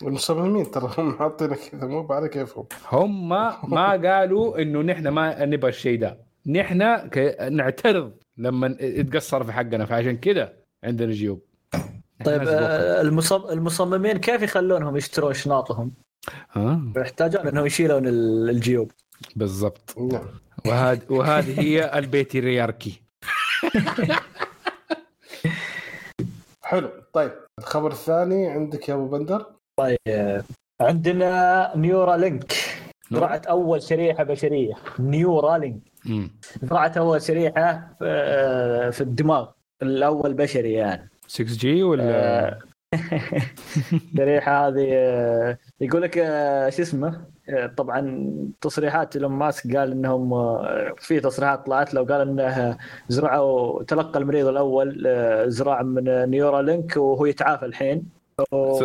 المصممين 0.02 0.70
ترى 0.70 0.90
هم 0.98 1.18
حاطين 1.18 1.55
كذا 1.55 1.86
مو 1.86 2.02
بعرف 2.02 2.27
كيفهم. 2.31 2.66
هم 2.93 3.28
ما 3.70 3.90
قالوا 4.09 4.62
إنه 4.62 4.82
نحن 4.82 5.09
ما 5.09 5.44
نبغى 5.44 5.68
الشيء 5.70 6.01
ده. 6.01 6.18
نحن 6.47 6.97
ك... 7.09 7.36
نعترض 7.52 8.12
لما 8.36 8.77
يتقصر 8.81 9.44
في 9.44 9.52
حقنا 9.52 9.85
فعشان 9.86 10.16
كذا 10.16 10.52
عندنا 10.85 11.12
جيوب. 11.12 11.43
طيب. 12.24 12.43
آه، 12.48 13.01
المصم... 13.01 13.43
المصممين 13.51 14.16
كيف 14.18 14.43
يخلونهم 14.43 14.97
يشترون 14.97 15.35
شناطهم؟ 15.35 15.93
ها 16.52 16.93
يحتاجون 16.97 17.47
إنهم 17.48 17.66
يشيلون 17.66 18.06
ال- 18.06 18.51
الجيوب. 18.51 18.93
نعم. 19.22 19.32
بالضبط 19.36 19.94
وهذه 20.66 21.01
وهذه 21.10 21.60
هي 21.60 21.98
ال 21.98 22.07
patriarchy. 22.07 23.02
حلو. 26.62 26.90
طيب 27.12 27.32
الخبر 27.59 27.93
الثاني 27.93 28.47
عندك 28.48 28.89
يا 28.89 28.94
أبو 28.94 29.09
بندر. 29.09 29.47
طيب. 29.81 30.43
عندنا 30.81 31.73
Neuralink 31.77 32.52
زرعت 33.11 33.47
أول 33.47 33.82
شريحة 33.82 34.24
بشرية. 34.24 34.74
Neuralink. 34.98 35.81
زرعت 36.62 36.97
أول 36.97 37.23
شريحة 37.23 37.94
في 37.98 38.90
في 38.93 39.01
الدماغ. 39.01 39.48
الأول 39.82 40.35
بشري 40.35 40.73
يعني. 40.73 41.09
6G 41.27 41.82
ولا؟ 41.82 42.02
آه، 42.07 42.59
الشريحه 44.12 44.69
هذه 44.69 44.89
آه، 44.93 45.59
يقول 45.81 46.02
لك 46.02 46.19
آه، 46.19 46.69
شو 46.70 46.82
اسمه؟ 46.82 47.24
آه، 47.48 47.66
طبعا 47.66 48.31
تصريحات 48.61 49.16
إيلون 49.16 49.32
ماسك 49.32 49.77
قال 49.77 49.93
إنهم 49.93 50.32
آه، 50.35 50.94
في 50.98 51.20
تصريحات 51.20 51.66
طلعت 51.66 51.94
له 51.94 52.05
قال 52.05 52.20
إنه 52.28 52.77
زرعوا 53.09 53.82
تلقى 53.82 54.19
المريض 54.19 54.47
الأول 54.47 55.05
آه، 55.07 55.47
زراعة 55.48 55.82
من 55.82 56.31
نيورا 56.31 56.62
لينك 56.62 56.97
وهو 56.97 57.27
يتعافى 57.27 57.66
الحين. 57.66 58.19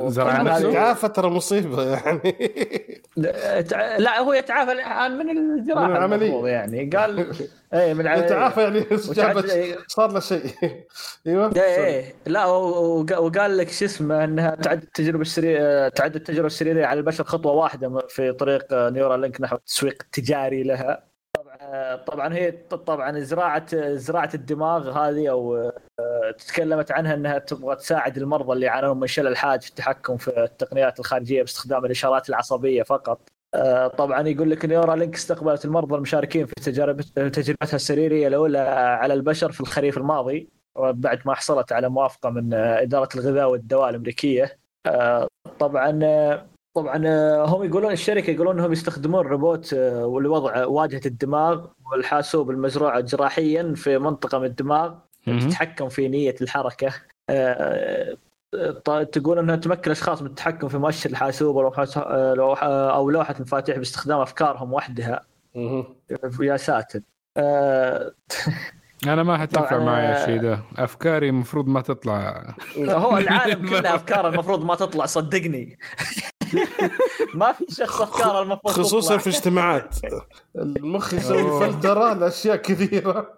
زرع 0.08 0.42
نفسه؟ 0.42 0.74
تعافى 0.74 1.08
ترى 1.10 1.30
مصيبة 1.30 1.84
يعني 1.96 2.36
لا 3.98 4.20
هو 4.20 4.34
يتعافى 4.34 4.72
الآن 4.72 5.18
من 5.18 5.30
الجراحه 5.30 5.88
من 5.88 5.96
العملية. 5.96 6.26
المفروض 6.28 6.48
يعني 6.48 6.90
قال 6.90 7.32
إيه 7.74 7.94
من. 7.94 8.06
يتعافى 8.06 8.62
يعني 8.62 8.86
جابت 9.12 9.78
صار 9.88 10.12
له 10.12 10.20
شيء 10.20 10.42
أيوه 11.28 11.52
إيه 11.56 11.86
إيه 11.86 12.16
لا 12.26 12.46
وقال 12.46 13.58
لك 13.58 13.70
شو 13.70 13.86
اسمه 13.86 14.24
إنها 14.24 14.56
تعد 14.56 14.82
التجربة 14.82 15.22
السريريه 15.22 15.90
تعد 15.90 16.16
التجربة 16.16 16.48
السريريه 16.48 16.86
على 16.86 17.00
البشر 17.00 17.24
خطوة 17.24 17.52
واحدة 17.52 18.08
في 18.10 18.32
طريق 18.32 18.74
Neuralink 18.74 19.42
نحو 19.42 19.56
التسويق 19.56 19.98
التجاري 20.02 20.64
لها 20.64 21.15
طبعا 22.08 22.34
هي 22.34 22.52
طبعا 22.70 23.20
زراعة 23.20 23.96
زراعة 23.96 24.30
الدماغ 24.34 24.92
هذه 24.92 25.32
أو 25.32 25.72
آه، 26.00 26.32
تكلمت 26.32 26.92
عنها 26.92 27.14
إنها 27.14 27.38
تبغى 27.38 27.76
تساعد 27.76 28.18
المرضى 28.18 28.54
اللي 28.54 28.66
يعانون 28.66 29.00
من 29.00 29.08
شلل 29.08 29.28
الحاد 29.28 29.62
في 29.62 29.70
التحكم 29.70 30.18
في 30.18 30.44
التقنيات 30.44 31.00
الخارجية 31.00 31.42
باستخدام 31.42 31.86
الإشارات 31.86 32.30
العصبية 32.30 32.84
فقط. 32.84 33.30
آه، 33.54 33.88
طبعا 33.88 34.28
يقول 34.28 34.52
لك 34.52 34.66
Neuralink 34.66 35.16
استقبلت 35.16 35.66
المرضى 35.66 35.96
المشاركين 35.96 36.46
في 36.46 36.56
تجارب 36.56 37.02
تجربتها 37.02 37.76
السريرية 37.76 38.28
الأولى 38.28 38.60
على 39.00 39.14
البشر 39.14 39.52
في 39.52 39.62
الخريف 39.62 39.98
الماضي 39.98 40.50
وبعد 40.76 41.22
ما 41.26 41.34
حصلت 41.34 41.72
على 41.72 41.90
موافقة 41.90 42.30
من 42.30 42.54
آه، 42.54 42.82
إدارة 42.82 43.10
الغذاء 43.16 43.50
والدواء 43.50 43.90
الأمريكية. 43.90 44.58
طبعا 45.60 46.00
طبعا 46.76 47.02
آه، 47.06 47.46
هم 47.46 47.64
يقولون 47.64 47.92
الشركة 47.92 48.32
يقولون 48.32 48.60
إنهم 48.60 48.72
يستخدمون 48.72 49.26
روبوت 49.26 49.74
آه، 49.74 50.20
لوضع 50.22 50.66
واجهة 50.66 51.02
الدماغ 51.06 51.68
والحاسوب 51.92 52.50
المزروعه 52.50 53.00
جراحيا 53.00 53.74
في 53.76 53.98
منطقة 53.98 54.40
من 54.40 54.46
الدماغ. 54.46 54.94
تتحكم 55.26 55.90
في 55.90 56.08
نية 56.08 56.36
الحركة. 56.42 56.94
آه، 57.30 58.18
تقول 59.12 59.40
إنها 59.40 59.56
تمكن 59.56 59.82
الاشخاص 59.86 60.22
من 60.22 60.28
التحكم 60.28 60.68
في 60.68 60.78
مؤشر 60.78 61.10
الحاسوب 61.10 61.58
أو 61.58 63.10
لوحة 63.10 63.36
المفاتيح 63.36 63.78
باستخدام 63.78 64.20
أفكارهم 64.20 64.74
وحدها. 64.74 65.22
يا 66.40 66.58
ساتر. 66.58 67.00
أنا 69.08 69.24
ما 69.24 69.38
حتنفع 69.38 69.80
معي 69.80 70.22
الشيء 70.22 70.42
ده. 70.42 70.60
أفكاري 70.78 71.30
المفروض 71.30 71.68
ما 71.68 71.82
تطلع. 71.82 72.54
هو 72.78 73.18
العالم 73.18 73.66
كله 73.70 73.96
افكار 73.96 74.30
المفروض 74.30 74.66
ما 74.66 74.76
تطلع 74.76 75.06
صدقني. 75.06 75.78
ما 77.36 77.52
في 77.52 77.66
شخص 77.70 78.02
أفكار 78.02 78.42
المفروض 78.42 78.74
خصوصا. 78.74 79.18
في 79.18 79.30
اجتماعات. 79.30 79.96
المخ 80.56 81.14
يسوي. 81.14 81.60
فلتره 81.60 82.14
لاشياء 82.14 82.56
كثيرة. 82.56 83.38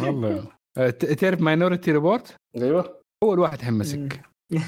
والله. 0.00 0.44
ت- 0.76 1.04
تعرف 1.06 1.40
Minority 1.40 1.92
Report 1.92 2.34
أيوه. 2.56 3.00
أول 3.22 3.38
واحد 3.38 3.62
حمسك 3.62 4.20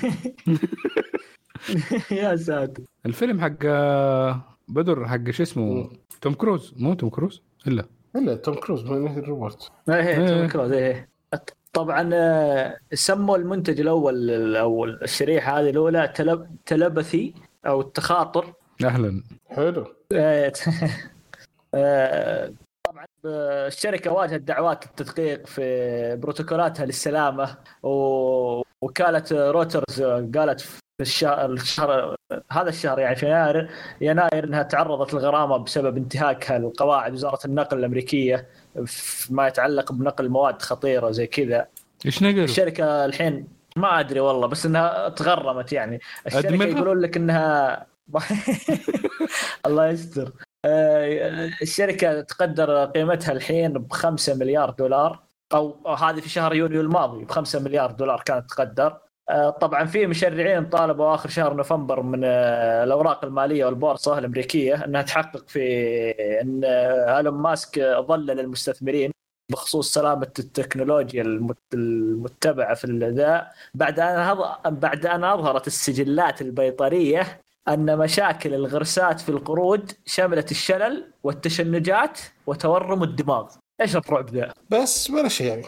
يا 2.11 2.37
ساتر. 2.37 2.83
الفيلم 3.07 3.41
حق 3.41 3.53
آه، 3.65 4.41
بدر 4.69 5.09
حق 5.09 5.31
شو 5.31 5.43
اسمه؟ 5.43 5.91
توم 6.21 6.35
كروز. 6.35 6.75
مو 6.77 6.95
توم 6.95 7.11
كروز؟ 7.11 7.43
إلا. 7.67 7.85
إلا 8.17 8.35
توم 8.35 8.55
كروز 8.55 8.85
من 8.85 9.19
الروبوت 9.19 9.69
إيه. 9.89 10.29
توم 10.29 10.49
كروز 10.49 10.73
إيه. 10.73 11.09
طبعا 11.73 12.11
آه، 12.15 12.79
سموا 12.95 13.37
المنتج 13.37 13.81
الأول 13.81 14.31
الأول 14.31 14.99
الشريحة 15.03 15.61
هذه 15.61 15.71
الأولى 15.71 16.09
تلب... 16.09 16.57
telepathy 16.67 17.35
أو 17.67 17.81
التخاطر. 17.81 18.53
أهلا. 18.85 19.23
حلو. 19.49 19.95
آه، 20.13 20.53
آه، 21.75 22.53
طبعا 22.87 23.07
الشركة 23.67 24.13
واجهت 24.13 24.41
دعوات 24.41 24.85
التدقيق 24.85 25.47
في 25.47 26.17
بروتوكولاتها 26.17 26.87
للسلامة 26.87 27.57
ووكالة 27.83 29.25
رويترز 29.33 30.03
قالت 30.03 30.61
في 30.61 30.81
الشهر, 31.01 31.53
الشهر 31.53 32.17
هذا 32.51 32.69
الشهر 32.69 32.99
يعني 32.99 33.17
في 33.17 33.27
يناير 33.27 33.71
يناير 34.01 34.45
إنها 34.45 34.63
تعرضت 34.63 35.15
للغرامه 35.15 35.57
بسبب 35.57 35.97
انتهاكها 35.97 36.59
لقواعد 36.59 37.13
وزارة 37.13 37.47
النقل 37.47 37.79
الأمريكية. 37.79 38.49
فيما 38.87 39.49
يتعلق 39.49 39.93
بنقل 39.93 40.29
مواد 40.29 40.63
خطيرة 40.63 41.11
زي 41.11 41.27
كذا 41.27 41.67
إيش 42.07 42.23
نقل؟ 42.23 42.41
الشركة 42.41 43.05
الحين 43.05 43.49
ما 43.77 44.01
أدري 44.01 44.21
والله 44.21 44.47
بس 44.47 44.67
إنها 44.67 45.09
تغرمت 45.09 45.73
يعني 45.73 46.01
الشركة؟ 46.27 46.65
يقولون 46.65 47.01
لك 47.01 47.17
إنها 47.17 47.87
الله 49.67 49.89
يستر 49.89 50.33
آه، 50.65 51.51
الشركة 51.63 52.21
تقدر 52.21 52.85
قيمتها 52.85 53.33
الحين 53.33 53.73
ب 53.73 53.93
5 53.93 54.35
مليار 54.35 54.71
دولار 54.71 55.23
أو 55.53 55.95
هذه 55.95 56.21
في 56.21 56.29
شهر 56.29 56.55
يونيو 56.55 56.81
الماضي 56.81 57.25
ب 57.25 57.31
5 57.31 57.61
مليار 57.61 57.91
دولار 57.91 58.23
كانت 58.27 58.51
تقدر 58.51 58.99
طبعا 59.61 59.85
في 59.85 60.07
مشرعين 60.07 60.67
طالبوا 60.67 61.15
آخر 61.15 61.29
شهر 61.29 61.55
نوفمبر 61.55 62.03
من 62.03 62.21
آه، 62.25 62.85
الأوراق 62.85 63.25
المالية 63.25 63.65
والبورصة 63.65 64.19
الأمريكية 64.19 64.85
إنها 64.85 65.03
تحقق 65.03 65.49
في 65.49 65.61
إن 66.41 66.61
آه، 66.65 67.17
إيلون 67.19 67.35
ماسك 67.35 67.79
آه، 67.79 68.01
ضلل 68.01 68.41
المستثمرين 68.41 69.11
بخصوص 69.53 69.95
سلامة 69.95 70.31
التكنولوجيا 70.39 71.23
المت- 71.23 71.75
المتبعة 71.75 72.75
في 72.75 72.87
ذا 73.17 73.49
بعد 73.75 74.01
أن 74.01 74.75
بعد 74.75 75.07
أن 75.07 75.25
أظهرت 75.25 75.67
السجلات 75.67 76.43
البيطرية 76.43 77.41
أن 77.69 77.99
مشاكل 77.99 78.55
الغرسات 78.55 79.21
في 79.21 79.29
القرود 79.29 79.93
شملت 80.07 80.51
الشلل 80.51 81.13
والتشنجات 81.23 82.19
وتورم 82.47 83.03
الدماغ. 83.03 83.51
إيش 83.81 83.97
الرعب 83.97 84.31
ذا؟ 84.31 84.53
بس 84.71 85.11
ولا 85.11 85.29
شيء 85.29 85.47
يعني. 85.47 85.65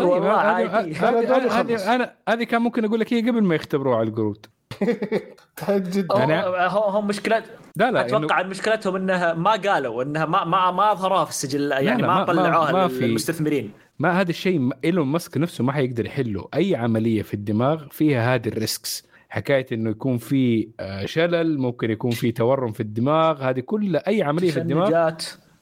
والله 0.00 0.60
هذه 0.60 1.50
عادي. 1.52 1.76
أنا 1.76 2.12
هذه 2.28 2.44
كان 2.44 2.62
ممكن 2.62 2.84
أقول 2.84 3.00
لك 3.00 3.12
هي 3.12 3.20
قبل 3.20 3.42
ما 3.42 3.54
يختبروها 3.54 3.96
على 3.98 4.08
القرود 4.08 4.46
جدا. 5.70 6.18
يعني- 6.18 6.46
هو 6.72 6.80
هم 6.88 7.06
مشكلة 7.06 7.42
لا 7.76 7.90
لا 7.90 8.06
أتوقع 8.06 8.40
إن 8.40 8.48
مشكلتهم 8.48 8.96
إنها 8.96 9.34
ما 9.34 9.50
قالوا 9.50 10.02
إنها 10.02 10.24
ما 10.26 10.44
ما 10.44 10.70
ما 10.70 10.92
أظهروها 10.92 11.24
في 11.24 11.30
السجل 11.30 11.70
يعني 11.72 12.02
لا، 12.02 12.08
ما, 12.08 12.14
ما- 12.14 12.18
ما- 12.20 12.24
طلعوها 12.24 12.72
ما 12.72 12.88
في- 12.88 13.06
للمستثمرين. 13.06 13.70
ما 13.98 14.20
هذا 14.20 14.30
الشيء 14.30 14.70
إيلون 14.84 15.06
ماسك 15.06 15.36
نفسه 15.38 15.64
ما 15.64 15.72
حيقدر 15.72 16.06
يحله. 16.06 16.48
أي 16.54 16.76
عملية 16.76 17.22
في 17.22 17.34
الدماغ 17.34 17.84
فيها 17.90 18.34
هذه 18.34 18.48
ال 18.48 18.56
risks. 18.56 19.06
حكاية 19.28 19.66
إنه 19.72 19.90
يكون 19.90 20.18
في 20.18 20.68
آه، 20.80 21.04
شلل 21.06 21.58
ممكن 21.58 21.90
يكون 21.90 22.10
في 22.10 22.32
تورم 22.32 22.72
في 22.72 22.80
الدماغ. 22.80 23.42
هذه 23.42 23.60
كلها 23.60 24.06
أي 24.08 24.22
عملية 24.22 24.50
في 24.50 24.56
الدماغ 24.60 25.10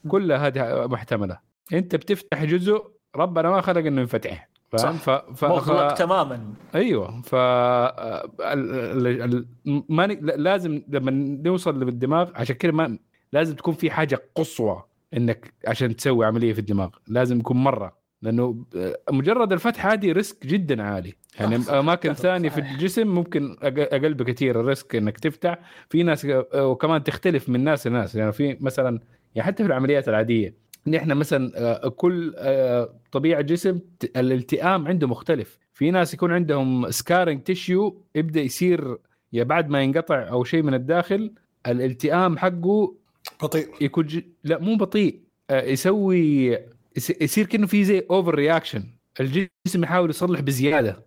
كلها 0.09 0.47
هذه 0.47 0.87
محتملة. 0.87 1.39
أنت 1.73 1.97
بتفتح 1.97 2.45
جزء 2.45 2.83
ربنا 3.17 3.51
ما 3.51 3.61
خلق 3.61 3.87
إنه 3.87 4.01
ينفتح 4.01 4.49
فاهم؟ 4.71 4.97
ف... 4.97 5.11
ف... 5.11 5.45
مغلق 5.45 5.95
ف... 5.95 5.99
تماما. 5.99 6.55
أيوه. 6.75 7.21
ف 7.23 7.35
ال... 7.35 8.75
ال... 9.01 9.23
ال... 9.23 9.47
ما 9.89 10.07
ن... 10.07 10.19
لازم 10.23 10.83
لما 10.89 11.11
نوصل 11.45 11.85
للدماغ 11.85 12.31
عشان 12.35 12.57
كذا 12.57 12.73
ما 12.73 12.99
لازم 13.33 13.55
تكون 13.55 13.75
في 13.75 13.91
حاجة 13.91 14.23
قصوى 14.35 14.83
إنك 15.17 15.55
عشان 15.67 15.97
تسوي 15.97 16.27
عملية 16.27 16.53
في 16.53 16.59
الدماغ. 16.59 16.89
لازم 17.09 17.41
يكون 17.41 17.57
مرة. 17.57 18.01
لأنه 18.23 18.65
مجرد 19.11 19.53
الفتح 19.53 19.87
هذه 19.87 20.13
risk 20.13 20.47
جدا 20.47 20.83
عالي. 20.83 21.15
يعني. 21.41 21.57
أماكن 21.57 22.15
ثانية 22.25 22.49
في. 22.49 22.61
الجسم 22.61 23.07
ممكن 23.07 23.57
أقل 23.63 24.15
بكثير 24.15 24.61
ال 24.61 24.68
risk 24.68 24.97
إنك 24.97 25.19
تفتح. 25.19 25.59
في 25.89 26.03
ناس 26.03 26.27
وكمان 26.55 27.05
تختلف 27.05 27.49
من 27.49 27.65
ناس 27.65 27.87
لناس. 27.87 28.15
يعني 28.15 28.33
في 28.33 28.57
مثلا 28.61 29.01
يعني 29.35 29.47
حتى 29.47 29.63
في 29.63 29.69
العمليات 29.69 30.09
العادية. 30.09 30.55
نحن 30.87 31.13
مثلا 31.13 31.53
آه، 31.57 31.89
كل 31.89 32.35
آه، 32.39 32.95
طبيعة 33.13 33.41
جسم 33.41 33.81
الالتئام 34.17 34.89
عنده 34.89 35.07
مختلف. 35.07 35.59
في 35.75 35.91
ناس 35.91 36.15
يكون 36.15 36.33
عندهم 36.33 36.91
scarring 36.91 37.43
tissue 37.43 38.03
يبدأ 38.15 38.41
يصير 38.41 38.99
يا 39.33 39.45
بعد 39.45 39.69
ما 39.69 39.83
ينقطع 39.83 40.29
أو 40.29 40.45
شيء 40.45 40.63
من 40.63 40.75
الداخل 40.75 41.33
الالتئام 41.67 42.39
حقه 42.39 42.95
بطيء. 43.43 43.69
يكون 43.81 44.07
ج... 44.07 44.21
لا 44.45 44.59
مو 44.59 44.77
بطيء. 44.77 45.21
آه، 45.51 45.63
يسوي 45.63 46.59
يس- 46.97 47.21
يصير 47.23 47.47
كأنه 47.47 47.67
في 47.67 47.85
زي 47.85 48.07
overreaction 48.11 48.85
الجسم 49.21 49.83
يحاول 49.83 50.11
يصلح 50.11 50.41
بزيادة. 50.41 51.07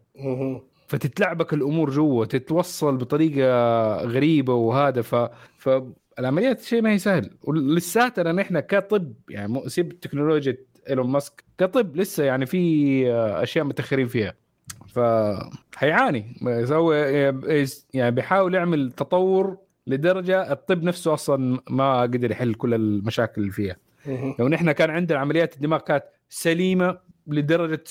فتتلعبك 0.87 1.53
الأمور 1.53 1.89
جوا 1.89 2.25
تتوصل 2.25 2.97
بطريقة 2.97 3.95
غريبة 3.97 4.53
وهذا. 4.53 5.01
ف 5.01 5.69
فالعمليات 6.17 6.61
شيء 6.61 6.81
ما 6.81 6.91
هي 6.91 6.97
سهل. 6.97 7.29
ولساتنا 7.43 8.31
نحن 8.31 8.59
كطب 8.59 9.13
يعني 9.29 9.69
سيب 9.69 9.99
تكنولوجيا 9.99 10.57
إيلون 10.89 11.07
ماسك 11.09 11.43
كطب 11.57 11.95
لسه 11.95 12.23
يعني 12.23 12.45
في 12.45 13.03
أشياء 13.13 13.65
متأخرين 13.65 14.07
فيها. 14.07 14.33
ف 14.87 14.99
حيعاني. 15.75 16.35
يسوي 16.41 16.97
يعني 17.93 18.11
بيحاول 18.11 18.53
يعمل 18.55 18.91
تطور 18.91 19.57
لدرجة 19.87 20.51
الطب 20.51 20.83
نفسه 20.83 21.13
أصلا 21.13 21.59
ما 21.69 22.01
قدر 22.01 22.31
يحل 22.31 22.53
كل 22.53 22.73
المشاكل 22.73 23.41
اللي 23.41 23.51
فيها. 23.51 23.75
لو 24.39 24.47
نحن 24.47 24.71
كان 24.71 24.89
عندنا 24.89 25.19
عمليات 25.19 25.55
الدماغ 25.55 25.79
كانت 25.79 26.03
سليمة 26.29 26.97
لدرجة 27.27 27.83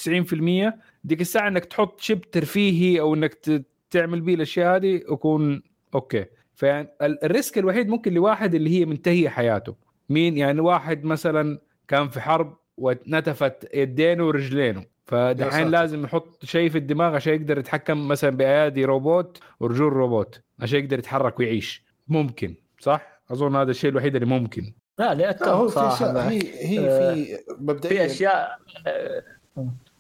90% 0.69 0.73
ديك 1.05 1.21
الساعة 1.21 1.49
إنك 1.49 1.65
تحط 1.65 2.01
chip 2.01 2.31
ترفيهي 2.31 3.01
أو 3.01 3.15
إنك 3.15 3.65
تعمل 3.91 4.21
بيه 4.21 4.35
الأشياء 4.35 4.77
هذه 4.77 4.95
يكون 4.95 5.63
okay. 5.95 6.25
فيعني 6.63 6.89
ال- 7.03 7.25
ال 7.25 7.32
risk 7.32 7.59
الوحيد 7.59 7.89
ممكن 7.89 8.15
لواحد 8.15 8.55
اللي 8.55 8.71
هي 8.81 8.85
منتهية 8.85 9.29
حياته. 9.29 9.75
مين؟ 10.09 10.37
يعني 10.39 10.61
واحد 10.61 11.05
مثلا 11.05 11.59
كان 11.89 12.09
في 12.09 12.21
حرب 12.21 12.57
ونتفت 12.77 13.69
يدينه 13.75 14.27
ورجلينه. 14.27 14.85
فدحين. 15.07 15.69
لازم 15.69 16.05
يحط 16.05 16.45
شيء 16.45 16.71
في 16.71 16.79
الدماغ 16.79 17.15
عشان 17.15 17.35
يقدر 17.35 17.59
يتحكم 17.59 18.09
مثلا 18.09 18.31
بأيادي 18.31 18.85
روبوت 18.85 19.39
ورجول 19.61 19.93
روبوت 19.93 20.41
عشان 20.61 20.79
يقدر 20.79 20.99
يتحرك 20.99 21.39
ويعيش. 21.39 21.85
ممكن 22.09 22.55
صح؟ 22.81 23.23
أظن 23.31 23.57
هذا 23.57 23.71
الشيء 23.71 23.91
الوحيد 23.91 24.15
اللي 24.15 24.27
ممكن. 24.27 24.73
لا 24.99 25.15
لا 25.15 25.33
في 25.33 25.69
صراحة. 25.69 26.29
هي 26.29 26.41
هي 26.55 26.81
آه، 26.81 27.15
في 27.15 27.25
في 27.25 27.39
مبدئيا. 27.61 28.07
أشياء 28.07 28.59
آه، 28.87 29.23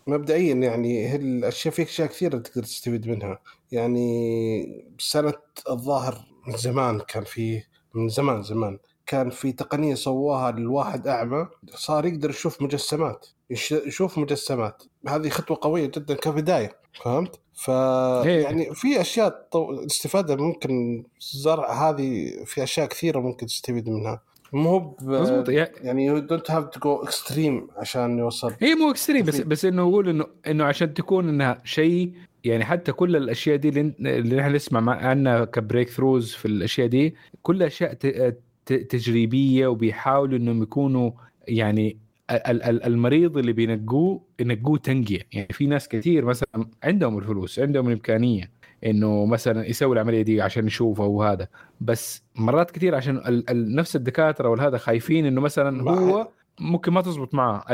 مبدئيا 0.06 0.54
يعني 0.54 1.08
هي 1.08 1.16
الأشياء 1.16 1.74
في 1.74 1.82
أشياء 1.82 2.08
كثيرة 2.08 2.38
تقدر 2.38 2.62
تستفيد 2.62 3.08
منها. 3.08 3.38
يعني 3.72 4.84
سنة 4.98 5.32
الظاهر 5.70 6.31
زمان 6.48 7.00
كان 7.00 7.24
في 7.24 7.62
من 7.94 8.08
زمان 8.08 8.42
زمان 8.42 8.78
كان 9.06 9.30
في 9.30 9.52
تقنية 9.52 9.94
سواها 9.94 10.50
للواحد 10.50 11.06
أعمى 11.06 11.46
صار 11.74 12.06
يقدر 12.06 12.30
يشوف 12.30 12.62
مجسمات 12.62 13.26
يش- 13.50 13.72
يشوف 13.72 14.18
مجسمات 14.18 14.82
هذه 15.08 15.28
خطوة 15.28 15.58
قوية 15.60 15.86
جدا 15.86 16.14
كبداية 16.14 16.76
فهمت؟ 17.04 17.40
ف 17.54 17.70
إيه. 17.70 18.42
يعني 18.42 18.74
في 18.74 19.00
أشياء 19.00 19.48
طو... 19.52 19.70
الاستفاده 19.70 20.36
ممكن 20.36 21.04
زرع 21.20 21.90
هذه 21.90 22.32
في 22.44 22.62
أشياء 22.62 22.86
كثيرة 22.86 23.20
ممكن 23.20 23.46
تستفيد 23.46 23.88
منها 23.88 24.22
مو 24.52 24.96
مضبوط. 25.02 25.48
يعني 25.48 26.04
you 26.06 26.18
don't 26.18 26.50
have 26.50 26.64
to 26.64 26.80
go 26.80 26.96
extreme 26.96 27.68
عشان 27.76 28.18
يوصل. 28.18 28.52
هي 28.60 28.74
مو 28.74 28.90
extreme 28.90 29.24
بس. 29.26 29.40
بس 29.40 29.64
إنه 29.64 29.82
يقول 29.82 30.08
انه 30.08 30.26
إنه 30.46 30.64
عشان 30.64 30.94
تكون 30.94 31.28
إنها 31.28 31.60
شيء 31.64 32.12
يعني 32.44 32.64
حتى 32.64 32.92
كل 32.92 33.16
الأشياء 33.16 33.56
دي 33.56 33.68
اللي, 33.68 33.94
اللي 34.18 34.36
نحن 34.36 34.54
نسمع 34.54 34.80
مع- 34.80 34.96
عنها 34.96 35.44
ك 35.44 35.88
breakthroughs 35.88 36.32
في 36.32 36.44
الأشياء 36.48 36.86
دي 36.86 37.14
كلها 37.42 37.66
أشياء 37.66 37.92
ت- 37.92 38.36
ت- 38.66 38.72
تجريبية 38.72 39.66
وبيحاولوا 39.66 40.38
إنهم 40.38 40.62
يكونوا 40.62 41.10
يعني 41.48 41.96
ال- 42.30 42.62
ال- 42.62 42.82
المريض 42.84 43.38
اللي 43.38 43.52
بينقوه 43.52 44.22
ينقوه 44.40 44.78
تنقية. 44.78 45.20
يعني 45.32 45.48
في 45.50 45.66
ناس 45.66 45.88
كثير 45.88 46.24
مثلا 46.24 46.66
عندهم 46.84 47.18
الفلوس 47.18 47.58
عندهم 47.58 47.86
الإمكانية. 47.86 48.50
إنه 48.86 49.26
مثلا 49.26 49.66
يسوي 49.68 49.92
العملية 49.94 50.22
دي 50.22 50.42
عشان 50.42 50.66
يشوفه 50.66 51.04
وهذا 51.04 51.48
بس 51.80 52.22
مرات 52.36 52.70
كثير 52.70 52.94
عشان 52.94 53.16
ال 53.16 53.50
ال 53.50 53.74
نفس 53.74 53.96
الدكاترة 53.96 54.48
والهذا 54.48 54.78
خايفين 54.78 55.26
إنه 55.26 55.40
مثلا 55.40 55.82
ما 55.82 55.98
هو 55.98 56.28
ممكن 56.60 56.92
ما 56.92 57.00
تزبط 57.02 57.34
معاه 57.34 57.64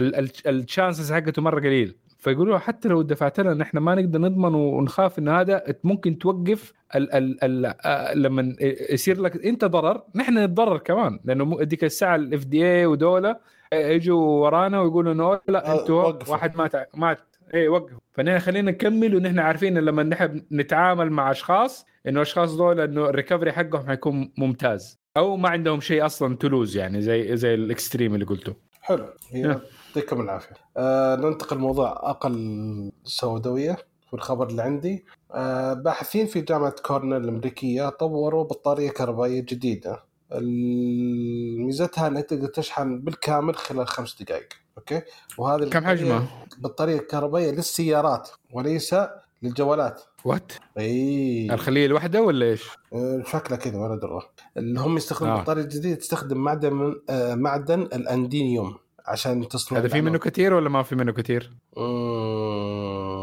ال 0.46 0.55
chances 0.55 1.12
حقته 1.12 1.42
مرة 1.42 1.60
قليل. 1.60 1.96
فيقولوا 2.18 2.58
حتى 2.58 2.88
لو 2.88 3.02
دفعت 3.02 3.40
لنا 3.40 3.54
نحن 3.54 3.78
ما 3.78 3.94
نقدر 3.94 4.18
نضمن 4.18 4.54
ونخاف 4.54 5.18
انه 5.18 5.40
هذا 5.40 5.62
ممكن 5.84 6.18
توقف 6.18 6.72
ال 6.96 7.12
ال 7.12 7.44
ال 7.44 7.66
آه، 7.84 8.14
لما 8.14 8.56
يصير 8.90 9.20
لك 9.20 9.46
أنت 9.46 9.64
ضرر 9.64 10.02
نحن 10.14 10.38
نتضرر 10.38 10.78
كمان. 10.78 11.20
لأنه 11.24 11.62
ديك 11.64 11.84
الساعة 11.84 12.16
ال 12.16 12.44
FDA 12.44 12.86
ودولة 12.86 13.36
آه، 13.72 13.88
يجوا 13.88 14.20
ورانا 14.20 14.80
ويقولوا 14.80 15.12
إنه 15.12 15.40
لا 15.48 15.72
آه، 15.72 15.80
أنتوا. 15.80 16.12
واحد 16.28 16.56
مات 16.56 16.96
مات. 16.96 17.18
اي 17.54 17.68
وقفوا 17.68 17.98
فنحن 18.12 18.38
خلينا 18.38 18.70
نكمل 18.70 19.14
ونحن 19.14 19.38
عارفين 19.38 19.76
إن 19.76 19.84
لما 19.84 20.02
نحن 20.02 20.42
نتعامل 20.52 21.10
مع 21.10 21.30
أشخاص 21.30 21.86
إنه 22.08 22.22
أشخاص 22.22 22.56
دول 22.56 22.80
إنه 22.80 23.08
ال 23.08 23.13
recovery 23.13 23.52
حقهم 23.52 23.86
حيكون 23.86 24.32
ممتاز. 24.38 24.98
أو 25.16 25.36
ما 25.36 25.48
عندهم 25.48 25.80
شيء 25.80 26.06
أصلا 26.06 26.36
to 26.36 26.50
lose 26.50 26.76
يعني 26.76 27.02
زي 27.02 27.36
زي 27.36 27.54
ال 27.54 27.62
extreme 27.62 28.14
اللي 28.14 28.24
قلته. 28.24 28.54
حلو. 28.80 29.06
نعم. 29.34 29.60
يعطيكم 29.88 30.20
العافية. 30.20 30.54
آه 30.76 31.16
ننتقل 31.16 31.56
لموضوع 31.56 32.10
أقل 32.10 32.92
سوداوية 33.04 33.76
في 34.08 34.14
الخبر 34.14 34.48
اللي 34.48 34.62
عندي. 34.62 35.04
آه 35.32 35.72
باحثين 35.72 36.26
في 36.26 36.40
جامعة 36.40 36.74
كورنيل 36.82 37.24
الأمريكية 37.24 37.88
طوروا 37.88 38.44
بطارية 38.44 38.90
كهربائية 38.90 39.40
جديدة. 39.40 40.07
ميزتها 40.32 42.06
انها 42.08 42.20
تقدر 42.22 42.46
تشحن 42.46 43.00
بالكامل 43.00 43.56
خلال 43.56 43.88
خمس 43.88 44.22
دقائق 44.22 44.48
أوكي 44.78 45.02
وهذا 45.38 45.68
كم 45.68 45.86
حجمها؟ 45.86 46.46
بطاريه 46.58 46.98
كهربائيه 46.98 47.50
للسيارات 47.50 48.28
وليس 48.52 48.94
للجوالات 49.42 50.02
what? 50.24 50.52
إي 50.78 51.48
الخلية 51.52 51.86
الواحده 51.86 52.22
ولا 52.22 52.46
إيش؟ 52.46 52.68
شكلها 53.26 53.58
كذا 53.58 53.78
ولا 53.78 53.96
درة 53.96 54.30
اللي 54.56 54.80
هم 54.80 54.96
يستخدمون 54.96 55.32
آه. 55.32 55.36
البطارية 55.38 55.62
الجديدة 55.62 55.94
تستخدم 55.94 56.38
معدن 56.38 56.94
آه 57.10 57.34
معدن 57.34 57.80
الأندينيوم 57.80 58.76
عشان 59.06 59.48
تصنع 59.48 59.78
هذا 59.78 59.88
في 59.88 60.00
منه 60.00 60.18
كثير 60.18 60.54
ولا 60.54 60.68
ما 60.68 60.82
في 60.82 60.96
منه 60.96 61.12
كثير؟ 61.12 61.52
مم. 61.76 63.18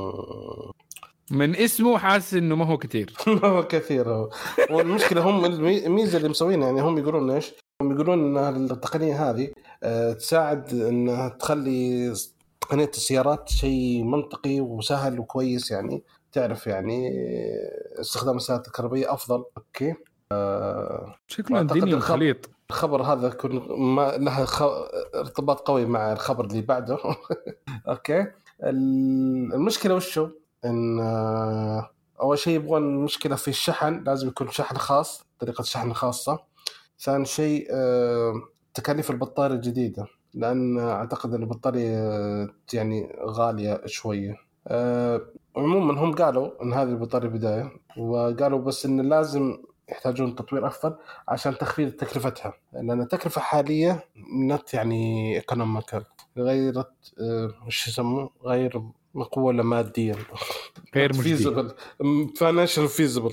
من 1.32 1.56
اسمه 1.56 1.98
حاسس 1.98 2.34
إنه 2.34 2.56
ما 2.56 2.66
هو 2.66 2.78
كثير 2.78 3.14
ما 3.28 3.48
هو 3.48 3.64
كثير 3.68 4.10
هو. 4.10 4.30
والمشكلة 4.72 5.30
هم 5.30 5.46
المي- 5.46 5.86
الميزة 5.86 6.18
اللي 6.18 6.30
مسوينها 6.30 6.68
يعني 6.68 6.82
هم 6.82 6.98
يقولون 6.98 7.32
إيش؟ 7.32 7.54
هم 7.82 7.92
يقولون 7.92 8.38
إن 8.38 8.66
التقنية 8.72 9.30
هذه 9.30 9.52
آه، 9.84 10.14
تساعد 10.14 10.74
إنها 10.74 11.30
تخلي 11.30 12.14
تقنية 12.62 12.90
السيارات 12.94 13.50
شيء 13.50 14.04
منطقي 14.04 14.60
وسهل 14.62 15.20
وكويس 15.20 15.72
يعني 15.72 16.04
تعرف 16.32 16.68
يعني 16.68 17.12
استخدام 18.00 18.38
السيارات 18.38 18.68
الكهربائية 18.68 19.14
أفضل. 19.14 19.44
أوكي. 19.58 19.94
شكله 21.28 21.58
أعتقد 21.58 21.76
الدنيا 21.78 21.96
الخط- 21.96 22.12
خليط 22.12 22.50
الخبر 22.70 23.02
هذا 23.02 23.28
يكون 23.28 23.82
ما 23.96 24.18
له 24.18 24.46
خ... 24.46 24.62
ارتباط 25.16 25.60
قوي 25.68 25.86
مع 25.86 26.12
الخبر 26.14 26.46
اللي 26.46 26.62
بعده. 26.62 26.98
أوكي. 27.90 28.20
ال- 28.64 29.54
المشكلة 29.54 29.96
وشو؟ 29.96 30.30
إن 30.66 31.00
آه، 31.00 31.90
أول 32.22 32.38
شيء 32.40 32.56
يبغون 32.56 32.84
المشكلة 32.84 33.36
في 33.36 33.48
الشحن 33.48 34.04
لازم 34.04 34.28
يكون 34.28 34.52
شحن 34.52 34.78
خاص 34.78 35.26
طريقة 35.40 35.64
شحن 35.64 35.94
خاصة. 35.94 36.40
ثاني 37.00 37.26
شيء 37.26 37.68
آه، 37.72 38.34
تكاليف 38.74 39.12
البطارية 39.12 39.56
الجديدة 39.56 40.08
لأن 40.34 40.80
أعتقد 40.80 41.34
إن 41.34 41.42
البطارية 41.44 41.98
آه، 41.98 42.50
يعني 42.74 43.16
غالية 43.26 43.82
شوية. 43.86 44.36
عموما 45.58 46.02
هم 46.02 46.16
قالوا 46.16 46.64
إن 46.64 46.74
هذه 46.74 46.90
البطارية 46.90 47.30
بداية 47.30 47.72
وقالوا 47.98 48.60
بس 48.60 48.86
إن 48.86 49.02
لازم 49.02 49.58
يحتاجون 49.90 50.36
تطوير 50.36 50.68
أفضل 50.68 50.96
عشان 51.28 51.58
تخفيض 51.58 51.92
تكلفتها. 51.92 52.54
لأن 52.74 53.02
التكلفة 53.02 53.42
حاليه 53.42 54.06
نت 54.50 54.74
يعني 54.74 55.36
economical 55.36 56.06
غير 56.38 56.84
وش 57.68 57.88
يسموه؟ 57.88 58.30
غير 58.46 58.82
مقوله 59.16 59.64
ماديا. 59.64 60.16
غير 60.96 61.12
مجدي 61.18 61.74
financial 62.38 62.88
feasible. 62.88 63.32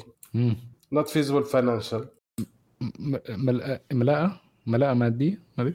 not 0.93 1.09
feasible 1.09 1.45
financial 1.45 2.09
م- 2.81 3.17
ملأ- 3.17 3.79
ملاءة؟ 3.93 4.41
ملاءة 4.67 4.95
مادية؟ 4.95 5.43
هذه 5.59 5.75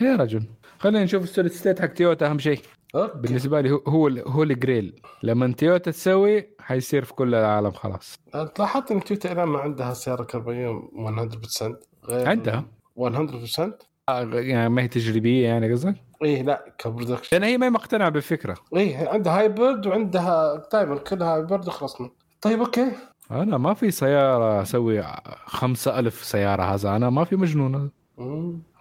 يا 0.00 0.16
رجل. 0.16 0.42
خلينا 0.78 1.04
نشوف 1.04 1.22
ال 1.22 1.27
solid 1.27 1.52
state 1.52 1.80
حق 1.80 1.86
تويوتا 1.86 2.26
أهم 2.30 2.38
شيء. 2.38 2.60
بالنسبة 2.94 3.60
لي 3.60 3.70
هو 3.70 3.76
هو, 3.88 4.08
ال- 4.08 4.28
هو 4.28 4.42
الجريل 4.42 5.00
لما 5.22 5.52
تويوتا 5.52 5.90
تسوي 5.90 6.46
حيصير 6.60 7.04
في 7.04 7.14
كل 7.14 7.34
العالم 7.34 7.70
خلاص. 7.70 8.14
أنت 8.34 8.58
لاحظت 8.58 8.90
إن 8.92 9.04
تويوتا 9.04 9.32
الان 9.32 9.48
ما 9.48 9.58
عندها 9.58 9.94
سياره 9.94 10.24
كهربائية 10.24 10.88
100% 10.92 11.76
غير 12.04 12.28
عندها. 12.28 12.64
100% 12.96 13.78
آه، 14.08 14.22
يعني 14.34 14.68
ما 14.68 14.82
هي 14.82 14.88
تجريبية 14.88 15.44
يعني 15.48 15.72
قصدك؟ 15.72 15.94
إيه 16.22 16.42
لا 16.42 16.64
ك 16.78 16.82
production 16.82 17.28
لأن 17.36 17.42
هي 17.42 17.58
ما 17.58 17.68
مقتنعة 17.70 18.08
بالفكرة. 18.08 18.54
إيه 18.76 19.08
عندها 19.08 19.38
hybrid 19.38 19.86
وعندها 19.86 20.62
دائما 20.72 20.96
كلها 20.98 21.34
hybrid 21.34 21.68
وخلصنا 21.68 22.10
طيب 22.40 22.60
أوكي. 22.60 22.92
أنا 23.30 23.58
ما 23.58 23.74
في 23.74 23.90
سيارة 23.90 24.62
أسوي 24.62 25.02
خمسة 25.46 25.98
ألف 25.98 26.24
سيارة 26.24 26.62
هذا. 26.62 26.96
أنا 26.96 27.10
ما 27.10 27.24
في 27.24 27.36
مجنون. 27.36 27.90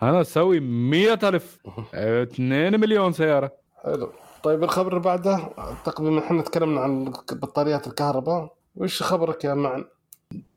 أنا 0.03 0.21
أسوي 0.21 0.59
مئة 0.59 1.29
ألف. 1.29 1.59
2 1.93 2.79
مليون 2.79 3.11
سيارة. 3.11 3.51
حلو. 3.83 4.11
طيب 4.43 4.63
الخبر 4.63 4.89
اللي 4.89 4.99
بعده 4.99 5.49
تقريبا 5.85 6.19
إحنا 6.19 6.41
تكلمنا 6.41 6.81
عن 6.81 7.13
بطاريات 7.31 7.87
الكهرباء. 7.87 8.53
وش 8.75 9.03
خبرك 9.03 9.43
يا 9.43 9.53
معن؟ 9.53 9.85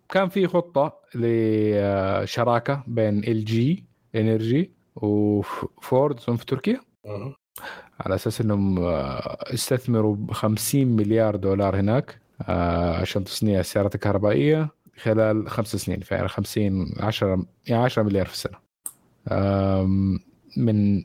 كان 0.09 0.29
في 0.29 0.47
خطة 0.47 0.93
لشراكة 1.15 2.83
بين 2.87 3.19
LG 3.19 3.85
Energy 4.15 4.73
وفورد 5.03 6.21
في 6.21 6.47
تركيا؟ 6.47 6.81
مم. 7.07 7.35
على 8.01 8.15
أساس 8.15 8.41
إنهم 8.41 8.79
آه، 8.79 9.39
استثمروا 9.55 10.17
ب 10.17 10.33
50 10.33 10.87
مليار 10.87 11.37
دولار 11.37 11.77
هناك 11.81 12.21
آه، 12.49 12.97
عشان 12.97 13.25
تصنيع 13.25 13.61
السيارات 13.61 13.95
الكهربائية 13.95 14.69
خلال 14.97 15.51
خمس 15.51 15.77
سنين 15.77 16.01
فيعني 16.01 16.29
50 16.29 16.93
10 17.01 17.47
يعني 17.67 17.85
10 17.85 18.03
مليار 18.03 18.27
في 18.27 18.33
السنة. 18.33 18.59
من 20.57 21.03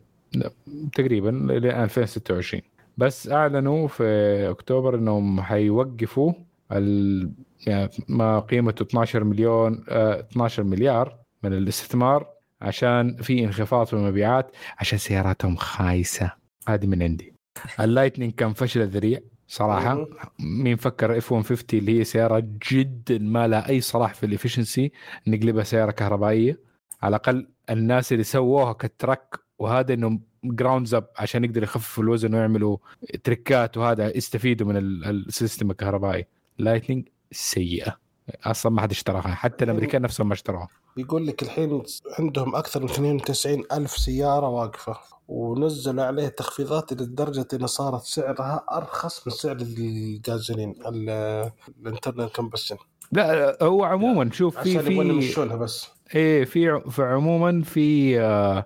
تقريبا 0.93 1.29
ل 1.29 1.65
2026 1.65 2.61
بس 2.97 3.29
أعلنوا 3.29 3.87
في 3.87 4.03
أكتوبر 4.49 4.95
إنهم 4.95 5.41
حيوقفوا 5.41 6.33
ال... 6.71 7.31
يعني 7.67 7.89
ما 8.07 8.39
قيمته 8.39 8.83
12 8.83 9.23
مليون 9.23 9.83
آه 9.89 10.19
12 10.19 10.63
مليار 10.63 11.15
من 11.43 11.53
الاستثمار 11.53 12.27
عشان 12.63 13.17
في 13.21 13.43
انخفاض 13.43 13.85
في 13.87 13.93
المبيعات 13.93 14.51
عشان 14.79 14.97
سياراتهم 14.97 15.55
خايسة. 15.55 16.31
هذه 16.67 16.85
من 16.87 17.03
عندي. 17.03 17.33
ال 17.79 17.85
Lightning 17.85 18.33
كان 18.33 18.53
فشل 18.53 18.87
ذريع 18.87 19.19
صراحة. 19.47 20.05
مين 20.39 20.75
فكر 20.75 21.17
F 21.17 21.33
150 21.33 21.79
اللي 21.79 21.99
هي 21.99 22.03
سيارة 22.03 22.43
جدا 22.71 23.17
ما 23.19 23.47
لها 23.47 23.69
أي 23.69 23.81
صلاح 23.81 24.13
في 24.13 24.25
ال 24.25 24.31
efficiency 24.31 24.91
نقلبها 25.27 25.63
سيارة 25.63 25.91
كهربائية. 25.91 26.59
على 27.01 27.09
الأقل 27.15 27.47
الناس 27.69 28.11
اللي 28.13 28.23
سووها 28.23 28.73
ك 28.73 28.84
truck 28.84 29.39
وهذا 29.59 29.93
انهم 29.93 30.21
grounds 30.43 30.93
up 30.93 31.07
عشان 31.17 31.43
يقدروا 31.43 31.63
يخففوا 31.63 32.03
الوزن 32.03 32.35
ويعملوا 32.35 32.77
تريكات 33.23 33.77
وهذا 33.77 34.17
يستفيدوا 34.17 34.67
من 34.67 34.77
ال- 34.77 35.05
system 35.27 35.71
الكهربائي. 35.71 36.25
Lightning 36.57 37.07
سيئة. 37.31 37.97
أصلا 38.43 38.71
ما 38.71 38.81
حد 38.81 38.91
اشتراها. 38.91 39.35
حتى 39.35 39.65
الأمريكان 39.65 40.01
نفسهم 40.01 40.27
ما 40.27 40.33
اشتروها. 40.33 40.67
يقول 40.97 41.27
لك 41.27 41.43
الحين 41.43 41.83
عندهم 42.19 42.55
أكثر 42.55 42.79
من 42.79 42.85
92 42.89 43.63
ألف 43.71 43.91
سيارة 43.91 44.47
واقفة 44.49 44.97
ونزلوا 45.27 46.03
عليها 46.03 46.29
تخفيضات 46.29 46.93
لدرجة 46.93 47.47
إن 47.53 47.67
صارت 47.67 48.01
سعرها 48.03 48.65
أرخص 48.71 49.27
من 49.27 49.33
سعر 49.33 49.55
الجازولين 49.55 50.75
ال- 50.85 51.51
ال 51.81 51.87
internal 51.87 52.31
combustion. 52.31 52.75
لا 53.11 53.57
هو 53.63 53.83
عموما 53.83 54.31
شوف 54.31 54.59
في 54.59 54.77
عشان 54.77 54.91
يبغون 54.91 55.07
يمشونها 55.11 55.55
بس. 55.55 55.87
إيه 56.15 56.45
في 56.45 56.81
في 56.89 57.03
عموما 57.03 57.61
في 57.61 58.19
آه، 58.21 58.65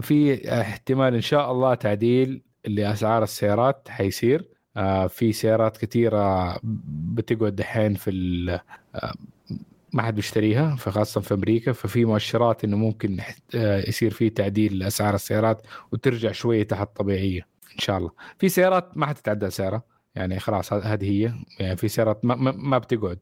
في 0.00 0.40
احتمال 0.60 1.14
إن 1.14 1.20
شاء 1.20 1.52
الله 1.52 1.74
تعديل 1.74 2.42
لأسعار 2.64 3.22
السيارات 3.22 3.88
حيصير. 3.88 4.48
آه، 4.76 5.06
في 5.06 5.32
سيارات 5.32 5.76
كثيرة 5.76 6.56
بتقعد 7.14 7.56
دحين 7.56 7.94
في 7.94 8.10
آه، 8.94 9.14
ما 9.92 10.02
حد 10.02 10.14
بيشتريها 10.14 10.76
فخاصة 10.76 11.20
في 11.20 11.34
أمريكا 11.34 11.72
ففي 11.72 12.04
مؤشرات 12.04 12.64
إنه 12.64 12.76
ممكن 12.76 13.16
آه، 13.54 13.88
يصير 13.88 14.10
في 14.10 14.30
تعديل 14.30 14.78
لاسعار 14.78 15.14
السيارات 15.14 15.62
وترجع 15.92 16.32
شوية 16.32 16.62
تحت 16.62 16.96
طبيعيه 16.96 17.46
إن 17.72 17.78
شاء 17.78 17.98
الله. 17.98 18.10
في 18.38 18.48
سيارات 18.48 18.96
ما 18.96 19.06
حتتعدل 19.06 19.52
سعرها 19.52 19.82
يعني 20.14 20.40
خلاص 20.40 20.72
هذه 20.72 21.10
هي. 21.10 21.32
يعني 21.60 21.76
في 21.76 21.88
سيارات 21.88 22.24
ما, 22.24 22.34
ما, 22.34 22.78
بتقعد. 22.78 23.18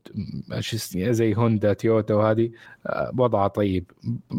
زي 0.94 1.34
هوندا 1.34 1.72
تويوتا 1.72 2.14
وهذه 2.14 2.50
آه، 2.86 3.12
وضعها 3.18 3.48
طيب. 3.48 3.90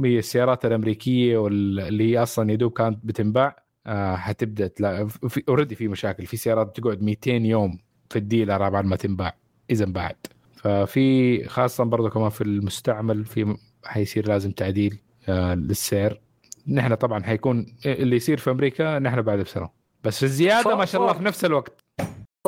هي 0.06 0.20
السيارات 0.20 0.66
الأمريكية 0.66 1.38
واللي 1.38 2.12
هي 2.12 2.24
أصلا 2.24 2.52
يدوب 2.52 2.72
كانت 2.72 2.99
بتنباع 3.04 3.64
آه، 3.88 4.16
حتبدأ 4.16 4.68
تلاقي 4.68 5.08
اوريدي 5.49 5.76
في 5.76 5.88
مشاكل. 5.88 6.26
في 6.26 6.38
سيارات 6.38 6.68
بتقعد 6.68 7.02
200 7.02 7.32
يوم 7.32 7.80
في 8.10 8.20
الديلر 8.20 8.70
بعد 8.70 8.86
ما 8.86 8.95
تنباع 8.95 9.36
إذا 9.70 9.86
انباعت. 9.86 10.28
ففي 10.58 11.44
خاصة 11.48 11.84
برضه 11.84 12.10
كمان 12.10 12.30
في 12.30 12.42
المستعمل 12.42 13.26
في 13.26 13.58
حيصير 13.86 14.28
لازم 14.28 14.52
تعديل 14.52 15.00
آه، 15.30 15.56
للسعر. 15.56 16.20
نحن 16.68 16.96
طبعا 16.96 17.24
حيكون 17.24 17.66
اللي 17.86 18.16
يصير 18.16 18.38
في 18.38 18.52
أمريكا 18.52 19.00
نحن 19.00 19.22
بعد 19.22 19.40
بسنة. 19.40 19.70
بس 20.04 20.24
الزيادة 20.24 20.76
ما 20.76 20.86
شاء 20.86 21.02
الله 21.02 21.14
في 21.14 21.24
نفس 21.24 21.46
الوقت. 21.46 21.84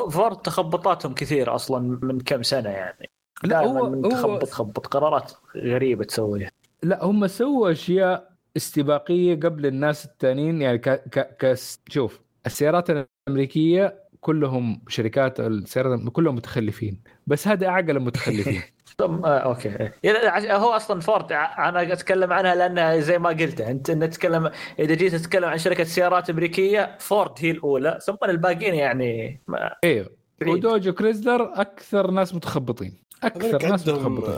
فورد 0.09 0.37
تخبطاتهم 0.37 1.13
كثير 1.13 1.55
أصلا 1.55 1.99
من 2.01 2.19
كم 2.19 2.43
سنة 2.43 2.69
يعني. 2.69 3.09
لا 3.43 3.59
هو 3.59 3.89
من 3.89 4.05
هو 4.05 4.11
تخبط 4.11 4.45
تخبط 4.45 4.87
قرارات 4.87 5.31
غريبة 5.55 6.03
تسويها. 6.03 6.51
لا 6.83 7.05
هم 7.05 7.27
سووا 7.27 7.71
أشياء 7.71 8.31
استباقية 8.57 9.35
قبل 9.35 9.65
الناس 9.65 10.05
الثانيين 10.05 10.61
يعني 10.61 10.77
ك 10.77 10.89
ك 10.89 11.45
ك 11.45 11.57
شوف 11.89 12.19
السيارات 12.45 12.89
الأمريكية 12.89 14.03
كلهم 14.21 14.81
شركات 14.87 15.39
السيارات 15.39 15.99
كلهم 16.11 16.35
متخلفين. 16.35 17.01
بس 17.27 17.47
هذا 17.47 17.67
أعقل 17.67 17.97
المتخلفين. 17.97 18.61
ثم 18.99 19.25
آه 19.25 19.37
أوكي. 19.37 19.91
يعني 20.03 20.53
هو 20.53 20.69
أصلا 20.69 21.01
فورد 21.01 21.31
أنا 21.31 21.93
أتكلم 21.93 22.33
عنها 22.33 22.55
لأنها 22.55 22.99
زي 22.99 23.19
ما 23.19 23.29
قلت 23.29 23.61
أنت 23.61 23.91
نتكلم 23.91 24.51
إذا 24.79 24.95
جيت 24.95 25.15
تتكلم 25.15 25.45
عن 25.45 25.57
شركة 25.57 25.83
سيارات 25.83 26.29
أمريكية 26.29 26.97
فورد 26.99 27.31
هي 27.39 27.51
الأولى. 27.51 27.99
ثم 28.05 28.17
الباقيين 28.23 28.75
يعني 28.75 29.41
ما 29.47 29.75
أيوه 29.83 30.09
بعيد. 30.41 30.53
ودوج 30.53 30.87
وكريزلر 30.89 31.61
أكثر 31.61 32.11
ناس 32.11 32.35
متخبطين. 32.35 33.08
أكثر 33.23 33.69
ناس 33.69 33.89
عندهم 33.89 34.15
متخبطين. 34.15 34.33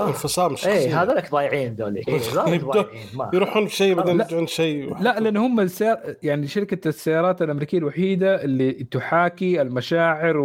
آه، 0.00 0.06
انفصام 0.08 0.56
شخصي. 0.56 0.70
إيه 0.70 1.02
هذولك 1.02 1.30
ضايعين 1.30 1.74
ذولي. 1.74 2.02
إيه 2.08 2.20
يروحون 3.34 3.68
شيء 3.68 3.94
بعدين 3.94 4.16
لا. 4.16 4.24
يرجعون 4.24 4.46
شيء 4.46 4.98
لا 5.00 5.20
لأن 5.20 5.36
هم 5.36 5.60
السيار 5.60 5.98
يعني 6.22 6.46
شركة 6.46 6.88
السيارات 6.88 7.42
الأمريكية 7.42 7.78
الوحيدة 7.78 8.44
اللي 8.44 8.72
تحاكي 8.72 9.62
المشاعر 9.62 10.36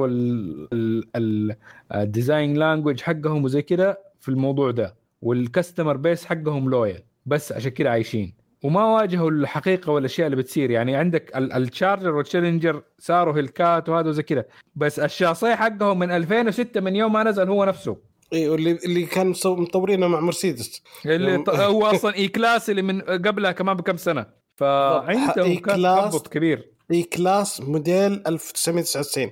وال 1.15 1.50
design 1.50 2.53
language 2.53 3.01
حقهم 3.01 3.43
وزي 3.43 3.61
كذا 3.61 3.97
في 4.19 4.29
الموضوع 4.29 4.71
ده 4.71 4.95
وال 5.21 5.36
customer 5.36 5.97
base 5.97 6.25
حقهم 6.25 6.69
loyal 6.69 7.03
بس 7.25 7.51
عشان 7.51 7.71
كذا 7.71 7.89
عايشين. 7.89 8.44
وما 8.65 8.83
واجهوا 8.85 9.31
الحقيقة 9.31 9.91
والاشياء 9.91 10.25
اللي 10.27 10.37
بتصير. 10.37 10.71
يعني 10.71 10.95
عندك 10.95 11.37
ال- 11.37 11.53
ال 11.53 11.61
Charger 11.61 12.15
وال 12.15 12.27
Challenger 12.27 12.83
صاروا 12.99 13.33
هلكات 13.33 13.89
وهذا 13.89 14.09
وزي 14.09 14.23
كذا. 14.23 14.45
بس 14.75 14.99
الشاصيه 14.99 15.55
حقهم 15.55 15.99
من 15.99 16.11
2006 16.11 16.81
من 16.81 16.95
يوم 16.95 17.13
ما 17.13 17.23
نزل 17.23 17.49
هو 17.49 17.65
نفسه. 17.65 17.97
اي 18.33 18.49
واللي 18.49 18.71
اللي 18.85 19.05
كانوا 19.05 19.33
مسو- 19.33 19.45
مطورينه 19.59 20.07
مع 20.07 20.19
مرسيدس. 20.19 20.83
اللي 21.05 21.43
هو 21.49 21.85
أصلا 21.85 22.15
E-Class 22.19 22.69
اللي 22.69 22.81
من 22.81 23.01
قبلها 23.01 23.51
كمان 23.51 23.75
بكم 23.77 23.97
سنة. 23.97 24.25
كان 24.59 25.55
class. 25.57 26.09
تخبط 26.13 26.27
كبير. 26.27 26.71
E-Class 26.91 27.61
موديل 27.61 28.23
1999 28.27 29.31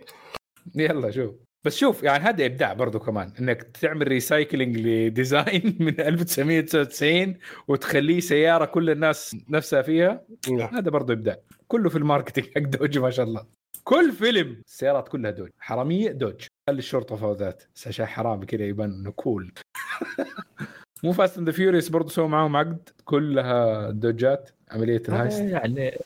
يلا 0.76 1.12
شوف. 1.12 1.32
بس 1.66 1.78
شوف 1.78 2.04
يعني 2.04 2.24
هذا 2.24 2.46
إبداع 2.46 2.74
برضو 2.74 3.00
كمان 3.00 3.34
إنك 3.40 3.64
تعمل 3.64 4.08
recycling 4.08 4.78
ل 4.78 4.92
design 4.92 5.78
من 5.80 6.02
1999 6.02 7.38
وتخليه 7.68 8.20
سيارة 8.20 8.66
كل 8.66 8.90
الناس 8.90 9.36
نفسها 9.50 9.82
فيها 9.82 10.26
نعم. 10.52 10.76
هذا 10.76 10.90
برضو 10.90 11.14
إبداع. 11.14 11.38
كله 11.68 11.90
في 11.90 11.98
ال 11.98 12.03
marketing 12.03 12.48
حق 12.56 12.62
دوج 12.62 12.98
ما 12.98 13.10
شاء 13.10 13.26
الله. 13.26 13.46
كل 13.84 14.12
فيلم 14.12 14.62
السيارات 14.66 15.08
كلها 15.08 15.32
دوج 15.32 15.50
حرامية 15.60 16.12
دوج. 16.12 16.42
خلي 16.70 16.80
الشرطة 16.80 17.16
فوزات 17.16 17.64
بس 17.76 17.88
عشان 17.88 18.06
حرامي 18.06 18.46
كذا 18.46 18.64
يبان 18.64 18.92
إنه 18.92 19.12
cool 19.12 19.54
مو 21.04 21.12
Fast 21.12 21.38
and 21.38 21.52
Furious 21.52 21.90
برضو 21.90 22.10
سووا 22.10 22.28
معاهم 22.28 22.56
عقد؟ 22.56 22.90
كلها 23.06 23.90
دوجات 23.90 24.50
عملية 24.72 25.02
ال 25.10 25.14
heist. 25.14 25.40
يعني 25.40 25.98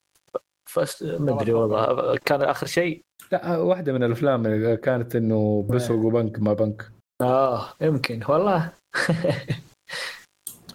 Fast 0.70 1.04
ما 1.04 1.42
أدري 1.42 1.54
والله. 1.54 2.18
كان 2.26 2.42
آخر 2.42 2.68
شيء؟ 2.68 3.02
لا 3.32 3.58
واحدة 3.58 3.94
من 3.94 4.04
الأفلام 4.04 4.46
اللي 4.46 4.78
كانت 4.78 5.16
إنه 5.16 5.66
بيسرقوا 5.70 6.12
بنك 6.12 6.40
ما 6.40 6.54
بنك. 6.54 6.92
آه 7.22 7.66
يمكن 7.82 8.22
والله. 8.30 8.72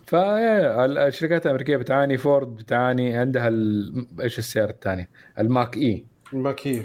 فالشركات 0.06 1.46
الأمريكية 1.46 1.76
بتعاني 1.76 2.18
فورد 2.18 2.56
بتعاني 2.56 3.16
عندها 3.16 3.48
ال... 3.48 4.06
إيش 4.20 4.38
السياره 4.38 4.70
الثانية؟ 4.70 5.08
ال 5.38 5.43
Mach-E. 5.43 5.76
ال 5.76 6.04
Mach-E 6.32 6.82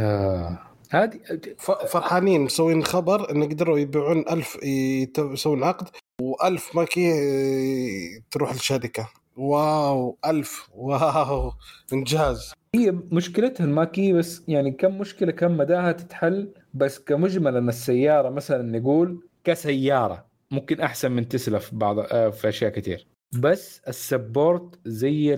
آه. 0.00 0.58
هذه 0.90 1.20
ف- 1.58 1.70
فرحانين 1.70 2.40
مسوين 2.40 2.84
خبر 2.84 3.30
إن 3.30 3.42
قدروا 3.42 3.78
يبيعون 3.78 4.24
ألف 4.30 4.58
يت- 4.62 5.18
يسوون 5.18 5.64
عقد 5.64 5.88
و1000 6.22 6.76
Mach-E 6.76 7.12
آه، 7.12 8.22
تروح 8.30 8.50
الشركة 8.50 9.08
wow 9.38 10.18
ألف 10.26 10.68
wow 10.74 11.52
إنجاز. 11.92 12.52
هي 12.74 12.90
مشكلتها 12.90 13.64
ال 13.64 13.71
Mach-E 13.71 14.12
بس 14.12 14.42
يعني 14.48 14.70
كم 14.70 14.98
مشكلة 14.98 15.32
كم 15.32 15.56
مداها 15.56 15.92
تتحل 15.92 16.52
بس 16.74 16.98
كمجمل 16.98 17.56
إن 17.56 17.68
السيارة 17.68 18.30
مثلا 18.30 18.78
نقول 18.78 19.22
كسيارة 19.44 20.26
ممكن 20.50 20.80
أحسن 20.80 21.12
من 21.12 21.28
تسلا 21.28 21.58
في 21.58 21.76
بعض 21.76 21.98
آه، 21.98 22.30
في 22.30 22.48
أشياء 22.48 22.70
كثير 22.72 23.06
بس 23.40 23.80
ال 23.88 23.99
support 23.99 24.78
زي 24.86 25.34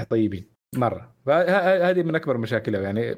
الطيبين 0.00 0.44
فه- 1.26 1.90
هذه 1.90 2.02
من 2.02 2.14
أكبر 2.14 2.38
مشاكلها. 2.38 2.80
يعني 2.80 3.16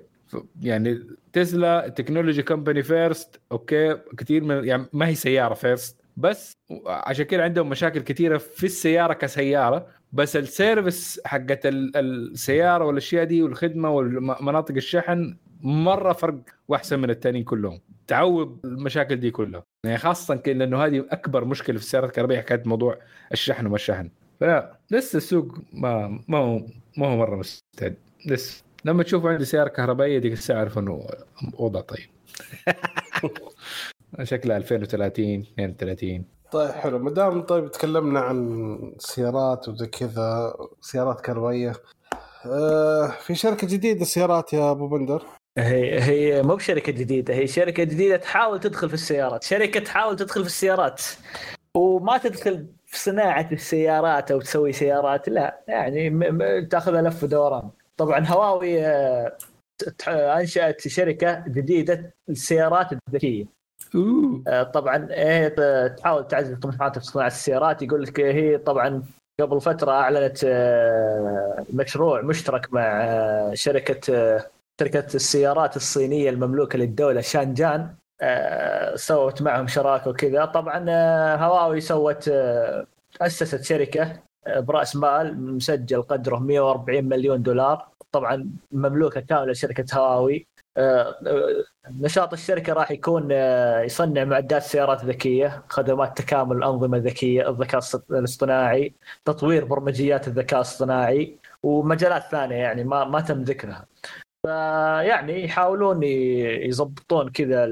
يعني 0.62 1.00
تسلا 1.32 1.88
technology 1.88 2.42
company 2.42 2.82
first 2.82 3.40
okay 3.52 3.94
كثير 4.18 4.44
من 4.44 4.64
يعني 4.64 4.86
ما 4.92 5.06
هي 5.08 5.14
سيارة 5.14 5.54
first 5.54 6.00
بس 6.16 6.52
عشان 6.86 7.24
كذا 7.24 7.42
عندهم 7.42 7.68
مشاكل 7.68 8.00
كثيرة 8.00 8.38
في 8.38 8.64
السيارة 8.64 9.12
كسيارة 9.12 9.86
بس 10.12 10.36
ال 10.36 10.47
service 10.47 11.20
حقت 11.24 11.66
ال- 11.66 11.96
السيارة 11.96 12.84
والأشياء 12.84 13.24
دي 13.24 13.42
والخدمة 13.42 13.90
ومناطق 13.90 14.74
الشحن 14.74 15.36
مرة 15.60 16.12
فرق 16.12 16.38
وأحسن 16.68 16.98
من 16.98 17.10
الثانيين 17.10 17.44
كلهم. 17.44 17.80
تعوض 18.06 18.58
المشاكل 18.64 19.16
دي 19.16 19.30
كلها. 19.30 19.64
يعني 19.84 19.98
خاصة 19.98 20.42
لأنه 20.46 20.84
هذه 20.84 21.04
أكبر 21.10 21.44
مشكلة 21.44 21.76
في 21.78 21.82
السيارات 21.84 22.08
الكهربائية 22.10 22.40
حكايه 22.40 22.62
موضوع 22.66 22.98
الشحن 23.32 23.66
وما 23.66 23.74
الشحن. 23.76 24.10
فلا 24.40 24.78
لسه 24.90 25.16
السوق 25.16 25.58
ما 25.72 26.20
ما 26.28 26.38
هو 26.38 26.58
ما 26.96 27.06
هو 27.06 27.16
مرة 27.16 27.36
مستعد. 27.36 27.96
لسه. 28.26 28.62
لما 28.84 29.02
تشوف 29.02 29.26
عندي 29.26 29.44
سيارة 29.44 29.68
كهربائية 29.68 30.18
ديك 30.18 30.32
الساعة 30.32 30.58
اعرف 30.58 30.78
إنه 30.78 31.06
وضع 31.58 31.80
طيب. 31.80 32.06
شكلها 34.22 34.56
2030 34.56 35.40
32 35.40 36.24
طيب 36.52 36.70
حلو. 36.70 36.98
ما 36.98 37.10
دام 37.10 37.42
طيب 37.42 37.70
تكلمنا 37.70 38.20
عن 38.20 38.94
سيارات 38.98 39.68
وزي 39.68 39.86
كذا 39.86 40.54
سيارات 40.80 41.20
كهربائيه 41.20 41.72
آه 42.46 43.06
في 43.08 43.34
شركة 43.34 43.66
جديدة 43.66 44.04
سيارات 44.04 44.52
يا 44.52 44.70
أبو 44.70 44.88
بندر؟ 44.88 45.22
هي 45.58 46.00
هي 46.02 46.42
مو 46.42 46.54
بشركة 46.56 46.92
جديدة 46.92 47.34
هي 47.34 47.46
شركة 47.46 47.84
جديدة 47.84 48.16
تحاول 48.16 48.60
تدخل 48.60 48.88
في 48.88 48.94
السيارات. 48.94 49.42
شركة 49.42 49.80
تحاول 49.80 50.16
تدخل 50.16 50.40
في 50.40 50.46
السيارات. 50.46 51.02
وما 51.74 52.18
تدخل 52.18 52.66
في 52.86 52.98
صناعة 52.98 53.48
السيارات 53.52 54.30
أو 54.30 54.40
تسوي 54.40 54.72
سيارات 54.72 55.28
لا 55.28 55.60
يعني 55.68 56.10
م- 56.10 56.18
م- 56.38 56.66
تأخذها 56.68 57.02
لف 57.02 57.22
ودوران. 57.24 57.70
طبعا 57.96 58.26
هواوي 58.26 58.86
آه، 58.86 59.36
أنشأت 60.08 60.88
شركة 60.88 61.44
جديدة 61.48 62.14
للسيارات 62.28 62.86
الذكية. 63.08 63.55
آه، 64.48 64.62
طبعا 64.62 65.08
ت- 65.48 65.94
تحاول 65.98 66.28
تعزز 66.28 66.54
طموحاتها 66.58 67.00
في 67.00 67.06
صناعة 67.06 67.26
السيارات. 67.26 67.82
يقول 67.82 68.02
لك 68.02 68.20
هي 68.20 68.58
طبعا 68.58 69.02
قبل 69.40 69.60
فترة 69.60 69.90
أعلنت 69.92 70.38
آه، 70.44 71.64
مشروع 71.72 72.22
مشترك 72.22 72.72
مع 72.72 72.82
آه، 73.04 73.54
شركة 73.54 74.00
شركة 74.80 75.06
السيارات 75.14 75.76
الصينية 75.76 76.30
المملوكة 76.30 76.78
للدولة 76.78 77.20
شانجان. 77.20 77.94
سوت 78.94 79.42
معهم 79.42 79.66
شراكة 79.66 80.10
وكذا. 80.10 80.44
طبعا 80.44 80.84
هواوي 81.36 81.80
سوت 81.80 82.28
أسست 83.20 83.62
شركة 83.64 84.12
برأس 84.56 84.96
مال 84.96 85.40
مسجل 85.56 86.02
قدره 86.02 86.38
140 86.38 87.04
مليون 87.04 87.42
دولار. 87.42 87.88
طبعا 88.12 88.50
مملوكة 88.72 89.20
كاملة 89.20 89.52
لشركة 89.52 89.84
هواوي. 89.98 90.46
نشاط 91.90 92.32
الشركة 92.32 92.72
راح 92.72 92.90
يكون 92.90 93.28
آه، 93.32 93.80
يصنع 93.80 94.24
معدات 94.24 94.62
سيارات 94.62 95.04
ذكية، 95.04 95.62
خدمات 95.68 96.18
تكامل 96.18 96.56
الأنظمة 96.56 96.96
الذكية، 96.96 97.50
الذكاء 97.50 97.80
الاصطناعي، 98.10 98.94
تطوير 99.24 99.64
برمجيات 99.64 100.28
الذكاء 100.28 100.60
الاصطناعي 100.60 101.38
ومجالات 101.62 102.22
ثانية 102.22 102.56
يعني 102.56 102.84
ما 102.84 103.04
ما 103.04 103.20
تم 103.20 103.42
ذكرها. 103.42 103.86
فيعني 104.46 105.44
يحاولون 105.44 106.02
يضبطون 106.02 107.28
كذا 107.30 107.66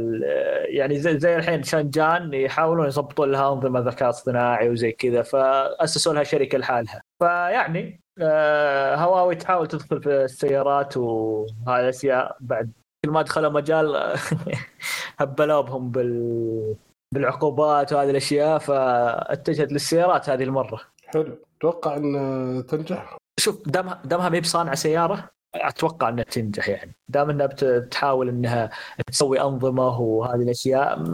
يعني 0.68 0.98
زي 0.98 1.18
زي 1.18 1.36
الحين 1.36 1.62
شانجان 1.62 2.34
يحاولون 2.34 2.86
يضبطون 2.86 3.32
لها 3.32 3.52
أنظمة 3.52 3.80
ذكاء 3.80 4.10
اصطناعي 4.10 4.68
وزي 4.68 4.92
كذا 4.92 5.22
فأسسوا 5.22 6.14
لها 6.14 6.22
شركة 6.22 6.58
لحالها. 6.58 7.02
فيعني 7.18 8.00
آه، 8.18 8.96
هواوي 8.96 9.34
تحاول 9.34 9.68
تدخل 9.68 10.02
في 10.02 10.24
السيارات 10.24 10.96
وهذه 10.96 11.80
الاشياء 11.80 12.36
بعد 12.40 12.72
ما 13.10 13.22
دخلوا 13.22 13.50
مجال 13.50 14.14
هبلوا 15.18 15.60
بهم 15.60 15.90
بال 15.90 16.74
بالعقوبات 17.14 17.92
وهذه 17.92 18.10
الأشياء 18.10 18.58
فاتجهت 18.58 19.72
للسيارات 19.72 20.30
هذه 20.30 20.42
المرة 20.42 20.80
حلو 21.06 21.38
أتوقع 21.58 21.96
إن 21.96 22.64
تنجح 22.68 23.16
شوف 23.40 23.68
دامها 23.68 24.02
دامها 24.04 24.28
ما 24.28 24.36
هي 24.36 24.40
بصانعه 24.40 24.74
سيارة 24.74 25.30
أتوقع 25.54 26.08
إنها 26.08 26.24
تنجح 26.24 26.68
يعني 26.68 26.94
دام 27.08 27.30
إنها 27.30 27.46
بت- 27.46 27.64
بتحاول 27.64 28.28
إنها 28.28 28.70
تسوي 29.06 29.40
أنظمة 29.40 30.00
وهذه 30.00 30.42
الأشياء 30.42 31.04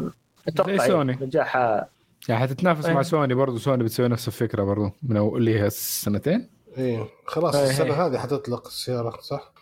أتوقع 0.49 0.87
سوني. 0.87 1.13
يعني 1.13 1.27
نجاحها 1.27 1.89
يعني 2.29 2.41
حتتنافس 2.41 2.87
إيه. 2.87 2.95
مع 2.95 3.03
سوني 3.03 3.35
برضو 3.35 3.59
سوني 3.59 3.85
بتسوي 3.85 4.09
نفس 4.09 4.29
الفكرة 4.29 4.65
برضو 4.65 4.91
من 5.03 5.17
اللي 5.17 5.61
هي 5.61 5.71
سنتين 5.71 6.51
إيه 6.79 7.09
خلاص 7.27 7.55
إيه. 7.55 7.71
السنة 7.71 7.95
هذه 7.95 8.19
حتطلق 8.19 8.67
السيارة 8.67 9.21
صح؟ 9.21 9.53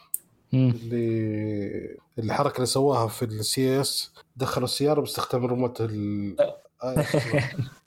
اللي 0.54 1.96
الحركة 2.18 2.56
اللي 2.56 2.66
سواها 2.66 3.08
في 3.08 3.24
ال 3.24 3.80
CES 3.80 4.12
دخلوا 4.36 4.66
السيارة 4.66 5.00
باستخدام 5.00 5.46
ريموت 5.46 5.80
ال 5.80 6.36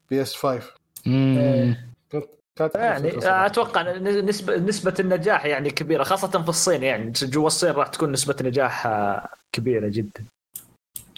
PS 0.09 0.35
5 0.35 0.61
مم. 1.05 1.37
إيه. 1.37 1.87
كنت 2.11 2.25
كانت 2.55 2.75
يعني. 2.75 3.11
أتوقع 3.45 3.97
نسبه 3.97 4.57
نسبة 4.57 4.93
النجاح 4.99 5.45
يعني 5.45 5.69
كبيرة 5.69 6.03
خاصة 6.03 6.27
في 6.27 6.49
الصين 6.49 6.83
يعني 6.83 7.11
جوا 7.11 7.47
الصين 7.47 7.71
راح 7.71 7.87
تكون 7.87 8.11
نسبة 8.11 8.35
نجاح 8.41 8.87
آه، 8.87 9.29
كبيرة 9.51 9.87
جدا 9.87 10.25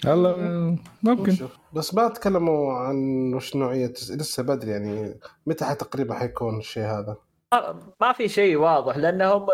والله 0.06 0.78
ممكن. 1.02 1.48
بس 1.72 1.94
ما 1.94 2.08
تكلموا 2.08 2.72
عن 2.72 3.30
وش 3.34 3.56
نوعية 3.56 3.92
لسه 4.10 4.42
بدري 4.42 4.70
يعني 4.70 5.14
متى 5.46 5.74
تقريبا 5.74 6.14
حيكون 6.14 6.58
الشيء 6.58 6.82
هذا 6.82 7.16
ما 8.00 8.12
في 8.12 8.28
شيء 8.28 8.56
واضح 8.56 8.96
لأنهم 8.96 9.46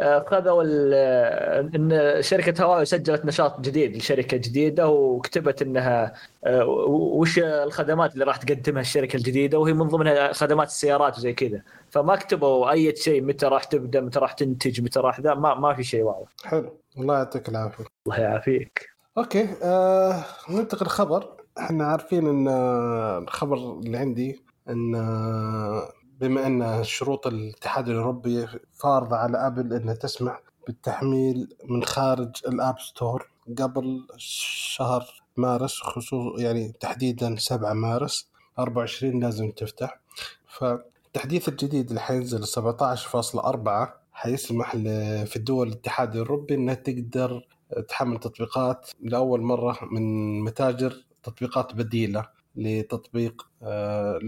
آه، 0.00 0.24
خذوا 0.28 0.62
ال- 0.62 0.92
آه، 0.94 1.60
إن 1.60 2.22
شركة 2.22 2.64
هواوي 2.64 2.84
سجلت 2.84 3.24
نشاط 3.24 3.60
جديد 3.60 3.96
لشركة 3.96 4.36
جديدة 4.36 4.88
وكتبت 4.88 5.62
إنها 5.62 6.12
آه، 6.46 6.64
وش 6.88 7.38
الخدمات 7.38 8.14
اللي 8.14 8.24
راح 8.24 8.36
تقدمها 8.36 8.80
الشركة 8.80 9.16
الجديدة 9.16 9.58
وهي 9.58 9.72
من 9.72 9.88
ضمنها 9.88 10.32
خدمات 10.32 10.66
السيارات 10.66 11.18
وزي 11.18 11.32
كذا. 11.32 11.62
فما 11.90 12.16
كتبوا 12.16 12.70
أي 12.70 12.96
شيء 12.96 13.22
متى 13.22 13.46
راح 13.46 13.64
تبدأ 13.64 14.00
متى 14.00 14.18
راح 14.18 14.32
تنتج 14.32 14.80
متى 14.80 15.00
راح 15.00 15.20
ذا 15.20 15.34
ما, 15.34 15.54
ما 15.54 15.74
في 15.74 15.84
شيء 15.84 16.02
واضح. 16.02 16.28
حلو. 16.44 16.78
الله 16.98 17.14
يعطيك 17.18 17.48
العافية. 17.48 17.84
الله 18.06 18.20
يعافيك. 18.20 18.88
okay 19.18 19.48
آه 19.62 20.24
ننتقل 20.50 20.86
خبر 20.86 21.28
إحنا 21.58 21.84
عارفين 21.84 22.26
إن 22.26 22.48
آه، 22.48 23.18
الخبر 23.18 23.56
اللي 23.56 23.98
عندي 23.98 24.42
إن 24.68 24.94
آه، 24.94 25.88
بما 26.20 26.46
أن 26.46 26.84
شروط 26.84 27.26
الاتحاد 27.26 27.88
الأوروبي 27.88 28.46
فارضه 28.72 29.16
على 29.16 29.46
أبل 29.46 29.72
انها 29.72 29.94
تسمح 29.94 30.42
بالتحميل 30.66 31.56
من 31.64 31.84
خارج 31.84 32.30
ال 32.48 32.56
App 32.56 32.78
Store 32.78 33.30
قبل 33.58 34.06
شهر 34.16 35.22
مارس 35.36 35.80
خصوص 35.80 36.40
يعني 36.40 36.72
تحديدا 36.80 37.36
7 37.36 37.72
مارس 37.72 38.28
24 38.58 39.20
لازم 39.20 39.50
تفتح. 39.50 40.00
فالتحديث 40.46 41.48
الجديد 41.48 41.88
اللي 41.88 42.00
حينزل 42.00 42.44
17.4 42.44 43.68
حيسمح 44.12 44.76
في 45.24 45.36
الدول 45.36 45.68
الاتحاد 45.68 46.12
الأوروبي 46.12 46.54
أنها 46.54 46.74
تقدر 46.74 47.46
تحمل 47.88 48.18
تطبيقات 48.18 48.90
لأول 49.02 49.40
مرة 49.42 49.78
من 49.92 50.40
متاجر 50.40 51.04
تطبيقات 51.22 51.74
بديلة 51.74 52.26
لتطبيق 52.56 53.47
آه، 53.62 54.18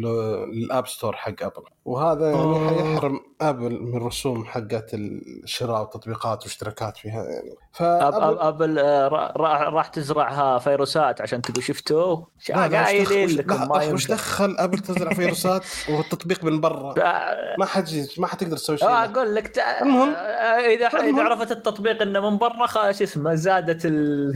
لل 0.53 0.66
App 0.66 0.87
Store 0.87 1.17
حق 1.17 1.43
أبل 1.43 1.63
وهذا 1.85 2.31
يعني 2.31 2.43
آه. 2.43 2.69
حيحرم 2.69 3.21
أبل 3.41 3.83
من 3.83 4.03
رسوم 4.03 4.45
حقت 4.45 4.95
الشراء 4.95 5.81
والتطبيقات 5.81 6.43
واشتراكات 6.45 6.97
فيها 6.97 7.25
يعني 7.25 7.55
فابل 7.73 8.39
ابل 8.39 8.79
آه، 8.79 9.09
را- 9.09 9.69
راح 9.69 9.87
تزرعها 9.87 10.59
فيروسات 10.59 11.21
عشان 11.21 11.43
تقول 11.43 11.63
شفتوا 11.63 12.17
قايلين 12.55 13.29
لكم 13.37 13.69
ما 13.69 13.93
وش 13.93 14.07
دخل 14.07 14.57
أبل 14.59 14.79
تزرع 14.79 15.13
فيروسات 15.15 15.65
والتطبيق 15.91 16.45
من 16.45 16.61
برا 16.61 16.95
ما 17.59 17.65
حد 17.65 17.89
ما 18.19 18.27
حتقدر 18.27 18.57
تسوي 18.57 18.77
شيء 18.79 18.89
أقول 18.89 19.35
لك 19.35 19.49
تع... 19.49 19.81
المهم. 19.83 20.09
إذا 20.09 20.87
إذا. 20.87 21.23
عرفت 21.23 21.53
التطبيق 21.53 22.03
إنه 22.03 22.31
من 22.31 22.39
برا 22.39 22.93
شو 22.93 23.05
اسمه 23.05 23.35
زادت 23.35 23.87
ال 23.87 24.35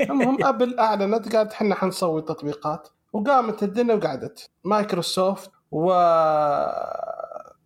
المهم 0.00 0.44
أبل 0.52 0.78
أعلنت 0.78 1.36
قالت 1.36 1.52
إحنا 1.52 1.74
حنسوي 1.74 2.22
تطبيقات 2.22 2.88
وقامت 3.12 3.62
الدنيا 3.62 3.94
وقعدت. 3.94 4.50
مايكروسوفت 4.64 5.50
و 5.70 5.92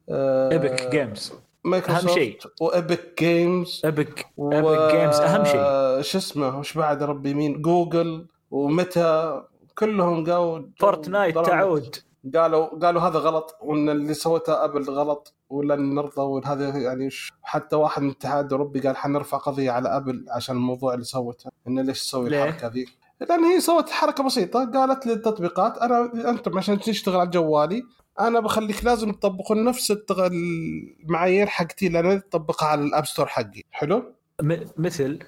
آه، 0.08 0.50
Epic 0.52 0.90
Games 0.90 1.32
مايكروسوفت 1.64 2.06
أهم 2.08 2.14
شيء. 2.14 2.38
و 2.60 2.71
Epic 2.71 3.14
Games 3.18 3.82
Epic 3.84 4.26
Epic 4.52 4.94
Games 4.94 5.20
أهم 5.20 5.44
شيء. 5.44 6.02
شو 6.02 6.18
اسمه؟ 6.18 6.58
وش 6.58 6.78
بعد 6.78 7.02
ربي 7.02 7.34
مين؟ 7.34 7.62
جوجل 7.62 8.26
وميتا 8.50 9.42
كلهم 9.78 10.24
قالوا 10.24 10.62
Fortnite 10.80 11.38
تعود. 11.38 11.96
قالوا 12.34 12.66
قالوا 12.78 13.02
هذا 13.02 13.18
غلط 13.18 13.56
وإن 13.60 13.88
اللي 13.88 14.14
سوته 14.14 14.64
ابل 14.64 14.90
غلط 14.90 15.34
ولن 15.50 15.94
نرضى 15.94 16.22
وهذا 16.22 16.68
يعني 16.68 17.08
حتى 17.42 17.76
واحد 17.76 18.02
من 18.02 18.08
الاتحاد 18.08 18.44
الاوروبي 18.44 18.80
قال 18.80 18.96
حنرفع 18.96 19.38
قضية 19.38 19.70
على 19.70 19.96
ابل 19.96 20.26
عشان 20.30 20.56
الموضوع 20.56 20.94
اللي 20.94 21.04
سوته. 21.04 21.50
انه 21.68 21.82
ليش 21.82 22.00
تسوي؟ 22.00 22.28
الحركة 22.28 22.68
ذي؟ 22.68 22.86
لأن 23.20 23.44
هي 23.44 23.60
سوت 23.60 23.90
حركة 23.90 24.24
بسيطة 24.24 24.70
قالت 24.74 25.06
للتطبيقات 25.06 25.78
أنا 25.78 26.30
أنتم 26.30 26.58
عشان 26.58 26.80
تشتغل 26.80 27.16
على 27.16 27.30
جوالي 27.30 27.82
أنا 28.20 28.40
بخليك 28.40 28.84
لازم 28.84 29.12
تطبقون 29.12 29.64
نفس 29.64 29.96
المعايير 30.10 31.46
حقتي 31.46 31.86
اللي 31.86 32.00
أنا 32.00 32.14
اطبقها 32.14 32.66
على 32.68 32.82
ال 32.82 32.88
App 32.88 33.06
Store 33.06 33.26
حقي 33.26 33.62
حلو؟ 33.70 34.12
م- 34.42 34.64
مثل 34.76 35.18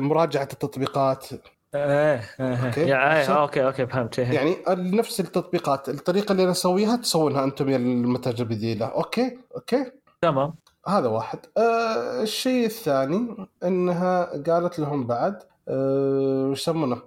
مراجعه 0.00 0.48
التطبيقات 0.52 1.26
إيه 1.74 2.20
إيه. 2.40 2.86
يعني 2.86 3.24
صح. 3.24 3.30
إيه 3.30 3.42
okay 3.42 3.64
okay 3.64 3.86
فهمت 3.86 4.18
إيه. 4.18 4.26
يعني 4.32 4.56
نفس 4.68 5.20
التطبيقات 5.20 5.88
الطريقة 5.88 6.32
اللي 6.32 6.42
أنا 6.42 6.50
أسويها 6.52 6.96
تسوونها 6.96 7.44
أنتم 7.44 7.68
يا 7.68 7.76
المتاجر 7.76 8.42
البديله 8.44 8.86
okay 8.86 9.38
okay 9.54 9.92
تمام 10.22 10.54
هذا 10.88 11.08
واحد 11.08 11.38
آه 11.56 12.22
الشيء 12.22 12.66
الثاني 12.66 13.36
إنها 13.64 14.24
قالت 14.24 14.78
لهم 14.78 15.06
بعد 15.06 15.38
آه، 15.68 16.48
وش 16.50 16.68
آه، 16.68 16.72
يسمونه؟ 16.72 17.02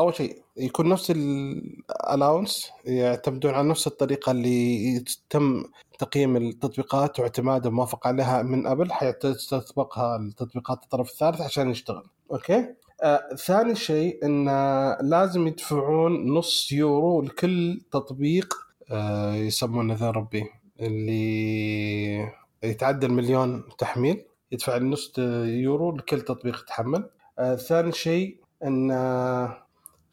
أول 0.00 0.14
شيء 0.14 0.42
يكون 0.56 0.88
نفس 0.88 1.10
ال 1.10 1.26
allowance 1.26 2.70
يعتمدون 2.84 3.54
على 3.54 3.68
نفس 3.68 3.86
الطريقة 3.86 4.32
اللي 4.32 5.04
تم 5.30 5.64
تقييم 5.98 6.36
التطبيقات 6.36 7.20
واعتمادها 7.20 7.70
موافق 7.70 8.06
عليها 8.06 8.42
من 8.42 8.66
ابل 8.66 8.92
حيتطبقها 8.92 10.16
التطبيقات 10.16 10.82
الطرف 10.82 11.10
الثالث 11.10 11.40
عشان 11.40 11.70
يشتغل. 11.70 12.04
okay؟ 12.30 12.74
آه، 13.02 13.34
ثاني 13.34 13.74
شيء 13.74 14.24
إن 14.24 14.44
لازم 15.00 15.46
يدفعون 15.46 16.32
نص 16.34 16.72
يورو 16.72 17.22
لكل 17.22 17.80
تطبيق 17.92 18.54
آه، 18.90 19.34
يسمونه 19.34 19.94
ذا 19.94 20.10
ربي 20.10 20.44
اللي 20.80 22.32
يتعدى 22.62 23.06
المليون 23.06 23.64
تحميل 23.78 24.24
يدفع 24.52 24.76
النص 24.76 25.18
يورو 25.18 25.96
لكل 25.96 26.20
تطبيق 26.20 26.60
يتحمل. 26.60 27.10
آه، 27.38 27.54
ثاني 27.54 27.92
شيء 27.92 28.41
أن 28.64 28.88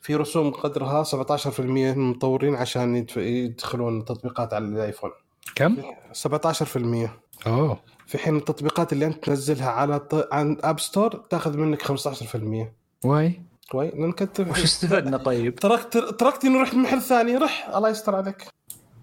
في 0.01 0.15
رسوم 0.15 0.51
قدرها 0.51 1.03
17% 1.03 1.59
من 1.59 1.89
المطورين 1.91 2.55
عشان 2.55 3.05
يدخلون 3.17 4.05
تطبيقات 4.05 4.53
على 4.53 4.65
الآيفون. 4.65 5.11
كم؟ 5.55 5.77
17% 6.13 7.09
أوه. 7.47 7.79
في 8.07 8.17
حين 8.17 8.35
التطبيقات 8.37 8.93
اللي 8.93 9.05
أنت 9.05 9.23
تنزلها 9.23 9.69
على 9.69 9.99
ط... 9.99 10.27
عن 10.33 10.57
App 10.63 10.79
Store 10.79 11.15
تأخذ 11.15 11.57
منك 11.57 11.83
15% 11.83 12.67
why؟ 13.05 13.41
كويس 13.71 13.93
لانك 13.93 14.21
انت 14.21 14.39
وش 14.39 14.63
استفدنا 14.63 15.17
طيب؟ 15.17 15.55
تركت 15.55 15.97
تركتني 15.97 16.61
رحت 16.61 16.73
محل 16.75 17.01
ثاني. 17.01 17.37
رح 17.37 17.69
الله 17.75 17.89
يستر 17.89 18.15
عليك. 18.15 18.47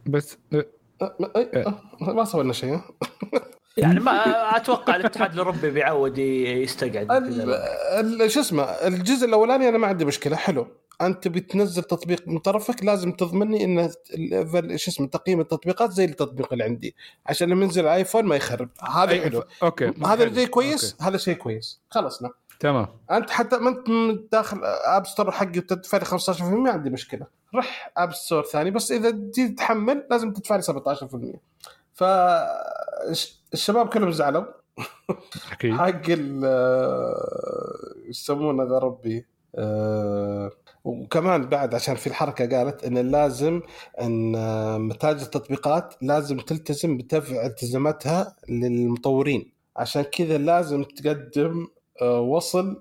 بس 0.06 0.38
أه، 0.52 0.64
ما- 1.20 1.30
أه، 1.36 1.80
أه، 2.02 2.12
ما 2.12 2.24
سوينا 2.24 2.52
شيء؟ 2.52 2.80
يعني 3.76 4.00
ما 4.00 4.12
أتوقع 4.56 4.96
الاتحاد 4.96 5.32
الاوروبي 5.32 5.70
بيعود 5.70 6.18
يستقعد 6.18 7.08
شو 8.26 8.40
اسمه 8.40 8.62
الجزء 8.62 9.26
الأولاني 9.26 9.68
أنا 9.68 9.78
ما 9.78 9.86
عندي 9.86 10.04
مشكلة. 10.04 10.36
حلو. 10.36 10.66
أنت 11.00 11.28
بتنزل 11.28 11.82
تطبيق 11.82 12.28
من 12.28 12.38
طرفك 12.38 12.84
لازم 12.84 13.12
تضمني 13.12 13.64
إن 13.64 13.90
شو 14.76 14.90
اسمه 14.90 15.06
تقييم 15.06 15.40
التطبيقات 15.40 15.92
زي 15.92 16.04
التطبيق 16.04 16.52
اللي 16.52 16.64
عندي. 16.64 16.94
عشان 17.26 17.48
لما 17.48 17.64
ينزل 17.64 17.86
آيفون 17.86 18.24
ما 18.24 18.36
يخرب. 18.36 18.68
هذا 18.82 19.22
حلو. 19.22 19.42
okay. 19.62 19.92
هذا. 20.06 20.34
شيء 20.34 20.46
كويس؟ 20.46 20.92
okay. 20.92 21.04
هذا 21.04 21.16
شيء 21.16 21.34
كويس. 21.34 21.80
خلصنا 21.90 22.30
تمام. 22.60 22.86
أنت 23.10 23.30
حتى 23.30 23.56
ما 23.56 23.68
أنت 23.68 23.88
من 23.88 24.28
داخل 24.32 24.60
App 24.64 25.06
Store 25.06 25.30
حقي 25.30 25.58
وتدفع 25.58 25.98
لي 25.98 26.04
15% 26.04 26.42
ما 26.42 26.70
عندي 26.70 26.90
مشكلة. 26.90 27.26
رح 27.54 27.92
App 27.96 28.14
Store 28.14 28.42
ثاني 28.42 28.70
بس 28.70 28.92
إذا 28.92 29.10
تجي 29.10 29.48
تحمل 29.48 30.06
لازم 30.10 30.32
تدفع 30.32 30.56
لي 30.56 30.62
17% 30.62 31.36
فالشباب 33.56 33.88
كلهم 33.88 34.10
زعلوا. 34.10 34.44
أكيد. 35.52 35.74
حق 35.74 36.02
ال 36.08 36.44
إيش 38.06 38.20
يسمونه 38.20 38.64
ذا 38.64 38.78
ربي 38.78 39.26
آه، 39.54 40.50
وكمان 40.84 41.48
بعد 41.48 41.74
عشان 41.74 41.94
في 41.94 42.06
الحركة 42.06 42.56
قالت 42.56 42.84
إن 42.84 42.98
لازم 42.98 43.60
إن 44.00 44.34
آه، 44.34 44.78
متاجر 44.78 45.22
التطبيقات 45.22 45.94
لازم 46.02 46.36
تلتزم 46.36 46.96
بدفع 46.96 47.46
التزاماتها 47.46 48.36
للمطورين. 48.48 49.52
عشان 49.76 50.02
كذا 50.02 50.38
لازم 50.38 50.82
تقدم 50.82 51.66
آه، 52.02 52.20
وصل 52.20 52.80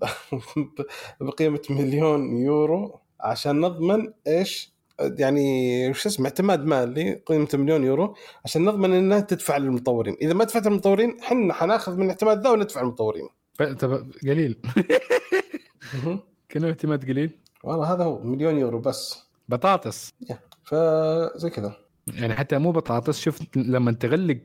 بقيمة 1.21 1.61
مليون 1.69 2.37
يورو 2.37 2.99
عشان 3.19 3.61
نضمن 3.61 4.13
إيش؟ 4.27 4.74
يعني 4.99 5.89
وش 5.89 6.05
اسمه 6.05 6.25
اعتماد 6.25 6.65
مالي 6.65 7.13
قيمة 7.25 7.47
مليون 7.53 7.83
يورو 7.83 8.15
عشان 8.45 8.65
نضمن 8.65 8.93
إنها 8.93 9.19
تدفع 9.19 9.57
للمطورين. 9.57 10.17
إذا 10.21 10.33
ما 10.33 10.43
دفعت 10.43 10.67
للمطورين 10.67 11.19
إحنا 11.19 11.53
حناخذ 11.53 11.97
من 11.97 12.03
الاعتماد 12.03 12.43
ذا 12.43 12.49
وندفع 12.49 12.81
للمطورين. 12.81 13.27
طب 13.79 14.11
قليل. 14.23 14.57
كم 16.49 16.65
اعتماد 16.65 17.09
قليل؟ 17.09 17.39
والله 17.63 17.93
هذا 17.93 18.03
هو 18.03 18.23
مليون 18.23 18.57
يورو 18.57 18.79
بس. 18.79 19.25
بطاطس. 19.49 20.13
فزي 20.63 21.49
كذا. 21.49 21.75
يعني 22.07 22.33
حتى 22.33 22.57
مو 22.57 22.71
بطاطس 22.71 23.19
شفت 23.19 23.57
لما 23.57 23.91
تغلق 23.91 24.37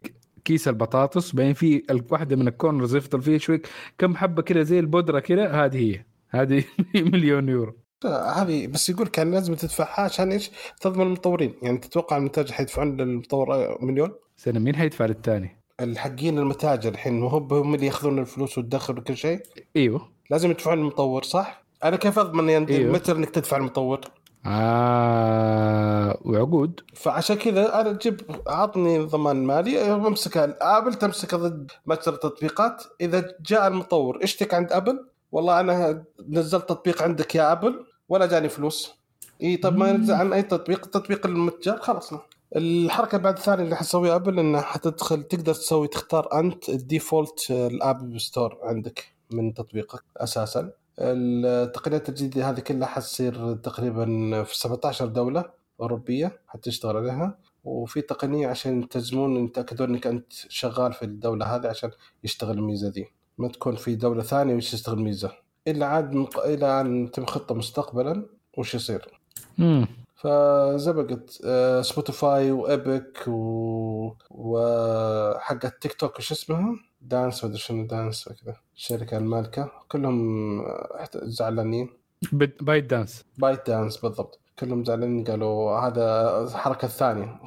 كيس 0.45 0.69
البطاطس 0.69 1.33
بين 1.33 1.55
في 1.55 1.83
واحدة 2.11 2.37
من 2.37 2.49
ال 2.49 2.55
corners 2.55 2.97
يفضل 2.97 3.23
فيه 3.23 3.39
شوي 3.39 3.63
كم 3.99 4.17
حبة 4.17 4.43
كده 4.43 4.63
زي 4.63 4.79
البودرة 4.79 5.21
كده 5.21 5.65
هذه 5.65 5.79
هي. 5.79 6.05
هذه 6.29 6.65
مليون 6.95 7.49
يورو. 7.49 7.80
هذه 8.07 8.67
بس 8.67 8.89
يقول 8.89 9.07
كان 9.07 9.31
لازم 9.31 9.55
تدفعها 9.55 10.01
عشان 10.01 10.33
إيش؟ 10.33 10.51
تضمن 10.81 11.07
المطورين 11.07 11.55
يعني 11.63 11.79
تتوقع 11.79 12.17
المتاجر 12.17 12.53
حيدفعون 12.53 12.97
للمطور 12.97 13.79
مليون؟ 13.85 14.13
سنة 14.37 14.61
مين 14.61 14.77
حيدفع 14.77 15.07
للثاني؟ 15.07 15.61
الحقين 15.81 16.39
المتاجر 16.39 16.93
الحين 16.93 17.21
مو 17.21 17.27
هم 17.29 17.75
اللي 17.75 17.87
ياخذون 17.87 18.19
الفلوس 18.19 18.59
والدخل 18.59 18.99
وكل 18.99 19.17
شيء 19.17 19.41
إيوه 19.77 20.09
لازم 20.31 20.51
يدفعون 20.51 20.79
للمطور 20.79 21.23
صح؟ 21.23 21.65
أنا 21.85 21.97
كيف 21.97 22.19
أضمن 22.19 22.49
يعني 22.49 22.69
أيوه. 22.69 22.93
متى 22.93 23.13
إنك 23.13 23.31
تدفع 23.31 23.57
المطور؟ 23.57 24.01
آه 24.47 26.19
وعقود 26.25 26.81
فعشان 26.95 27.37
كذا 27.37 27.81
أنا 27.81 27.93
جيب 27.93 28.21
عطني 28.47 28.99
ضمان 28.99 29.45
مالي 29.45 29.99
بمسك 29.99 30.37
أبل 30.61 30.95
تمسكه 30.95 31.37
ضد 31.37 31.71
متجر 31.87 32.13
التطبيقات 32.13 32.83
إذا 33.01 33.35
جاء 33.41 33.69
المطور 33.69 34.25
اشتكى 34.25 34.55
عند 34.55 34.73
أبل 34.73 35.07
والله 35.33 35.61
أنا 35.61 36.05
نزلت 36.29 36.69
تطبيق 36.69 37.03
عندك 37.03 37.35
يا 37.35 37.53
أبل 37.53 37.87
ولا 38.11 38.27
جاني 38.27 38.49
فلوس. 38.49 38.95
إي 39.43 39.57
طب 39.57 39.77
ما 39.77 39.89
ينزل 39.89 40.15
عن 40.15 40.33
أي 40.33 40.43
تطبيق؟ 40.43 40.87
تطبيق 40.87 41.27
المتجر 41.27 41.77
خلصنا 41.79 42.21
الحركة 42.57 43.19
بعد 43.19 43.37
الثانية 43.37 43.65
اللي 43.65 43.77
حتسويها 43.77 44.17
ابل 44.17 44.39
إنها 44.39 44.61
حتدخل 44.61 45.23
تقدر 45.23 45.55
تسوي 45.55 45.89
تختار 45.89 46.41
أنت 46.41 46.69
ال 46.69 46.79
default 46.79 47.51
ال 47.51 47.68
app 47.68 48.19
store 48.19 48.59
عندك 48.63 49.05
من 49.31 49.55
تطبيقك 49.55 50.03
أساسا. 50.17 50.71
التقنيات 50.99 52.09
الجديده 52.09 52.51
هذه 52.51 52.61
كلها 52.61 52.89
حتصير 52.89 53.55
تقريبا 53.55 54.43
في 54.43 54.59
17 54.59 55.07
دولة 55.07 55.45
أوروبية 55.81 56.41
حتشتغل 56.47 56.97
عليها. 56.97 57.39
وفي 57.65 58.01
تقنية 58.01 58.49
عشان 58.49 58.89
تزمون 58.89 59.45
يتأكدون 59.45 59.89
إنك 59.89 60.07
أنت 60.07 60.33
شغال 60.33 60.93
في 60.93 61.05
الدولة 61.05 61.57
هذه 61.57 61.67
عشان 61.67 61.91
يشتغل 62.25 62.59
الميزة 62.59 62.89
دي. 62.91 63.07
ما 63.39 63.49
تكون 63.49 63.77
في 63.77 63.95
دولة 63.95 64.23
ثانية 64.23 64.55
وش 64.55 64.71
تشتغل 64.71 64.99
ميزة. 64.99 65.33
الا 65.69 65.87
عاد 65.87 66.13
مق... 66.13 66.39
إلى 66.39 66.81
أن 66.81 67.11
تم 67.11 67.27
خطة 67.27 67.55
مستقبلا 67.55 68.27
وش 68.59 68.75
يصير؟ 68.75 69.21
امم 69.59 69.87
فزي 70.17 70.93
ما 70.93 71.03
قلت 71.03 71.41
آه، 71.45 71.83
سبوتيفاي 71.83 72.51
وايبك 72.51 73.25
و... 73.29 74.13
وحق 74.31 75.65
التيك 75.65 75.93
توك 75.93 76.19
وش 76.19 76.33
اسمها؟ 76.33 76.77
دانس 77.01 77.45
ما 77.45 77.51
أدري 77.51 77.61
شنو 77.61 77.87
دانس 77.87 78.29
وكذا. 78.29 78.57
الشركة 78.77 79.17
المالكة. 79.17 79.71
كلهم 79.89 80.61
آه، 80.61 81.09
زعلانين. 81.15 81.91
بايت 82.33 82.85
دانس 82.85 83.25
بايت 83.39 83.67
دانس 83.67 83.97
بالضبط. 83.97 84.40
كلهم 84.61 84.85
زعلانين 84.85 85.25
قالوا 85.25 85.79
هذا 85.79 86.39
الحركه 86.55 86.87
الثانية 86.87 87.41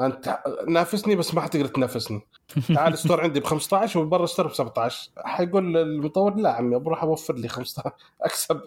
أنت 0.00 0.38
نافسني 0.68 1.16
بس 1.16 1.34
ما 1.34 1.40
حتقدر 1.40 1.66
تنافسني 1.66 2.20
تعال 2.74 2.92
ال 2.92 2.97
store 2.97 3.20
عندي 3.20 3.40
ب 3.40 3.44
15 3.44 4.00
وبرا 4.00 4.24
ال 4.24 4.28
store 4.28 4.46
ب 4.46 4.52
17 4.52 5.10
حيقول 5.24 5.76
المطور 5.76 6.34
لا 6.36 6.52
عمي 6.52 6.78
بروح 6.78 7.02
أوفر 7.02 7.34
لي 7.34 7.48
15 7.48 7.90
أكسب. 8.22 8.60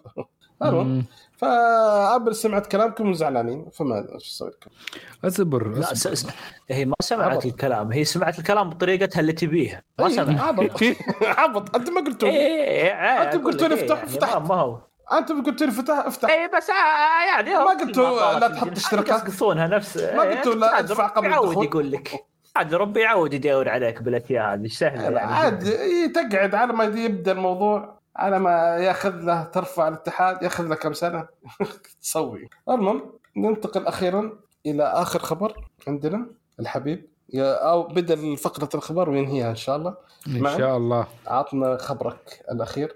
المهم. 0.63 1.05
فأبل 1.37 2.35
سمعت 2.35 2.67
كلامكم 2.67 3.09
وزعلانين. 3.09 3.65
فما 3.73 4.07
إيش 4.15 4.27
أسوي 4.27 4.49
لكم. 4.49 4.69
أصبر 5.25 5.67
لا. 5.67 5.93
س... 5.93 6.07
س... 6.07 6.27
هي 6.69 6.85
ما 6.85 6.95
سمعت 7.01 7.31
عبط. 7.31 7.45
الكلام. 7.45 7.91
هي 7.91 8.03
سمعت 8.05 8.39
الكلام 8.39 8.69
بطريقتها 8.69 9.19
اللي 9.19 9.33
تبيها. 9.33 9.83
ما 9.99 10.07
إيه، 10.07 10.13
سمعت. 10.15 10.39
عبط. 10.39 10.83
عبط. 11.39 11.75
أنت 11.75 11.89
ما 11.89 12.01
قلتوا 12.01 12.29
اي 12.29 12.33
لي 12.33 12.83
اي 12.91 13.23
أنت 13.33 13.35
قلت 13.45 13.63
لي 13.63 13.75
افتح- 13.75 14.03
افتح. 14.03 14.29
يعني 14.33 14.47
ما 14.47 14.55
هو. 14.55 14.79
أنت 15.11 15.31
قلت 15.31 15.61
لي 15.63 15.71
فتح 15.71 15.93
افتح. 16.05 16.29
اي 16.29 16.47
بس 16.47 16.69
آه، 16.69 17.25
يعني 17.27 17.49
ما 17.53 17.65
قلتوا 17.65 18.39
لا 18.39 18.47
تحط 18.47 18.67
اشتراكات؟ 18.71 19.23
يقصونها 19.23 19.67
نفس 19.67 19.97
ما 19.97 20.23
إيه، 20.23 20.37
قلتوا 20.37 20.53
لا 20.55 20.79
ادفع 20.79 21.03
ربي 21.05 21.13
قبل 21.15 21.27
يعود 21.31 21.45
الدخول. 21.47 21.65
يقول 21.65 21.91
لك. 21.91 22.25
عاد 22.55 22.73
ربي 22.73 22.99
يعود 23.01 23.33
يدور 23.33 23.69
عليك 23.69 24.01
بالاشياء 24.01 24.53
هذه 24.53 24.67
سهلة 24.67 25.03
يعني. 25.03 25.19
عاد 25.33 25.63
إيه، 25.67 26.13
تقعد 26.13 26.55
على 26.55 26.73
ما 26.73 26.83
يبدأ 26.83 27.31
الموضوع 27.31 27.97
على 28.15 28.39
ما 28.39 28.77
يأخذ 28.77 29.09
له 29.15 29.43
ترفع 29.43 29.87
الاتحاد 29.87 30.43
يأخذ 30.43 30.67
له 30.67 30.75
كم 30.75 30.93
سنة. 30.93 31.27
تسوي. 32.01 32.49
المهم 32.69 33.11
ننتقل 33.37 33.87
أخيرا 33.87 34.31
إلى 34.65 34.83
آخر 34.83 35.19
خبر 35.19 35.55
عندنا. 35.87 36.25
الحبيب 36.59 37.07
يا- 37.33 37.69
أو 37.69 37.83
بدأ 37.83 38.35
فقرة 38.35 38.69
الخبر 38.75 39.09
وينهيها 39.09 39.49
إن 39.49 39.55
شاء 39.55 39.75
الله. 39.75 39.93
إن؟ 40.27 40.57
شاء 40.57 40.77
الله. 40.77 41.07
عطنا 41.27 41.77
خبرك 41.77 42.43
الأخير. 42.51 42.95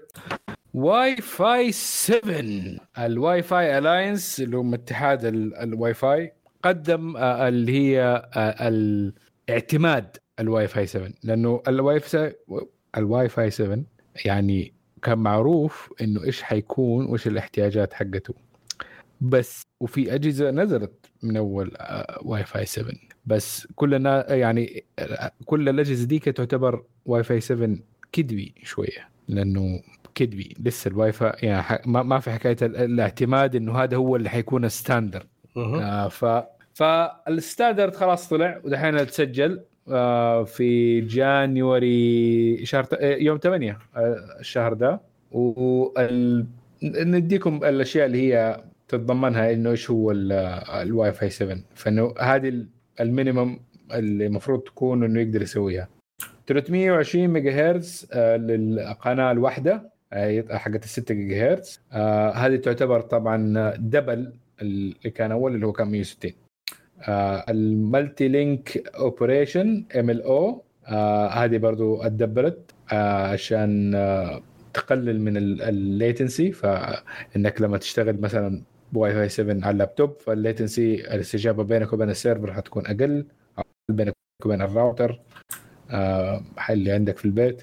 واي 0.74 1.16
فاي 1.16 1.72
7 1.72 2.78
ال 2.98 3.42
Wi-Fi 3.42 3.78
Alliance 3.78 4.40
اللي 4.40 4.56
هم 4.56 4.74
اتحاد 4.74 5.24
ال- 5.24 5.54
الواي 5.56 5.94
فاي 5.94 6.32
قدم 6.62 7.16
آه، 7.16 7.48
اللي 7.48 7.72
هي 7.72 8.02
آه، 8.34 8.68
الاعتماد 8.68 10.16
الواي 10.40 10.68
فاي 10.68 10.86
7 10.86 11.10
لأنه 11.22 11.62
الواي 11.68 12.00
فاي 12.00 12.36
الواي 12.96 13.28
فاي 13.28 13.50
7 13.50 13.82
يعني 14.24 14.72
كان 15.02 15.18
معروف 15.18 15.92
إنه 16.00 16.24
إيش 16.24 16.42
حيكون 16.42 17.06
وإيش 17.06 17.26
الاحتياجات 17.26 17.92
حقته. 17.94 18.34
بس 19.20 19.62
وفي 19.80 20.14
أجهزة 20.14 20.50
نزلت 20.50 21.06
من 21.22 21.36
أول 21.36 21.72
آه، 21.76 22.18
واي 22.22 22.44
فاي 22.44 22.66
7 22.66 22.92
بس 23.26 23.66
كلنا 23.74 24.32
يعني 24.34 24.84
كل 25.44 25.68
الأجهزة 25.68 26.06
دي 26.06 26.18
تعتبر 26.18 26.84
واي 27.06 27.22
فاي 27.24 27.40
7 27.40 27.76
كدبة 28.12 28.54
شوية. 28.62 29.08
لأنه 29.28 29.80
كدبة 30.14 30.56
لسه 30.64 30.88
الواي 30.88 31.12
فاي 31.12 31.32
يعني 31.42 31.62
ح- 31.62 31.86
ما, 31.86 32.02
ما 32.02 32.18
في 32.20 32.30
حكاية 32.30 32.56
ال- 32.62 32.76
الاعتماد 32.76 33.56
إنه 33.56 33.72
هذا 33.82 33.96
هو 33.96 34.16
اللي 34.16 34.28
حيكون 34.28 34.64
ال 34.64 34.71
standard 34.71 35.26
مهم. 35.56 35.74
آه 35.74 36.08
ف 36.08 36.24
فال 36.74 36.98
standard 36.98 37.94
خلاص 37.96 38.28
طلع 38.28 38.60
ودحين 38.64 39.06
تسجل 39.06 39.60
آه 39.88 40.44
في 40.44 41.00
January 41.00 42.66
شهر 42.66 42.84
ت- 42.84 42.94
آه، 42.94 43.16
يوم 43.16 43.38
8 43.38 43.78
آه 43.96 44.16
الشهر 44.40 44.72
ده. 44.74 45.00
وال... 45.32 46.46
نديكم 46.82 47.56
الأشياء 47.64 48.06
اللي 48.06 48.18
هي 48.34 48.60
تتضمنها 48.88 49.52
إنه 49.52 49.70
إيش 49.70 49.90
هو 49.90 50.10
ال- 50.10 50.32
الواي 50.82 51.12
فاي 51.12 51.30
7 51.30 51.58
فإنه 51.74 52.14
هذه 52.20 52.48
ال- 52.48 52.66
ال 53.00 53.07
minimum 53.07 53.58
اللي 53.94 54.26
المفروض 54.26 54.60
تكون 54.60 55.04
إنه 55.04 55.20
يقدر 55.20 55.42
يسويها. 55.42 55.88
320 56.46 57.28
ميجا 57.28 57.70
هرتز 57.70 58.06
آه، 58.12 58.36
للقناة 58.36 59.32
الواحدة. 59.32 59.91
حقت 60.50 60.84
ال 60.84 60.88
6 60.88 61.14
جيجا 61.14 61.52
هرتز 61.52 61.80
آه، 61.92 62.30
هذه 62.30 62.56
تعتبر 62.56 63.00
طبعا 63.00 63.70
double 63.76 64.32
اللي 64.62 65.10
كان 65.10 65.32
أول 65.32 65.54
اللي 65.54 65.66
هو 65.66 65.72
كان 65.72 65.88
160 65.90 66.32
آه، 67.08 67.44
ال 67.48 70.22
multi-link 70.22 70.41
operation 70.41 70.58
MLO 70.58 70.64
هذه 71.30 71.58
برضو 71.58 72.02
اتدبلت 72.02 72.74
آه، 72.92 73.26
عشان 73.26 73.94
آه، 73.94 74.42
تقلل 74.74 75.20
من 75.20 75.36
ال 75.36 75.50
latency 75.50 76.52
فإنك 76.52 77.60
لما 77.62 77.78
تشتغل 77.78 78.20
مثلا 78.20 78.62
بواي 78.92 79.12
فاي 79.12 79.28
7 79.28 79.54
على 79.54 79.70
اللابتوب 79.70 80.16
فال 80.20 80.36
latency 80.36 80.94
الاستجابة 80.94 81.64
بينك 81.64 81.92
وبين 81.92 82.10
ال 82.10 82.16
server 82.16 82.52
حتكون 82.52 82.86
أقل 82.86 83.26
بينك 83.90 84.14
وبين 84.44 84.62
الراوتر 84.62 85.20
آه، 85.90 86.42
اللي 86.70 86.92
عندك 86.92 87.18
في 87.18 87.24
البيت. 87.24 87.62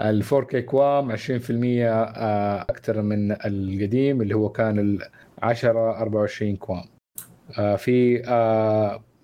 ال 0.00 0.24
4K 0.24 0.56
QAM 0.56 1.16
20% 1.16 1.20
آه، 1.50 2.62
أكثر 2.62 3.02
من 3.02 3.32
القديم 3.32 4.22
اللي 4.22 4.34
هو 4.34 4.48
كان 4.48 4.78
ال 4.78 5.02
10 5.42 5.90
24 6.00 6.56
QAM 6.56 6.84
في 7.76 8.22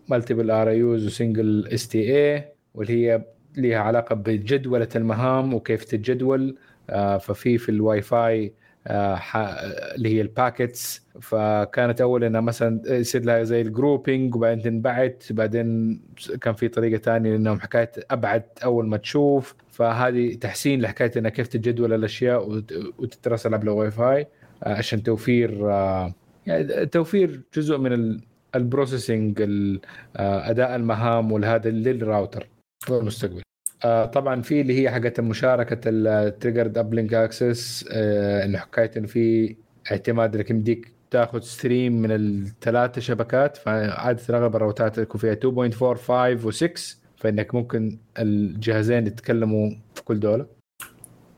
multiple 0.09 0.51
RUs 0.51 1.07
و 1.07 1.16
single 1.16 1.69
STA 1.69 2.45
واللي 2.75 3.07
هي 3.07 3.25
لها 3.57 3.79
علاقة 3.79 4.15
بجدولة 4.15 4.89
المهام 4.97 5.55
وكيف 5.55 5.85
تتجدول. 5.85 6.57
آه، 6.91 7.19
ففي 7.19 7.59
في 7.59 7.69
الواي 7.69 8.03
فاي 8.03 8.53
اللي 8.87 10.09
هي 10.09 10.21
ال 10.21 10.30
packets. 10.30 11.05
فكانت 11.21 12.01
أول 12.01 12.25
انها 12.25 12.41
مثلا 12.41 12.81
يصير 12.87 13.25
لها 13.25 13.43
زي 13.43 13.61
ال 13.61 13.69
grouping 13.69 14.35
وبعدين 14.37 14.63
تنبعت 14.63 15.25
بعدين 15.31 16.01
كان 16.41 16.55
في 16.55 16.69
طريقة 16.69 17.01
ثانية 17.03 17.37
انهم 17.37 17.61
حكاية 17.61 17.91
أبعد 18.11 18.43
أول 18.65 18.87
ما 18.87 18.97
تشوف. 18.97 19.55
فهذه 19.71 20.35
تحسين 20.35 20.81
لحكاية 20.83 21.11
انها 21.17 21.31
كيف 21.31 21.49
تجدول 21.49 21.93
الأشياء 21.93 22.49
وت- 22.51 22.73
وتترسل 22.99 23.55
عبر 23.55 23.63
الواي 23.63 23.91
فاي 23.91 24.27
آه، 24.65 24.75
عشان 24.75 25.03
توفير 25.03 25.71
آه، 25.73 26.15
يعني 26.47 26.87
توفير 26.87 27.41
جزء 27.57 27.79
من 27.79 27.93
ال- 27.93 28.21
ال 28.55 28.62
processing 28.62 29.41
ال- 29.43 29.81
آه، 30.17 30.51
أداء 30.51 30.77
المهام 30.77 31.33
والهذا 31.33 31.71
للراوتر. 31.71 32.49
في 32.85 32.91
المستقبل. 32.97 33.43
آه، 33.85 34.05
طبعا 34.05 34.43
في 34.43 34.61
اللي 34.61 34.83
هي 34.83 34.91
حقت 34.91 35.21
مشاركة 35.21 35.81
ال 35.87 35.95
triggered 35.95 36.67
uplink 36.67 37.15
access 37.15 37.89
انه 37.91 38.59
حكاية 38.59 38.91
انه 38.97 39.07
في 39.07 39.57
اعتماد 39.91 40.37
إنك 40.37 40.51
يمديك 40.51 40.95
تاخذ 41.11 41.41
stream 41.41 42.03
من 42.03 42.11
الثلاثة 42.11 43.01
شبكات 43.01 43.57
فعادة 43.57 44.39
اغلب 44.39 44.57
الراوتات 44.57 44.99
يكون 44.99 45.21
فيها 45.21 45.35
2.4 45.35 45.75
5 45.75 46.51
و6 46.51 46.97
فإنك 47.17 47.55
ممكن 47.55 47.99
الجهازين 48.19 49.07
يتكلموا 49.07 49.71
في 49.95 50.05
كل 50.05 50.21
دول. 50.21 50.47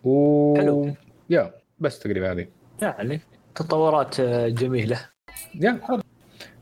و 0.05 0.57
حلو. 0.57 0.95
yeah 1.31 1.55
بس 1.79 1.99
تقريبا 1.99 2.33
هذه. 2.33 2.47
يعني 2.83 3.21
تطورات 3.55 4.21
آه، 4.21 4.49
جميلة. 4.49 5.01
yeah 5.55 5.81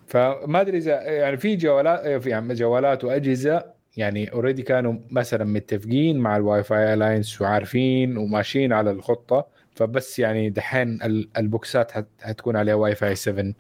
فما 0.07 0.61
أدري 0.61 0.79
إذا 0.79 1.03
يعني 1.03 1.37
في 1.37 1.57
جوالات 1.57 2.23
في 2.23 2.31
يعني 2.31 2.55
جوالات 2.55 3.05
وأجهزة 3.05 3.74
يعني 3.97 4.33
already 4.33 4.63
كانوا 4.63 4.95
مثلا 5.11 5.45
متفقين 5.45 6.19
مع 6.19 6.37
ال 6.37 6.63
Wi-Fi 6.65 6.95
Alliance 6.95 7.41
وعارفين 7.41 8.17
وماشيين 8.17 8.73
على 8.73 8.91
الخطة. 8.91 9.47
فبس 9.75 10.19
يعني 10.19 10.51
دحين 10.51 11.03
ال- 11.03 11.29
البوكسات 11.37 11.91
حت- 11.93 12.07
حتكون 12.23 12.57
عليها 12.57 12.75
واي 12.75 12.95
فاي 12.95 13.15
7 13.15 13.55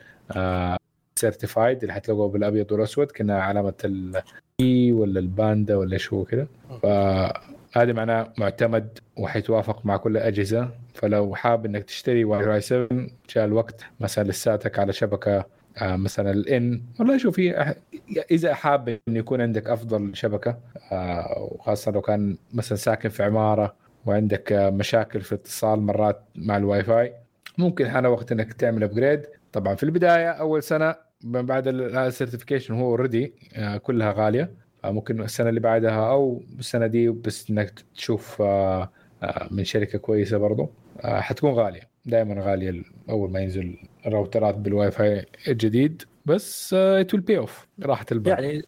certified 1.16 1.80
اللي 1.82 1.92
حتلاقوه 1.92 2.28
بالأبيض 2.28 2.72
والأسود. 2.72 3.10
كنا 3.10 3.42
علامة 3.42 3.74
الاي 3.84 4.92
ولا 4.92 5.20
الباندا 5.20 5.76
ولا 5.76 5.92
إيش 5.92 6.12
هو 6.12 6.24
كده 6.24 6.46
فهذا 6.82 7.92
معناه 7.92 8.32
معتمد 8.38 8.98
وحيتوافق 9.16 9.86
مع 9.86 9.96
كل 9.96 10.16
الاجهزه 10.16 10.68
فلو 10.94 11.34
حاب 11.34 11.66
إنك 11.66 11.84
تشتري 11.84 12.24
واي 12.24 12.44
فاي 12.44 12.60
7 12.60 12.88
جاء 13.34 13.44
الوقت 13.44 13.84
مثلا 14.00 14.24
لساتك 14.28 14.78
على 14.78 14.92
شبكة 14.92 15.44
مثلا 15.82 16.30
ال 16.30 16.56
N 16.56 16.82
والله 17.00 17.18
شوف 17.18 17.40
هي 17.40 17.64
أح- 17.64 17.98
إذا 18.30 18.54
حاب 18.54 18.88
انه 19.08 19.18
يكون 19.18 19.40
عندك 19.40 19.66
أفضل 19.70 20.16
شبكة 20.16 20.58
آه، 20.92 21.48
وخاصة 21.52 21.92
لو 21.92 22.00
كان 22.00 22.36
مثلا 22.52 22.76
ساكن 22.78 23.08
في 23.08 23.22
عمارة 23.22 23.74
وعندك 24.06 24.52
آه، 24.52 24.70
مشاكل 24.70 25.20
في 25.20 25.34
اتصال 25.34 25.80
مرات 25.80 26.22
مع 26.36 26.56
الواي 26.56 26.84
فاي 26.84 27.14
ممكن 27.58 27.90
حان 27.90 28.06
وقت 28.06 28.32
إنك 28.32 28.52
تعمل 28.52 28.82
upgrade 28.82 29.22
طبعا 29.52 29.74
في 29.74 29.82
البداية 29.82 30.30
أول 30.30 30.62
سنة 30.62 30.94
من 31.24 31.46
بعد 31.46 31.68
ال 31.68 31.76
certification 31.76 32.74
هو 32.74 32.86
already 32.86 33.34
كلها 33.82 34.12
غالية. 34.12 34.50
فممكن 34.82 35.22
السنة 35.22 35.48
اللي 35.48 35.60
بعدها 35.60 36.10
أو 36.10 36.42
السنة 36.58 36.86
دي 36.86 37.08
بس 37.08 37.50
إنك 37.50 37.80
تشوف 37.94 38.42
آه، 38.42 38.90
آه، 39.22 39.48
من 39.50 39.64
شركة 39.64 39.98
كويسة 39.98 40.38
برضو 40.38 40.70
آه، 41.00 41.20
حتكون 41.20 41.50
غالية. 41.52 41.93
دائما 42.06 42.42
غالية 42.42 42.70
ال- 42.70 42.84
أول 43.10 43.30
ما 43.30 43.40
ينزل 43.40 43.78
الراوترات 44.06 44.54
بالواي 44.54 44.90
فاي 44.90 45.26
الجديد 45.48 46.02
بس 46.26 46.74
it 46.74 47.14
will 47.14 47.22
be 47.22 47.38
worth 47.38 47.66
راحة 47.82 48.06
البال. 48.12 48.32
يعني 48.32 48.62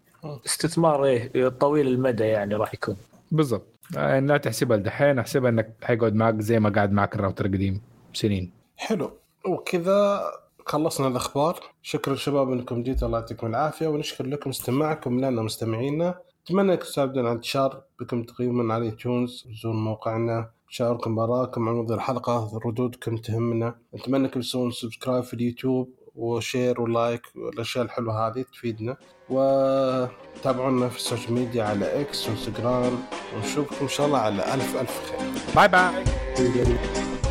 استثمار 0.47 1.05
إيه 1.05 1.49
طويل 1.49 1.89
المدى 1.89 2.25
يعني 2.25 2.55
راح 2.55 2.75
يكون. 2.75 2.97
بالضبط. 3.33 3.67
يعني 3.95 4.27
لا 4.27 4.37
تحسبها 4.37 4.77
الدحين 4.77 5.19
أحسبها 5.19 5.51
إنك 5.51 5.73
حيقعد 5.83 6.15
معك 6.15 6.41
زي 6.41 6.61
ما 6.61 6.71
قاعد 6.71 6.93
معك 6.93 7.15
الراوتر 7.15 7.47
القديم 7.47 7.81
سنين. 8.13 8.53
حلو. 8.77 9.11
وكذا 9.47 10.21
خلصنا 10.67 11.09
الاخبار 11.09 11.61
شكرا 11.83 12.15
شباب 12.15 12.53
إنكم 12.53 12.83
جيتوا 12.83 13.07
الله 13.09 13.19
يعطيكم 13.19 13.47
العافية 13.47 13.87
ونشكر 13.87 14.27
لكم 14.27 14.51
استماعكم 14.51 15.19
لنا 15.21 15.43
مستمعينا. 15.43 16.19
أتمنى 16.47 16.73
أنكم 16.73 16.83
تساعدونا 16.85 17.29
على 17.29 17.37
انتشار 17.37 17.83
بكم 18.01 18.23
تقييمنا 18.23 18.75
على 18.75 18.91
iTunes 18.91 19.49
زوروا 19.63 19.77
موقعنا. 19.81 20.51
شاركونا 20.69 21.13
آراءكم 21.13 21.69
عن 21.69 21.75
موضوع 21.75 21.97
الحلقة 21.97 22.61
ردودكم 22.67 23.17
تهمنا. 23.17 23.75
اتمنى 23.95 24.27
انكم 24.27 24.41
تسوون 24.41 24.71
subscribe 24.71 25.25
في 25.25 25.35
اليوتيوب 25.35 25.91
و 26.17 26.28
share 26.28 26.81
و 26.81 26.89
like 26.89 27.23
والأشياء 27.37 27.85
الحلوة 27.85 28.27
هذه 28.27 28.45
تفيدنا. 28.53 28.97
وتابعونا 29.31 30.89
في 30.89 30.97
ال 30.97 31.02
social 31.02 31.33
media 31.33 31.65
على 31.65 32.01
X 32.01 32.29
وانستغرام. 32.29 32.99
ونشوفكم 33.37 33.77
إن 33.83 33.89
شاء 33.89 34.07
الله 34.07 34.19
على 34.19 34.55
ألف 34.55 34.81
ألف 34.81 35.11
خير. 35.11 35.19
bye 35.57 35.69
bye. 35.69 37.26